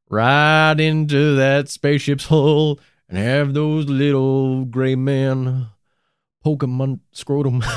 right 0.10 0.80
into 0.80 1.36
that 1.36 1.70
spaceship's 1.70 2.26
hull 2.26 2.80
and 3.08 3.18
have 3.18 3.54
those 3.54 3.86
little 3.86 4.66
gray 4.66 4.96
men 4.96 5.68
poking 6.44 6.72
my 6.72 6.98
scrotum 7.12 7.64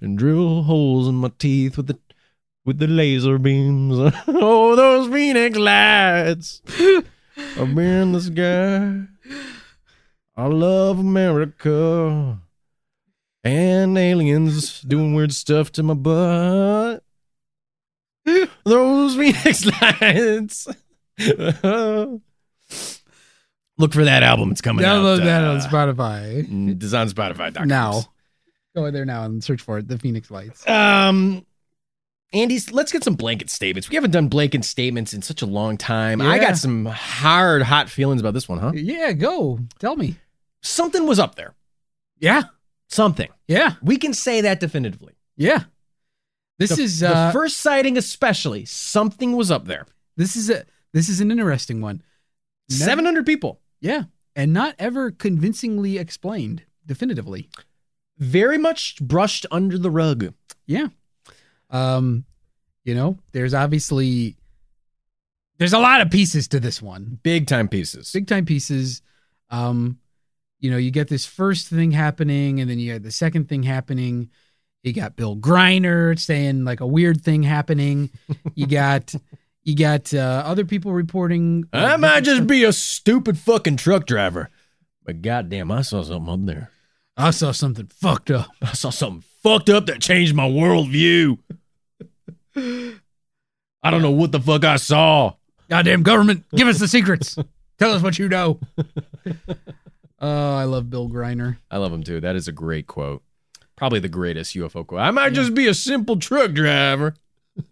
and 0.00 0.18
drill 0.18 0.62
holes 0.62 1.06
in 1.06 1.16
my 1.16 1.30
teeth 1.38 1.76
with 1.76 1.88
the 1.88 1.98
with 2.64 2.78
the 2.78 2.86
laser 2.86 3.38
beams. 3.38 4.10
oh, 4.26 4.74
those 4.74 5.12
phoenix 5.12 5.58
lights 5.58 6.62
up 7.58 7.68
in 7.76 8.12
the 8.12 8.20
sky. 8.20 9.02
I 10.36 10.46
love 10.46 10.98
America. 10.98 12.38
And 13.44 13.98
aliens 13.98 14.80
doing 14.82 15.14
weird 15.14 15.32
stuff 15.32 15.70
to 15.72 15.82
my 15.82 15.94
butt. 15.94 17.02
Those 18.64 19.16
phoenix 19.16 19.66
lights. 19.66 20.66
Look 23.76 23.92
for 23.92 24.04
that 24.04 24.22
album. 24.22 24.50
It's 24.52 24.60
coming 24.60 24.84
out. 24.84 24.96
Download 25.02 25.18
that 25.24 25.44
uh, 25.44 25.50
on 25.52 25.60
Spotify. 25.60 26.48
mm, 26.48 26.82
It's 26.82 26.92
on 26.94 27.08
Spotify. 27.08 27.66
Now. 27.66 28.04
Go 28.74 28.90
there 28.90 29.04
now 29.04 29.24
and 29.24 29.42
search 29.44 29.60
for 29.62 29.78
it. 29.78 29.86
The 29.88 29.98
Phoenix 29.98 30.30
Lights. 30.32 30.66
Um, 30.68 31.44
Andy, 32.32 32.58
let's 32.72 32.90
get 32.90 33.04
some 33.04 33.14
blanket 33.14 33.48
statements. 33.50 33.88
We 33.88 33.94
haven't 33.94 34.10
done 34.10 34.26
blanket 34.28 34.64
statements 34.64 35.14
in 35.14 35.22
such 35.22 35.42
a 35.42 35.46
long 35.46 35.76
time. 35.76 36.20
I 36.20 36.38
got 36.40 36.56
some 36.56 36.86
hard, 36.86 37.62
hot 37.62 37.88
feelings 37.88 38.20
about 38.20 38.34
this 38.34 38.48
one, 38.48 38.58
huh? 38.58 38.72
Yeah, 38.74 39.12
go. 39.12 39.60
Tell 39.78 39.94
me. 39.94 40.16
Something 40.64 41.06
was 41.06 41.18
up 41.18 41.34
there. 41.34 41.54
Yeah. 42.18 42.44
Something. 42.88 43.28
Yeah. 43.46 43.74
We 43.82 43.98
can 43.98 44.14
say 44.14 44.40
that 44.40 44.60
definitively. 44.60 45.14
Yeah. 45.36 45.64
This 46.58 46.76
the, 46.76 46.82
is 46.82 47.00
the 47.00 47.14
uh 47.14 47.32
first 47.32 47.58
sighting, 47.58 47.98
especially. 47.98 48.64
Something 48.64 49.36
was 49.36 49.50
up 49.50 49.66
there. 49.66 49.86
this 50.16 50.36
is 50.36 50.48
a 50.50 50.64
this 50.92 51.08
is 51.08 51.20
an 51.20 51.30
interesting 51.30 51.80
one. 51.80 52.02
Seven 52.70 53.04
hundred 53.04 53.26
people. 53.26 53.60
Yeah. 53.80 54.04
And 54.34 54.52
not 54.52 54.74
ever 54.78 55.10
convincingly 55.10 55.98
explained 55.98 56.62
definitively. 56.86 57.50
Very 58.18 58.58
much 58.58 59.00
brushed 59.00 59.44
under 59.50 59.76
the 59.76 59.90
rug. 59.90 60.32
Yeah. 60.66 60.88
Um, 61.70 62.24
you 62.84 62.94
know, 62.94 63.18
there's 63.32 63.52
obviously 63.52 64.36
there's 65.58 65.72
a 65.72 65.78
lot 65.78 66.00
of 66.00 66.10
pieces 66.10 66.48
to 66.48 66.60
this 66.60 66.80
one. 66.80 67.18
Big 67.22 67.46
time 67.46 67.68
pieces. 67.68 68.10
Big 68.12 68.26
time 68.26 68.46
pieces. 68.46 69.02
Um, 69.50 69.98
you 70.64 70.70
know, 70.70 70.78
you 70.78 70.90
get 70.90 71.08
this 71.08 71.26
first 71.26 71.68
thing 71.68 71.90
happening, 71.90 72.58
and 72.58 72.70
then 72.70 72.78
you 72.78 72.90
had 72.90 73.02
the 73.02 73.10
second 73.10 73.50
thing 73.50 73.64
happening. 73.64 74.30
You 74.82 74.94
got 74.94 75.14
Bill 75.14 75.36
Greiner 75.36 76.18
saying 76.18 76.64
like 76.64 76.80
a 76.80 76.86
weird 76.86 77.20
thing 77.20 77.42
happening. 77.42 78.08
You 78.54 78.66
got 78.66 79.14
you 79.62 79.76
got 79.76 80.14
uh, 80.14 80.42
other 80.46 80.64
people 80.64 80.92
reporting. 80.92 81.68
I 81.74 81.98
might 81.98 82.24
just 82.24 82.46
be 82.46 82.64
a 82.64 82.72
stupid 82.72 83.36
fucking 83.36 83.76
truck 83.76 84.06
driver. 84.06 84.48
But 85.04 85.20
goddamn, 85.20 85.70
I 85.70 85.82
saw 85.82 86.02
something 86.02 86.32
up 86.32 86.46
there. 86.46 86.70
I 87.14 87.30
saw 87.30 87.52
something 87.52 87.88
fucked 87.88 88.30
up. 88.30 88.48
I 88.62 88.72
saw 88.72 88.88
something 88.88 89.22
fucked 89.42 89.68
up 89.68 89.84
that 89.84 90.00
changed 90.00 90.34
my 90.34 90.48
worldview. 90.48 91.40
I 92.56 93.90
don't 93.90 94.00
know 94.00 94.12
what 94.12 94.32
the 94.32 94.40
fuck 94.40 94.64
I 94.64 94.76
saw. 94.76 95.34
Goddamn 95.68 96.04
government, 96.04 96.46
give 96.56 96.68
us 96.68 96.78
the 96.78 96.88
secrets. 96.88 97.36
Tell 97.78 97.92
us 97.92 98.00
what 98.02 98.18
you 98.18 98.30
know. 98.30 98.60
Oh, 100.26 100.56
I 100.56 100.64
love 100.64 100.88
Bill 100.88 101.06
Greiner. 101.06 101.58
I 101.70 101.76
love 101.76 101.92
him 101.92 102.02
too. 102.02 102.18
That 102.18 102.34
is 102.34 102.48
a 102.48 102.52
great 102.52 102.86
quote. 102.86 103.22
Probably 103.76 104.00
the 104.00 104.08
greatest 104.08 104.56
UFO 104.56 104.86
quote. 104.86 105.00
I 105.02 105.10
might 105.10 105.34
just 105.34 105.52
be 105.52 105.66
a 105.66 105.74
simple 105.74 106.16
truck 106.18 106.52
driver. 106.52 107.14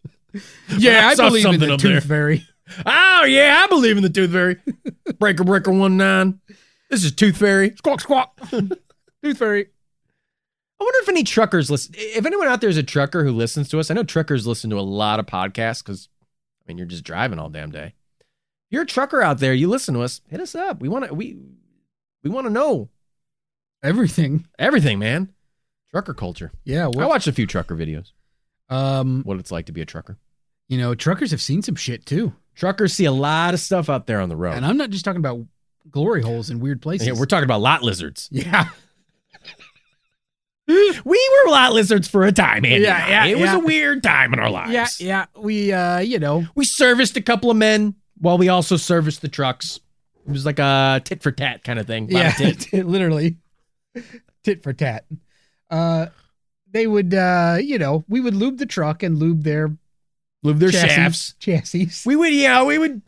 Yeah, 0.79 1.09
I, 1.09 1.15
saw 1.15 1.29
believe 1.29 1.45
in 1.45 1.61
the 1.61 1.77
tooth 1.77 1.83
there. 1.83 2.01
fairy. 2.01 2.47
Oh 2.87 3.25
yeah, 3.27 3.61
I 3.63 3.67
believe 3.67 3.99
in 3.99 4.03
the 4.03 4.09
Tooth 4.09 4.33
Fairy. 4.33 4.57
breaker 5.19 5.45
breaker 5.45 5.71
one 5.71 5.99
nine. 5.99 6.41
This 6.89 7.05
is 7.05 7.13
Tooth 7.13 7.37
Fairy. 7.37 7.75
Squawk 7.77 8.01
squawk. 8.01 8.35
tooth 8.51 9.37
fairy. 9.39 9.67
I 10.81 10.85
wonder 10.85 10.99
if 11.03 11.09
any 11.11 11.23
truckers 11.23 11.71
listen. 11.71 11.95
If 11.99 12.25
anyone 12.25 12.49
out 12.49 12.63
there 12.63 12.71
is 12.71 12.79
a 12.79 12.83
trucker 12.83 13.25
who 13.25 13.33
listens 13.33 13.69
to 13.71 13.79
us, 13.79 13.91
I 13.91 13.95
know 13.95 14.05
truckers 14.05 14.47
listen 14.47 14.71
to 14.71 14.79
a 14.79 14.81
lot 14.81 15.21
of 15.21 15.27
podcasts 15.27 15.85
because, 15.85 16.09
I 16.23 16.65
mean, 16.67 16.79
you're 16.79 16.87
just 16.87 17.05
driving 17.05 17.39
all 17.39 17.51
damn 17.51 17.71
day. 17.71 17.95
If 18.21 18.25
you're 18.71 18.83
a 18.83 18.87
trucker 18.87 19.21
out 19.21 19.39
there, 19.39 19.53
you 19.53 19.69
listen 19.69 19.93
to 19.95 20.01
us. 20.01 20.23
Hit 20.29 20.41
us 20.41 20.55
up. 20.55 20.81
We 20.81 20.89
want 20.89 21.05
to. 21.07 21.15
We 21.15 21.37
we 22.23 22.31
want 22.31 22.47
to 22.47 22.53
know 22.53 22.89
Everything. 23.83 24.47
everything, 24.59 24.99
man. 25.01 25.33
Trucker 25.91 26.15
culture. 26.15 26.53
Yeah. 26.65 26.87
I 26.87 27.07
watched 27.07 27.27
a 27.27 27.33
few 27.33 27.47
trucker 27.47 27.75
videos. 27.77 28.13
um, 28.71 29.23
What 29.25 29.39
it's 29.39 29.51
like 29.51 29.67
to 29.67 29.73
be 29.73 29.81
a 29.83 29.87
trucker. 29.87 30.19
you 30.69 30.79
know, 30.79 30.95
truckers 30.95 31.31
have 31.33 31.43
seen 31.43 31.63
some 31.63 31.75
shit 31.75 32.07
too, 32.07 32.33
Truckers 32.55 32.93
see 32.93 33.07
a 33.07 33.13
lot 33.13 33.55
of 33.55 33.61
stuff 33.61 33.89
out 33.91 34.07
there 34.07 34.21
on 34.21 34.29
the 34.29 34.37
road. 34.37 34.55
and 34.55 34.65
I'm 34.67 34.77
not 34.77 34.91
just 34.91 35.05
talking 35.05 35.19
about 35.21 35.41
glory 35.91 36.23
holes 36.23 36.51
in 36.51 36.61
weird 36.61 36.81
places. 36.83 37.07
Yeah, 37.09 37.15
we're 37.15 37.25
talking 37.27 37.45
about 37.45 37.61
lot 37.63 37.83
lizards. 37.83 38.29
yeah. 38.31 38.69
We 40.69 41.31
were 41.45 41.51
lot 41.51 41.73
lizards 41.75 42.09
for 42.09 42.25
a 42.25 42.33
time, 42.33 42.65
Andy. 42.65 42.85
Yeah, 42.85 43.09
yeah, 43.09 43.25
It 43.27 43.35
was 43.35 43.51
yeah. 43.51 43.57
a 43.57 43.59
weird 43.59 44.03
time 44.03 44.33
in 44.33 44.39
our 44.39 44.49
lives. 44.49 44.73
Yeah, 44.73 44.87
yeah. 45.01 45.27
We, 45.37 45.73
uh, 45.73 45.99
you 45.99 46.19
know, 46.19 46.47
We 46.55 46.65
serviced 46.65 47.17
a 47.17 47.21
couple 47.21 47.51
of 47.51 47.57
men 47.57 47.95
while 48.19 48.39
we 48.39 48.49
also 48.49 48.77
serviced 48.77 49.21
the 49.23 49.29
trucks. 49.29 49.81
It 50.27 50.31
was 50.31 50.47
like 50.47 50.59
a 50.59 51.01
tit 51.05 51.23
for 51.23 51.33
tat 51.33 51.65
kind 51.65 51.79
of 51.79 51.87
thing. 51.87 52.09
Yeah, 52.11 52.31
tit. 52.33 52.73
literally, 52.87 53.37
tit 54.45 54.63
for 54.63 54.73
tat. 54.73 55.05
Uh, 55.71 56.07
they 56.71 56.87
would, 56.87 57.13
uh, 57.15 57.59
you 57.61 57.79
know, 57.79 58.05
we 58.09 58.21
would 58.21 58.35
lube 58.35 58.59
the 58.59 58.67
truck 58.67 59.03
and 59.03 59.19
lube 59.19 59.43
their 59.43 59.77
Lube 60.45 60.59
their 60.59 60.71
chassis, 60.71 60.89
shafts. 60.89 61.35
Chassis. 61.39 61.89
We 62.05 62.17
would, 62.17 62.33
yeah, 62.33 62.65
we 62.65 62.77
would, 62.79 63.03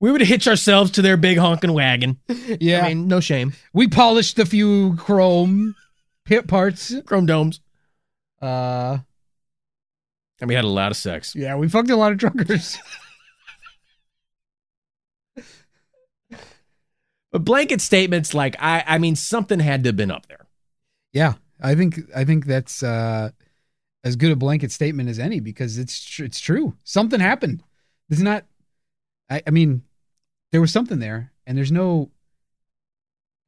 we 0.00 0.10
would 0.10 0.22
hitch 0.22 0.48
ourselves 0.48 0.92
to 0.92 1.02
their 1.02 1.16
big 1.18 1.36
honking 1.38 1.72
wagon. 1.74 2.18
yeah, 2.60 2.84
I 2.84 2.88
mean, 2.88 3.06
no 3.08 3.20
shame. 3.20 3.52
we 3.74 3.86
polished 3.88 4.38
a 4.38 4.46
few 4.46 4.96
chrome 4.96 5.74
pit 6.24 6.46
parts. 6.48 6.94
Chrome 7.04 7.26
domes. 7.26 7.60
Uh, 8.40 8.98
And 10.40 10.48
we 10.48 10.54
had 10.54 10.64
a 10.64 10.68
lot 10.68 10.90
of 10.90 10.96
sex. 10.96 11.34
yeah, 11.36 11.54
we 11.56 11.68
fucked 11.68 11.90
a 11.90 11.96
lot 11.96 12.12
of 12.12 12.18
truckers. 12.18 12.78
But 17.32 17.44
blanket 17.44 17.80
statements 17.80 18.34
like 18.34 18.56
I, 18.58 18.84
I 18.86 18.98
mean, 18.98 19.16
something 19.16 19.60
had 19.60 19.84
to 19.84 19.88
have 19.88 19.96
been 19.96 20.10
up 20.10 20.26
there. 20.26 20.46
Yeah, 21.12 21.34
I 21.60 21.74
think 21.74 22.00
I 22.14 22.24
think 22.24 22.46
that's 22.46 22.82
uh, 22.82 23.30
as 24.04 24.16
good 24.16 24.32
a 24.32 24.36
blanket 24.36 24.72
statement 24.72 25.08
as 25.08 25.18
any 25.18 25.40
because 25.40 25.78
it's 25.78 26.04
tr- 26.04 26.24
it's 26.24 26.40
true. 26.40 26.76
Something 26.84 27.20
happened. 27.20 27.62
There's 28.08 28.22
not. 28.22 28.44
I, 29.28 29.42
I 29.46 29.50
mean, 29.50 29.82
there 30.52 30.60
was 30.60 30.72
something 30.72 30.98
there, 30.98 31.32
and 31.46 31.56
there's 31.56 31.72
no. 31.72 32.10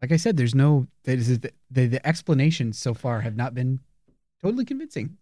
Like 0.00 0.12
I 0.12 0.16
said, 0.16 0.36
there's 0.36 0.54
no. 0.54 0.86
That 1.04 1.18
is 1.18 1.38
the 1.38 1.52
the 1.70 2.06
explanations 2.06 2.78
so 2.78 2.94
far 2.94 3.20
have 3.22 3.36
not 3.36 3.54
been 3.54 3.80
totally 4.40 4.64
convincing. 4.64 5.18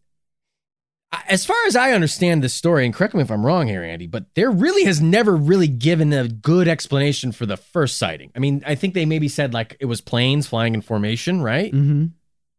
As 1.12 1.44
far 1.44 1.56
as 1.66 1.74
I 1.74 1.90
understand 1.92 2.42
this 2.42 2.54
story, 2.54 2.84
and 2.84 2.94
correct 2.94 3.14
me 3.14 3.22
if 3.22 3.30
I'm 3.30 3.44
wrong 3.44 3.66
here, 3.66 3.82
Andy, 3.82 4.06
but 4.06 4.32
there 4.34 4.50
really 4.50 4.84
has 4.84 5.00
never 5.00 5.34
really 5.36 5.66
given 5.66 6.12
a 6.12 6.28
good 6.28 6.68
explanation 6.68 7.32
for 7.32 7.46
the 7.46 7.56
first 7.56 7.98
sighting. 7.98 8.30
I 8.36 8.38
mean, 8.38 8.62
I 8.64 8.76
think 8.76 8.94
they 8.94 9.04
maybe 9.06 9.28
said 9.28 9.52
like 9.52 9.76
it 9.80 9.86
was 9.86 10.00
planes 10.00 10.46
flying 10.46 10.74
in 10.74 10.82
formation, 10.82 11.42
right? 11.42 11.72
Mm-hmm. 11.72 12.06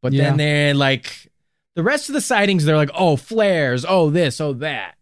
But 0.01 0.13
Yeah. 0.13 0.23
then 0.23 0.37
they're 0.37 0.73
like 0.73 1.31
the 1.75 1.83
rest 1.83 2.09
of 2.09 2.13
the 2.13 2.21
sightings, 2.21 2.65
they're 2.65 2.75
like, 2.75 2.91
oh, 2.93 3.15
flares, 3.15 3.85
oh 3.87 4.09
this, 4.09 4.41
oh 4.41 4.51
that. 4.53 4.95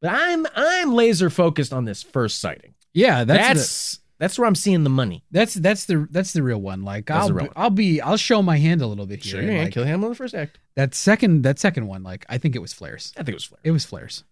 But 0.00 0.12
I'm 0.12 0.46
I'm 0.54 0.94
laser 0.94 1.30
focused 1.30 1.72
on 1.72 1.86
this 1.86 2.02
first 2.02 2.38
sighting. 2.38 2.74
Yeah, 2.92 3.24
that's 3.24 3.48
That's 3.48 3.98
that's, 4.18 4.38
where 4.38 4.46
I'm 4.46 4.54
seeing 4.54 4.84
the 4.84 4.90
money. 4.90 5.24
that's 5.30 5.54
that's 5.54 5.84
the 5.86 6.06
that's 6.10 6.32
the 6.32 6.42
real 6.42 6.60
one. 6.60 6.82
Like 6.82 7.06
That's 7.06 7.20
I'll 7.22 7.28
the 7.28 7.34
real 7.34 7.44
be, 7.44 7.48
one. 7.48 7.54
I'll 7.56 7.70
be 7.70 8.00
I'll 8.00 8.16
show 8.16 8.42
my 8.42 8.58
hand 8.58 8.80
a 8.82 8.86
little 8.86 9.06
bit 9.06 9.22
here. 9.24 9.40
Sure, 9.40 9.50
yeah, 9.50 9.62
Like, 9.64 9.72
kill 9.72 9.84
him 9.84 10.02
on 10.04 10.10
the 10.10 10.16
first 10.16 10.34
act. 10.34 10.58
that 10.76 10.94
second 10.94 11.42
that 11.42 11.58
second 11.58 11.86
one, 11.86 12.02
like 12.02 12.24
I 12.28 12.38
think 12.38 12.54
it 12.56 12.60
was 12.60 12.72
flares. 12.72 13.12
I 13.16 13.20
think 13.22 13.30
it 13.30 13.34
was 13.34 13.44
flare. 13.44 13.60
It 13.64 13.70
was 13.70 13.84
flares. 13.84 14.24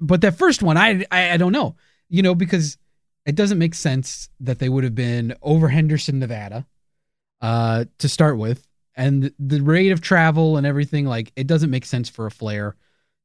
But 0.00 0.20
that 0.20 0.36
first 0.36 0.62
one, 0.62 0.76
I, 0.76 1.04
I 1.10 1.32
I 1.32 1.36
don't 1.36 1.52
know. 1.52 1.76
You 2.08 2.22
know, 2.22 2.34
because 2.34 2.78
it 3.24 3.34
doesn't 3.34 3.58
make 3.58 3.74
sense 3.74 4.28
that 4.40 4.58
they 4.58 4.68
would 4.68 4.84
have 4.84 4.94
been 4.94 5.34
over 5.42 5.68
Henderson, 5.68 6.18
Nevada, 6.20 6.66
uh, 7.40 7.86
to 7.98 8.08
start 8.08 8.38
with, 8.38 8.64
and 8.94 9.32
the 9.38 9.60
rate 9.60 9.90
of 9.90 10.00
travel 10.00 10.56
and 10.56 10.66
everything. 10.66 11.06
Like, 11.06 11.32
it 11.34 11.46
doesn't 11.48 11.70
make 11.70 11.84
sense 11.84 12.08
for 12.08 12.26
a 12.26 12.30
flare 12.30 12.76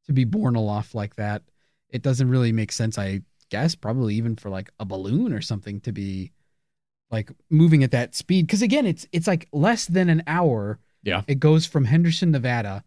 to 0.07 0.13
be 0.13 0.23
borne 0.23 0.55
aloft 0.55 0.95
like 0.95 1.15
that. 1.17 1.43
It 1.89 2.01
doesn't 2.01 2.29
really 2.29 2.51
make 2.51 2.71
sense. 2.71 2.97
I 2.97 3.21
guess 3.51 3.75
probably 3.75 4.15
even 4.15 4.35
for 4.35 4.49
like 4.49 4.71
a 4.79 4.85
balloon 4.85 5.31
or 5.33 5.41
something 5.41 5.79
to 5.81 5.91
be 5.91 6.31
like 7.11 7.29
moving 7.51 7.83
at 7.83 7.91
that 7.91 8.15
speed. 8.15 8.47
Because 8.47 8.63
again, 8.63 8.87
it's 8.87 9.05
it's 9.11 9.27
like 9.27 9.47
less 9.53 9.85
than 9.85 10.09
an 10.09 10.23
hour. 10.25 10.79
Yeah. 11.03 11.21
It 11.27 11.39
goes 11.39 11.67
from 11.67 11.85
Henderson, 11.85 12.31
Nevada, 12.31 12.83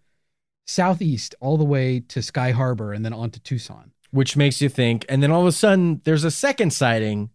southeast 0.66 1.34
all 1.40 1.56
the 1.56 1.64
way 1.64 2.00
to 2.00 2.22
Sky 2.22 2.50
Harbor 2.50 2.92
and 2.92 3.04
then 3.04 3.12
on 3.12 3.30
to 3.30 3.40
Tucson. 3.40 3.92
which 4.10 4.36
makes 4.36 4.62
you 4.62 4.68
think. 4.68 5.04
And 5.08 5.22
then 5.22 5.30
all 5.30 5.40
of 5.42 5.46
a 5.48 5.52
sudden, 5.52 6.00
there's 6.04 6.24
a 6.24 6.30
second 6.30 6.72
sighting, 6.72 7.30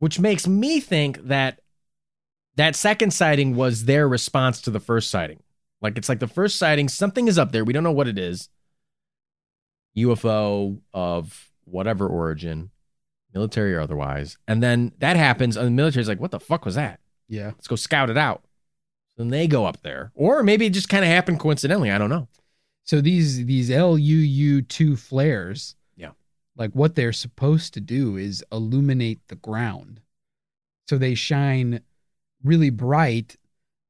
which 0.00 0.18
makes 0.18 0.46
me 0.48 0.80
think 0.80 1.26
that 1.28 1.60
that 2.56 2.74
second 2.74 3.12
sighting 3.12 3.54
was 3.54 3.84
their 3.84 4.08
response 4.08 4.60
to 4.62 4.70
the 4.70 4.80
first 4.80 5.08
sighting. 5.10 5.40
Like 5.80 5.96
it's 5.96 6.08
like 6.08 6.18
the 6.18 6.26
first 6.26 6.56
sighting, 6.58 6.88
something 6.88 7.28
is 7.28 7.38
up 7.38 7.52
there. 7.52 7.64
We 7.64 7.72
don't 7.72 7.84
know 7.84 7.92
what 7.92 8.08
it 8.08 8.18
is. 8.18 8.48
UFO 9.96 10.80
of 10.92 11.47
whatever 11.70 12.06
origin, 12.06 12.70
military 13.34 13.74
or 13.74 13.80
otherwise. 13.80 14.36
And 14.46 14.62
then 14.62 14.92
that 14.98 15.16
happens, 15.16 15.56
and 15.56 15.66
the 15.66 15.70
military's 15.70 16.08
like, 16.08 16.20
what 16.20 16.30
the 16.30 16.40
fuck 16.40 16.64
was 16.64 16.74
that? 16.76 17.00
Yeah. 17.28 17.46
Let's 17.48 17.68
go 17.68 17.76
scout 17.76 18.10
it 18.10 18.16
out. 18.18 18.42
Then 19.16 19.28
they 19.28 19.46
go 19.48 19.66
up 19.66 19.82
there. 19.82 20.12
Or 20.14 20.42
maybe 20.42 20.66
it 20.66 20.72
just 20.72 20.88
kind 20.88 21.04
of 21.04 21.10
happened 21.10 21.40
coincidentally. 21.40 21.90
I 21.90 21.98
don't 21.98 22.10
know. 22.10 22.28
So 22.84 23.00
these 23.00 23.44
these 23.44 23.68
LUU 23.68 24.62
two 24.68 24.96
flares, 24.96 25.74
Yeah. 25.96 26.12
like 26.56 26.70
what 26.72 26.94
they're 26.94 27.12
supposed 27.12 27.74
to 27.74 27.80
do 27.80 28.16
is 28.16 28.42
illuminate 28.50 29.20
the 29.28 29.34
ground. 29.36 30.00
So 30.88 30.96
they 30.96 31.14
shine 31.14 31.82
really 32.44 32.70
bright, 32.70 33.36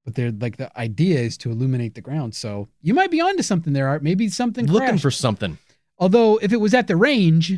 but 0.05 0.15
they're 0.17 0.33
like 0.33 0.57
the 0.57 0.77
idea 0.77 1.21
is 1.21 1.37
to 1.39 1.51
illuminate 1.51 1.95
the 1.95 2.01
ground. 2.01 2.35
So 2.35 2.69
you 2.81 2.93
might 2.95 3.11
be 3.13 3.21
onto 3.21 3.43
something 3.43 3.73
there, 3.75 3.87
Art. 3.87 4.03
Maybe 4.03 4.29
something 4.31 4.67
Looking 4.67 4.89
crashed. 4.89 5.03
for 5.03 5.11
something. 5.13 5.59
Although 5.99 6.39
if 6.39 6.53
it 6.53 6.61
was 6.61 6.75
at 6.75 6.87
the 6.89 6.97
range, 6.97 7.53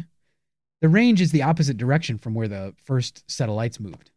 the 0.80 0.88
range 0.88 1.20
is 1.20 1.32
the 1.32 1.42
opposite 1.42 1.76
direction 1.76 2.18
from 2.18 2.34
where 2.34 2.48
the 2.48 2.74
first 2.84 3.28
set 3.30 3.48
of 3.48 3.54
lights 3.54 3.78
moved. 3.80 4.10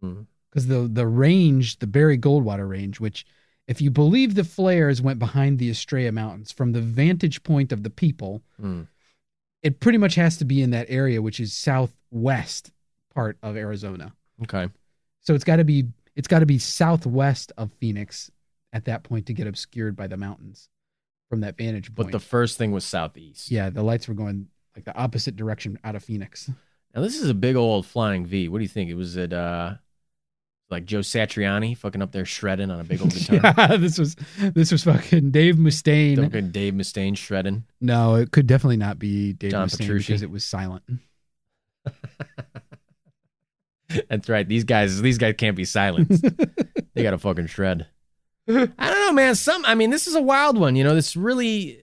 Because 0.00 0.66
the 0.66 0.88
the 0.92 1.06
range, 1.06 1.78
the 1.78 1.86
Barry 1.86 2.18
Goldwater 2.18 2.68
range, 2.68 2.98
which 3.00 3.24
if 3.68 3.80
you 3.80 3.90
believe 3.90 4.34
the 4.34 4.44
flares 4.44 5.00
went 5.00 5.18
behind 5.18 5.58
the 5.58 5.70
Estrella 5.70 6.10
Mountains 6.12 6.50
from 6.50 6.72
the 6.72 6.80
vantage 6.80 7.42
point 7.44 7.70
of 7.72 7.82
the 7.84 7.90
people, 7.90 8.42
Hmm. 8.60 8.82
it 9.62 9.78
pretty 9.80 9.98
much 9.98 10.16
has 10.16 10.36
to 10.38 10.44
be 10.44 10.60
in 10.60 10.70
that 10.70 10.86
area, 10.90 11.22
which 11.22 11.38
is 11.38 11.52
southwest 11.52 12.72
part 13.14 13.38
of 13.42 13.56
Arizona. 13.56 14.12
Okay. 14.42 14.68
So 15.20 15.34
it's 15.34 15.44
got 15.44 15.56
to 15.56 15.64
be 15.64 15.86
it's 16.16 16.28
got 16.28 16.40
to 16.40 16.46
be 16.46 16.58
southwest 16.58 17.52
of 17.56 17.70
Phoenix 17.80 18.30
at 18.72 18.84
that 18.86 19.04
point 19.04 19.26
to 19.26 19.32
get 19.34 19.46
obscured 19.46 19.94
by 19.96 20.06
the 20.08 20.16
mountains 20.16 20.68
from 21.30 21.40
that 21.40 21.56
vantage 21.56 21.94
point. 21.94 22.08
But 22.08 22.12
the 22.12 22.18
first 22.20 22.58
thing 22.58 22.72
was 22.72 22.84
southeast. 22.84 23.50
yeah, 23.50 23.70
the 23.70 23.82
lights 23.82 24.08
were 24.08 24.14
going 24.14 24.48
like 24.74 24.84
the 24.84 24.96
opposite 24.96 25.36
direction 25.36 25.78
out 25.84 25.94
of 25.94 26.04
Phoenix. 26.04 26.50
Now 26.94 27.00
this 27.02 27.16
is 27.20 27.28
a 27.28 27.34
big 27.34 27.56
old 27.56 27.86
flying 27.86 28.26
V. 28.26 28.48
What 28.48 28.58
do 28.58 28.62
you 28.62 28.68
think? 28.68 28.90
It 28.90 28.94
was 28.94 29.16
it 29.16 29.32
uh 29.32 29.74
like 30.70 30.86
Joe 30.86 31.00
Satriani 31.00 31.76
fucking 31.76 32.00
up 32.02 32.12
there 32.12 32.24
shredding 32.24 32.70
on 32.70 32.80
a 32.80 32.84
big 32.84 33.00
old 33.00 33.14
guitar. 33.14 33.40
yeah, 33.56 33.76
this 33.76 33.98
was 33.98 34.16
this 34.38 34.72
was 34.72 34.82
fucking 34.84 35.30
Dave 35.30 35.56
Mustaine. 35.56 36.16
Fucking 36.16 36.50
Dave 36.50 36.72
Mustaine 36.72 37.16
shredding. 37.16 37.64
No, 37.80 38.16
it 38.16 38.32
could 38.32 38.46
definitely 38.46 38.78
not 38.78 38.98
be 38.98 39.34
Dave 39.34 39.52
John 39.52 39.68
Mustaine 39.68 39.78
Petrucci. 39.80 40.06
because 40.08 40.22
it 40.22 40.30
was 40.30 40.44
silent. 40.44 40.82
That's 44.08 44.28
right. 44.28 44.48
These 44.48 44.64
guys 44.64 45.00
these 45.02 45.18
guys 45.18 45.34
can't 45.36 45.56
be 45.56 45.66
silenced. 45.66 46.24
they 46.94 47.02
gotta 47.02 47.18
fucking 47.18 47.46
shred. 47.46 47.86
I 48.48 48.54
don't 48.54 48.78
know, 48.78 49.12
man. 49.12 49.34
Some 49.34 49.64
I 49.64 49.74
mean, 49.74 49.90
this 49.90 50.06
is 50.06 50.14
a 50.14 50.22
wild 50.22 50.58
one, 50.58 50.74
you 50.74 50.84
know, 50.84 50.94
this 50.94 51.16
really 51.16 51.81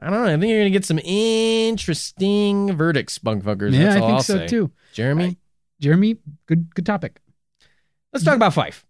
I 0.00 0.08
don't 0.10 0.24
know. 0.24 0.24
I 0.34 0.38
think 0.38 0.48
you're 0.50 0.60
gonna 0.60 0.70
get 0.70 0.84
some 0.86 0.98
interesting 1.00 2.74
verdicts, 2.76 3.18
bunk 3.18 3.44
fuckers. 3.44 3.72
yeah, 3.72 3.84
That's 3.84 3.96
I 3.96 4.00
think 4.00 4.12
I'll 4.12 4.22
so 4.22 4.36
say. 4.38 4.46
too. 4.46 4.70
Jeremy, 4.94 5.36
Jeremy, 5.80 6.16
good 6.46 6.74
good 6.74 6.86
topic. 6.86 7.20
let's 8.12 8.24
talk 8.24 8.36
about 8.36 8.54
Fife. 8.54 8.86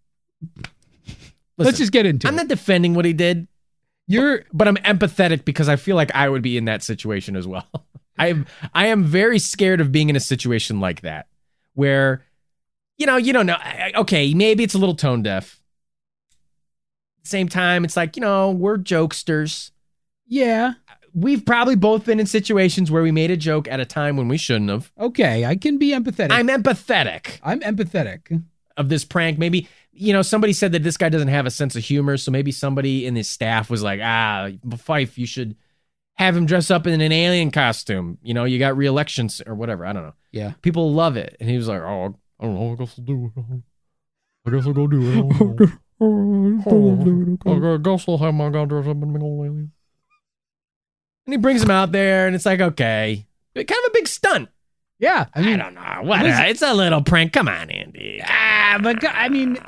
Let's 1.59 1.79
just 1.79 1.93
get 1.93 2.07
into 2.07 2.27
I'm 2.29 2.35
it. 2.35 2.37
not 2.39 2.49
defending 2.49 2.95
what 2.95 3.05
he 3.05 3.13
did. 3.13 3.47
You're 4.07 4.45
but 4.53 4.67
I'm 4.69 4.77
empathetic 4.77 5.45
because 5.45 5.69
I 5.69 5.77
feel 5.77 5.95
like 5.97 6.15
I 6.15 6.29
would 6.29 6.43
be 6.43 6.57
in 6.57 6.65
that 6.67 6.83
situation 6.83 7.37
as 7.37 7.47
well. 7.47 7.67
I 8.19 8.29
am 8.29 8.47
I 8.75 8.87
am 8.87 9.05
very 9.05 9.39
scared 9.39 9.81
of 9.81 9.93
being 9.93 10.09
in 10.11 10.17
a 10.17 10.21
situation 10.21 10.81
like 10.81 11.03
that 11.03 11.27
where 11.75 12.25
you 12.99 13.07
know, 13.07 13.17
you 13.17 13.33
don't 13.33 13.47
know 13.47 13.57
okay, 13.97 14.33
maybe 14.35 14.63
it's 14.65 14.75
a 14.75 14.79
little 14.79 14.95
tone 14.95 15.23
deaf. 15.23 15.61
At 17.19 17.25
the 17.25 17.29
same 17.31 17.49
time 17.49 17.85
it's 17.85 17.97
like, 17.97 18.17
you 18.17 18.21
know, 18.23 18.51
we're 18.53 18.79
jokesters. 18.79 19.71
yeah. 20.27 20.75
We've 21.15 21.45
probably 21.45 21.77
both 21.77 22.05
been 22.05 22.21
in 22.21 22.27
situations 22.27 22.91
where 22.91 23.03
we 23.03 23.13
made 23.13 23.31
a 23.31 23.37
joke 23.37 23.69
at 23.69 23.81
a 23.81 23.85
time 23.85 24.17
when 24.17 24.29
we 24.29 24.39
shouldn't 24.39 24.71
have. 24.71 24.93
Okay, 24.99 25.45
I 25.45 25.57
can 25.57 25.79
be 25.79 25.91
empathetic. 25.91 26.31
I'm 26.31 26.49
empathetic 26.49 27.41
I'm 27.43 27.61
empathetic. 27.61 28.43
of 28.77 28.89
this 28.89 29.05
prank. 29.05 29.39
Maybe, 29.39 29.69
you 29.93 30.13
know, 30.13 30.23
somebody 30.23 30.53
said 30.53 30.73
that 30.73 30.83
this 30.83 30.97
guy 30.97 31.09
doesn't 31.09 31.29
have 31.29 31.47
a 31.47 31.51
sense 31.51 31.77
of 31.77 31.85
humor. 31.85 32.17
So 32.17 32.31
maybe 32.31 32.53
somebody 32.53 33.07
in 33.07 33.17
his 33.17 33.29
staff 33.29 33.71
was 33.71 33.83
like, 33.83 34.01
ah, 34.03 34.51
Fife, 34.77 35.19
you 35.19 35.27
should 35.27 35.57
have 36.17 36.37
him 36.37 36.47
dress 36.47 36.71
up 36.71 36.87
in 36.87 37.01
an 37.01 37.13
alien 37.13 37.51
costume. 37.51 38.19
You 38.23 38.35
know, 38.35 38.45
you 38.45 38.59
got 38.59 38.77
re-elections 38.77 39.41
or 39.47 39.55
whatever. 39.55 39.87
I 39.87 39.93
don't 39.93 40.03
know. 40.03 40.15
Yeah. 40.33 40.53
People 40.63 40.93
love 40.93 41.17
it. 41.17 41.37
And 41.41 41.49
he 41.49 41.57
was 41.57 41.67
like, 41.67 41.81
oh, 41.81 42.15
I 42.39 42.45
don't 42.45 42.55
know. 42.55 42.73
I 42.73 42.77
guess 42.77 42.95
I'll 42.99 43.05
do 43.05 43.33
it. 43.37 43.43
I 44.47 44.51
guess 44.51 44.67
I'll 44.67 44.73
go 44.73 44.87
do 44.87 45.03
it. 45.03 45.13
I 45.13 45.21
don't 45.21 45.61
know. 45.61 45.67
I 46.01 47.77
guess 47.79 48.09
I'll 48.09 48.19
have 48.19 48.35
my 48.35 48.49
guy 48.49 48.65
dress 48.65 48.87
up 48.87 48.97
in 49.03 49.15
an 49.15 49.23
alien. 49.23 49.73
And 51.27 51.33
he 51.35 51.37
brings 51.39 51.63
him 51.63 51.71
out 51.71 51.93
there, 51.93 52.27
and 52.27 52.35
it's 52.35 52.47
like, 52.47 52.61
okay. 52.61 53.27
Kind 53.55 53.71
of 53.71 53.89
a 53.89 53.91
big 53.93 54.09
stunt. 54.09 54.49
Yeah. 54.99 55.27
I 55.35 55.43
mean, 55.43 55.61
I, 55.61 55.65
don't 55.65 55.75
know. 55.75 56.09
What? 56.09 56.25
it's 56.27 56.63
a 56.63 56.75
little 56.75 57.03
prank. 57.03 57.33
Come 57.33 57.49
on, 57.49 57.71
Andy. 57.71 58.21
Ah, 58.25 58.79
but 58.83 59.05
I 59.07 59.29
mean- 59.29 59.59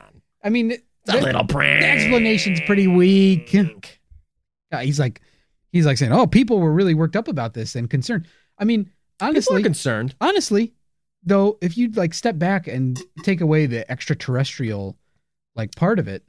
I 0.44 0.48
mean, 0.50 0.72
It's 0.72 0.82
a 1.08 1.12
the- 1.12 1.22
little 1.22 1.44
prank. 1.46 1.80
the 1.82 1.88
explanation's 1.88 2.60
pretty 2.66 2.86
weak. 2.88 3.54
uh, 4.72 4.78
he's 4.78 4.98
like, 4.98 5.20
he's 5.72 5.86
like 5.86 5.98
saying, 5.98 6.12
"Oh, 6.12 6.26
people 6.26 6.58
were 6.58 6.72
really 6.72 6.94
worked 6.94 7.14
up 7.16 7.28
about 7.28 7.54
this 7.54 7.74
and 7.76 7.88
concerned." 7.88 8.26
I 8.58 8.64
mean, 8.64 8.90
honestly, 9.20 9.62
concerned. 9.62 10.14
honestly, 10.20 10.74
though, 11.22 11.58
if 11.60 11.76
you 11.78 11.90
like 11.92 12.12
step 12.14 12.38
back 12.38 12.66
and 12.66 13.00
take 13.22 13.40
away 13.40 13.66
the 13.66 13.88
extraterrestrial 13.90 14.96
like 15.54 15.74
part 15.76 15.98
of 15.98 16.08
it, 16.08 16.24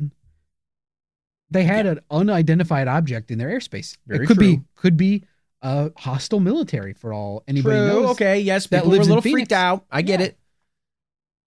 they 1.52 1.64
had 1.64 1.86
an 1.86 2.00
unidentified 2.10 2.88
object 2.88 3.30
in 3.32 3.38
their 3.38 3.50
airspace. 3.50 3.98
Very 4.08 4.24
it 4.26 4.28
could 4.28 4.38
be 4.40 4.62
could 4.76 4.98
be 4.98 5.24
a 5.62 5.92
hostile 5.98 6.40
military 6.40 6.94
for 6.94 7.14
all 7.14 7.44
anybody 7.48 7.78
True. 7.78 7.88
knows. 7.88 8.10
Okay. 8.12 8.40
Yes. 8.42 8.68
that 8.68 8.84
People 8.84 8.92
were 8.98 9.04
a 9.04 9.06
little 9.06 9.22
freaked 9.22 9.52
out. 9.54 9.86
I 9.92 10.02
get 10.02 10.20
Yeah. 10.20 10.26
it. 10.28 10.40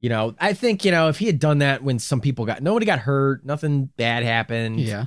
You 0.00 0.10
know, 0.10 0.34
I 0.38 0.52
think 0.52 0.84
you 0.84 0.90
know 0.90 1.08
if 1.08 1.18
he 1.18 1.26
had 1.26 1.38
done 1.38 1.58
that 1.58 1.82
when 1.82 1.98
some 1.98 2.20
people 2.20 2.44
got 2.44 2.62
nobody 2.62 2.86
got 2.86 3.00
hurt, 3.00 3.44
nothing 3.44 3.86
bad 3.96 4.22
happened. 4.22 4.78
Yeah, 4.80 5.06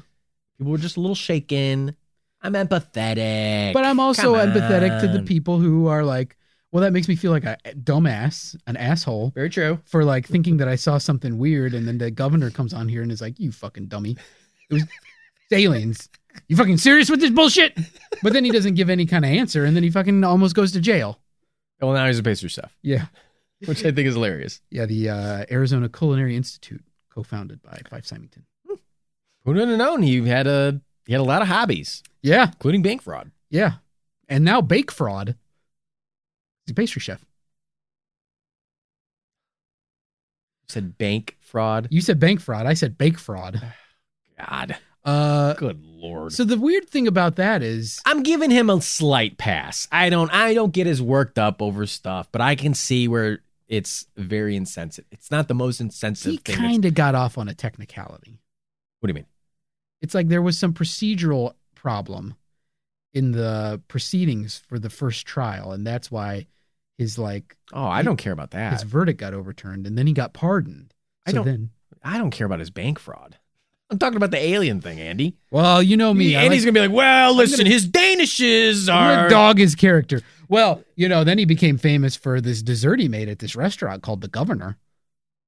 People 0.57 0.71
were 0.71 0.77
just 0.79 0.97
a 0.97 0.99
little 0.99 1.15
shaken. 1.15 1.95
I'm 2.41 2.53
empathetic. 2.53 3.73
but 3.73 3.85
I'm 3.85 3.99
also 3.99 4.35
empathetic 4.35 5.01
to 5.01 5.07
the 5.07 5.21
people 5.23 5.59
who 5.59 5.87
are 5.87 6.03
like, 6.03 6.37
well, 6.71 6.81
that 6.83 6.93
makes 6.93 7.07
me 7.07 7.15
feel 7.15 7.31
like 7.31 7.43
a 7.45 7.57
dumbass, 7.75 8.55
an 8.67 8.77
asshole. 8.77 9.31
Very 9.35 9.49
true. 9.49 9.79
for 9.85 10.03
like 10.05 10.27
thinking 10.27 10.57
that 10.57 10.67
I 10.67 10.75
saw 10.75 10.97
something 10.97 11.37
weird, 11.37 11.73
and 11.73 11.87
then 11.87 11.97
the 11.97 12.11
governor 12.11 12.49
comes 12.49 12.73
on 12.73 12.87
here 12.89 13.01
and 13.01 13.11
is 13.11 13.21
like, 13.21 13.39
"You 13.39 13.51
fucking 13.51 13.87
dummy, 13.87 14.17
it 14.69 14.73
was 14.73 14.83
aliens. 15.51 16.09
You 16.47 16.55
fucking 16.55 16.77
serious 16.77 17.09
with 17.09 17.19
this 17.19 17.31
bullshit?" 17.31 17.77
But 18.23 18.33
then 18.33 18.43
he 18.45 18.51
doesn't 18.51 18.75
give 18.75 18.89
any 18.89 19.05
kind 19.05 19.23
of 19.25 19.31
answer, 19.31 19.65
and 19.65 19.75
then 19.75 19.83
he 19.83 19.89
fucking 19.89 20.23
almost 20.23 20.55
goes 20.55 20.71
to 20.73 20.79
jail. 20.81 21.19
Well, 21.81 21.93
now 21.93 22.05
he's 22.07 22.19
a 22.19 22.23
pastry 22.23 22.49
chef, 22.49 22.75
Yeah, 22.81 23.05
which 23.65 23.79
I 23.85 23.91
think 23.91 24.07
is 24.07 24.13
hilarious. 24.15 24.61
yeah. 24.69 24.85
The 24.85 25.09
uh, 25.09 25.45
Arizona 25.49 25.87
Culinary 25.89 26.35
Institute, 26.35 26.83
co-founded 27.09 27.61
by 27.61 27.79
Fife 27.89 28.05
Symington. 28.05 28.45
Who 28.67 28.77
would 29.45 29.57
have 29.57 29.77
known 29.77 30.01
he 30.01 30.25
had 30.27 30.45
a 30.47 30.81
he 31.05 31.13
had 31.13 31.21
a 31.21 31.23
lot 31.23 31.41
of 31.41 31.47
hobbies, 31.47 32.03
Yeah, 32.21 32.47
including 32.47 32.81
bank 32.81 33.01
fraud. 33.01 33.31
yeah. 33.49 33.73
And 34.27 34.43
now 34.43 34.61
bake 34.61 34.91
fraud. 34.91 35.35
He's 36.65 36.71
a 36.71 36.75
pastry 36.75 36.99
chef. 36.99 37.19
You 40.61 40.67
said 40.67 40.97
bank 40.97 41.35
fraud. 41.39 41.87
You 41.89 42.01
said 42.01 42.19
bank 42.19 42.41
fraud. 42.41 42.65
I 42.65 42.73
said 42.75 42.97
bake 42.97 43.17
fraud. 43.17 43.59
God, 44.39 44.77
Uh, 45.05 45.53
good 45.53 45.81
lord. 45.83 46.33
so 46.33 46.43
the 46.43 46.57
weird 46.57 46.87
thing 46.89 47.07
about 47.07 47.35
that 47.37 47.61
is, 47.63 48.01
I'm 48.05 48.23
giving 48.23 48.51
him 48.51 48.69
a 48.69 48.81
slight 48.81 49.37
pass. 49.37 49.87
I 49.91 50.09
don't 50.09 50.31
I 50.33 50.53
don't 50.53 50.71
get 50.73 50.87
as 50.87 51.01
worked 51.01 51.37
up 51.39 51.61
over 51.61 51.85
stuff, 51.85 52.29
but 52.31 52.41
I 52.41 52.55
can 52.55 52.73
see 52.73 53.07
where 53.07 53.39
it's 53.67 54.07
very 54.17 54.55
insensitive. 54.55 55.07
It's 55.11 55.29
not 55.31 55.47
the 55.47 55.53
most 55.53 55.79
insensitive 55.79 56.31
he 56.33 56.37
thing. 56.37 56.55
that's- 56.55 56.67
kind 56.71 56.85
of 56.85 56.93
got 56.93 57.15
off 57.15 57.37
on 57.37 57.47
a 57.47 57.53
technicality. 57.53 58.39
What 58.99 59.07
do 59.07 59.11
you 59.11 59.15
mean? 59.15 59.25
it's 60.01 60.13
like 60.15 60.29
there 60.29 60.41
was 60.41 60.57
some 60.57 60.73
procedural 60.73 61.53
problem 61.75 62.35
in 63.13 63.31
the 63.31 63.81
proceedings 63.89 64.61
for 64.69 64.79
the 64.79 64.89
first 64.89 65.25
trial 65.25 65.73
and 65.73 65.85
that's 65.85 66.09
why 66.09 66.47
his 66.97 67.17
like 67.19 67.57
Oh, 67.73 67.83
I 67.85 68.01
don't 68.01 68.15
care 68.17 68.31
about 68.31 68.51
that. 68.51 68.71
his 68.73 68.83
verdict 68.83 69.19
got 69.19 69.33
overturned 69.33 69.85
and 69.87 69.97
then 69.97 70.07
he 70.07 70.13
got 70.13 70.31
pardoned 70.33 70.93
I 71.27 71.31
don't- 71.33 71.43
then 71.45 71.69
I 72.01 72.17
don't 72.17 72.31
care 72.31 72.45
about 72.45 72.59
his 72.59 72.69
bank 72.69 72.97
fraud. 72.97 73.37
I'm 73.91 73.97
talking 73.97 74.17
about 74.17 74.31
the 74.31 74.37
alien 74.37 74.81
thing, 74.81 74.99
Andy. 74.99 75.35
Well, 75.51 75.81
you 75.81 75.97
know 75.97 76.13
me. 76.13 76.35
I 76.35 76.43
Andy's 76.43 76.63
like- 76.65 76.73
gonna 76.73 76.85
be 76.85 76.87
like, 76.89 76.95
well, 76.95 77.35
listen, 77.35 77.65
his 77.65 77.87
Danishes 77.87 78.87
I'm 78.87 79.09
gonna 79.15 79.21
are. 79.23 79.29
dog 79.29 79.57
his 79.57 79.73
character. 79.75 80.21
Well, 80.47 80.83
you 80.95 81.09
know, 81.09 81.23
then 81.23 81.37
he 81.37 81.45
became 81.45 81.77
famous 81.77 82.15
for 82.15 82.39
this 82.41 82.61
dessert 82.61 82.99
he 82.99 83.07
made 83.07 83.29
at 83.29 83.39
this 83.39 83.55
restaurant 83.55 84.03
called 84.03 84.21
the 84.21 84.27
Governor. 84.27 84.77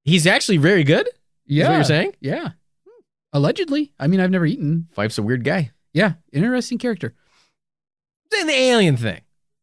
He's 0.04 0.26
actually 0.26 0.58
very 0.58 0.82
good. 0.84 1.06
Is 1.06 1.12
Yeah, 1.46 1.68
what 1.68 1.74
you're 1.76 1.84
saying? 1.84 2.14
Yeah, 2.20 2.50
allegedly. 3.32 3.92
I 3.98 4.06
mean, 4.08 4.20
I've 4.20 4.30
never 4.30 4.46
eaten. 4.46 4.88
Fife's 4.92 5.18
a 5.18 5.22
weird 5.22 5.44
guy. 5.44 5.70
Yeah, 5.92 6.14
interesting 6.32 6.78
character. 6.78 7.14
Then 8.30 8.46
the 8.46 8.54
alien 8.54 8.96
thing. 8.96 9.20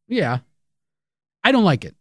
Yeah, 0.08 0.40
I 1.44 1.52
don't 1.52 1.64
like 1.66 1.84
it. 1.86 1.96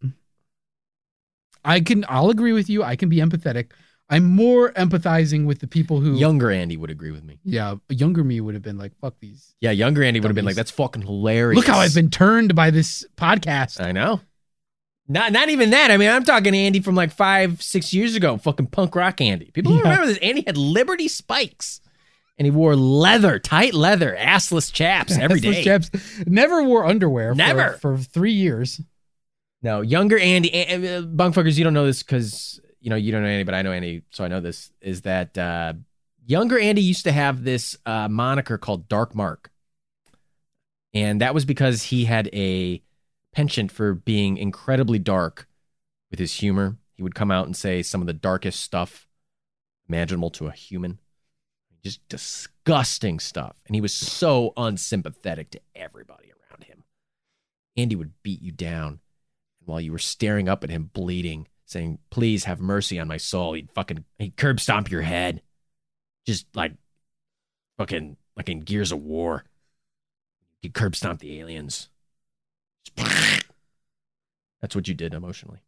I 1.64 1.80
can. 1.80 2.04
I'll 2.08 2.30
agree 2.30 2.52
with 2.52 2.68
you. 2.70 2.82
I 2.82 2.96
can 2.96 3.08
be 3.08 3.16
empathetic. 3.16 3.70
I'm 4.10 4.24
more 4.24 4.72
empathizing 4.72 5.44
with 5.44 5.58
the 5.58 5.66
people 5.66 6.00
who. 6.00 6.16
Younger 6.16 6.50
Andy 6.50 6.76
would 6.78 6.90
agree 6.90 7.10
with 7.10 7.24
me. 7.24 7.38
Yeah, 7.44 7.76
younger 7.90 8.24
me 8.24 8.40
would 8.40 8.54
have 8.54 8.62
been 8.62 8.78
like, 8.78 8.92
"Fuck 9.00 9.16
these." 9.20 9.54
Yeah, 9.60 9.70
younger 9.70 10.02
Andy 10.02 10.18
would 10.20 10.28
have 10.28 10.34
been 10.34 10.46
like, 10.46 10.54
that's 10.56 10.70
fucking 10.70 11.02
hilarious. 11.02 11.56
Look 11.56 11.66
how 11.66 11.78
I've 11.78 11.94
been 11.94 12.08
turned 12.10 12.54
by 12.54 12.70
this 12.70 13.04
podcast. 13.16 13.80
I 13.84 13.92
know. 13.92 14.20
Not 15.08 15.32
not 15.32 15.48
even 15.50 15.70
that. 15.70 15.90
I 15.90 15.96
mean, 15.98 16.08
I'm 16.10 16.24
talking 16.24 16.54
Andy 16.54 16.80
from 16.80 16.94
like 16.94 17.10
five, 17.12 17.62
six 17.62 17.92
years 17.92 18.14
ago. 18.14 18.36
Fucking 18.38 18.66
punk 18.68 18.94
rock 18.94 19.20
Andy. 19.20 19.50
People 19.52 19.72
Yeah. 19.72 19.80
remember 19.82 20.06
this. 20.06 20.18
Andy 20.18 20.42
had 20.46 20.56
Liberty 20.56 21.08
spikes, 21.08 21.80
and 22.38 22.46
he 22.46 22.50
wore 22.50 22.76
leather, 22.76 23.38
tight 23.38 23.74
leather, 23.74 24.16
assless 24.18 24.72
chaps 24.72 25.16
every 25.18 25.40
Assless 25.40 25.52
day. 25.52 25.64
chaps. 25.64 25.90
Never 26.26 26.62
wore 26.62 26.86
underwear. 26.86 27.32
for- 27.32 27.36
Never. 27.38 27.72
for, 27.80 27.96
three 27.98 28.32
years. 28.32 28.80
No, 29.62 29.80
younger 29.82 30.18
Andy, 30.18 30.50
uh, 30.66 31.02
bunkfuckers, 31.02 31.58
you 31.58 31.64
don't 31.64 31.74
know 31.74 31.84
this 31.86 32.02
because 32.02 32.60
you 32.80 32.90
know 32.90 32.96
you 32.96 33.12
don't 33.12 33.22
know 33.22 33.28
Andy, 33.28 33.44
but 33.44 33.54
I 33.54 33.62
know 33.62 33.72
Andy, 33.72 34.02
so 34.10 34.24
I 34.24 34.28
know 34.28 34.40
this. 34.40 34.72
Is 34.80 35.02
that 35.02 35.36
uh, 35.36 35.74
younger 36.26 36.58
Andy 36.58 36.82
used 36.82 37.04
to 37.04 37.12
have 37.12 37.44
this 37.44 37.76
uh, 37.86 38.08
moniker 38.08 38.58
called 38.58 38.88
Dark 38.88 39.14
Mark, 39.14 39.50
and 40.94 41.20
that 41.20 41.34
was 41.34 41.44
because 41.44 41.84
he 41.84 42.04
had 42.04 42.28
a 42.32 42.82
penchant 43.32 43.72
for 43.72 43.94
being 43.94 44.36
incredibly 44.36 44.98
dark 44.98 45.48
with 46.10 46.18
his 46.18 46.34
humor. 46.34 46.76
He 46.96 47.02
would 47.02 47.14
come 47.14 47.30
out 47.30 47.46
and 47.46 47.56
say 47.56 47.82
some 47.82 48.00
of 48.00 48.06
the 48.06 48.12
darkest 48.12 48.60
stuff 48.60 49.06
imaginable 49.88 50.30
to 50.30 50.46
a 50.46 50.52
human, 50.52 50.98
just 51.84 52.06
disgusting 52.08 53.18
stuff, 53.20 53.56
and 53.66 53.74
he 53.74 53.80
was 53.80 53.94
so 53.94 54.52
unsympathetic 54.56 55.50
to 55.50 55.60
everybody 55.74 56.30
around 56.30 56.64
him. 56.64 56.84
Andy 57.76 57.96
would 57.96 58.22
beat 58.22 58.42
you 58.42 58.52
down 58.52 59.00
while 59.64 59.80
you 59.80 59.92
were 59.92 59.98
staring 59.98 60.48
up 60.48 60.64
at 60.64 60.70
him 60.70 60.90
bleeding, 60.92 61.46
saying, 61.68 61.98
Please 62.10 62.44
have 62.44 62.60
mercy 62.60 62.98
on 62.98 63.06
my 63.08 63.18
soul. 63.18 63.52
He'd 63.52 63.70
fucking 63.72 64.04
he'd 64.18 64.36
curb 64.36 64.58
stomp 64.58 64.90
your 64.90 65.02
head. 65.02 65.42
Just 66.26 66.46
like 66.54 66.72
fucking 67.76 68.16
like 68.36 68.48
in 68.48 68.60
Gears 68.60 68.90
of 68.90 69.02
War. 69.02 69.44
He'd 70.62 70.74
curb 70.74 70.96
stomp 70.96 71.20
the 71.20 71.38
aliens. 71.38 71.88
That's 72.96 74.74
what 74.74 74.88
you 74.88 74.94
did 74.94 75.14
emotionally. 75.14 75.60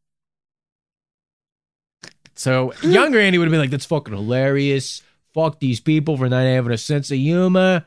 So 2.35 2.73
younger 2.83 3.21
Andy 3.21 3.39
would 3.39 3.45
have 3.45 3.53
been 3.53 3.61
like, 3.61 3.71
That's 3.71 3.87
fucking 3.87 4.15
hilarious. 4.15 5.03
Fuck 5.35 5.61
these 5.61 5.79
people 5.81 6.17
for 6.17 6.29
not 6.29 6.45
having 6.45 6.73
a 6.73 6.79
sense 6.79 7.11
of 7.11 7.19
humor. 7.19 7.85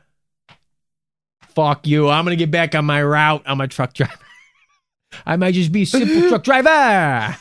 Fuck 1.48 1.86
you. 1.86 2.08
I'm 2.08 2.24
gonna 2.24 2.36
get 2.36 2.50
back 2.50 2.74
on 2.74 2.84
my 2.84 3.02
route. 3.02 3.42
I'm 3.44 3.60
a 3.60 3.68
truck 3.68 3.92
driver. 3.92 4.14
I 5.26 5.36
might 5.36 5.54
just 5.54 5.72
be 5.72 5.82
a 5.82 5.86
simple 5.86 6.28
truck 6.28 6.42
driver. 6.44 7.36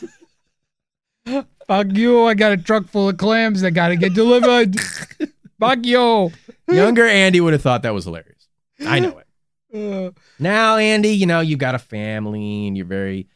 Fuck 1.26 1.88
you! 1.91 2.26
I 2.26 2.34
got 2.34 2.52
a 2.52 2.58
truck 2.58 2.88
full 2.88 3.10
of 3.10 3.18
clams 3.18 3.62
that 3.62 3.72
got 3.72 3.90
to 3.90 3.95
get 3.95 4.14
delivered. 4.14 4.76
Fuck 5.60 5.86
you! 5.86 6.32
Younger 6.68 7.08
Andy 7.08 7.40
would 7.41 7.54
have 7.54 7.62
thought 7.62 7.84
that 7.84 7.94
was 7.94 8.06
hilarious. 8.06 8.48
I 8.86 9.00
know 9.00 9.18
it. 9.20 9.28
Uh, 9.76 10.12
Now, 10.38 10.78
Andy, 10.78 11.10
you 11.10 11.26
know, 11.26 11.40
you've 11.40 11.58
got 11.58 11.74
a 11.74 11.80
family 11.80 12.68
and 12.68 12.78
you're 12.78 12.86
very, 12.86 13.28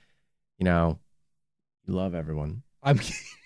you 0.59 0.65
know, 0.65 0.99
you 1.87 1.95
love 1.95 2.13
everyone. 2.13 2.61
I'm. 2.83 2.99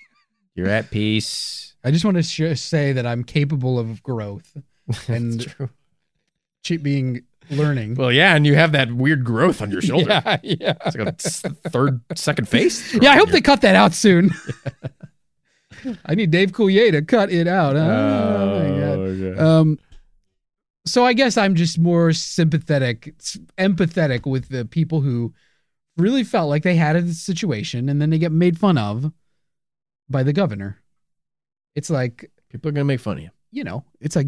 You're 0.55 0.67
at 0.67 0.91
peace. 0.91 1.73
I 1.85 1.91
just 1.91 2.03
want 2.03 2.17
to 2.17 2.23
sh- 2.23 2.59
say 2.59 2.91
that 2.91 3.05
I'm 3.05 3.23
capable 3.23 3.79
of 3.79 4.03
growth 4.03 4.57
and 5.07 5.39
That's 5.39 5.53
true. 5.53 5.69
ch- 6.65 6.83
being 6.83 7.21
learning. 7.51 7.95
Well, 7.95 8.11
yeah, 8.11 8.35
and 8.35 8.45
you 8.45 8.55
have 8.55 8.71
that 8.71 8.91
weird 8.93 9.23
growth 9.23 9.61
on 9.61 9.69
your 9.71 9.81
shoulder. 9.89 10.21
Yeah, 10.25 10.37
yeah. 10.43 10.73
It's 10.85 11.43
like 11.43 11.53
a 11.65 11.69
third, 11.69 12.01
second 12.15 12.47
face. 12.49 12.93
Yeah, 13.01 13.11
I 13.11 13.17
hope 13.17 13.29
they 13.29 13.41
cut 13.41 13.61
that 13.61 13.75
out 13.75 13.93
soon. 13.93 14.31
I 16.05 16.15
need 16.15 16.31
Dave 16.31 16.51
Coulier 16.51 16.91
to 16.91 17.01
cut 17.01 17.31
it 17.31 17.47
out. 17.47 17.75
Oh, 17.75 18.59
my 18.59 19.29
God. 19.35 19.39
Um, 19.39 19.79
so 20.85 21.05
I 21.05 21.13
guess 21.13 21.37
I'm 21.37 21.55
just 21.55 21.79
more 21.79 22.11
sympathetic, 22.13 23.13
empathetic 23.57 24.25
with 24.29 24.49
the 24.49 24.65
people 24.65 25.01
who 25.01 25.33
really 25.97 26.23
felt 26.23 26.49
like 26.49 26.63
they 26.63 26.75
had 26.75 26.95
a 26.95 27.13
situation 27.13 27.89
and 27.89 28.01
then 28.01 28.09
they 28.09 28.17
get 28.19 28.31
made 28.31 28.59
fun 28.59 28.77
of 28.77 29.11
by 30.09 30.23
the 30.23 30.33
governor. 30.33 30.81
It's 31.75 31.89
like, 31.89 32.29
People 32.49 32.67
are 32.69 32.73
gonna 32.73 32.83
make 32.85 32.99
fun 32.99 33.17
of 33.17 33.23
you. 33.23 33.29
you 33.51 33.63
know, 33.63 33.85
it's 34.01 34.15
like 34.15 34.27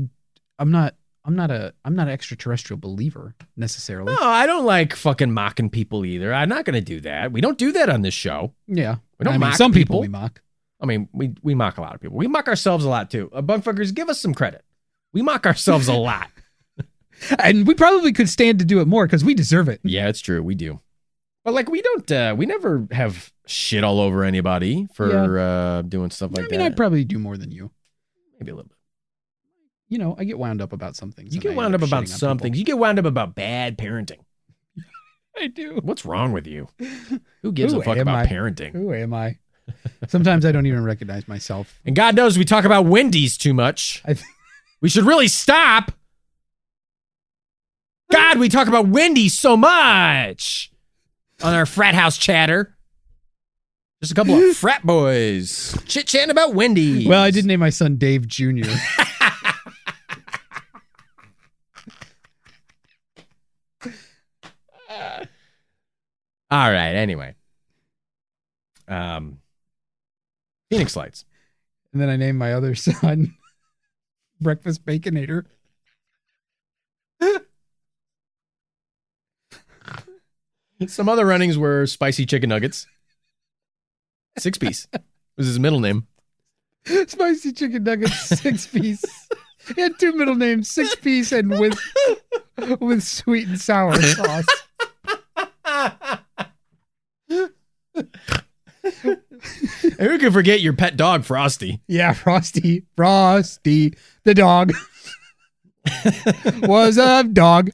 I'm 0.57 0.71
not 0.71 0.95
I'm 1.25 1.35
not 1.35 1.51
a 1.51 1.73
I'm 1.85 1.95
not 1.95 2.07
an 2.07 2.13
extraterrestrial 2.13 2.79
believer 2.79 3.35
necessarily. 3.55 4.13
No, 4.13 4.21
I 4.21 4.45
don't 4.45 4.65
like 4.65 4.95
fucking 4.95 5.31
mocking 5.31 5.69
people 5.69 6.05
either. 6.05 6.33
I'm 6.33 6.49
not 6.49 6.65
gonna 6.65 6.81
do 6.81 6.99
that. 7.01 7.31
We 7.31 7.39
don't 7.41 7.57
do 7.57 7.71
that 7.73 7.89
on 7.89 8.01
this 8.01 8.13
show. 8.13 8.53
Yeah. 8.67 8.97
We 9.19 9.23
don't 9.23 9.35
I 9.35 9.37
mean, 9.37 9.49
mock 9.49 9.55
some 9.55 9.71
people 9.71 9.95
people. 9.95 10.01
we 10.01 10.07
mock. 10.09 10.41
I 10.81 10.85
mean, 10.85 11.07
we 11.13 11.33
we 11.41 11.55
mock 11.55 11.77
a 11.77 11.81
lot 11.81 11.95
of 11.95 12.01
people. 12.01 12.17
We 12.17 12.27
mock 12.27 12.47
ourselves 12.47 12.83
a 12.83 12.89
lot 12.89 13.09
too. 13.09 13.29
Uh, 13.33 13.41
Bunkfuckers, 13.41 13.93
give 13.93 14.09
us 14.09 14.19
some 14.19 14.33
credit. 14.33 14.65
We 15.13 15.21
mock 15.21 15.45
ourselves 15.45 15.87
a 15.87 15.93
lot. 15.93 16.29
And 17.39 17.65
we 17.65 17.73
probably 17.73 18.11
could 18.11 18.27
stand 18.27 18.59
to 18.59 18.65
do 18.65 18.81
it 18.81 18.87
more 18.87 19.05
because 19.05 19.23
we 19.23 19.33
deserve 19.33 19.69
it. 19.69 19.79
Yeah, 19.83 20.09
it's 20.09 20.19
true. 20.19 20.43
We 20.43 20.55
do. 20.55 20.81
But 21.45 21.53
like 21.53 21.69
we 21.69 21.81
don't 21.81 22.11
uh 22.11 22.35
we 22.37 22.45
never 22.45 22.85
have 22.91 23.31
shit 23.45 23.83
all 23.83 24.01
over 24.01 24.25
anybody 24.25 24.87
for 24.93 25.39
uh 25.39 25.81
doing 25.83 26.09
stuff 26.09 26.31
like 26.31 26.45
I 26.45 26.47
mean, 26.49 26.59
that. 26.59 26.65
I'd 26.65 26.77
probably 26.77 27.05
do 27.05 27.19
more 27.19 27.37
than 27.37 27.51
you. 27.51 27.71
Maybe 28.39 28.51
a 28.51 28.55
little 28.55 28.67
bit. 28.67 28.77
You 29.89 29.97
know, 29.97 30.15
I 30.17 30.23
get 30.23 30.39
wound 30.39 30.61
up 30.61 30.73
about 30.73 30.95
some 30.95 31.11
things. 31.11 31.35
You 31.35 31.41
get 31.41 31.55
wound 31.55 31.75
up 31.75 31.81
about 31.81 32.05
shitting 32.05 32.13
on 32.13 32.19
some 32.19 32.39
things. 32.39 32.57
You 32.57 32.65
get 32.65 32.77
wound 32.77 32.99
up 32.99 33.05
about 33.05 33.35
bad 33.35 33.77
parenting. 33.77 34.19
I 35.37 35.47
do. 35.47 35.79
What's 35.83 36.05
wrong 36.05 36.31
with 36.31 36.47
you? 36.47 36.67
Who 37.41 37.51
gives 37.51 37.73
Who 37.73 37.81
a 37.81 37.83
fuck 37.83 37.97
about 37.97 38.25
I? 38.25 38.27
parenting? 38.27 38.71
Who 38.71 38.93
am 38.93 39.13
I? 39.13 39.37
Sometimes 40.07 40.45
I 40.45 40.51
don't 40.51 40.65
even 40.65 40.83
recognize 40.83 41.27
myself. 41.27 41.79
And 41.85 41.95
God 41.95 42.15
knows 42.15 42.37
we 42.37 42.45
talk 42.45 42.65
about 42.65 42.85
Wendy's 42.85 43.37
too 43.37 43.53
much. 43.53 44.01
I 44.05 44.13
th- 44.13 44.25
we 44.81 44.89
should 44.89 45.05
really 45.05 45.27
stop. 45.27 45.91
God, 48.11 48.37
we 48.37 48.47
talk 48.49 48.67
about 48.67 48.87
Wendy's 48.87 49.37
so 49.37 49.57
much 49.57 50.71
on 51.41 51.53
our 51.53 51.65
frat 51.65 51.95
house 51.95 52.17
chatter. 52.17 52.75
Just 54.01 54.11
a 54.11 54.15
couple 54.15 54.35
of 54.35 54.55
frat 54.57 54.85
boys 54.85 55.77
chit 55.85 56.07
chatting 56.07 56.29
about 56.29 56.53
Wendy's. 56.53 57.07
Well, 57.07 57.23
I 57.23 57.31
did 57.31 57.45
name 57.45 57.61
my 57.61 57.69
son 57.69 57.95
Dave 57.95 58.27
Jr. 58.27 58.69
All 66.53 66.71
right. 66.71 66.93
Anyway, 66.93 67.33
um, 68.87 69.39
Phoenix 70.69 70.95
Lights. 70.95 71.25
and 71.91 71.99
then 71.99 72.11
I 72.11 72.15
named 72.15 72.37
my 72.37 72.53
other 72.53 72.75
son 72.75 73.33
Breakfast 74.39 74.85
Baconator. 74.85 75.45
Some 80.85 81.09
other 81.09 81.25
runnings 81.25 81.57
were 81.57 81.87
spicy 81.87 82.27
chicken 82.27 82.49
nuggets. 82.49 82.85
Six 84.37 84.59
piece 84.59 84.87
was 85.37 85.47
his 85.47 85.59
middle 85.59 85.79
name. 85.79 86.05
Spicy 87.07 87.53
chicken 87.53 87.83
nuggets, 87.83 88.13
six 88.27 88.67
piece. 88.71 89.03
He 89.75 89.81
had 89.81 89.97
two 89.97 90.13
middle 90.13 90.35
names, 90.35 90.69
six 90.69 90.93
piece 90.95 91.31
and 91.31 91.49
with 91.49 91.79
with 92.79 93.01
sweet 93.01 93.47
and 93.47 93.59
sour 93.59 93.99
sauce. 93.99 94.45
And 97.95 98.07
who 99.99 100.17
can 100.19 100.33
forget 100.33 100.61
your 100.61 100.73
pet 100.73 100.97
dog, 100.97 101.23
Frosty? 101.23 101.81
Yeah, 101.87 102.13
Frosty, 102.13 102.83
Frosty, 102.95 103.93
the 104.23 104.33
dog 104.33 104.73
was 106.61 106.97
a 106.97 107.23
dog. 107.23 107.71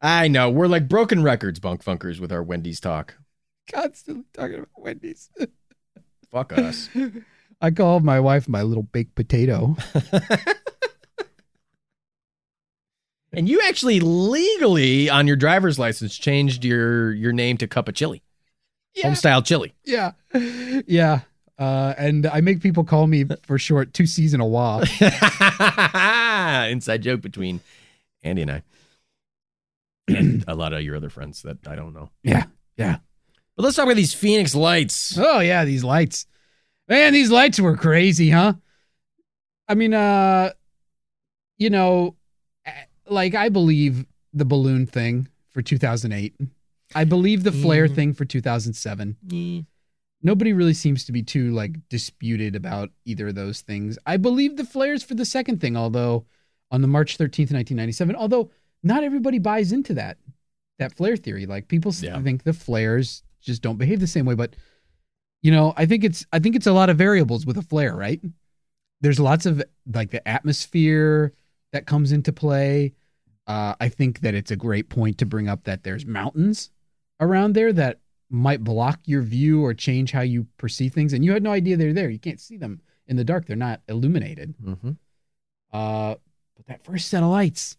I 0.00 0.28
know. 0.28 0.50
We're 0.50 0.66
like 0.66 0.88
broken 0.88 1.22
records, 1.22 1.60
bunk 1.60 1.84
funkers, 1.84 2.20
with 2.20 2.30
our 2.32 2.42
Wendy's 2.42 2.80
talk. 2.80 3.16
Constantly 3.72 4.24
talking 4.32 4.56
about 4.56 4.68
Wendy's. 4.76 5.30
Fuck 6.30 6.52
us. 6.52 6.90
I 7.60 7.70
call 7.70 8.00
my 8.00 8.20
wife 8.20 8.48
my 8.48 8.62
little 8.62 8.82
baked 8.82 9.14
potato. 9.14 9.76
and 13.32 13.48
you 13.48 13.60
actually 13.66 14.00
legally 14.00 15.08
on 15.08 15.26
your 15.26 15.36
driver's 15.36 15.78
license 15.78 16.16
changed 16.18 16.64
your 16.64 17.12
your 17.12 17.32
name 17.32 17.56
to 17.58 17.66
Cup 17.66 17.88
of 17.88 17.94
Chili. 17.94 18.23
Yeah. 18.94 19.06
Home 19.06 19.14
style 19.14 19.42
chili. 19.42 19.74
Yeah. 19.84 20.12
Yeah. 20.86 21.20
Uh, 21.58 21.94
and 21.96 22.26
I 22.26 22.40
make 22.40 22.60
people 22.60 22.84
call 22.84 23.06
me 23.06 23.24
for 23.42 23.58
short 23.58 23.92
two 23.92 24.06
C's 24.06 24.34
and 24.34 24.42
a 24.42 24.46
wah. 24.46 24.78
Inside 26.68 27.02
joke 27.02 27.20
between 27.20 27.60
Andy 28.22 28.42
and 28.42 28.50
I. 28.50 28.62
And 30.08 30.44
a 30.48 30.54
lot 30.54 30.72
of 30.72 30.82
your 30.82 30.96
other 30.96 31.10
friends 31.10 31.42
that 31.42 31.66
I 31.66 31.76
don't 31.76 31.94
know. 31.94 32.10
Yeah, 32.22 32.44
yeah. 32.76 32.98
But 33.56 33.62
let's 33.62 33.76
talk 33.76 33.84
about 33.84 33.96
these 33.96 34.14
Phoenix 34.14 34.54
lights. 34.54 35.16
Oh 35.16 35.40
yeah, 35.40 35.64
these 35.64 35.84
lights. 35.84 36.26
Man, 36.88 37.12
these 37.12 37.30
lights 37.30 37.60
were 37.60 37.76
crazy, 37.76 38.30
huh? 38.30 38.54
I 39.68 39.74
mean, 39.74 39.94
uh 39.94 40.52
you 41.56 41.70
know, 41.70 42.16
eh, 42.66 42.72
like 43.08 43.34
I 43.34 43.48
believe 43.48 44.04
the 44.32 44.44
balloon 44.44 44.86
thing 44.86 45.28
for 45.50 45.62
2008. 45.62 46.34
I 46.94 47.04
believe 47.04 47.42
the 47.44 47.52
flare 47.52 47.88
Mhm. 47.88 47.94
thing 47.94 48.12
for 48.14 48.24
2007. 48.24 49.16
Nobody 50.22 50.52
really 50.54 50.72
seems 50.74 51.04
to 51.04 51.12
be 51.12 51.22
too 51.22 51.52
like 51.52 51.76
disputed 51.90 52.56
about 52.56 52.90
either 53.04 53.28
of 53.28 53.34
those 53.34 53.60
things. 53.60 53.98
I 54.06 54.16
believe 54.16 54.56
the 54.56 54.64
flares 54.64 55.02
for 55.02 55.14
the 55.14 55.26
second 55.26 55.60
thing, 55.60 55.76
although 55.76 56.24
on 56.70 56.80
the 56.80 56.88
March 56.88 57.18
13th, 57.18 57.50
1997, 57.52 58.16
although 58.16 58.50
not 58.82 59.04
everybody 59.04 59.38
buys 59.38 59.72
into 59.72 59.94
that 59.94 60.18
that 60.78 60.92
flare 60.96 61.16
theory. 61.16 61.46
Like 61.46 61.68
people 61.68 61.92
Yeah. 62.00 62.20
think 62.22 62.42
the 62.42 62.52
flares 62.52 63.22
just 63.40 63.62
don't 63.62 63.76
behave 63.76 64.00
the 64.00 64.06
same 64.06 64.24
way, 64.26 64.34
but 64.34 64.56
you 65.42 65.50
know, 65.52 65.74
I 65.76 65.84
think 65.86 66.04
it's 66.04 66.24
I 66.32 66.38
think 66.38 66.56
it's 66.56 66.66
a 66.66 66.72
lot 66.72 66.88
of 66.90 66.96
variables 66.96 67.44
with 67.44 67.58
a 67.58 67.62
flare, 67.62 67.94
right? 67.94 68.20
There's 69.02 69.20
lots 69.20 69.44
of 69.44 69.62
like 69.92 70.10
the 70.10 70.26
atmosphere 70.26 71.34
that 71.72 71.86
comes 71.86 72.12
into 72.12 72.32
play. 72.32 72.94
Uh, 73.46 73.74
I 73.78 73.90
think 73.90 74.20
that 74.20 74.34
it's 74.34 74.50
a 74.50 74.56
great 74.56 74.88
point 74.88 75.18
to 75.18 75.26
bring 75.26 75.48
up 75.48 75.64
that 75.64 75.82
there's 75.82 76.06
mountains 76.06 76.70
around 77.20 77.54
there 77.54 77.72
that 77.72 78.00
might 78.30 78.64
block 78.64 79.00
your 79.04 79.22
view 79.22 79.64
or 79.64 79.74
change 79.74 80.12
how 80.12 80.22
you 80.22 80.46
perceive 80.58 80.92
things, 80.92 81.12
and 81.12 81.24
you 81.24 81.32
had 81.32 81.42
no 81.42 81.52
idea 81.52 81.76
they're 81.76 81.92
there. 81.92 82.10
You 82.10 82.18
can't 82.18 82.40
see 82.40 82.56
them 82.56 82.80
in 83.06 83.16
the 83.16 83.24
dark; 83.24 83.46
they're 83.46 83.56
not 83.56 83.80
illuminated. 83.88 84.54
Mm-hmm. 84.62 84.92
Uh, 85.72 86.14
but 86.56 86.66
that 86.66 86.84
first 86.84 87.08
set 87.08 87.22
of 87.22 87.30
lights, 87.30 87.76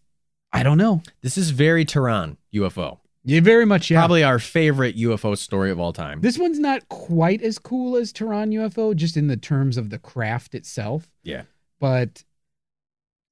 I 0.52 0.62
don't 0.62 0.78
know. 0.78 1.02
This 1.22 1.36
is 1.38 1.50
very 1.50 1.84
Tehran 1.84 2.36
UFO. 2.54 2.98
Yeah, 3.24 3.40
very 3.40 3.66
much. 3.66 3.90
Yeah. 3.90 3.98
Probably 3.98 4.22
our 4.22 4.38
favorite 4.38 4.96
UFO 4.96 5.36
story 5.36 5.72
of 5.72 5.80
all 5.80 5.92
time. 5.92 6.20
This 6.20 6.38
one's 6.38 6.60
not 6.60 6.88
quite 6.88 7.42
as 7.42 7.58
cool 7.58 7.96
as 7.96 8.12
Tehran 8.12 8.52
UFO, 8.52 8.94
just 8.94 9.16
in 9.16 9.26
the 9.26 9.36
terms 9.36 9.76
of 9.76 9.90
the 9.90 9.98
craft 9.98 10.54
itself. 10.54 11.10
Yeah. 11.24 11.42
But 11.80 12.22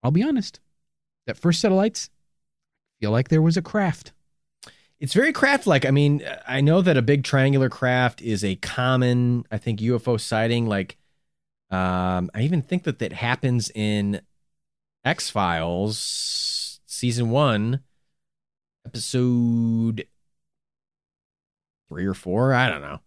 I'll 0.03 0.11
be 0.11 0.25
honest, 0.25 0.59
that 1.27 1.39
first 1.39 1.61
set 1.61 1.71
of 1.71 1.79
lights, 1.79 2.11
feel 3.01 3.13
like 3.13 3.29
there 3.29 3.41
was 3.41 3.57
a 3.57 3.63
craft. 3.63 4.13
It's 5.05 5.13
very 5.13 5.35
craft 5.35 5.67
like. 5.67 5.85
I 5.85 5.91
mean, 5.91 6.27
I 6.49 6.63
know 6.63 6.81
that 6.81 6.97
a 6.97 7.03
big 7.03 7.25
triangular 7.25 7.69
craft 7.69 8.23
is 8.23 8.43
a 8.43 8.57
common, 8.57 9.45
I 9.51 9.59
think, 9.59 9.81
UFO 9.81 10.19
sighting. 10.19 10.67
Like, 10.67 10.97
um, 11.71 12.31
I 12.35 12.41
even 12.41 12.63
think 12.63 12.85
that 12.85 13.01
that 13.01 13.13
happens 13.13 13.71
in 13.75 14.23
X 15.05 15.29
Files 15.29 16.81
season 16.87 17.29
one, 17.29 17.81
episode 18.87 20.07
three 21.91 22.07
or 22.07 22.15
four. 22.15 22.55
I 22.55 22.71
don't 22.71 22.81
know, 22.81 23.01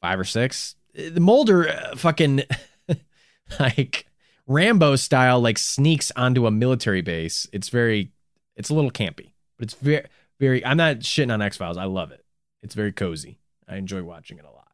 five 0.00 0.18
or 0.18 0.24
six. 0.24 0.76
The 0.94 1.20
Mulder 1.20 1.68
uh, 1.68 1.94
fucking 1.96 2.44
like 3.60 4.06
Rambo 4.46 4.96
style, 4.96 5.42
like 5.42 5.58
sneaks 5.58 6.10
onto 6.16 6.46
a 6.46 6.50
military 6.50 7.02
base. 7.02 7.46
It's 7.52 7.68
very, 7.68 8.12
it's 8.56 8.70
a 8.70 8.74
little 8.74 8.90
campy, 8.90 9.32
but 9.58 9.64
it's 9.64 9.74
very 9.74 10.06
very 10.40 10.64
I'm 10.64 10.76
not 10.76 10.98
shitting 10.98 11.32
on 11.32 11.42
X 11.42 11.56
Files. 11.56 11.76
I 11.76 11.84
love 11.84 12.10
it. 12.12 12.24
It's 12.62 12.74
very 12.74 12.92
cozy. 12.92 13.38
I 13.68 13.76
enjoy 13.76 14.02
watching 14.02 14.38
it 14.38 14.44
a 14.44 14.50
lot. 14.50 14.68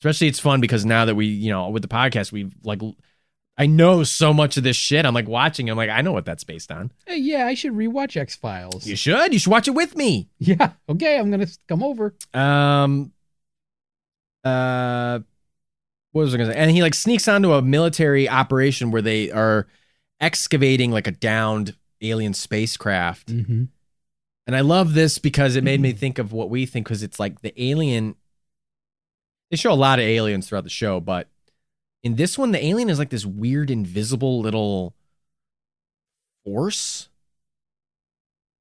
Especially 0.00 0.28
it's 0.28 0.40
fun 0.40 0.60
because 0.60 0.84
now 0.84 1.04
that 1.04 1.14
we, 1.14 1.26
you 1.26 1.50
know, 1.50 1.68
with 1.70 1.82
the 1.82 1.88
podcast, 1.88 2.32
we've 2.32 2.54
like 2.64 2.80
I 3.56 3.66
know 3.66 4.02
so 4.02 4.34
much 4.34 4.56
of 4.56 4.64
this 4.64 4.76
shit. 4.76 5.06
I'm 5.06 5.14
like 5.14 5.28
watching. 5.28 5.70
I'm 5.70 5.76
like, 5.76 5.90
I 5.90 6.00
know 6.00 6.12
what 6.12 6.24
that's 6.24 6.44
based 6.44 6.72
on. 6.72 6.90
Hey, 7.06 7.18
yeah, 7.18 7.46
I 7.46 7.54
should 7.54 7.72
rewatch 7.72 8.16
X 8.16 8.34
Files. 8.34 8.86
You 8.86 8.96
should. 8.96 9.32
You 9.32 9.38
should 9.38 9.50
watch 9.50 9.68
it 9.68 9.72
with 9.72 9.96
me. 9.96 10.28
Yeah. 10.38 10.72
Okay, 10.88 11.18
I'm 11.18 11.30
gonna 11.30 11.46
come 11.68 11.82
over. 11.82 12.14
Um 12.32 13.12
uh 14.44 15.20
what 16.12 16.22
was 16.22 16.34
I 16.34 16.38
gonna 16.38 16.52
say? 16.52 16.58
And 16.58 16.70
he 16.70 16.82
like 16.82 16.94
sneaks 16.94 17.26
onto 17.28 17.52
a 17.52 17.62
military 17.62 18.28
operation 18.28 18.90
where 18.90 19.02
they 19.02 19.30
are 19.30 19.66
excavating 20.20 20.90
like 20.90 21.06
a 21.06 21.12
downed 21.12 21.76
alien 22.00 22.34
spacecraft. 22.34 23.28
Mm-hmm. 23.28 23.64
And 24.46 24.54
I 24.54 24.60
love 24.60 24.94
this 24.94 25.18
because 25.18 25.56
it 25.56 25.64
made 25.64 25.80
me 25.80 25.90
mm-hmm. 25.90 25.98
think 25.98 26.18
of 26.18 26.32
what 26.32 26.50
we 26.50 26.66
think 26.66 26.86
because 26.86 27.02
it's 27.02 27.18
like 27.18 27.40
the 27.40 27.54
alien. 27.62 28.14
They 29.50 29.56
show 29.56 29.72
a 29.72 29.74
lot 29.74 29.98
of 29.98 30.04
aliens 30.04 30.48
throughout 30.48 30.64
the 30.64 30.70
show, 30.70 31.00
but 31.00 31.28
in 32.02 32.16
this 32.16 32.36
one, 32.36 32.52
the 32.52 32.64
alien 32.64 32.90
is 32.90 32.98
like 32.98 33.10
this 33.10 33.24
weird, 33.24 33.70
invisible 33.70 34.40
little 34.40 34.94
force. 36.44 37.08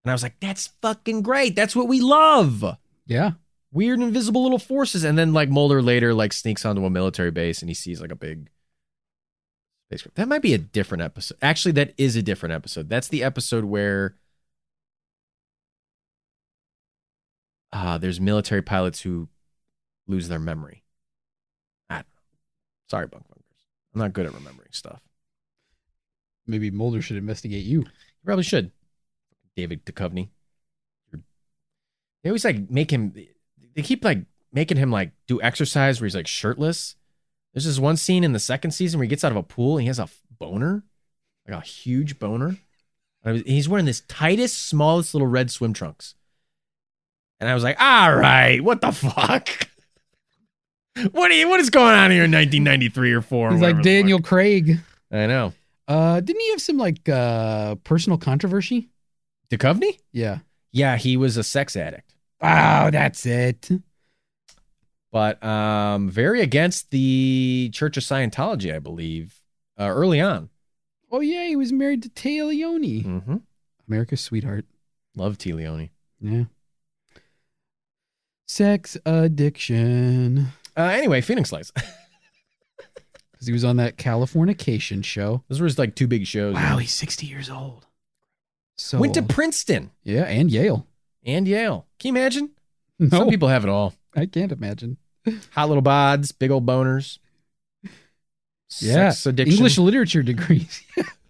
And 0.03 0.11
I 0.11 0.13
was 0.13 0.23
like, 0.23 0.39
that's 0.39 0.67
fucking 0.81 1.21
great. 1.21 1.55
That's 1.55 1.75
what 1.75 1.87
we 1.87 1.99
love. 1.99 2.77
Yeah. 3.05 3.31
Weird, 3.71 3.99
invisible 3.99 4.43
little 4.43 4.59
forces. 4.59 5.03
And 5.03 5.17
then 5.17 5.33
like 5.33 5.49
Mulder 5.49 5.81
later 5.81 6.13
like 6.13 6.31
sneaks 6.31 6.65
onto 6.65 6.85
a 6.85 6.89
military 6.89 7.31
base 7.31 7.61
and 7.61 7.69
he 7.69 7.73
sees 7.73 7.99
like 7.99 8.11
a 8.11 8.15
big 8.15 8.49
spacecraft. 9.89 10.15
That 10.15 10.27
might 10.27 10.41
be 10.41 10.53
a 10.53 10.57
different 10.57 11.01
episode. 11.03 11.37
Actually, 11.41 11.73
that 11.73 11.93
is 11.97 12.15
a 12.15 12.21
different 12.21 12.53
episode. 12.53 12.89
That's 12.89 13.07
the 13.07 13.23
episode 13.23 13.65
where 13.65 14.15
uh, 17.73 17.97
there's 17.97 18.21
military 18.21 18.61
pilots 18.61 19.01
who 19.01 19.27
lose 20.07 20.27
their 20.29 20.39
memory. 20.39 20.83
I 21.89 21.95
don't 21.95 22.05
know. 22.05 22.21
Sorry, 22.89 23.07
bunk 23.07 23.27
bunkers. 23.27 23.43
I'm 23.93 23.99
not 23.99 24.13
good 24.13 24.27
at 24.27 24.33
remembering 24.33 24.69
stuff. 24.71 25.01
Maybe 26.45 26.69
Mulder 26.71 27.01
should 27.01 27.17
investigate 27.17 27.65
you. 27.65 27.79
You 27.79 27.85
probably 28.25 28.43
should. 28.43 28.71
David 29.55 29.85
Duchovny. 29.85 30.29
They 32.23 32.29
always 32.29 32.45
like 32.45 32.69
make 32.69 32.91
him. 32.91 33.13
They 33.75 33.81
keep 33.81 34.05
like 34.05 34.19
making 34.51 34.77
him 34.77 34.91
like 34.91 35.11
do 35.27 35.41
exercise 35.41 35.99
where 35.99 36.05
he's 36.05 36.15
like 36.15 36.27
shirtless. 36.27 36.95
There's 37.53 37.65
this 37.65 37.79
one 37.79 37.97
scene 37.97 38.23
in 38.23 38.33
the 38.33 38.39
second 38.39 38.71
season 38.71 38.99
where 38.99 39.05
he 39.05 39.09
gets 39.09 39.23
out 39.23 39.31
of 39.31 39.37
a 39.37 39.43
pool 39.43 39.77
and 39.77 39.81
he 39.81 39.87
has 39.87 39.99
a 39.99 40.09
boner, 40.39 40.83
like 41.47 41.57
a 41.57 41.65
huge 41.65 42.19
boner. 42.19 42.57
Was- 43.25 43.43
he's 43.43 43.69
wearing 43.69 43.85
this 43.85 44.01
tightest, 44.01 44.65
smallest 44.65 45.13
little 45.13 45.27
red 45.27 45.51
swim 45.51 45.73
trunks. 45.73 46.15
And 47.43 47.49
I 47.51 47.53
was 47.55 47.63
like, 47.63 47.75
all 47.81 48.15
right, 48.15 48.63
what 48.63 48.79
the 48.79 48.91
fuck? 48.93 49.49
What 51.11 51.31
are 51.31 51.33
you, 51.33 51.49
what 51.49 51.59
is 51.59 51.71
going 51.71 51.95
on 51.95 52.11
here 52.11 52.23
in 52.25 52.31
1993 52.31 53.13
or 53.13 53.21
four? 53.21 53.47
or 53.47 53.51
He's 53.53 53.61
whatever 53.61 53.77
like? 53.79 53.83
Daniel 53.83 54.21
Craig. 54.21 54.77
I 55.11 55.25
know. 55.25 55.51
Uh, 55.87 56.19
didn't 56.19 56.39
he 56.39 56.51
have 56.51 56.61
some 56.61 56.77
like 56.77 57.09
uh 57.09 57.73
personal 57.83 58.19
controversy? 58.19 58.89
Duchovny? 59.49 59.97
Yeah. 60.11 60.39
Yeah, 60.71 60.97
he 60.97 61.17
was 61.17 61.35
a 61.35 61.43
sex 61.43 61.75
addict. 61.75 62.13
Oh, 62.41 62.91
that's 62.91 63.25
it. 63.25 63.69
but 65.11 65.43
um, 65.43 66.09
very 66.09 66.41
against 66.41 66.91
the 66.91 67.71
Church 67.73 67.97
of 67.97 68.03
Scientology, 68.03 68.73
I 68.73 68.77
believe, 68.79 69.41
uh, 69.79 69.85
early 69.85 70.21
on. 70.21 70.49
Oh 71.11 71.21
yeah, 71.21 71.47
he 71.47 71.55
was 71.55 71.73
married 71.73 72.03
to 72.15 72.45
Leoni, 72.45 73.03
Mm-hmm. 73.03 73.37
America's 73.87 74.21
sweetheart. 74.21 74.65
Love 75.15 75.37
Téa 75.39 75.55
Leoni. 75.55 75.91
Yeah. 76.21 76.43
Sex 78.53 78.95
addiction. 79.03 80.49
Uh, 80.77 80.81
anyway, 80.83 81.21
Phoenix 81.21 81.51
Lights. 81.51 81.71
Because 81.71 83.47
he 83.47 83.51
was 83.51 83.63
on 83.63 83.77
that 83.77 83.97
Californication 83.97 85.03
show. 85.03 85.43
Those 85.49 85.59
were 85.59 85.65
his 85.65 85.79
like 85.79 85.95
two 85.95 86.05
big 86.05 86.27
shows. 86.27 86.53
Wow, 86.53 86.77
he's 86.77 86.93
60 86.93 87.25
years 87.25 87.49
old. 87.49 87.87
So 88.77 88.99
Went 88.99 89.15
to 89.15 89.21
old. 89.21 89.29
Princeton 89.29 89.89
yeah, 90.03 90.25
and 90.25 90.51
Yale. 90.51 90.85
and 91.25 91.47
Yale. 91.47 91.87
Can 91.97 92.13
you 92.13 92.21
imagine? 92.21 92.51
Some 93.09 93.27
people 93.27 93.47
have 93.47 93.63
it 93.63 93.69
all. 93.71 93.95
I 94.15 94.27
can't 94.27 94.51
imagine. 94.51 94.97
Hot 95.53 95.67
little 95.67 95.81
bods, 95.81 96.31
big 96.37 96.51
old 96.51 96.63
boners. 96.63 97.17
Yeah, 98.79 99.09
Sex 99.09 99.25
addiction. 99.25 99.55
English 99.55 99.79
literature 99.79 100.21
degrees 100.21 100.83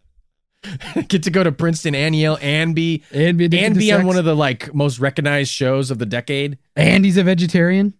Get 1.08 1.24
to 1.24 1.32
go 1.32 1.44
to 1.44 1.52
Princeton 1.52 1.94
and 1.96 2.16
Yale 2.16 2.38
and 2.42 2.74
be 2.76 3.04
and 3.12 3.38
be 3.38 3.46
and 3.60 3.78
be 3.78 3.92
on 3.92 4.06
one 4.06 4.18
of 4.18 4.26
the 4.26 4.36
like 4.36 4.74
most 4.74 5.00
recognized 5.00 5.52
shows 5.52 5.92
of 5.92 6.00
the 6.00 6.06
decade. 6.06 6.58
and 6.76 7.04
he's 7.04 7.18
a 7.18 7.24
vegetarian. 7.24 7.94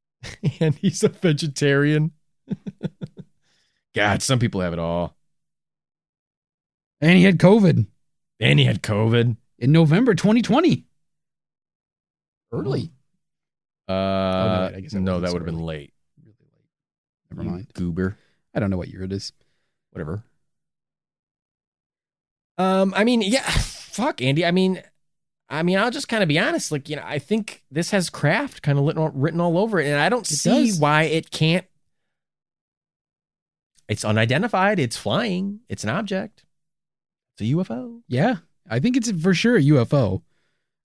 and 0.60 0.74
he's 0.76 1.02
a 1.02 1.08
vegetarian. 1.08 2.12
God, 3.94 4.22
some 4.22 4.38
people 4.38 4.60
have 4.60 4.72
it 4.72 4.78
all. 4.78 5.16
And 7.00 7.18
he 7.18 7.24
had 7.24 7.38
COVID 7.38 7.86
And 8.40 8.58
he 8.58 8.64
had 8.64 8.82
COVID. 8.82 9.36
in 9.58 9.72
November 9.72 10.14
2020. 10.14 10.84
Early. 12.52 12.90
Uh, 13.88 13.92
no, 13.92 14.72
I 14.76 14.80
guess 14.80 14.92
that 14.92 15.00
no, 15.00 15.20
that 15.20 15.32
would 15.32 15.42
have 15.42 15.46
been 15.46 15.58
late. 15.58 15.92
Really 16.22 16.34
late. 16.40 17.36
Never 17.36 17.50
mind. 17.50 17.66
goober. 17.74 18.16
I 18.54 18.60
don't 18.60 18.70
know 18.70 18.76
what 18.78 18.88
year 18.88 19.02
it 19.02 19.12
is. 19.12 19.32
Whatever. 19.90 20.22
Um, 22.58 22.92
I 22.96 23.04
mean, 23.04 23.22
yeah, 23.22 23.42
fuck, 23.50 24.22
Andy. 24.22 24.44
I 24.44 24.50
mean, 24.50 24.82
I 25.48 25.62
mean, 25.62 25.78
I'll 25.78 25.90
just 25.90 26.08
kind 26.08 26.22
of 26.22 26.28
be 26.28 26.38
honest. 26.38 26.70
Like, 26.72 26.88
you 26.88 26.96
know, 26.96 27.02
I 27.04 27.18
think 27.18 27.62
this 27.70 27.90
has 27.90 28.10
craft 28.10 28.62
kind 28.62 28.78
of 28.78 28.84
written 28.84 29.02
all, 29.02 29.10
written 29.10 29.40
all 29.40 29.58
over 29.58 29.80
it, 29.80 29.86
and 29.86 29.96
I 30.00 30.08
don't 30.08 30.28
It 30.30 30.34
see 30.36 30.68
does. 30.68 30.78
why 30.80 31.02
it 31.04 31.30
can't 31.30 31.66
It's 33.88 34.04
unidentified. 34.04 34.78
It's 34.78 34.96
flying. 34.96 35.60
It's 35.68 35.84
an 35.84 35.90
object. 35.90 36.44
It's 37.36 37.50
a 37.50 37.54
UFO. 37.54 38.00
Yeah, 38.08 38.36
I 38.70 38.78
think 38.80 38.96
it's 38.96 39.10
for 39.10 39.34
sure 39.34 39.56
a 39.56 39.62
UFO. 39.62 40.22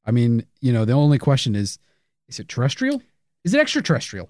I 0.05 0.11
mean, 0.11 0.45
you 0.59 0.73
know, 0.73 0.85
the 0.85 0.93
only 0.93 1.17
question 1.19 1.55
is, 1.55 1.77
is 2.27 2.39
it 2.39 2.47
terrestrial? 2.49 3.01
Is 3.43 3.53
it 3.53 3.59
extraterrestrial? 3.61 4.29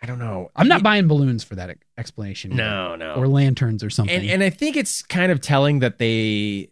I 0.00 0.06
don't 0.06 0.18
know. 0.18 0.50
I'm 0.56 0.68
not 0.68 0.80
It- 0.80 0.84
buying 0.84 1.08
balloons 1.08 1.42
for 1.44 1.56
that 1.56 1.70
explanation. 1.98 2.52
either. 2.52 2.62
No, 2.62 2.96
no. 2.96 3.14
Or 3.14 3.26
lanterns 3.28 3.82
or 3.84 3.90
something. 3.90 4.14
and 4.14 4.30
and 4.30 4.42
I 4.42 4.50
think 4.50 4.76
it's 4.76 5.02
kind 5.02 5.30
of 5.32 5.40
telling 5.40 5.80
that 5.80 5.98
they 5.98 6.70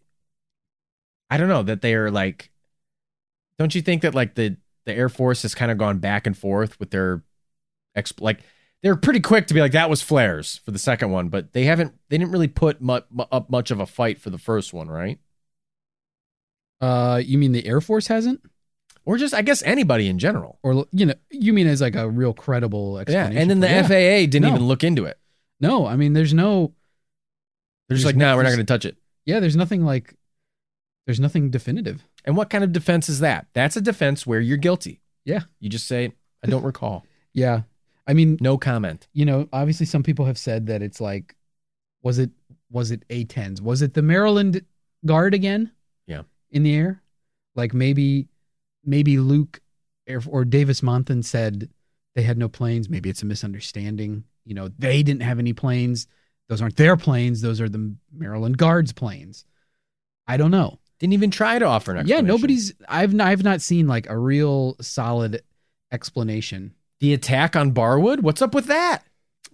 I 1.29 1.37
don't 1.37 1.49
know 1.49 1.63
that 1.65 1.83
they 1.83 1.95
are 1.95 2.11
like 2.11 2.51
don't 3.59 3.75
you 3.75 3.83
think 3.83 4.03
that 4.03 4.15
like 4.15 4.35
the 4.35 4.57
the 4.85 4.95
Air 4.95 5.09
Force 5.09 5.43
has 5.43 5.55
kind 5.55 5.71
of 5.73 5.79
gone 5.79 5.99
back 5.99 6.27
and 6.27 6.37
forth 6.39 6.79
with 6.79 6.91
their 6.91 7.23
exp 7.97 8.21
like 8.21 8.41
they're 8.83 8.95
pretty 8.95 9.21
quick 9.21 9.47
to 9.49 9.55
be 9.55 9.61
like 9.61 9.73
that 9.73 9.91
was 9.91 10.01
flares 10.03 10.61
for 10.65 10.71
the 10.71 10.79
second 10.79 11.11
one, 11.11 11.29
but 11.29 11.53
they 11.53 11.65
haven't 11.65 11.95
they 12.09 12.19
didn't 12.19 12.31
really 12.31 12.47
put 12.49 12.81
mu- 12.81 13.01
mu- 13.11 13.25
up 13.33 13.51
much 13.51 13.71
of 13.71 13.81
a 13.81 13.87
fight 13.87 14.21
for 14.21 14.31
the 14.31 14.39
first 14.39 14.73
one, 14.73 14.89
right? 14.89 15.19
uh, 16.81 17.21
you 17.25 17.39
mean 17.39 17.53
the 17.53 17.67
Air 17.67 17.81
Force 17.81 18.07
hasn't? 18.09 18.41
Or 19.07 19.17
just 19.17 19.33
I 19.33 19.41
guess 19.43 19.63
anybody 19.63 20.09
in 20.09 20.19
general. 20.19 20.59
Or 20.63 20.85
you 20.93 21.07
know, 21.07 21.15
you 21.31 21.53
mean 21.55 21.67
as 21.69 21.81
like 21.81 21.95
a 21.97 22.09
real 22.11 22.35
credible 22.35 22.99
explanation? 22.99 23.33
Yeah, 23.33 23.41
and 23.41 23.49
then 23.51 23.61
the 23.61 23.69
yeah. 23.69 23.83
FAA 23.87 24.29
didn't 24.31 24.43
No. 24.43 24.49
even 24.49 24.65
look 24.67 24.85
into 24.85 25.05
it. 25.07 25.19
No, 25.61 25.87
I 25.87 25.97
mean, 25.97 26.13
there's 26.13 26.35
no. 26.35 26.75
They're 27.89 27.97
just 27.97 28.05
like, 28.07 28.17
no- 28.17 28.33
no, 28.33 28.37
we're 28.37 28.43
not 28.43 28.49
going 28.51 28.59
to 28.59 28.65
touch 28.65 28.85
it. 28.85 28.97
Yeah, 29.25 29.41
there's 29.41 29.57
nothing 29.57 29.85
like. 29.85 30.15
There's 31.07 31.21
nothing 31.21 31.51
definitive. 31.51 32.03
And 32.25 32.37
what 32.37 32.51
kind 32.51 32.65
of 32.65 32.73
defense 32.73 33.09
is 33.09 33.21
that? 33.21 33.47
That's 33.53 33.77
a 33.77 33.81
defense 33.81 34.27
where 34.27 34.41
you're 34.41 34.57
guilty. 34.57 35.01
Yeah. 35.25 35.43
You 35.61 35.71
just 35.71 35.87
say, 35.87 36.13
I 36.45 36.49
don't 36.49 36.65
recall. 36.65 37.05
Yeah, 37.33 37.63
I 38.07 38.15
mean, 38.15 38.39
No 38.41 38.57
comment. 38.57 39.09
you 39.13 39.27
know, 39.27 39.47
obviously 39.53 39.85
some 39.85 40.03
people 40.03 40.25
have 40.25 40.39
said 40.39 40.69
that 40.69 40.81
it's 40.83 41.03
like, 41.03 41.37
was 42.03 42.19
it 42.19 42.31
was 42.71 42.91
it 42.91 43.05
A-10s? 43.11 43.61
Was 43.61 43.83
it 43.83 43.93
the 43.93 44.01
Maryland 44.01 44.65
Guard 45.05 45.35
again? 45.35 45.71
Yeah. 46.07 46.23
In 46.51 46.63
the 46.63 46.75
air, 46.75 47.03
like 47.55 47.75
maybe 47.75 48.29
maybe 48.87 49.19
Luke 49.19 49.61
or 50.27 50.45
Davis 50.45 50.81
Monthan 50.81 51.25
said 51.25 51.69
they 52.15 52.23
had 52.23 52.39
no 52.39 52.49
planes. 52.49 52.89
Maybe 52.89 53.11
it's 53.11 53.23
a 53.23 53.27
misunderstanding. 53.27 54.25
You 54.45 54.55
know, 54.55 54.69
they 54.79 55.03
didn't 55.03 55.23
have 55.23 55.39
any 55.39 55.53
planes. 55.53 56.07
Those 56.49 56.63
aren't 56.63 56.77
their 56.77 56.97
planes. 56.97 57.43
Those 57.43 57.61
are 57.61 57.69
the 57.69 57.95
Maryland 58.13 58.57
Guards 58.57 58.93
planes. 58.93 59.45
I 60.29 60.37
don't 60.37 60.53
know. 60.53 60.79
Didn't 61.01 61.13
even 61.15 61.31
try 61.31 61.59
to 61.59 61.65
offer 61.67 61.95
an 61.95 62.07
Yeah, 62.07 62.21
nobody's. 62.21 62.73
I've 62.89 63.19
I've 63.21 63.43
not 63.43 63.61
seen 63.61 63.87
like 63.87 64.09
a 64.09 64.17
real 64.17 64.77
solid 64.81 65.43
explanation. 65.93 66.75
The 67.01 67.13
attack 67.13 67.57
on 67.57 67.73
Barwood? 67.73 68.21
What's 68.21 68.41
up 68.43 68.55
with 68.55 68.67
that? 68.67 69.03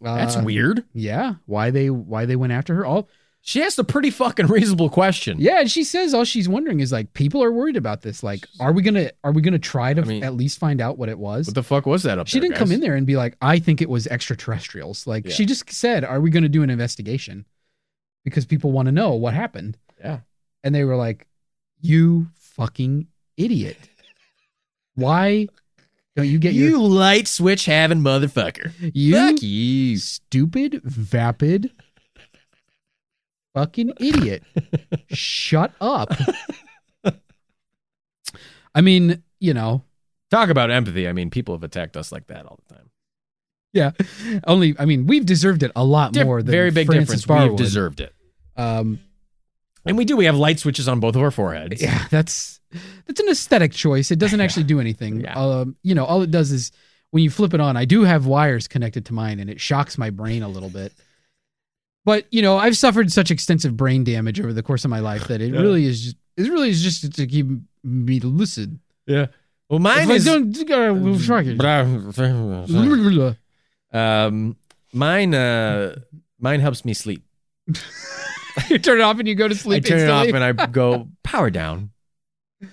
That's 0.01 0.37
Uh, 0.37 0.43
weird. 0.45 0.85
Yeah, 0.93 1.35
why 1.47 1.71
they 1.71 1.91
why 1.91 2.27
they 2.27 2.37
went 2.37 2.53
after 2.53 2.75
her? 2.77 2.85
All 2.87 3.09
She 3.44 3.60
asked 3.60 3.77
a 3.78 3.85
pretty 3.85 4.10
fucking 4.10 4.47
reasonable 4.47 4.89
question. 4.89 5.36
yeah, 5.40 5.59
and 5.60 5.70
she 5.70 5.82
says 5.82 6.14
all 6.14 6.24
she's 6.24 6.48
wondering 6.48 6.78
is 6.78 6.93
like 6.93 7.12
people 7.12 7.43
are 7.43 7.51
worried 7.51 7.77
about 7.77 8.02
this. 8.02 8.23
Like, 8.23 8.47
are 8.60 8.73
we 8.73 8.82
gonna 8.82 9.10
are 9.24 9.32
we 9.32 9.43
gonna 9.43 9.59
try 9.59 9.93
to 9.94 10.01
I 10.01 10.05
mean- 10.05 10.23
at 10.24 10.35
least 10.35 10.59
find 10.60 10.81
out 10.81 10.97
what 10.97 11.09
it 11.09 11.19
was? 11.19 11.47
What 11.48 11.56
the 11.56 11.62
fuck 11.64 11.85
was 11.85 12.05
that 12.05 12.19
up 12.20 12.28
she 12.28 12.39
there, 12.39 12.48
didn't 12.48 12.59
come 12.59 12.70
in 12.70 12.81
there 12.81 12.94
and 12.94 13.05
be 13.06 13.16
like, 13.16 13.36
I 13.43 13.59
think 13.59 13.82
it 13.82 13.89
was 13.90 14.06
extraterrestrials. 14.06 15.06
Like 15.09 15.27
Yeah. 15.27 15.32
she 15.32 15.44
just 15.44 15.69
said, 15.73 16.05
are 16.05 16.20
we 16.20 16.31
gonna 16.31 16.48
do 16.48 16.62
an 16.62 16.70
investigation? 16.70 17.44
Because 18.24 18.47
people 18.47 18.70
want 18.70 18.86
to 18.86 18.93
know 18.93 19.14
what 19.14 19.35
happened. 19.35 19.77
Yeah. 19.98 20.20
And 20.62 20.73
they 20.73 20.85
were 20.85 20.94
like, 20.97 21.27
you 21.81 22.28
fucking 22.36 23.09
idiot. 23.36 23.77
Why 24.94 25.48
don't 26.14 26.28
you 26.28 26.39
get 26.39 26.52
You 26.55 26.69
your 26.69 26.78
light 26.78 27.27
switch 27.27 27.64
having 27.64 27.98
motherfucker. 27.98 28.70
you 28.94 29.14
Fuck 29.14 29.43
you. 29.43 29.97
stupid, 29.98 30.81
vapid, 30.85 31.73
fucking 33.55 33.93
idiot. 33.99 34.43
Shut 35.11 35.73
up. 35.81 36.11
I 38.74 38.81
mean, 38.81 39.23
you 39.41 39.55
know, 39.55 39.85
Talk 40.31 40.49
about 40.49 40.70
empathy. 40.70 41.07
I 41.07 41.12
mean, 41.12 41.29
people 41.29 41.55
have 41.55 41.62
attacked 41.62 41.95
us 41.95 42.11
like 42.11 42.29
that 42.29 42.47
all 42.47 42.59
the 42.66 42.74
time. 42.74 42.91
yeah. 43.74 43.91
Only, 44.47 44.74
I 44.79 44.87
mean, 44.87 45.07
we've 45.07 45.27
deserved 45.27 45.62
it 45.62 45.70
a 45.77 45.85
lot 45.85 46.15
Diff- 46.15 46.24
more 46.24 46.43
than 46.43 46.51
very 46.51 46.70
big 46.70 46.87
Frances 46.87 47.20
difference. 47.20 47.51
We've 47.51 47.59
deserved 47.59 48.01
it. 48.01 48.15
Um, 48.57 48.99
And 49.85 49.99
we 49.99 50.07
do. 50.07 50.16
We 50.16 50.24
have 50.24 50.37
light 50.37 50.59
switches 50.59 50.89
on 50.89 51.01
both 51.01 51.16
of 51.16 51.23
our 51.23 51.31
foreheads. 51.31 51.83
yeah, 51.83 52.07
that's 52.11 52.61
that's 53.07 53.20
an 53.20 53.29
aesthetic 53.29 53.73
choice. 53.73 54.11
It 54.11 54.19
doesn't 54.19 54.41
actually 54.41 54.62
do 54.65 54.81
anything. 54.81 55.20
Yeah. 55.20 55.35
Um, 55.39 55.77
you 55.83 55.95
know, 55.95 56.07
all 56.07 56.23
it 56.23 56.31
does 56.31 56.51
is 56.51 56.73
when 57.11 57.23
you 57.23 57.29
flip 57.29 57.53
it 57.53 57.61
on, 57.61 57.77
I 57.77 57.85
do 57.85 58.05
have 58.05 58.24
wires 58.24 58.69
connected 58.69 59.05
to 59.07 59.12
mine, 59.12 59.39
and 59.39 59.51
it 59.51 59.61
shocks 59.61 59.99
my 59.99 60.09
brain 60.09 60.43
a 60.43 60.49
little 60.49 60.70
bit. 60.70 60.95
But 62.05 62.27
you 62.31 62.43
know, 62.43 62.57
I've 62.59 62.77
suffered 62.77 63.12
such 63.12 63.31
extensive 63.31 63.77
brain 63.77 64.03
damage 64.05 64.41
over 64.41 64.53
the 64.53 64.62
course 64.62 64.85
of 64.85 64.91
my 64.91 65.01
life 65.01 65.29
that 65.29 65.41
it 65.41 65.53
Yeah. 65.55 65.61
really 65.61 65.87
is. 65.87 66.03
Just, 66.03 66.16
it 66.37 66.49
really 66.51 66.70
is 66.70 66.83
just 66.83 67.12
to 67.15 67.27
keep 67.27 67.47
me 67.85 68.20
lucid. 68.20 68.79
Yeah. 69.07 69.27
Well, 69.69 69.79
mine 69.79 70.03
if 70.03 70.11
I 70.11 70.15
is. 70.15 70.24
don't, 70.24 70.70
uh, 73.93 73.97
um, 73.97 74.57
mine. 74.93 75.35
Uh, 75.35 75.97
mine 76.39 76.61
helps 76.61 76.85
me 76.85 76.93
sleep. 76.95 77.23
you 78.69 78.79
turn 78.79 78.99
it 79.01 79.03
off 79.03 79.19
and 79.19 79.27
you 79.29 79.35
go 79.35 79.49
to 79.49 79.55
sleep. 79.55 79.85
I 79.87 79.89
turn 79.89 80.01
it 80.01 80.11
off 80.11 80.27
and 80.27 80.45
I 80.45 80.53
go 80.66 81.09
power 81.23 81.51
down, 81.51 81.91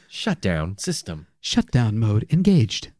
shut 0.07 0.41
down 0.41 0.77
system. 0.77 1.27
shutdown 1.39 1.97
mode 1.99 2.25
engaged. 2.31 2.91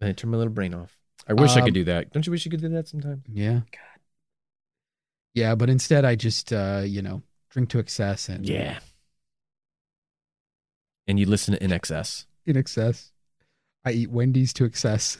And 0.00 0.10
I 0.10 0.12
turn 0.12 0.30
my 0.30 0.36
little 0.38 0.52
brain 0.52 0.74
off. 0.74 0.96
I 1.28 1.32
wish 1.34 1.52
I 1.56 1.60
Um, 1.60 1.64
could 1.66 1.74
do 1.74 1.84
that. 1.84 2.12
Don't 2.12 2.26
you 2.26 2.30
wish 2.30 2.44
you 2.44 2.50
could 2.50 2.60
do 2.60 2.68
that 2.70 2.88
sometime? 2.88 3.22
Yeah. 3.32 3.60
God. 3.70 3.95
Yeah, 5.36 5.54
but 5.54 5.68
instead 5.68 6.04
I 6.06 6.16
just 6.16 6.50
uh, 6.52 6.82
you 6.84 7.02
know, 7.02 7.22
drink 7.50 7.68
to 7.70 7.78
excess 7.78 8.28
and 8.30 8.48
Yeah. 8.48 8.78
And 11.06 11.20
you 11.20 11.26
listen 11.26 11.54
to 11.54 11.62
In 11.62 11.70
Excess. 11.72 12.26
in 12.46 12.56
excess. 12.56 13.12
I 13.84 13.92
eat 13.92 14.10
Wendy's 14.10 14.52
to 14.54 14.64
excess. 14.64 15.18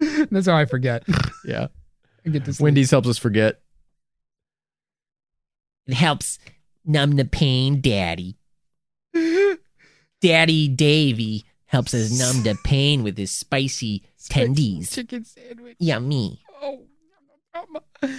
That's 0.30 0.46
how 0.46 0.56
I 0.56 0.64
forget. 0.64 1.04
Yeah. 1.44 1.68
I 2.26 2.30
get 2.30 2.44
this. 2.44 2.60
Wendy's 2.60 2.90
helps 2.90 3.08
us 3.08 3.16
forget. 3.18 3.60
It 5.86 5.94
helps 5.94 6.38
numb 6.84 7.16
the 7.16 7.24
pain, 7.24 7.80
Daddy. 7.80 8.36
Daddy 10.20 10.68
Davy 10.68 11.44
helps 11.66 11.94
us 11.94 12.18
numb 12.18 12.42
the 12.42 12.56
pain 12.64 13.02
with 13.02 13.16
his 13.16 13.30
spicy 13.30 14.02
tendies. 14.30 14.92
chicken 14.92 15.24
sandwich. 15.24 15.76
Yummy. 15.78 16.42
Oh. 16.62 16.80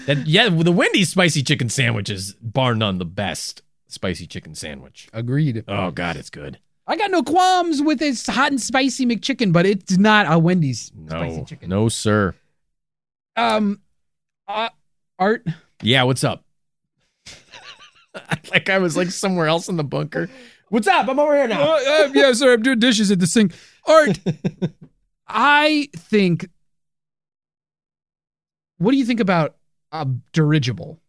That 0.06 0.28
yeah, 0.28 0.50
the 0.50 0.72
Wendy's 0.72 1.10
spicy 1.10 1.44
chicken 1.44 1.70
sandwich 1.70 2.10
is 2.10 2.34
bar 2.42 2.76
none 2.76 2.98
the 2.98 3.06
best 3.06 3.62
spicy 3.88 4.28
chicken 4.28 4.56
sandwich. 4.56 5.08
Agreed. 5.14 5.64
Oh 5.68 5.92
god, 5.92 6.16
it's 6.18 6.30
good. 6.30 6.60
I 6.88 6.96
got 6.98 7.12
no 7.12 7.22
qualms 7.22 7.82
with 7.82 8.00
this 8.00 8.26
hot 8.26 8.52
and 8.52 8.60
spicy 8.60 9.06
McChicken, 9.06 9.54
but 9.54 9.66
it's 9.66 9.98
not 9.98 10.26
a 10.32 10.40
Wendy's 10.40 10.92
spicy 11.08 11.44
chicken. 11.46 11.70
no, 11.70 11.88
sir. 11.88 12.34
Um, 13.36 13.82
uh, 14.48 14.70
Art, 15.20 15.46
Yeah, 15.82 16.04
what's 16.04 16.24
up? 16.24 16.44
like 18.52 18.70
I 18.70 18.80
was 18.80 18.98
like 18.98 19.12
somewhere 19.12 19.48
else 19.48 19.70
in 19.70 19.78
the 19.78 19.84
bunker. 19.84 20.30
What's 20.70 20.88
up? 20.88 21.08
I'm 21.08 21.20
over 21.20 21.36
here 21.36 21.48
now. 21.48 21.62
Uh, 21.62 21.76
uh, 21.78 22.12
yeah, 22.14 22.34
sorry, 22.34 22.54
I'm 22.54 22.64
doing 22.64 22.80
dishes 22.80 23.12
at 23.12 23.20
the 23.20 23.28
sink. 23.28 23.54
Art, 23.86 24.20
I 25.28 25.90
think. 25.96 26.50
What 28.80 28.92
do 28.92 28.98
you 28.98 29.06
think 29.06 29.20
about 29.20 29.56
a 29.92 30.08
dirigible? 30.34 31.00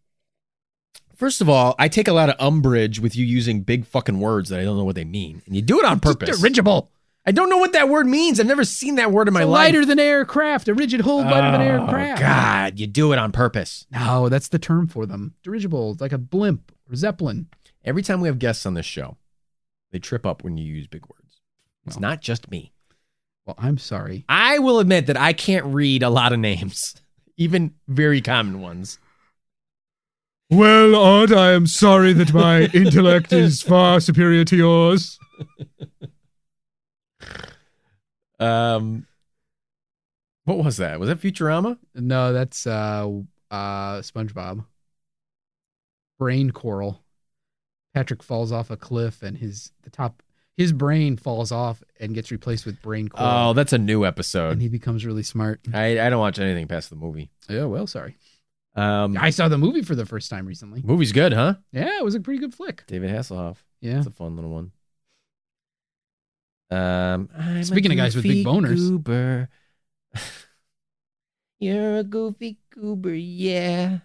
First 1.17 1.41
of 1.41 1.49
all, 1.49 1.75
I 1.79 1.89
take 1.89 2.09
a 2.09 2.13
lot 2.13 2.29
of 2.31 2.37
umbrage 2.39 2.99
with 3.01 3.15
you 3.15 3.25
using 3.27 3.63
big 3.63 3.85
fucking 3.87 4.21
words 4.21 4.49
that 4.49 4.61
I 4.61 4.65
don't 4.65 4.77
know 4.79 4.85
what 4.85 4.95
they 4.97 5.05
mean, 5.05 5.43
and 5.47 5.55
you 5.55 5.61
do 5.63 5.79
it 5.79 5.85
on 5.85 6.01
purpose. 6.01 6.39
Dirigible. 6.39 6.91
I 7.27 7.33
don't 7.33 7.51
know 7.51 7.59
what 7.59 7.75
that 7.75 7.91
word 7.91 8.07
means. 8.07 8.41
I've 8.41 8.47
never 8.47 8.65
seen 8.65 8.95
that 8.95 9.13
word 9.13 9.29
in 9.29 9.35
my 9.35 9.45
life. 9.45 9.67
lighter 9.67 9.85
than 9.85 9.99
aircraft, 9.99 10.69
a 10.69 10.75
rigid 10.75 11.03
hull 11.03 11.19
lighter 11.23 11.51
than 11.53 11.61
Oh, 11.61 11.65
aircraft. 11.85 12.21
God, 12.21 12.79
you 12.81 12.87
do 12.87 13.13
it 13.13 13.19
on 13.19 13.31
purpose. 13.33 13.87
No, 13.93 14.31
that's 14.31 14.49
the 14.49 14.59
term 14.59 14.87
for 14.87 15.05
them. 15.05 15.35
Dirigible, 15.43 15.97
like 16.01 16.13
a 16.13 16.19
blimp 16.19 16.73
or 16.91 16.97
zeppelin. 16.97 17.49
Every 17.85 18.03
time 18.03 18.23
we 18.23 18.29
have 18.29 18.39
guests 18.39 18.65
on 18.65 18.73
this 18.73 18.87
show, 18.87 19.19
they 19.93 19.99
trip 19.99 20.25
up 20.25 20.43
when 20.43 20.57
you 20.57 20.65
use 20.65 20.87
big 20.87 21.03
words. 21.03 21.41
It's 21.87 21.97
Well. 21.97 22.01
not 22.01 22.23
just 22.23 22.51
me. 22.51 22.73
Well, 23.45 23.57
I'm 23.59 23.77
sorry. 23.77 24.25
I 24.29 24.59
will 24.59 24.79
admit 24.81 25.07
that 25.07 25.19
I 25.19 25.35
can't 25.35 25.67
read 25.67 26.03
a 26.03 26.11
lot 26.11 26.33
of 26.33 26.39
names, 26.39 26.95
even 27.41 27.73
very 27.89 28.21
common 28.21 28.61
ones. 28.61 28.99
Well, 30.51 30.95
Odd, 30.95 31.33
I 31.33 31.53
am 31.53 31.67
sorry 31.67 32.13
that 32.13 32.35
my 32.35 32.63
intellect 32.75 33.33
is 33.33 33.63
far 33.63 33.99
superior 34.01 34.45
to 34.45 34.57
yours. 34.57 35.19
Um, 38.39 39.07
what 40.45 40.59
was 40.59 40.77
that? 40.77 41.01
Was 41.01 41.09
that 41.09 41.21
Futurama? 41.21 41.79
No, 41.95 42.33
that's 42.33 42.67
uh 42.67 43.09
uh 43.51 44.01
SpongeBob. 44.01 44.67
Brain 46.19 46.51
coral. 46.51 47.03
Patrick 47.95 48.23
falls 48.23 48.53
off 48.53 48.71
a 48.71 48.77
cliff 48.77 49.23
and 49.23 49.39
his 49.39 49.73
the 49.83 49.91
top 49.91 50.23
his 50.61 50.73
brain 50.75 51.17
falls 51.17 51.51
off 51.53 51.83
and 51.99 52.15
gets 52.15 52.31
replaced 52.31 52.67
with 52.67 52.83
brain 52.83 53.09
coral. 53.09 53.27
Oh, 53.51 53.53
that's 53.55 53.73
a 53.73 53.79
new 53.79 54.05
episode. 54.05 54.41
and 54.41 54.53
episode. 54.53 54.61
he 54.63 54.69
becomes 54.69 55.07
really 55.07 55.23
smart. 55.23 55.59
I, 55.73 55.99
I 55.99 56.11
don't 56.11 56.21
watch 56.21 56.39
anything 56.39 56.69
past 56.69 56.91
the 56.91 56.97
movie. 56.97 57.31
Yeah, 57.49 57.65
well, 57.65 57.87
sorry. 57.87 58.19
Um, 58.77 59.17
I 59.19 59.31
saw 59.31 59.49
the 59.49 59.57
movie 59.57 59.81
for 59.81 59.95
the 59.95 60.05
first 60.05 60.29
time 60.29 60.45
recently. 60.45 60.83
movie's 60.85 61.13
good, 61.13 61.33
huh? 61.33 61.55
Yeah, 61.73 61.97
it 61.99 62.05
was 62.05 62.15
a 62.15 62.21
pretty 62.21 62.41
good 62.41 62.53
flick. 62.53 62.85
David 62.87 63.09
Hasselhoff. 63.09 63.57
Yeah. 63.81 63.97
It's 63.99 64.07
a 64.07 64.11
fun 64.11 64.37
little 64.37 64.51
one. 64.51 64.73
Um, 66.71 67.31
I'm 67.35 67.57
a 67.57 67.65
Speaking 67.65 67.91
of 67.93 67.97
guys 67.97 68.15
with 68.15 68.25
big 68.25 68.45
goofy 68.45 68.45
boners. 68.45 68.77
goober. 68.77 69.49
You're 71.59 71.97
a 71.97 72.05
goofy 72.05 72.59
goober, 72.69 73.15
yeah. 73.15 74.01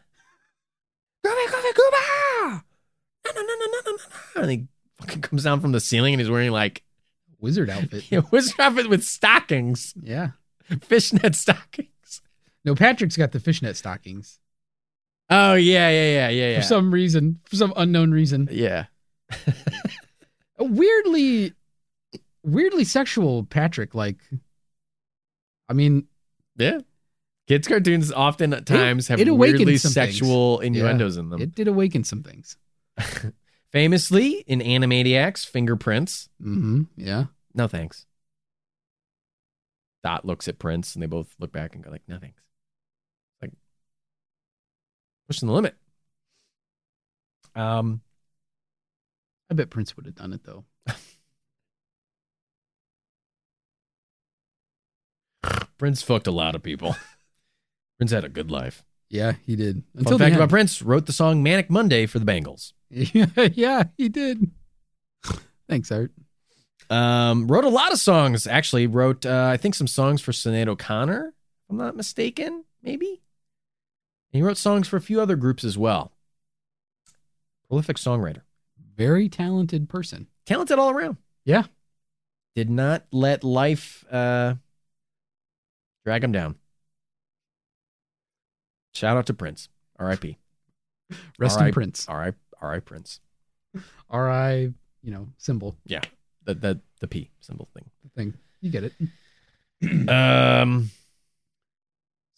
Goofy, 1.21 1.51
goofy 1.51 1.73
goober! 1.75 2.63
No, 3.25 3.31
no, 3.35 3.41
no, 3.41 3.55
no, 3.59 3.65
no, 3.65 3.81
no, 3.91 3.97
no. 4.35 4.41
And 4.41 4.67
fucking 4.99 5.21
comes 5.21 5.43
down 5.43 5.61
from 5.61 5.71
the 5.71 5.79
ceiling 5.79 6.13
and 6.13 6.21
he's 6.21 6.29
wearing 6.29 6.51
like 6.51 6.83
Wizard 7.39 7.69
outfit. 7.69 8.05
a 8.11 8.21
wizard 8.31 8.59
outfit 8.59 8.89
with 8.89 9.03
stockings, 9.03 9.93
yeah. 10.01 10.29
fishnet 10.81 11.35
stockings. 11.35 12.21
No, 12.63 12.73
Patrick's 12.75 13.17
got 13.17 13.31
the 13.31 13.39
fishnet 13.39 13.75
stockings 13.77 14.39
Oh 15.29 15.55
yeah, 15.55 15.89
yeah, 15.89 16.05
yeah, 16.11 16.29
yeah, 16.29 16.49
yeah. 16.51 16.55
for 16.59 16.65
some 16.65 16.91
reason, 16.93 17.39
for 17.45 17.55
some 17.55 17.73
unknown 17.75 18.11
reason. 18.11 18.47
yeah. 18.51 18.85
Weirdly, 20.59 21.53
weirdly 22.43 22.83
sexual. 22.85 23.43
Patrick, 23.43 23.93
like, 23.95 24.17
I 25.67 25.73
mean, 25.73 26.07
Yeah. 26.57 26.79
Kids 27.47 27.67
cartoons 27.67 28.11
often 28.11 28.53
at 28.53 28.65
times 28.65 29.07
have 29.07 29.19
it 29.19 29.27
awakens 29.27 29.57
weirdly 29.59 29.77
some 29.77 29.91
things. 29.91 30.17
sexual 30.17 30.59
innuendos 30.61 31.17
in 31.17 31.29
them. 31.29 31.41
it 31.41 31.53
did 31.53 31.67
awaken 31.67 32.03
some 32.03 32.23
things. 32.23 32.57
Famously 33.75 34.43
in 34.47 34.59
Animaniacs, 34.61 35.45
fingerprints. 35.45 36.29
Mm-hmm. 36.41 36.83
Yeah. 36.95 37.25
No 37.53 37.67
thanks. 37.67 38.05
Dot 40.01 40.23
looks 40.23 40.47
at 40.47 40.59
Prince 40.59 40.95
and 40.95 41.03
they 41.03 41.07
both 41.07 41.35
look 41.39 41.51
back 41.51 41.75
and 41.75 41.83
go 41.83 41.91
like, 41.91 42.03
no 42.07 42.17
thanks. 42.17 42.41
Like 43.41 43.51
pushing 45.27 45.49
the 45.49 45.53
limit. 45.53 45.75
Um 47.53 47.99
I 49.51 49.55
bet 49.55 49.69
Prince 49.71 49.97
would 49.97 50.05
have 50.05 50.15
done 50.15 50.31
it 50.31 50.45
though. 50.45 50.63
Prince 55.77 56.01
fucked 56.01 56.27
a 56.27 56.31
lot 56.31 56.55
of 56.55 56.63
people. 56.63 56.95
Prince 57.97 58.13
had 58.13 58.23
a 58.23 58.29
good 58.29 58.49
life. 58.49 58.85
Yeah, 59.09 59.33
he 59.45 59.57
did. 59.57 59.83
Fun 60.01 60.17
fact 60.17 60.21
end. 60.21 60.35
about 60.35 60.49
Prince, 60.49 60.81
wrote 60.81 61.07
the 61.07 61.13
song 61.13 61.43
Manic 61.43 61.69
Monday 61.69 62.05
for 62.05 62.19
the 62.19 62.25
Bangles. 62.25 62.73
Yeah, 63.53 63.83
he 63.97 64.07
did. 64.09 64.51
Thanks, 65.67 65.91
Art. 65.91 66.11
Um, 66.89 67.47
wrote 67.47 67.65
a 67.65 67.69
lot 67.69 67.91
of 67.91 67.99
songs. 67.99 68.47
Actually, 68.47 68.87
wrote 68.87 69.25
uh, 69.25 69.49
I 69.51 69.57
think 69.57 69.75
some 69.75 69.87
songs 69.87 70.21
for 70.21 70.31
Sinead 70.31 70.67
O'Connor, 70.67 71.27
if 71.29 71.69
I'm 71.69 71.77
not 71.77 71.95
mistaken, 71.95 72.63
maybe. 72.83 73.07
And 74.31 74.39
he 74.39 74.41
wrote 74.43 74.57
songs 74.57 74.87
for 74.87 74.95
a 74.97 75.01
few 75.01 75.19
other 75.19 75.35
groups 75.35 75.63
as 75.63 75.77
well. 75.77 76.11
Prolific 77.67 77.97
songwriter, 77.97 78.41
Very 78.95 79.27
talented 79.29 79.89
person. 79.89 80.27
talented 80.45 80.77
all 80.79 80.91
around. 80.91 81.17
Yeah. 81.43 81.63
Did 82.55 82.69
not 82.69 83.05
let 83.11 83.43
life 83.43 84.05
uh, 84.11 84.55
drag 86.05 86.23
him 86.23 86.31
down. 86.31 86.55
Shout 88.93 89.17
out 89.17 89.25
to 89.25 89.33
Prince, 89.33 89.67
R.I.P. 89.99 90.37
Rest 91.37 91.57
R.I. 91.57 91.67
in 91.67 91.73
Prince. 91.73 92.05
R.I. 92.07 92.33
R.I. 92.65 92.79
Prince. 92.79 93.19
R.I. 94.09 94.73
You 95.03 95.11
know, 95.11 95.27
symbol 95.37 95.75
Yeah. 95.85 96.01
The 96.45 96.53
the 96.55 96.79
the 96.99 97.07
P 97.07 97.29
symbol 97.39 97.67
thing. 97.73 97.85
The 98.03 98.09
thing. 98.09 98.33
You 98.61 98.71
get 98.71 98.83
it. 98.83 98.93
Um. 100.09 100.89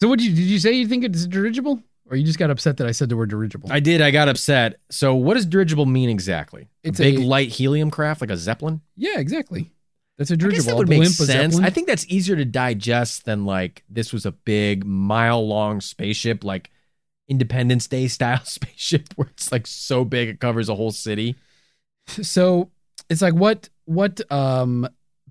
So, 0.02 0.08
what 0.08 0.18
did 0.18 0.26
you 0.28 0.34
did 0.34 0.42
you 0.44 0.58
say? 0.58 0.72
You 0.72 0.86
think 0.86 1.04
it's 1.04 1.26
dirigible, 1.26 1.80
or 2.10 2.16
you 2.16 2.24
just 2.24 2.38
got 2.38 2.50
upset 2.50 2.76
that 2.76 2.86
I 2.86 2.90
said 2.92 3.08
the 3.08 3.16
word 3.16 3.30
dirigible? 3.30 3.72
I 3.72 3.80
did. 3.80 4.00
I 4.02 4.10
got 4.10 4.28
upset. 4.28 4.80
So, 4.90 5.14
what 5.14 5.34
does 5.34 5.46
dirigible 5.46 5.86
mean 5.86 6.08
exactly? 6.10 6.68
It's 6.82 7.00
a 7.00 7.04
big 7.04 7.18
a- 7.20 7.22
light 7.26 7.48
helium 7.48 7.90
craft, 7.90 8.20
like 8.20 8.30
a 8.30 8.36
zeppelin. 8.36 8.80
yeah, 8.96 9.18
exactly. 9.18 9.70
That's 10.18 10.30
a 10.32 10.36
dirigible. 10.36 10.56
I 10.56 10.58
guess 10.58 10.66
that 10.66 10.76
would 10.76 10.88
make 10.88 11.06
sense. 11.06 11.58
I 11.60 11.70
think 11.70 11.86
that's 11.86 12.04
easier 12.08 12.36
to 12.36 12.44
digest 12.44 13.24
than 13.24 13.44
like 13.44 13.84
this 13.88 14.12
was 14.12 14.26
a 14.26 14.32
big 14.32 14.84
mile 14.84 15.46
long 15.46 15.80
spaceship, 15.80 16.42
like 16.44 16.70
Independence 17.28 17.86
Day 17.86 18.08
style 18.08 18.40
spaceship, 18.44 19.08
where 19.16 19.28
it's 19.28 19.52
like 19.52 19.66
so 19.66 20.04
big 20.04 20.28
it 20.28 20.40
covers 20.40 20.68
a 20.68 20.74
whole 20.74 20.92
city. 20.92 21.36
so. 22.08 22.70
It's 23.10 23.22
like 23.22 23.32
what 23.34 23.70
what 23.86 24.20
um 24.30 24.86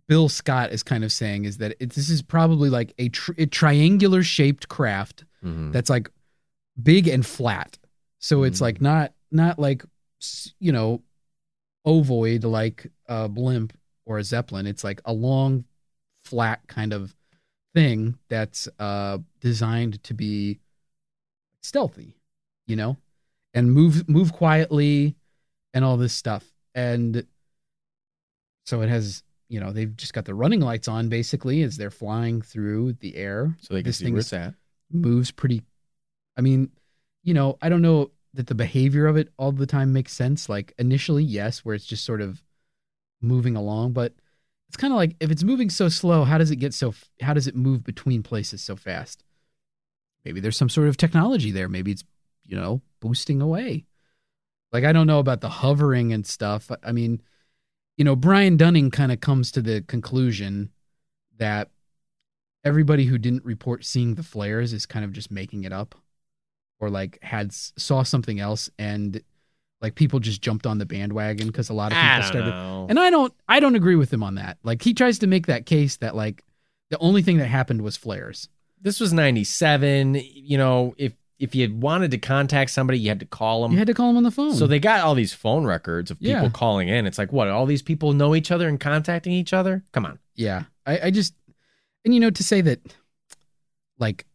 Bill 0.07 0.30
Scott 0.30 0.72
is 0.72 0.82
kind 0.82 1.03
of 1.03 1.11
saying 1.11 1.45
is 1.45 1.57
that 1.57 1.76
it, 1.80 1.91
this 1.91 2.10
is 2.10 2.24
probably 2.24 2.69
like 2.72 2.94
a, 2.98 3.10
tr- 3.10 3.34
a 3.38 3.45
triangular 3.45 4.24
shaped 4.24 4.68
craft 4.68 5.26
Mhm. 5.45 5.72
that's 5.74 5.90
like 5.90 6.10
big 6.82 7.07
and 7.07 7.24
flat. 7.26 7.78
So 8.19 8.41
it's 8.44 8.57
Mhm. 8.57 8.61
like 8.61 8.82
not 8.82 9.14
not 9.32 9.60
like 9.60 9.84
you 10.60 10.72
know 10.72 11.03
ovoid 11.86 12.44
like 12.45 12.91
a 13.07 13.30
blimp 13.30 13.74
or 14.06 14.18
a 14.18 14.24
zeppelin. 14.24 14.65
It's 14.65 14.84
like 14.84 15.02
a 15.06 15.14
long 15.14 15.65
flat 16.24 16.61
kind 16.68 16.94
of 16.94 17.15
thing 17.76 18.18
that's 18.30 18.68
uh 18.80 19.19
designed 19.40 20.02
to 20.03 20.14
be 20.15 20.60
stealthy, 21.68 22.15
you 22.65 22.76
know, 22.76 22.98
and 23.53 23.72
move 23.72 24.07
move 24.07 24.34
quietly 24.34 25.15
and 25.73 25.84
all 25.84 25.98
this 25.98 26.14
stuff. 26.14 26.45
And 26.73 27.26
so 28.65 28.81
it 28.81 28.89
has, 28.89 29.23
you 29.49 29.60
know, 29.60 29.72
they've 29.72 29.95
just 29.95 30.14
got 30.14 30.26
the 30.26 30.35
running 30.35 30.61
lights 30.61 30.88
on 30.88 31.10
basically 31.10 31.64
as 31.64 31.77
they're 31.77 31.91
flying 31.91 32.41
through 32.41 32.94
the 32.94 33.15
air 33.15 33.56
So 33.61 33.73
they 33.73 33.81
can 33.81 33.89
this 33.89 33.98
see 33.98 34.11
where 34.11 34.19
it's 34.19 34.34
at. 34.34 34.53
moves 34.91 35.31
pretty 35.31 35.64
I 36.38 36.41
mean, 36.41 36.72
you 37.23 37.34
know, 37.34 37.57
I 37.61 37.69
don't 37.69 37.81
know 37.81 38.11
that 38.34 38.48
the 38.48 38.56
behavior 38.56 39.07
of 39.07 39.18
it 39.18 39.30
all 39.38 39.52
the 39.52 39.65
time 39.65 39.91
makes 39.91 40.14
sense. 40.14 40.48
Like 40.48 40.73
initially, 40.77 41.23
yes, 41.23 41.65
where 41.65 41.76
it's 41.76 41.85
just 41.85 42.06
sort 42.06 42.22
of 42.22 42.44
moving 43.22 43.56
along, 43.56 43.94
but 43.94 44.14
it's 44.68 44.77
kind 44.77 44.94
of 44.94 44.98
like 44.98 45.15
if 45.19 45.31
it's 45.31 45.44
moving 45.44 45.69
so 45.69 45.89
slow, 45.89 46.23
how 46.23 46.38
does 46.38 46.52
it 46.52 46.57
get 46.57 46.73
so 46.73 46.94
how 47.22 47.34
does 47.34 47.48
it 47.48 47.56
move 47.56 47.84
between 47.84 48.22
places 48.22 48.61
so 48.61 48.76
fast? 48.76 49.23
Maybe 50.27 50.41
there's 50.41 50.57
some 50.57 50.67
sort 50.67 50.89
of 50.89 50.97
technology 50.97 51.51
there. 51.51 51.69
Maybe 51.69 51.91
it's, 51.91 52.03
you 52.43 52.57
know, 52.57 52.81
boosting 52.99 53.41
away. 53.41 53.85
Like 54.73 54.83
I 54.83 54.91
don't 54.91 55.07
know 55.07 55.19
about 55.19 55.39
the 55.39 55.47
hovering 55.47 56.11
and 56.11 56.27
stuff. 56.27 56.69
I 56.83 56.91
mean, 56.91 57.21
you 57.95 58.03
know, 58.03 58.13
Brian 58.13 58.57
Dunning 58.57 58.91
kind 58.91 59.13
of 59.13 59.21
comes 59.21 59.53
to 59.53 59.61
the 59.61 59.85
conclusion 59.87 60.71
that 61.37 61.69
everybody 62.65 63.05
who 63.05 63.17
didn't 63.17 63.45
report 63.45 63.85
seeing 63.85 64.15
the 64.15 64.23
flares 64.23 64.73
is 64.73 64.85
kind 64.85 65.05
of 65.05 65.13
just 65.13 65.31
making 65.31 65.63
it 65.63 65.71
up 65.71 65.95
or 66.81 66.89
like 66.89 67.17
had 67.21 67.53
saw 67.53 68.03
something 68.03 68.41
else 68.41 68.69
and 68.77 69.21
like 69.81 69.95
people 69.95 70.19
just 70.19 70.41
jumped 70.41 70.67
on 70.67 70.77
the 70.77 70.85
bandwagon 70.85 71.47
because 71.47 71.69
a 71.69 71.73
lot 71.73 71.93
of 71.93 71.97
people 71.97 72.23
started 72.23 72.49
know. 72.49 72.85
and 72.89 72.99
i 72.99 73.09
don't 73.09 73.33
i 73.47 73.59
don't 73.59 73.75
agree 73.75 73.95
with 73.95 74.11
him 74.11 74.23
on 74.23 74.35
that 74.35 74.57
like 74.63 74.81
he 74.81 74.93
tries 74.93 75.19
to 75.19 75.27
make 75.27 75.47
that 75.47 75.65
case 75.65 75.97
that 75.97 76.15
like 76.15 76.43
the 76.89 76.97
only 76.97 77.21
thing 77.21 77.37
that 77.37 77.47
happened 77.47 77.81
was 77.81 77.95
flares 77.95 78.49
this 78.81 78.99
was 78.99 79.11
97 79.13 80.21
you 80.33 80.57
know 80.57 80.93
if 80.97 81.13
if 81.39 81.53
you 81.53 81.71
wanted 81.75 82.09
to 82.11 82.17
contact 82.17 82.71
somebody 82.71 82.97
you 82.97 83.09
had 83.09 83.19
to 83.19 83.25
call 83.25 83.61
them. 83.61 83.71
You 83.71 83.77
had 83.77 83.85
to 83.87 83.93
call 83.93 84.07
them 84.07 84.17
on 84.17 84.23
the 84.23 84.31
phone. 84.31 84.55
So 84.55 84.65
they 84.65 84.79
got 84.79 85.01
all 85.01 85.13
these 85.13 85.33
phone 85.33 85.65
records 85.65 86.09
of 86.09 86.19
people 86.19 86.41
Yeah. 86.43 86.49
calling 86.49 86.87
in. 86.87 87.05
It's 87.05 87.19
like 87.19 87.31
what 87.31 87.47
all 87.47 87.67
these 87.67 87.83
people 87.83 88.13
know 88.13 88.33
each 88.33 88.49
other 88.49 88.67
and 88.67 88.79
contacting 88.79 89.33
each 89.33 89.53
other? 89.53 89.83
Come 89.91 90.03
on. 90.07 90.17
Yeah. 90.33 90.63
I, 90.87 90.99
I 91.03 91.11
just 91.11 91.35
and 92.03 92.11
you 92.13 92.19
know 92.19 92.31
to 92.31 92.43
say 92.43 92.61
that 92.61 92.79
like 93.99 94.25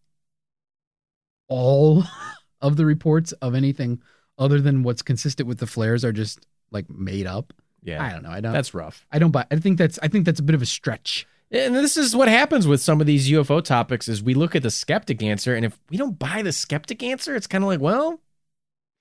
all 1.49 2.05
of 2.61 2.77
the 2.77 2.87
reports 2.87 3.33
of 3.33 3.55
anything 3.55 4.01
other 4.39 4.61
than 4.61 4.83
what's 4.83 5.03
consistent 5.03 5.49
with 5.49 5.59
the 5.59 5.67
flares 5.67 6.05
are 6.05 6.13
just 6.13 6.47
like 6.71 6.89
made 6.89 7.27
up? 7.27 7.53
Yeah. 7.83 8.03
I 8.03 8.11
don't 8.13 8.23
know. 8.23 8.31
I 8.31 8.41
don't 8.41 8.53
that's 8.53 8.75
rough. 8.75 9.05
I 9.11 9.19
don't 9.19 9.33
buy 9.33 9.45
i 9.51 9.57
think 9.57 9.77
that's 9.77 9.99
i 10.03 10.09
think 10.09 10.25
that's 10.25 10.39
a 10.41 10.43
bit 10.45 10.55
of 10.55 10.63
a 10.63 10.67
stretch 10.67 11.27
and 11.53 11.75
this 11.77 11.97
is 11.97 12.17
what 12.17 12.29
happens 12.29 12.67
with 12.67 12.81
some 12.81 13.01
of 13.01 13.07
these 13.07 13.31
ufo 13.31 13.63
topics 13.63 14.09
is 14.09 14.23
we 14.23 14.35
look 14.35 14.57
at 14.57 14.63
the 14.63 14.71
skeptic 14.71 15.23
answer 15.23 15.55
and 15.55 15.65
if 15.65 15.79
we 15.91 15.97
don't 15.97 16.19
buy 16.19 16.43
the 16.43 16.53
skeptic 16.53 17.03
answer 17.03 17.37
it's 17.37 17.47
kind 17.47 17.63
of 17.63 17.69
like 17.69 17.81
well 17.81 18.21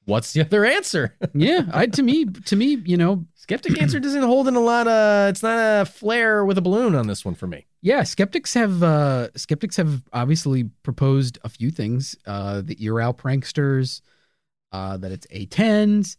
what's 0.06 0.34
the 0.34 0.42
other 0.42 0.66
answer? 0.66 1.16
Yeah 1.34 1.66
i 1.74 1.88
to 1.88 2.04
me 2.04 2.26
to 2.26 2.56
me 2.56 2.76
you 2.86 2.98
know 2.98 3.26
skeptic 3.36 3.82
answer 3.82 4.00
doesn't 4.02 4.24
hold 4.24 4.48
in 4.48 4.56
a 4.56 4.60
lot 4.60 4.88
of 4.88 5.30
it's 5.30 5.44
not 5.44 5.58
a 5.58 5.86
flare 5.86 6.44
with 6.46 6.58
a 6.58 6.62
balloon 6.62 6.96
on 6.96 7.08
this 7.08 7.24
one 7.24 7.36
for 7.36 7.48
me. 7.48 7.66
Yeah 7.82 8.04
skeptics 8.04 8.54
have 8.54 8.84
uh 8.84 9.30
skeptics 9.36 9.78
have 9.78 10.04
obviously 10.14 10.66
proposed 10.84 11.40
a 11.44 11.50
few 11.50 11.72
things 11.72 12.16
uh 12.26 12.62
the 12.64 12.78
owl 12.90 13.14
pranksters 13.14 14.02
uh 14.72 14.98
that 14.98 15.12
it's 15.12 15.28
a10s 15.28 16.18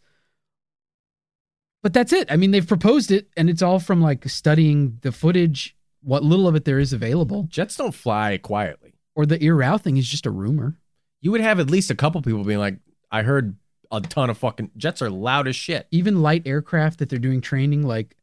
but 1.82 1.92
that's 1.92 2.12
it. 2.12 2.30
I 2.30 2.36
mean 2.36 2.52
they've 2.52 2.66
proposed 2.66 3.10
it 3.10 3.28
and 3.36 3.50
it's 3.50 3.60
all 3.60 3.80
from 3.80 4.00
like 4.00 4.28
studying 4.28 4.98
the 5.02 5.10
footage 5.10 5.76
what 6.02 6.22
little 6.22 6.48
of 6.48 6.54
it 6.54 6.64
there 6.64 6.78
is 6.78 6.92
available 6.92 7.44
jets 7.44 7.76
don't 7.76 7.94
fly 7.94 8.38
quietly 8.38 8.94
or 9.14 9.26
the 9.26 9.42
ear 9.42 9.62
owl 9.62 9.78
thing 9.78 9.96
is 9.96 10.08
just 10.08 10.26
a 10.26 10.30
rumor 10.30 10.76
you 11.20 11.30
would 11.30 11.40
have 11.40 11.60
at 11.60 11.70
least 11.70 11.90
a 11.90 11.94
couple 11.94 12.20
people 12.22 12.44
being 12.44 12.58
like 12.58 12.76
i 13.10 13.22
heard 13.22 13.56
a 13.90 14.00
ton 14.00 14.30
of 14.30 14.38
fucking 14.38 14.70
jets 14.76 15.02
are 15.02 15.10
loud 15.10 15.46
as 15.46 15.56
shit 15.56 15.86
even 15.90 16.22
light 16.22 16.42
aircraft 16.46 16.98
that 16.98 17.08
they're 17.08 17.18
doing 17.18 17.40
training 17.40 17.86
like 17.86 18.16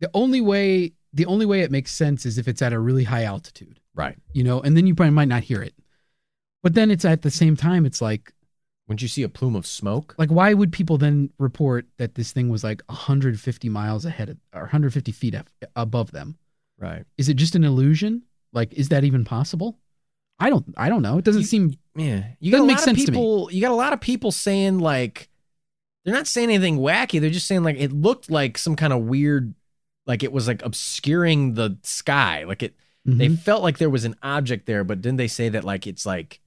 the 0.00 0.10
only 0.14 0.40
way 0.40 0.92
the 1.12 1.26
only 1.26 1.46
way 1.46 1.62
it 1.62 1.70
makes 1.70 1.90
sense 1.90 2.26
is 2.26 2.38
if 2.38 2.46
it's 2.46 2.62
at 2.62 2.72
a 2.72 2.78
really 2.78 3.04
high 3.04 3.24
altitude 3.24 3.80
right 3.94 4.16
you 4.32 4.44
know, 4.44 4.60
and 4.60 4.76
then 4.76 4.86
you 4.86 4.94
probably 4.94 5.10
might 5.12 5.28
not 5.28 5.42
hear 5.42 5.60
it. 5.62 5.74
But 6.62 6.74
then 6.74 6.90
it's 6.90 7.04
at 7.04 7.22
the 7.22 7.30
same 7.30 7.56
time, 7.56 7.84
it's 7.86 8.00
like 8.00 8.32
Wouldn't 8.86 9.02
you 9.02 9.08
see 9.08 9.22
a 9.22 9.28
plume 9.28 9.56
of 9.56 9.66
smoke? 9.66 10.14
Like, 10.18 10.30
why 10.30 10.54
would 10.54 10.72
people 10.72 10.98
then 10.98 11.30
report 11.38 11.86
that 11.96 12.14
this 12.14 12.32
thing 12.32 12.48
was 12.48 12.62
like 12.64 12.82
150 12.86 13.68
miles 13.68 14.04
ahead 14.04 14.28
of, 14.28 14.38
or 14.54 14.62
150 14.62 15.12
feet 15.12 15.34
above 15.74 16.12
them? 16.12 16.38
Right. 16.78 17.04
Is 17.16 17.28
it 17.28 17.34
just 17.34 17.54
an 17.54 17.64
illusion? 17.64 18.22
Like, 18.52 18.72
is 18.74 18.88
that 18.90 19.04
even 19.04 19.24
possible? 19.24 19.78
I 20.38 20.50
don't. 20.50 20.64
I 20.76 20.88
don't 20.88 21.02
know. 21.02 21.18
It 21.18 21.24
doesn't 21.24 21.42
You- 21.42 21.46
seem. 21.46 21.74
Yeah. 21.96 22.24
You 22.38 22.52
got 22.52 22.60
a 22.60 22.64
lot 22.64 22.86
of 22.86 22.94
people 22.96 23.48
you 23.50 23.60
got 23.60 23.72
a 23.72 23.74
lot 23.74 23.92
of 23.92 24.00
people 24.00 24.30
saying 24.30 24.78
like 24.78 25.28
they're 26.04 26.14
not 26.14 26.28
saying 26.28 26.48
anything 26.50 26.78
wacky. 26.78 27.20
They're 27.20 27.28
just 27.30 27.48
saying 27.48 27.64
like 27.64 27.76
it 27.78 27.92
looked 27.92 28.30
like 28.30 28.56
some 28.56 28.76
kind 28.76 28.92
of 28.92 29.02
weird 29.02 29.54
like 30.06 30.22
it 30.22 30.32
was 30.32 30.46
like 30.46 30.64
obscuring 30.64 31.54
the 31.54 31.76
sky. 31.82 32.44
Like 32.44 32.62
it 32.62 32.74
they 33.04 33.28
Mhm. 33.28 33.38
felt 33.40 33.62
like 33.64 33.78
there 33.78 33.90
was 33.90 34.04
an 34.04 34.14
object 34.22 34.66
there, 34.66 34.84
but 34.84 35.00
didn't 35.00 35.16
they 35.18 35.26
say 35.28 35.48
that 35.48 35.64
like 35.64 35.86
it's 35.88 36.06
like 36.06 36.40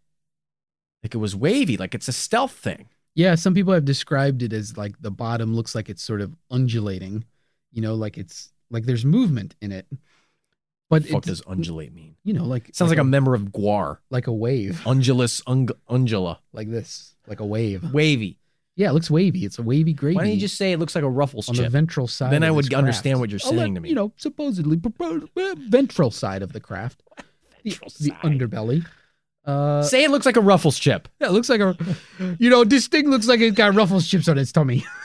like 1.03 1.13
it 1.13 1.17
was 1.17 1.35
wavy, 1.35 1.75
like 1.75 1.93
it's 1.93 2.07
a 2.07 2.13
stealth 2.13 2.53
thing. 2.53 2.87
Yeah, 3.13 3.35
some 3.35 3.53
people 3.53 3.73
have 3.73 3.83
described 3.83 4.41
it 4.41 4.53
as 4.53 4.77
like 4.77 4.95
the 5.01 5.11
bottom 5.11 5.53
looks 5.53 5.75
like 5.75 5.89
it's 5.89 6.01
sort 6.03 6.21
of 6.21 6.33
undulating. 6.49 7.25
You 7.73 7.81
know, 7.81 7.95
like 7.95 8.17
it's 8.17 8.53
like 8.69 8.85
there's 8.85 9.03
movement 9.03 9.55
in 9.61 9.71
it. 9.73 9.85
But 10.91 11.07
What 11.09 11.23
does 11.23 11.41
undulate 11.47 11.91
mean? 11.93 12.15
You 12.23 12.33
know, 12.33 12.43
like 12.45 12.69
Sounds 12.73 12.91
like, 12.91 12.99
a 12.99 13.03
member 13.03 13.33
of 13.33 13.45
GWAR. 13.51 13.97
like 14.11 14.27
a 14.27 14.33
wave, 14.33 14.81
Undulus 14.85 15.41
ung- 15.47 15.69
undula. 15.89 16.37
like 16.53 16.69
this, 16.69 17.15
like 17.25 17.39
a 17.39 17.45
wave. 17.45 17.91
Wavy. 17.93 18.37
Yeah, 18.75 18.89
it 18.89 18.93
looks 18.93 19.09
wavy. 19.09 19.43
It's 19.45 19.57
a 19.57 19.63
wavy 19.63 19.93
gravy. 19.93 20.15
Why 20.17 20.23
don't 20.25 20.33
you 20.33 20.39
just 20.39 20.55
say 20.57 20.71
it 20.71 20.79
looks 20.79 20.93
like 20.95 21.03
a 21.03 21.09
ruffles 21.09 21.49
on 21.49 21.55
the 21.55 21.67
ventral 21.69 22.07
side? 22.07 22.31
Then 22.31 22.43
I 22.43 22.51
would 22.51 22.71
understand 22.73 23.15
craft. 23.15 23.19
what 23.21 23.29
you're 23.31 23.39
let- 23.51 23.59
saying 23.63 23.75
to 23.75 23.81
me. 23.81 23.89
You 23.89 23.95
know, 23.95 24.13
supposedly 24.17 24.79
ventral 25.69 26.11
side 26.11 26.41
of 26.43 26.53
the 26.53 26.59
craft, 26.59 27.01
the, 27.63 27.71
the 27.99 28.11
underbelly. 28.23 28.85
Uh, 29.43 29.81
Say 29.83 30.03
it 30.03 30.11
looks 30.11 30.25
like 30.27 30.37
a 30.37 30.41
ruffles 30.41 30.77
chip. 30.77 31.07
yeah, 31.19 31.27
it 31.27 31.31
looks 31.31 31.49
like 31.49 31.61
a, 31.61 31.75
you 32.37 32.49
know, 32.49 32.63
this 32.63 32.87
thing 32.87 33.09
looks 33.09 33.27
like 33.27 33.39
it's 33.39 33.57
got 33.57 33.73
ruffles 33.75 34.07
chips 34.07 34.27
on 34.27 34.37
its 34.37 34.51
tummy. 34.51 34.85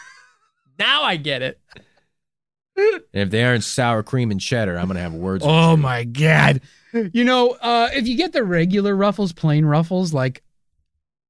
Now 0.79 1.05
I 1.05 1.17
get 1.17 1.41
it. 1.41 1.59
And 2.77 3.03
if 3.13 3.31
they 3.31 3.45
aren't 3.45 3.65
sour 3.65 4.03
cream 4.03 4.31
and 4.31 4.41
cheddar, 4.41 4.77
I'm 4.79 4.87
gonna 4.87 5.01
have 5.01 5.15
words. 5.15 5.45
with 5.45 5.53
Oh 5.53 5.77
my 5.77 6.05
god! 6.05 6.61
You 6.93 7.25
know, 7.25 7.51
uh, 7.61 7.91
if 7.93 8.07
you 8.09 8.17
get 8.17 8.33
the 8.33 8.45
regular 8.45 8.95
ruffles, 8.95 9.33
plain 9.33 9.65
ruffles, 9.67 10.15
like, 10.15 10.43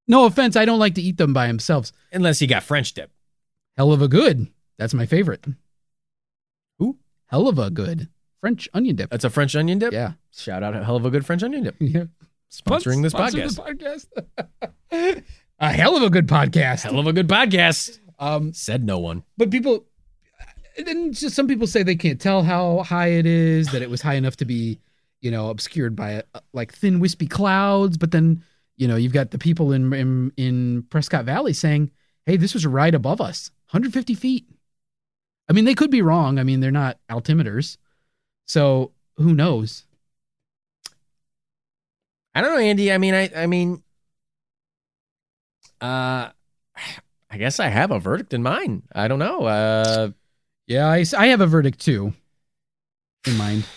no 0.06 0.26
offense, 0.26 0.54
I 0.56 0.64
don't 0.64 0.78
like 0.78 0.94
to 0.94 1.02
eat 1.02 1.16
them 1.16 1.32
by 1.32 1.46
themselves. 1.48 1.92
Unless 2.12 2.40
you 2.40 2.46
got 2.46 2.62
French 2.62 2.92
dip. 2.94 3.10
Hell 3.76 3.92
of 3.92 4.00
a 4.02 4.08
good. 4.08 4.46
That's 4.78 4.94
my 4.94 5.06
favorite. 5.06 5.44
Who? 6.78 6.98
Hell 7.26 7.48
of 7.48 7.58
a 7.58 7.70
good 7.70 8.08
French 8.40 8.68
onion 8.74 8.96
dip. 8.96 9.10
That's 9.10 9.24
a 9.24 9.30
French 9.30 9.56
onion 9.56 9.78
dip. 9.78 9.92
Yeah. 9.92 10.12
Shout 10.32 10.62
out, 10.62 10.76
a 10.76 10.84
hell 10.84 10.96
of 10.96 11.04
a 11.04 11.10
good 11.10 11.26
French 11.26 11.42
onion 11.42 11.64
dip. 11.64 11.76
yeah. 11.80 12.04
Sponsoring 12.50 13.02
this 13.02 13.12
Sponsor 13.12 13.38
podcast. 13.38 14.08
podcast. 14.90 15.22
a 15.58 15.72
hell 15.72 15.96
of 15.96 16.02
a 16.02 16.10
good 16.10 16.28
podcast. 16.28 16.82
Hell 16.82 16.98
of 16.98 17.06
a 17.06 17.12
good 17.12 17.28
podcast. 17.28 17.98
Um, 18.18 18.52
Said 18.52 18.84
no 18.84 18.98
one. 18.98 19.24
but 19.36 19.50
people, 19.50 19.84
and 20.76 20.86
then 20.86 21.12
just 21.12 21.34
some 21.34 21.48
people 21.48 21.66
say 21.66 21.82
they 21.82 21.96
can't 21.96 22.20
tell 22.20 22.42
how 22.42 22.82
high 22.82 23.08
it 23.08 23.26
is, 23.26 23.68
that 23.68 23.82
it 23.82 23.90
was 23.90 24.02
high 24.02 24.14
enough 24.14 24.36
to 24.36 24.44
be, 24.44 24.78
you 25.20 25.30
know, 25.30 25.50
obscured 25.50 25.96
by 25.96 26.22
uh, 26.34 26.40
like 26.52 26.72
thin 26.72 27.00
wispy 27.00 27.26
clouds. 27.26 27.96
But 27.96 28.10
then, 28.10 28.42
you 28.76 28.86
know, 28.86 28.96
you've 28.96 29.12
got 29.12 29.30
the 29.30 29.38
people 29.38 29.72
in 29.72 29.92
in, 29.92 30.32
in 30.36 30.82
Prescott 30.84 31.24
Valley 31.24 31.52
saying, 31.52 31.90
"Hey, 32.26 32.36
this 32.36 32.54
was 32.54 32.66
right 32.66 32.94
above 32.94 33.20
us, 33.20 33.50
150 33.70 34.14
feet." 34.14 34.46
I 35.48 35.52
mean, 35.52 35.64
they 35.64 35.74
could 35.74 35.90
be 35.90 36.02
wrong. 36.02 36.38
I 36.38 36.42
mean, 36.42 36.60
they're 36.60 36.70
not 36.70 36.98
altimeters, 37.08 37.78
so 38.46 38.92
who 39.16 39.34
knows? 39.34 39.84
I 42.34 42.42
don't 42.42 42.52
know, 42.52 42.58
Andy. 42.58 42.92
I 42.92 42.98
mean, 42.98 43.14
I, 43.14 43.30
I 43.34 43.46
mean, 43.46 43.82
uh, 45.80 46.28
I 47.30 47.38
guess 47.38 47.60
I 47.60 47.68
have 47.68 47.90
a 47.90 47.98
verdict 47.98 48.34
in 48.34 48.42
mind. 48.42 48.82
I 48.94 49.08
don't 49.08 49.18
know. 49.18 49.44
Uh, 49.44 50.10
Yeah, 50.66 50.88
I 50.88 51.26
have 51.28 51.40
a 51.40 51.46
verdict 51.46 51.80
too 51.80 52.12
in 53.26 53.36
mind. 53.36 53.64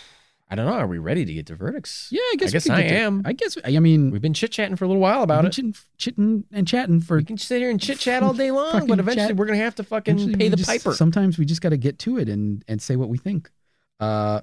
I 0.52 0.56
don't 0.56 0.66
know. 0.66 0.74
Are 0.74 0.88
we 0.88 0.98
ready 0.98 1.26
to 1.26 1.32
get 1.34 1.46
to 1.46 1.56
verdicts? 1.56 2.08
Yeah, 2.12 2.22
I 2.32 2.36
guess 2.36 2.50
I 2.50 2.52
guess 2.54 2.70
I 2.72 2.82
to- 2.82 2.88
am. 2.96 3.22
I 3.24 3.34
guess 3.34 3.56
I 3.64 3.78
mean 3.80 4.10
We've 4.10 4.20
been 4.22 4.34
chit 4.34 4.52
chatting 4.52 4.76
for 4.78 4.86
a 4.86 4.88
little 4.88 5.00
while 5.02 5.22
about 5.22 5.44
we've 5.44 5.52
it. 5.52 5.56
been 5.62 5.74
chitting, 5.74 5.76
chitting 6.00 6.44
and 6.52 6.68
chatting 6.68 7.02
for 7.02 7.18
We 7.18 7.24
can 7.24 7.38
sit 7.38 7.60
here 7.60 7.70
and 7.70 7.80
chit 7.80 8.00
chat 8.00 8.24
all 8.24 8.34
day 8.34 8.50
long, 8.62 8.88
but 8.88 8.98
eventually 8.98 9.28
chat. 9.28 9.36
we're 9.36 9.46
gonna 9.46 9.60
have 9.60 9.76
to 9.76 9.84
fucking 9.84 10.34
pay 10.34 10.48
the 10.50 10.58
just- 10.58 10.68
piper. 10.68 10.96
Sometimes 10.96 11.38
we 11.38 11.46
just 11.46 11.62
got 11.62 11.70
to 11.70 11.78
get 11.78 12.00
to 12.00 12.18
it 12.18 12.30
and 12.30 12.66
and 12.68 12.82
say 12.82 12.96
what 12.96 13.10
we 13.10 13.20
think. 13.20 13.52
Uh, 14.00 14.42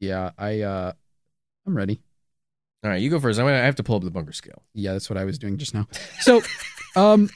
yeah, 0.00 0.32
I 0.36 0.62
uh, 0.62 0.92
I'm 1.64 1.76
ready. 1.76 2.00
All 2.82 2.90
right, 2.90 3.00
you 3.00 3.08
go 3.10 3.20
first. 3.20 3.38
I'm 3.38 3.46
gonna 3.46 3.58
I 3.58 3.66
have 3.66 3.76
to 3.76 3.84
pull 3.84 3.94
up 3.96 4.02
the 4.02 4.10
bunker 4.10 4.32
scale. 4.32 4.64
Yeah, 4.74 4.94
that's 4.94 5.08
what 5.08 5.16
I 5.16 5.24
was 5.24 5.38
doing 5.38 5.58
just 5.58 5.74
now. 5.74 5.86
So, 6.22 6.42
um, 6.96 7.30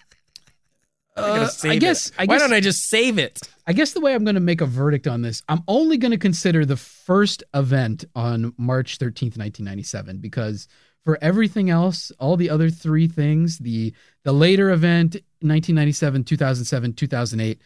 I 1.17 1.21
uh, 1.21 1.49
I 1.65 1.75
it. 1.75 1.79
guess 1.79 2.11
I 2.19 2.23
Why 2.25 2.27
guess 2.27 2.41
don't 2.43 2.53
I 2.53 2.59
just 2.61 2.89
save 2.89 3.19
it? 3.19 3.39
I 3.67 3.73
guess 3.73 3.93
the 3.93 4.01
way 4.01 4.15
I'm 4.15 4.25
going 4.25 4.35
to 4.35 4.41
make 4.41 4.61
a 4.61 4.67
verdict 4.67 5.07
on 5.07 5.23
this, 5.23 5.43
I'm 5.49 5.63
only 5.69 5.97
going 5.97 6.11
to 6.11 6.19
consider 6.19 6.65
the 6.65 6.77
first 6.77 7.45
event 7.55 8.05
on 8.15 8.55
March 8.57 8.99
13th, 8.99 9.39
1997, 9.39 10.19
because 10.19 10.67
for 11.05 11.19
everything 11.23 11.71
else, 11.71 12.11
all 12.19 12.37
the 12.37 12.51
other 12.51 12.71
three 12.71 13.09
things, 13.09 13.59
the 13.59 13.93
the 14.25 14.33
later 14.33 14.71
event, 14.71 15.15
1997, 15.41 16.25
2007, 16.25 16.93
2008, 16.95 17.61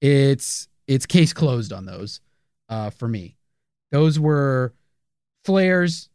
it's 0.00 0.68
it's 0.86 1.06
case 1.06 1.32
closed 1.32 1.72
on 1.72 1.84
those 1.84 2.20
uh, 2.68 2.90
for 2.90 3.08
me. 3.08 3.36
Those 3.92 4.18
were 4.18 4.74
flares 5.44 6.08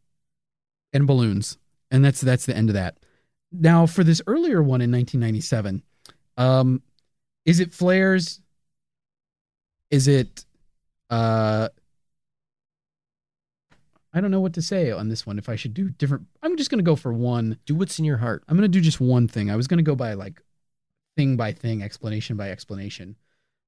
and 0.93 1.07
balloons, 1.07 1.57
and 1.91 2.03
that's 2.03 2.21
that's 2.21 2.45
the 2.45 2.55
end 2.55 2.69
of 2.69 2.75
that. 2.75 2.97
Now, 3.51 3.85
for 3.85 4.03
this 4.03 4.21
earlier 4.27 4.61
one 4.61 4.81
in 4.81 4.91
1997, 4.91 5.81
um, 6.37 6.81
is 7.45 7.59
it 7.59 7.73
flares? 7.73 8.41
Is 9.91 10.07
it 10.07 10.45
uh 11.09 11.69
I 14.13 14.21
don't 14.21 14.31
know 14.31 14.39
what 14.39 14.53
to 14.53 14.61
say 14.61 14.91
on 14.91 15.09
this 15.09 15.27
one 15.27 15.37
if 15.37 15.49
I 15.49 15.55
should 15.55 15.73
do 15.73 15.89
different 15.89 16.27
I'm 16.41 16.57
just 16.57 16.69
to 16.79 16.83
go 16.83 16.95
for 16.95 17.13
one. 17.13 17.57
Do 17.65 17.75
what's 17.75 17.99
in 17.99 18.05
your 18.05 18.17
heart. 18.17 18.43
I'm 18.47 18.55
to 18.63 18.67
do 18.67 18.81
just 18.81 19.01
one 19.01 19.27
thing. 19.27 19.51
I 19.51 19.55
was 19.55 19.67
to 19.77 19.83
go 19.83 19.95
by 19.95 20.13
like 20.13 20.41
thing 21.17 21.37
by 21.37 21.51
thing, 21.53 21.81
explanation 21.81 22.37
by 22.37 22.49
explanation. 22.49 23.15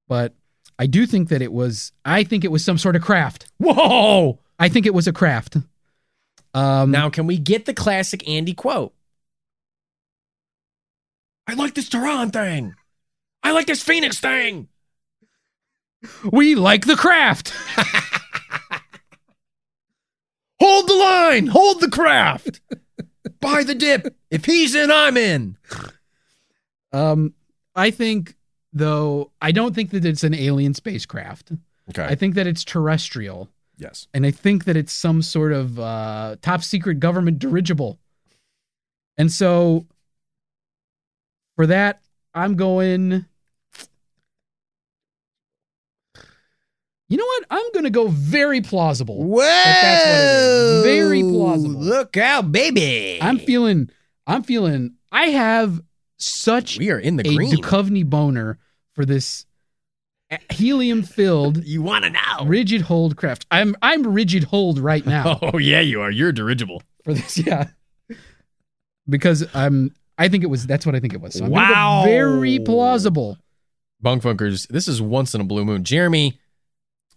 But 0.08 0.34
I 0.78 0.86
do 0.86 1.06
think 1.06 1.28
that 1.28 1.42
it 1.42 1.52
was 1.52 1.92
I 2.04 2.24
think 2.24 2.44
it 2.44 2.50
was 2.50 2.64
some 2.64 2.78
sort 2.78 2.96
of 2.96 3.02
craft. 3.02 3.46
Whoa! 3.58 4.38
I 4.58 4.68
think 4.68 4.86
it 4.86 4.94
was 4.94 5.06
a 5.06 5.12
craft. 5.12 5.56
Um 6.54 6.90
Now, 6.90 7.10
can 7.10 7.26
we 7.26 7.38
get 7.38 7.66
the 7.66 7.74
classic 7.74 8.26
Andy 8.28 8.54
quote? 8.54 8.94
I 11.46 11.54
like 11.54 11.74
this 11.74 11.88
Tehran 11.88 12.30
thing. 12.30 12.74
I 13.42 13.52
like 13.52 13.66
this 13.66 13.82
Phoenix 13.82 14.20
thing. 14.20 14.68
We 16.30 16.54
like 16.54 16.86
the 16.86 16.96
craft. 16.96 17.52
Hold 20.60 20.88
the 20.88 20.94
line. 20.94 21.46
Hold 21.48 21.80
the 21.80 21.90
craft. 21.90 22.60
Buy 23.40 23.62
the 23.62 23.74
dip. 23.74 24.16
If 24.30 24.44
he's 24.44 24.74
in, 24.74 24.90
I'm 24.90 25.16
in. 25.16 25.56
Um 26.92 27.34
I 27.76 27.90
think 27.90 28.34
though 28.72 29.30
I 29.40 29.52
don't 29.52 29.74
think 29.74 29.90
that 29.90 30.04
it's 30.04 30.24
an 30.24 30.34
alien 30.34 30.74
spacecraft. 30.74 31.52
Okay. 31.90 32.04
I 32.04 32.14
think 32.14 32.34
that 32.34 32.46
it's 32.46 32.64
terrestrial. 32.64 33.48
yes. 33.78 34.08
and 34.12 34.26
I 34.26 34.30
think 34.30 34.64
that 34.64 34.76
it's 34.76 34.92
some 34.92 35.22
sort 35.22 35.52
of 35.52 35.78
uh, 35.78 36.36
top 36.42 36.62
secret 36.62 37.00
government 37.00 37.38
dirigible. 37.38 37.98
And 39.16 39.32
so 39.32 39.86
for 41.56 41.66
that, 41.66 42.02
I'm 42.34 42.56
going. 42.56 43.24
You 47.08 47.16
know 47.16 47.24
what? 47.24 47.44
I'm 47.50 47.72
going 47.72 47.84
to 47.84 47.90
go 47.90 48.08
very 48.08 48.60
plausible. 48.60 49.24
Whoa! 49.24 49.38
that's 49.40 50.04
what 50.06 50.20
it 50.20 50.30
is. 50.30 50.82
Very 50.84 51.22
plausible. 51.22 51.80
Look 51.80 52.16
out, 52.16 52.52
baby. 52.52 53.18
I'm 53.22 53.38
feeling. 53.38 53.88
I'm 54.26 54.42
feeling. 54.42 54.94
I 55.10 55.26
have 55.28 55.80
such 56.18 56.78
We 56.78 56.90
are 56.90 56.98
in 56.98 57.16
the 57.16 57.26
a 57.28 57.34
green. 57.34 57.50
Duchovny 57.52 58.04
boner 58.04 58.58
for 58.94 59.04
this 59.06 59.46
helium 60.50 61.02
filled 61.02 61.64
you 61.64 61.80
want 61.80 62.04
to 62.04 62.10
know? 62.10 62.44
rigid 62.44 62.82
hold 62.82 63.16
craft. 63.16 63.46
I'm 63.50 63.74
I'm 63.80 64.06
rigid 64.06 64.44
hold 64.44 64.78
right 64.78 65.06
now. 65.06 65.38
Oh 65.40 65.56
yeah, 65.56 65.80
you 65.80 66.02
are. 66.02 66.10
You're 66.10 66.32
dirigible. 66.32 66.82
for 67.04 67.14
this. 67.14 67.38
Yeah, 67.46 67.68
because 69.08 69.46
I'm. 69.54 69.94
I 70.18 70.28
think 70.28 70.42
it 70.44 70.48
was. 70.48 70.66
That's 70.66 70.84
what 70.84 70.94
I 70.94 71.00
think 71.00 71.14
it 71.14 71.20
was. 71.20 71.34
So 71.34 71.44
I'm 71.44 71.52
gonna 71.52 71.68
go 71.68 71.72
Wow. 71.72 72.02
very 72.04 72.58
plausible. 72.58 73.38
Bunk 74.00 74.22
Funkers, 74.22 74.66
this 74.68 74.86
is 74.88 75.00
once 75.00 75.34
in 75.34 75.40
a 75.40 75.44
blue 75.44 75.64
moon. 75.64 75.84
Jeremy, 75.84 76.38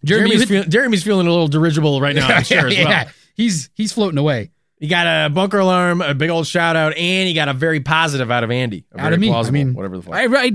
Jeremy, 0.03 0.29
Jeremy's, 0.31 0.49
feel, 0.49 0.63
Jeremy's 0.63 1.03
feeling 1.03 1.27
a 1.27 1.29
little 1.29 1.47
dirigible 1.47 2.01
right 2.01 2.15
now, 2.15 2.27
I'm 2.27 2.43
sure, 2.43 2.67
as 2.67 2.77
well. 2.77 2.89
Yeah, 2.89 3.09
he's 3.35 3.69
he's 3.75 3.93
floating 3.93 4.17
away. 4.17 4.51
You 4.79 4.89
got 4.89 5.05
a 5.05 5.29
bunker 5.29 5.59
alarm, 5.59 6.01
a 6.01 6.15
big 6.15 6.31
old 6.31 6.47
shout 6.47 6.75
out, 6.75 6.97
and 6.97 7.29
you 7.29 7.35
got 7.35 7.49
a 7.49 7.53
very 7.53 7.81
positive 7.81 8.31
out 8.31 8.43
of 8.43 8.49
Andy. 8.49 8.85
A 8.93 9.01
Out 9.01 9.13
of 9.13 9.19
me. 9.19 9.31
I 9.31 9.49
mean, 9.51 9.75
whatever 9.75 9.97
the 9.97 10.03
fuck. 10.03 10.15
I, 10.15 10.25
I 10.25 10.51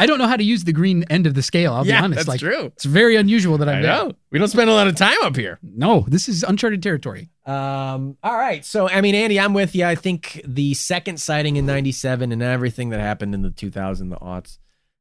I 0.00 0.06
don't 0.06 0.18
know 0.18 0.28
how 0.28 0.36
to 0.36 0.44
use 0.44 0.62
the 0.62 0.72
green 0.72 1.04
end 1.10 1.26
of 1.26 1.34
the 1.34 1.42
scale. 1.42 1.74
I'll 1.74 1.84
yeah, 1.84 2.00
be 2.00 2.04
honest. 2.04 2.16
that's 2.18 2.28
like 2.28 2.40
true. 2.40 2.66
it's 2.66 2.84
very 2.84 3.16
unusual 3.16 3.58
that 3.58 3.68
I'm 3.68 3.78
I 3.78 3.82
there. 3.82 3.90
know. 3.90 4.12
We 4.30 4.38
don't 4.38 4.46
spend 4.48 4.70
a 4.70 4.72
lot 4.72 4.86
of 4.86 4.94
time 4.94 5.16
up 5.22 5.34
here. 5.34 5.58
No, 5.60 6.04
this 6.08 6.28
is 6.28 6.44
uncharted 6.44 6.84
territory. 6.84 7.30
Um, 7.44 8.16
all 8.22 8.36
right. 8.36 8.64
So, 8.64 8.88
I 8.88 9.00
mean, 9.00 9.16
Andy, 9.16 9.40
I'm 9.40 9.54
with 9.54 9.74
you. 9.74 9.84
I 9.84 9.96
think 9.96 10.40
the 10.46 10.74
second 10.74 11.20
sighting 11.20 11.56
in 11.56 11.66
97 11.66 12.30
and 12.30 12.40
everything 12.42 12.90
that 12.90 13.00
happened 13.00 13.34
in 13.34 13.42
the 13.42 13.50
2000, 13.50 14.10
the 14.10 14.16
aughts, 14.16 14.58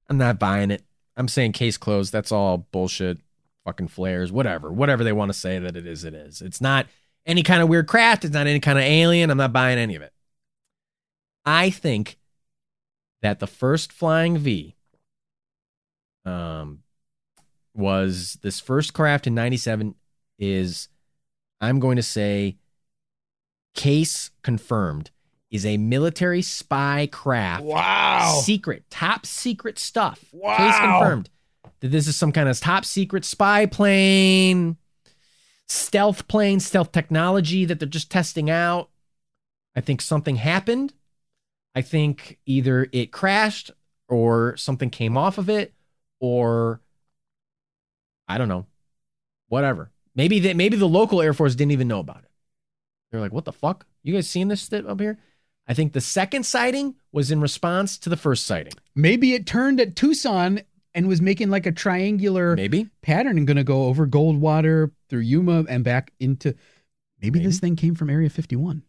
I'm 0.09 0.17
not 0.17 0.39
buying 0.39 0.71
it. 0.71 0.83
I'm 1.15 1.27
saying 1.27 1.51
case 1.51 1.77
closed. 1.77 2.11
That's 2.11 2.31
all 2.31 2.67
bullshit, 2.71 3.19
fucking 3.67 3.89
flares, 3.89 4.31
whatever. 4.31 4.71
Whatever 4.71 5.03
they 5.03 5.11
want 5.11 5.27
to 5.27 5.37
say 5.37 5.59
that 5.59 5.75
it 5.75 5.85
is, 5.85 6.05
it 6.05 6.13
is. 6.13 6.41
It's 6.41 6.61
not 6.61 6.87
any 7.25 7.43
kind 7.43 7.61
of 7.61 7.67
weird 7.67 7.85
craft. 7.85 8.23
It's 8.23 8.33
not 8.33 8.47
any 8.47 8.61
kind 8.61 8.77
of 8.77 8.85
alien. 8.85 9.29
I'm 9.29 9.37
not 9.37 9.51
buying 9.51 9.77
any 9.77 9.97
of 9.97 10.01
it. 10.01 10.13
I 11.45 11.69
think 11.69 12.17
that 13.21 13.39
the 13.39 13.47
first 13.47 13.91
flying 13.91 14.37
V 14.37 14.77
um, 16.23 16.79
was 17.73 18.37
this 18.41 18.61
first 18.61 18.93
craft 18.93 19.27
in 19.27 19.35
97 19.35 19.95
is 20.39 20.87
I'm 21.59 21.81
going 21.81 21.97
to 21.97 22.03
say 22.03 22.55
case 23.75 24.31
confirmed 24.43 25.11
is 25.51 25.65
a 25.65 25.75
military 25.75 26.41
spy 26.41 27.09
craft. 27.11 27.63
Wow. 27.63 28.39
Secret, 28.43 28.85
top 28.89 29.25
secret 29.25 29.77
stuff. 29.77 30.23
Wow. 30.31 30.55
Case 30.55 30.77
confirmed 30.77 31.29
that 31.79 31.89
this 31.89 32.07
is 32.07 32.15
some 32.15 32.31
kind 32.31 32.49
of 32.49 32.59
top 32.59 32.85
secret 32.85 33.25
spy 33.25 33.65
plane, 33.65 34.77
stealth 35.67 36.27
plane, 36.27 36.59
stealth 36.59 36.91
technology 36.91 37.65
that 37.65 37.79
they're 37.79 37.87
just 37.87 38.11
testing 38.11 38.49
out. 38.49 38.89
I 39.75 39.81
think 39.81 40.01
something 40.01 40.37
happened. 40.37 40.93
I 41.75 41.81
think 41.81 42.39
either 42.45 42.87
it 42.91 43.11
crashed 43.11 43.71
or 44.09 44.57
something 44.57 44.89
came 44.89 45.17
off 45.17 45.37
of 45.37 45.49
it 45.49 45.73
or 46.19 46.81
I 48.27 48.37
don't 48.37 48.49
know. 48.49 48.65
Whatever. 49.49 49.91
Maybe 50.15 50.39
that 50.39 50.55
maybe 50.55 50.75
the 50.77 50.87
local 50.87 51.21
Air 51.21 51.33
Force 51.33 51.55
didn't 51.55 51.71
even 51.71 51.87
know 51.87 51.99
about 51.99 52.23
it. 52.23 52.31
They're 53.11 53.21
like, 53.21 53.31
"What 53.31 53.45
the 53.45 53.53
fuck? 53.53 53.85
You 54.03 54.13
guys 54.13 54.27
seeing 54.27 54.47
this 54.47 54.71
up 54.73 54.99
here?" 54.99 55.19
I 55.67 55.73
think 55.73 55.93
the 55.93 56.01
second 56.01 56.45
sighting 56.45 56.95
was 57.11 57.29
in 57.29 57.39
response 57.39 57.97
to 57.99 58.09
the 58.09 58.17
first 58.17 58.45
sighting. 58.45 58.73
Maybe 58.95 59.33
it 59.33 59.45
turned 59.45 59.79
at 59.79 59.95
Tucson 59.95 60.61
and 60.97 61.07
was 61.07 61.21
making 61.21 61.49
like 61.51 61.67
a 61.67 61.71
triangular 61.71 62.55
Maybe. 62.55 62.89
pattern 63.03 63.37
and 63.37 63.45
going 63.45 63.57
to 63.57 63.63
go 63.63 63.85
over 63.85 64.07
Goldwater 64.07 64.91
through 65.09 65.19
Yuma 65.21 65.63
and 65.69 65.83
back 65.83 66.11
into. 66.19 66.55
Maybe, 67.21 67.39
Maybe. 67.39 67.45
this 67.45 67.59
thing 67.59 67.75
came 67.75 67.93
from 67.95 68.09
Area 68.09 68.29
51. 68.29 68.81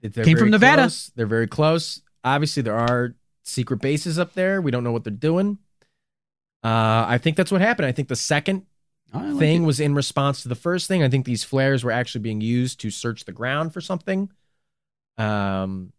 They're 0.00 0.24
Came 0.24 0.38
from 0.38 0.50
Nevada. 0.50 0.82
close. 0.82 1.12
They're 1.14 1.26
very 1.26 1.46
close. 1.46 2.00
Obviously, 2.24 2.62
there 2.62 2.76
are 2.76 3.14
secret 3.44 3.80
bases 3.82 4.18
up 4.18 4.32
there. 4.32 4.62
We 4.62 4.70
don't 4.70 4.82
know 4.82 4.92
what 4.92 5.04
they're 5.04 5.12
doing. 5.12 5.58
Uh, 6.64 7.04
I 7.06 7.18
think 7.18 7.36
that's 7.36 7.52
what 7.52 7.60
happened. 7.60 7.86
I 7.86 7.92
think 7.92 8.08
the 8.08 8.16
second 8.16 8.64
like 9.12 9.36
thing 9.38 9.62
it. 9.64 9.66
was 9.66 9.78
in 9.78 9.94
response 9.94 10.42
to 10.42 10.48
the 10.48 10.54
first 10.54 10.88
thing. 10.88 11.02
I 11.02 11.08
think 11.10 11.26
these 11.26 11.44
flares 11.44 11.84
were 11.84 11.92
actually 11.92 12.22
being 12.22 12.40
used 12.40 12.80
to 12.80 12.90
search 12.90 13.26
the 13.26 13.32
ground 13.32 13.74
for 13.74 13.80
something. 13.82 14.30
Um, 15.18 15.92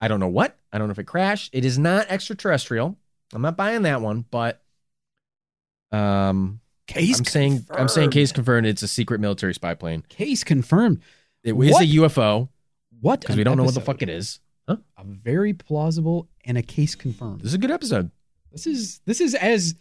I 0.00 0.08
don't 0.08 0.20
know 0.20 0.28
what. 0.28 0.58
I 0.72 0.78
don't 0.78 0.88
know 0.88 0.92
if 0.92 0.98
it 0.98 1.04
crashed. 1.04 1.54
It 1.54 1.64
is 1.64 1.78
not 1.78 2.06
extraterrestrial. 2.10 2.98
I'm 3.32 3.42
not 3.42 3.56
buying 3.56 3.82
that 3.82 4.00
one, 4.02 4.26
but 4.30 4.60
um, 5.94 6.60
case 6.86 7.18
I'm 7.18 7.24
saying 7.24 7.66
I'm 7.70 7.88
saying 7.88 8.10
case 8.10 8.32
confirmed. 8.32 8.66
It's 8.66 8.82
a 8.82 8.88
secret 8.88 9.20
military 9.20 9.54
spy 9.54 9.74
plane. 9.74 10.02
Case 10.08 10.44
confirmed. 10.44 11.00
It 11.42 11.50
is 11.50 11.72
What? 11.72 11.82
a 11.82 11.86
UFO 11.86 12.48
What? 13.00 13.20
because 13.20 13.36
we 13.36 13.44
don't 13.44 13.56
know 13.56 13.64
what 13.64 13.74
the 13.74 13.80
fuck 13.80 14.02
it 14.02 14.08
is. 14.08 14.40
A 14.66 14.78
very 15.04 15.52
plausible 15.52 16.28
and 16.46 16.56
a 16.56 16.62
case 16.62 16.94
confirmed. 16.94 17.40
This 17.40 17.48
is 17.48 17.54
a 17.54 17.58
good 17.58 17.70
episode. 17.70 18.10
This 18.50 18.66
is 18.66 19.00
this 19.04 19.20
is 19.20 19.34
as 19.34 19.74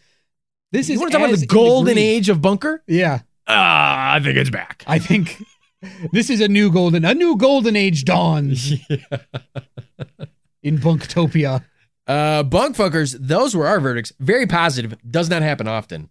this 0.74 0.90
you 0.90 0.94
is 0.94 0.98
You 0.98 1.00
want 1.00 1.12
to 1.14 1.18
talk 1.18 1.26
about 1.28 1.36
the 1.36 1.36
in 1.36 1.40
the 1.42 1.48
golden 1.48 1.98
age 1.98 2.28
of 2.30 2.42
bunker? 2.42 2.84
Yeah, 2.88 3.20
Ah, 3.48 4.14
I 4.16 4.20
think 4.20 4.36
it's 4.38 4.50
back. 4.50 4.84
I 4.88 5.00
think 5.00 5.42
this 6.12 6.30
is 6.30 6.42
a 6.42 6.48
new 6.50 6.70
golden 6.72 7.06
a 7.06 7.14
new 7.14 7.38
golden 7.38 7.76
age 7.78 8.04
dawns 8.04 8.72
in 10.64 10.78
Bunktopia. 10.80 11.64
Uh, 12.06 12.44
bunk 12.44 12.76
fuckers, 12.76 13.16
those 13.20 13.56
were 13.56 13.68
our 13.68 13.80
verdicts. 13.80 14.12
Very 14.20 14.46
positive. 14.46 14.96
Does 15.10 15.30
not 15.30 15.42
happen 15.42 15.68
often. 15.68 16.10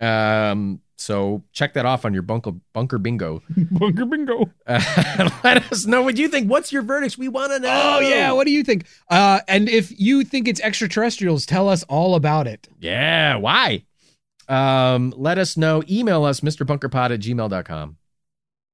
Um, 0.00 0.80
so 0.96 1.42
check 1.52 1.74
that 1.74 1.84
off 1.84 2.04
on 2.04 2.12
your 2.12 2.22
bunker 2.22 2.52
bunker 2.72 2.98
bingo. 2.98 3.42
Bunker 3.70 4.04
bingo. 4.04 4.50
Uh, 4.66 5.30
let 5.44 5.72
us 5.72 5.86
know 5.86 6.02
what 6.02 6.16
you 6.16 6.28
think. 6.28 6.48
What's 6.48 6.72
your 6.72 6.82
verdicts? 6.82 7.18
We 7.18 7.28
want 7.28 7.52
to 7.52 7.58
know. 7.58 7.96
Oh 7.96 8.00
yeah, 8.00 8.30
what 8.32 8.46
do 8.46 8.52
you 8.52 8.62
think? 8.62 8.86
Uh, 9.08 9.40
and 9.48 9.68
if 9.68 9.98
you 9.98 10.22
think 10.22 10.46
it's 10.46 10.60
extraterrestrials, 10.60 11.44
tell 11.46 11.68
us 11.68 11.82
all 11.84 12.14
about 12.14 12.46
it. 12.46 12.68
Yeah. 12.78 13.36
Why? 13.36 13.84
Um, 14.48 15.12
let 15.16 15.38
us 15.38 15.56
know. 15.56 15.82
Email 15.88 16.24
us, 16.24 16.40
MrBunkerPod 16.40 17.12
at 17.12 17.20
gmail.com. 17.20 17.96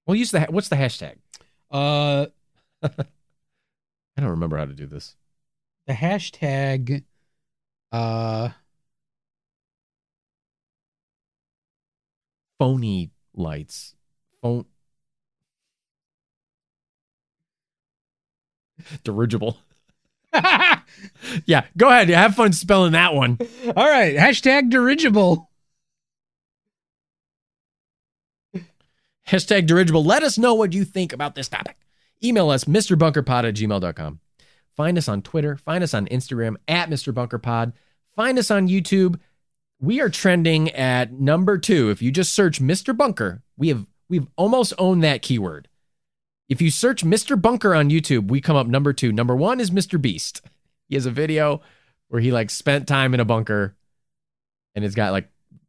We'll 0.07 0.17
use 0.17 0.31
the, 0.31 0.41
ha- 0.41 0.47
what's 0.51 0.69
the 0.69 0.77
hashtag? 0.77 1.17
Uh, 1.71 2.27
I 2.83 2.91
don't 4.19 4.31
remember 4.31 4.57
how 4.57 4.65
to 4.65 4.75
do 4.75 4.87
this. 4.87 5.15
The 5.89 5.95
hashtag. 5.95 7.03
Uh, 7.91 8.51
Phony 12.59 13.11
lights. 13.35 13.97
Phone. 14.41 14.67
Dirigible. 19.03 19.59
Yeah, 21.47 21.65
go 21.77 21.89
ahead. 21.89 22.09
Have 22.09 22.35
fun 22.35 22.53
spelling 22.53 22.93
that 22.93 23.15
one. 23.15 23.39
all 23.77 23.89
right, 23.89 24.17
hashtag 24.17 24.71
dirigible. 24.71 25.51
Hashtag 29.29 29.67
dirigible. 29.67 30.03
Let 30.05 30.23
us 30.23 30.39
know 30.39 30.55
what 30.55 30.73
you 30.73 30.85
think 30.85 31.13
about 31.13 31.35
this 31.35 31.49
topic. 31.49 31.77
Email 32.25 32.51
us, 32.51 32.65
MrBunkerPod 32.65 33.49
at 33.49 33.55
gmail.com. 33.55 34.21
Find 34.79 34.97
us 34.97 35.09
on 35.09 35.23
Twitter. 35.23 35.57
Find 35.57 35.83
us 35.83 35.93
on 35.93 36.07
Instagram 36.07 36.55
at 36.69 36.89
Mr. 36.89 37.13
Bunker 37.13 37.39
Pod. 37.39 37.73
Find 38.15 38.39
us 38.39 38.49
on 38.49 38.69
YouTube. 38.69 39.19
We 39.81 40.01
are 40.01 40.09
trending 40.09 40.71
at 40.71 41.13
number 41.13 41.59
two. 41.59 41.91
If 41.91 42.01
you 42.01 42.13
just 42.13 42.33
search 42.33 42.63
Mr. 42.63 42.97
Bunker, 42.97 43.43
we 43.57 43.71
have 43.71 43.87
we've 44.09 44.29
almost 44.37 44.73
owned 44.79 45.03
that 45.03 45.21
keyword. 45.21 45.67
If 46.49 46.63
you 46.63 46.71
search 46.71 47.05
Mr. 47.05 47.41
Bunker 47.41 47.75
on 47.75 47.91
YouTube, 47.91 48.29
we 48.29 48.41
come 48.41 48.55
up 48.55 48.69
number 48.69 48.93
two. 48.93 49.11
Number 49.11 49.35
one 49.35 49.59
is 49.59 49.73
Mr. 49.73 50.01
Beast. 50.01 50.43
He 50.89 50.95
has 50.95 51.07
a 51.07 51.11
video 51.11 51.61
where 52.07 52.21
he 52.21 52.31
like 52.31 52.49
spent 52.49 52.87
time 52.87 53.15
in 53.15 53.21
a 53.21 53.25
bunker 53.25 53.75
and 54.77 54.85
it's 54.85 54.95
got 54.95 55.11
like 55.11 55.29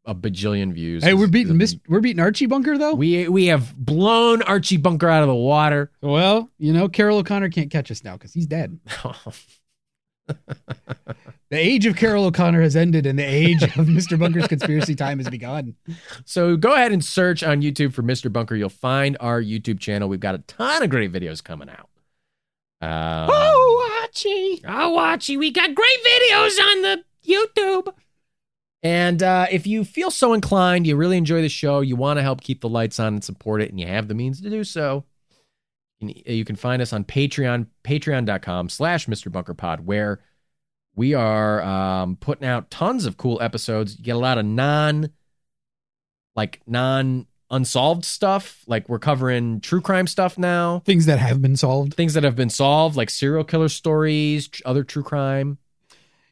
a 0.09 0.15
bajillion 0.15 0.73
views. 0.73 1.03
Hey, 1.03 1.13
we're 1.13 1.27
beating 1.27 1.59
He's- 1.59 1.73
Mis- 1.73 1.81
we're 1.87 1.99
beating 2.01 2.19
Archie 2.19 2.47
Bunker 2.47 2.77
though. 2.77 2.93
we 2.95 3.27
we 3.29 3.45
have 3.47 3.75
blown 3.77 4.41
Archie 4.41 4.77
Bunker 4.77 5.07
out 5.07 5.21
of 5.21 5.27
the 5.27 5.35
water. 5.35 5.91
well, 6.01 6.49
you 6.57 6.73
know, 6.73 6.89
Carroll 6.89 7.19
O'Connor 7.19 7.49
can't 7.49 7.69
catch 7.69 7.91
us 7.91 8.03
now 8.03 8.13
because 8.13 8.33
he's 8.33 8.47
dead. 8.47 8.79
The 11.51 11.57
age 11.57 11.87
of 11.87 11.95
Carroll 11.95 12.25
O'Connor 12.25 12.61
has 12.61 12.75
ended, 12.75 13.07
and 13.07 13.17
the 13.17 13.23
age 13.23 13.63
of 13.63 13.69
Mr. 13.87 14.19
Bunker's 14.19 14.45
conspiracy 14.45 14.93
time 14.93 15.17
has 15.17 15.27
begun. 15.29 15.73
so 16.23 16.55
go 16.55 16.73
ahead 16.75 16.91
and 16.91 17.03
search 17.03 17.41
on 17.41 17.63
YouTube 17.63 17.91
for 17.91 18.03
Mr. 18.03 18.31
Bunker. 18.31 18.55
You'll 18.55 18.69
find 18.69 19.17
our 19.19 19.41
YouTube 19.41 19.79
channel. 19.79 20.07
We've 20.07 20.19
got 20.19 20.35
a 20.35 20.39
ton 20.39 20.83
of 20.83 20.91
great 20.91 21.11
videos 21.11 21.43
coming 21.43 21.67
out. 21.69 21.89
Um, 22.81 23.29
Oh, 23.33 23.99
Archie. 24.03 24.61
Oh, 24.67 24.99
Archie, 24.99 25.37
we 25.37 25.49
got 25.49 25.73
great 25.73 25.99
videos 26.05 26.59
on 26.61 26.81
the 26.83 27.03
YouTube. 27.27 27.93
And 28.81 29.21
uh, 29.21 29.47
if 29.51 29.67
you 29.67 29.83
feel 29.83 30.09
so 30.09 30.33
inclined, 30.33 30.87
you 30.87 30.95
really 30.95 31.17
enjoy 31.17 31.41
the 31.41 31.49
show, 31.49 31.81
you 31.81 31.95
want 31.97 32.17
to 32.17 32.23
help 32.23 32.41
keep 32.41 32.61
the 32.61 32.69
lights 32.69 32.99
on 32.99 33.15
and 33.15 33.23
support 33.23 33.61
it, 33.61 33.69
and 33.71 33.79
you 33.79 33.85
have 33.87 34.07
the 34.07 34.13
means 34.15 34.39
to 34.41 34.49
do 34.49 34.63
so, 34.63 35.03
you 35.99 36.45
can- 36.45 36.55
find 36.55 36.81
us 36.81 36.93
on 36.93 37.03
Patreon, 37.03 37.67
patreon.com 37.83 38.69
slash 38.69 39.07
Mr. 39.07 39.29
Bunker 39.29 39.53
Pod, 39.53 39.85
where 39.85 40.21
we 40.95 41.13
are 41.13 41.61
um, 41.61 42.15
putting 42.15 42.47
out 42.47 42.71
tons 42.71 43.05
of 43.05 43.17
cool 43.17 43.41
episodes. 43.41 43.97
You 43.97 44.03
get 44.05 44.15
a 44.15 44.19
lot 44.19 44.37
of 44.37 44.45
non, 44.45 45.09
like 46.37 46.61
non 46.65 47.27
unsolved 47.51 48.05
stuff. 48.05 48.63
Like 48.65 48.87
we're 48.87 48.99
covering 48.99 49.59
true 49.59 49.81
crime 49.81 50.07
stuff 50.07 50.37
now, 50.37 50.79
Things 50.85 51.05
that 51.05 51.19
have 51.19 51.41
been 51.41 51.57
solved. 51.57 51.95
things 51.95 52.13
that 52.13 52.23
have 52.23 52.35
been 52.35 52.49
solved, 52.49 52.95
like 52.95 53.09
serial 53.09 53.43
killer 53.43 53.69
stories, 53.69 54.49
other 54.65 54.83
true 54.85 55.03
crime. 55.03 55.57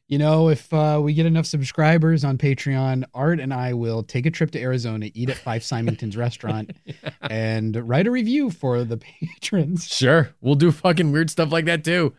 You 0.08 0.18
know, 0.18 0.48
if 0.50 0.74
uh, 0.74 1.02
we 1.04 1.14
get 1.14 1.26
enough 1.26 1.46
subscribers 1.46 2.24
on 2.24 2.38
Patreon, 2.38 3.04
Art 3.14 3.42
and 3.42 3.54
I 3.54 3.74
will 3.74 4.04
take 4.04 4.26
a 4.26 4.32
trip 4.32 4.52
to 4.52 4.62
Arizona, 4.62 5.10
eat 5.14 5.30
at 5.30 5.36
Fife 5.38 5.64
Symington's 5.64 6.16
restaurant, 6.26 6.72
and 7.22 7.76
write 7.90 8.08
a 8.08 8.12
review 8.12 8.50
for 8.50 8.86
the 8.86 8.98
patrons. 9.42 9.86
Sure. 9.88 10.30
We'll 10.40 10.56
do 10.56 10.72
fucking 10.72 11.12
weird 11.12 11.30
stuff 11.30 11.52
like 11.52 11.66
that 11.66 11.84
too. 11.84 12.14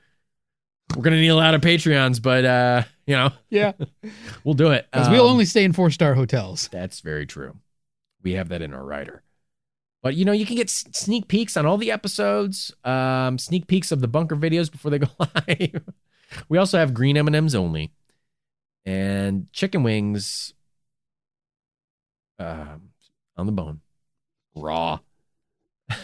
We're 0.94 1.02
gonna 1.02 1.16
need 1.20 1.28
a 1.28 1.34
lot 1.36 1.54
of 1.54 1.60
Patreons, 1.62 2.20
but 2.20 2.44
uh, 2.44 2.82
you 3.06 3.14
know, 3.14 3.30
Yeah, 3.50 3.72
we'll 4.44 4.54
do 4.54 4.70
it. 4.70 4.86
because 4.92 5.08
we'll 5.08 5.24
Um, 5.24 5.32
only 5.32 5.44
stay 5.46 5.64
in 5.64 5.72
four 5.72 5.90
star 5.90 6.14
hotels. 6.14 6.68
That's 6.72 7.00
very 7.00 7.24
true. 7.26 7.56
We 8.22 8.32
have 8.32 8.48
that 8.50 8.60
in 8.62 8.74
our 8.74 8.84
writer. 8.84 9.22
But 10.02 10.14
you 10.14 10.24
know, 10.26 10.32
you 10.32 10.44
can 10.46 10.56
get 10.56 10.68
sneak 10.70 11.28
peeks 11.28 11.56
on 11.56 11.64
all 11.66 11.76
the 11.78 11.90
episodes, 11.90 12.72
um, 12.84 13.38
sneak 13.38 13.66
peeks 13.66 13.92
of 13.92 14.00
the 14.00 14.08
bunker 14.08 14.36
videos 14.36 14.70
before 14.70 14.90
they 14.90 14.98
go 14.98 15.08
live. 15.18 15.82
We 16.48 16.58
also 16.58 16.78
have 16.78 16.94
green 16.94 17.16
M&Ms 17.16 17.54
only. 17.54 17.92
and 18.84 19.52
chicken 19.52 19.82
wings 19.82 20.54
um, 22.38 22.90
on 23.36 23.46
the 23.46 23.52
bone, 23.52 23.80
raw. 24.54 24.98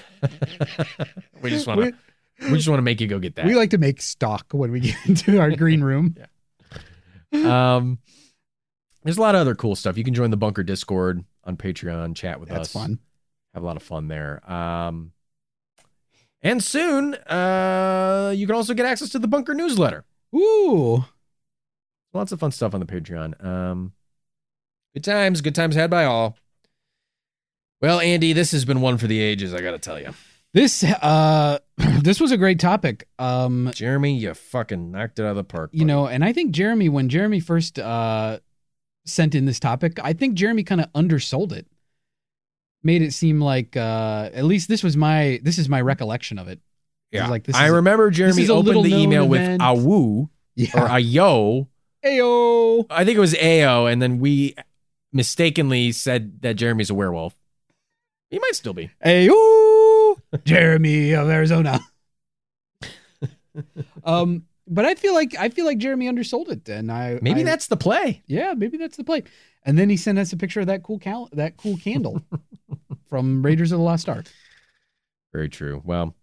we 1.43 1.51
just 1.51 1.67
want 1.67 1.81
to 1.81 1.93
we 2.51 2.57
just 2.57 2.69
want 2.69 2.79
to 2.79 2.83
make 2.83 3.01
you 3.01 3.07
go 3.07 3.19
get 3.19 3.37
that. 3.37 3.47
we 3.47 3.55
like 3.55 3.71
to 3.71 3.79
make 3.79 4.01
stock 4.01 4.47
when 4.53 4.73
we 4.73 4.81
get 4.81 4.97
into 5.07 5.39
our 5.39 5.51
green 5.57 5.83
room. 5.83 6.17
um, 7.33 7.99
there's 9.03 9.19
a 9.19 9.21
lot 9.21 9.35
of 9.35 9.41
other 9.43 9.55
cool 9.55 9.77
stuff. 9.77 9.97
You 9.99 10.05
can 10.05 10.15
join 10.15 10.31
the 10.31 10.37
Bunker 10.37 10.63
Discord 10.63 11.25
on 11.45 11.57
Patreon, 11.57 12.17
chat 12.17 12.41
with 12.41 12.49
That's 12.49 12.63
us. 12.63 12.73
fun. 12.73 12.99
Have 13.53 13.63
a 13.63 13.67
lot 13.67 13.77
of 13.77 13.83
fun 13.83 14.09
there. 14.09 14.41
Um, 14.51 15.13
and 16.43 16.63
soon, 16.63 17.15
uh, 17.15 18.33
you 18.35 18.47
can 18.47 18.57
also 18.57 18.75
get 18.75 18.87
access 18.87 19.11
to 19.11 19.19
the 19.19 19.29
Bunker 19.29 19.55
newsletter. 19.55 20.05
Ooh. 20.35 21.05
Lots 22.13 22.33
of 22.33 22.41
fun 22.41 22.53
stuff 22.53 22.75
on 22.75 22.81
the 22.81 22.87
Patreon. 22.87 23.45
Um, 23.45 23.93
good 24.95 25.05
times, 25.05 25.41
good 25.41 25.55
times 25.55 25.75
had 25.75 25.91
by 25.91 26.05
all. 26.05 26.37
Well, 27.81 28.01
Andy, 28.01 28.33
this 28.33 28.53
has 28.53 28.65
been 28.65 28.81
one 28.81 28.99
for 28.99 29.07
the 29.07 29.21
ages. 29.21 29.53
I 29.53 29.61
got 29.61 29.73
to 29.73 29.79
tell 29.79 30.01
you, 30.01 30.15
This 30.55 30.85
uh 30.85 31.59
this 31.77 32.21
was 32.21 32.33
a 32.33 32.37
great 32.37 32.59
topic. 32.59 33.09
Um 33.19 33.71
Jeremy, 33.75 34.17
you 34.17 34.33
fucking 34.33 34.91
knocked 34.93 35.19
it 35.19 35.25
out 35.25 35.31
of 35.31 35.37
the 35.37 35.45
park. 35.45 35.71
you 35.73 35.85
know, 35.85 36.07
and 36.07 36.25
I 36.25 36.33
think 36.33 36.53
Jeremy 36.53 36.89
when 36.89 37.09
Jeremy 37.09 37.41
first 37.41 37.79
uh 37.79 38.39
sent 39.05 39.35
in 39.35 39.45
this 39.45 39.61
topic, 39.61 39.99
I 40.03 40.13
think 40.15 40.35
Jeremy 40.35 40.63
kind 40.63 40.81
of 40.81 40.91
undersold 40.95 41.53
it. 41.53 41.67
Made 42.83 43.03
it 43.03 43.13
seem 43.13 43.41
like 43.41 43.77
uh 43.77 44.31
at 44.33 44.45
least 44.45 44.69
this 44.69 44.83
was 44.83 44.97
my 44.97 45.41
this 45.43 45.59
is 45.59 45.69
my 45.69 45.81
recollection 45.81 46.39
of 46.39 46.49
it. 46.49 46.61
Yeah. 47.15 47.29
like, 47.29 47.45
this 47.45 47.57
I 47.57 47.69
remember 47.69 48.11
Jeremy 48.11 48.49
opened 48.49 48.85
the 48.85 48.95
email 48.95 49.33
event. 49.33 49.63
with 49.63 49.69
a 49.69 49.75
woo 49.75 50.23
or 50.23 50.29
Yeah. 50.57 50.97
a 50.97 50.99
yo. 50.99 51.69
Ayo. 52.05 52.87
I 52.91 53.05
think 53.05 53.17
it 53.17 53.21
was 53.21 53.35
ayo. 53.35 53.91
and 53.91 54.03
then 54.03 54.19
we 54.19 54.55
mistakenly 55.13 55.93
said 55.93 56.43
that 56.43 56.55
Jeremy's 56.57 56.91
a 56.91 56.95
werewolf. 56.95 57.35
He 58.31 58.39
might 58.39 58.55
still 58.55 58.75
be. 58.75 58.91
Ayo. 59.05 60.21
Jeremy 60.45 61.13
of 61.15 61.29
Arizona. 61.31 61.81
um 64.05 64.45
but 64.67 64.85
I 64.87 64.95
feel 64.95 65.13
like 65.15 65.35
I 65.39 65.49
feel 65.51 65.67
like 65.67 65.79
Jeremy 65.79 66.09
undersold 66.09 66.49
it 66.49 66.69
and 66.69 66.91
I 66.91 67.19
Maybe 67.23 67.41
I- 67.41 67.45
that's 67.45 67.69
the 67.69 67.77
play. 67.77 68.23
Yeah, 68.27 68.55
maybe 68.57 68.77
that's 68.77 68.97
the 68.97 69.05
play. 69.05 69.23
And 69.65 69.79
then 69.79 69.89
he 69.89 69.97
sent 69.97 70.19
us 70.19 70.33
a 70.33 70.37
picture 70.37 70.61
of 70.61 70.67
that 70.67 70.83
cool 70.83 70.99
cal- 70.99 71.29
that 71.33 71.57
cool 71.57 71.77
candle 71.77 72.21
from 73.09 73.43
Raiders 73.43 73.73
of 73.73 73.79
the 73.79 73.85
Lost 73.85 74.09
Ark. 74.09 74.27
Very 75.33 75.49
true. 75.49 75.81
Well, 75.85 76.15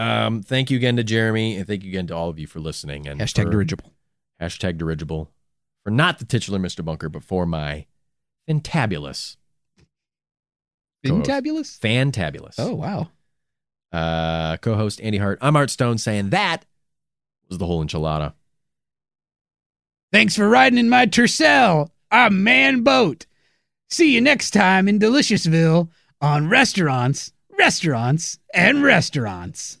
um, 0.00 0.42
thank 0.42 0.70
you 0.70 0.76
again 0.76 0.96
to 0.96 1.04
Jeremy, 1.04 1.56
and 1.56 1.66
thank 1.66 1.82
you 1.82 1.90
again 1.90 2.06
to 2.08 2.14
all 2.14 2.28
of 2.28 2.38
you 2.38 2.46
for 2.46 2.60
listening. 2.60 3.06
And 3.06 3.20
Hashtag 3.20 3.44
for- 3.44 3.50
dirigible. 3.50 3.92
Hashtag 4.40 4.78
dirigible. 4.78 5.30
For 5.84 5.90
not 5.90 6.18
the 6.18 6.24
titular 6.24 6.58
Mr. 6.58 6.84
Bunker, 6.84 7.08
but 7.08 7.24
for 7.24 7.46
my 7.46 7.86
fantabulous, 8.48 9.36
Co-host. 11.06 11.26
Fantabulous. 11.30 11.78
fantabulous. 11.80 12.54
Oh 12.58 12.74
wow. 12.74 13.08
Uh, 13.92 14.56
co-host 14.58 15.00
Andy 15.00 15.18
Hart. 15.18 15.38
I'm 15.40 15.56
Art 15.56 15.70
Stone 15.70 15.98
saying 15.98 16.30
that 16.30 16.64
was 17.48 17.58
the 17.58 17.66
whole 17.66 17.84
enchilada. 17.84 18.34
Thanks 20.12 20.36
for 20.36 20.48
riding 20.48 20.78
in 20.78 20.88
my 20.88 21.06
Tercel. 21.06 21.90
I'm 22.10 22.42
Man 22.44 22.82
Boat. 22.82 23.26
See 23.88 24.14
you 24.14 24.20
next 24.20 24.50
time 24.52 24.88
in 24.88 24.98
Deliciousville 24.98 25.88
on 26.20 26.48
restaurants, 26.48 27.32
restaurants, 27.58 28.38
and 28.52 28.82
restaurants. 28.82 29.80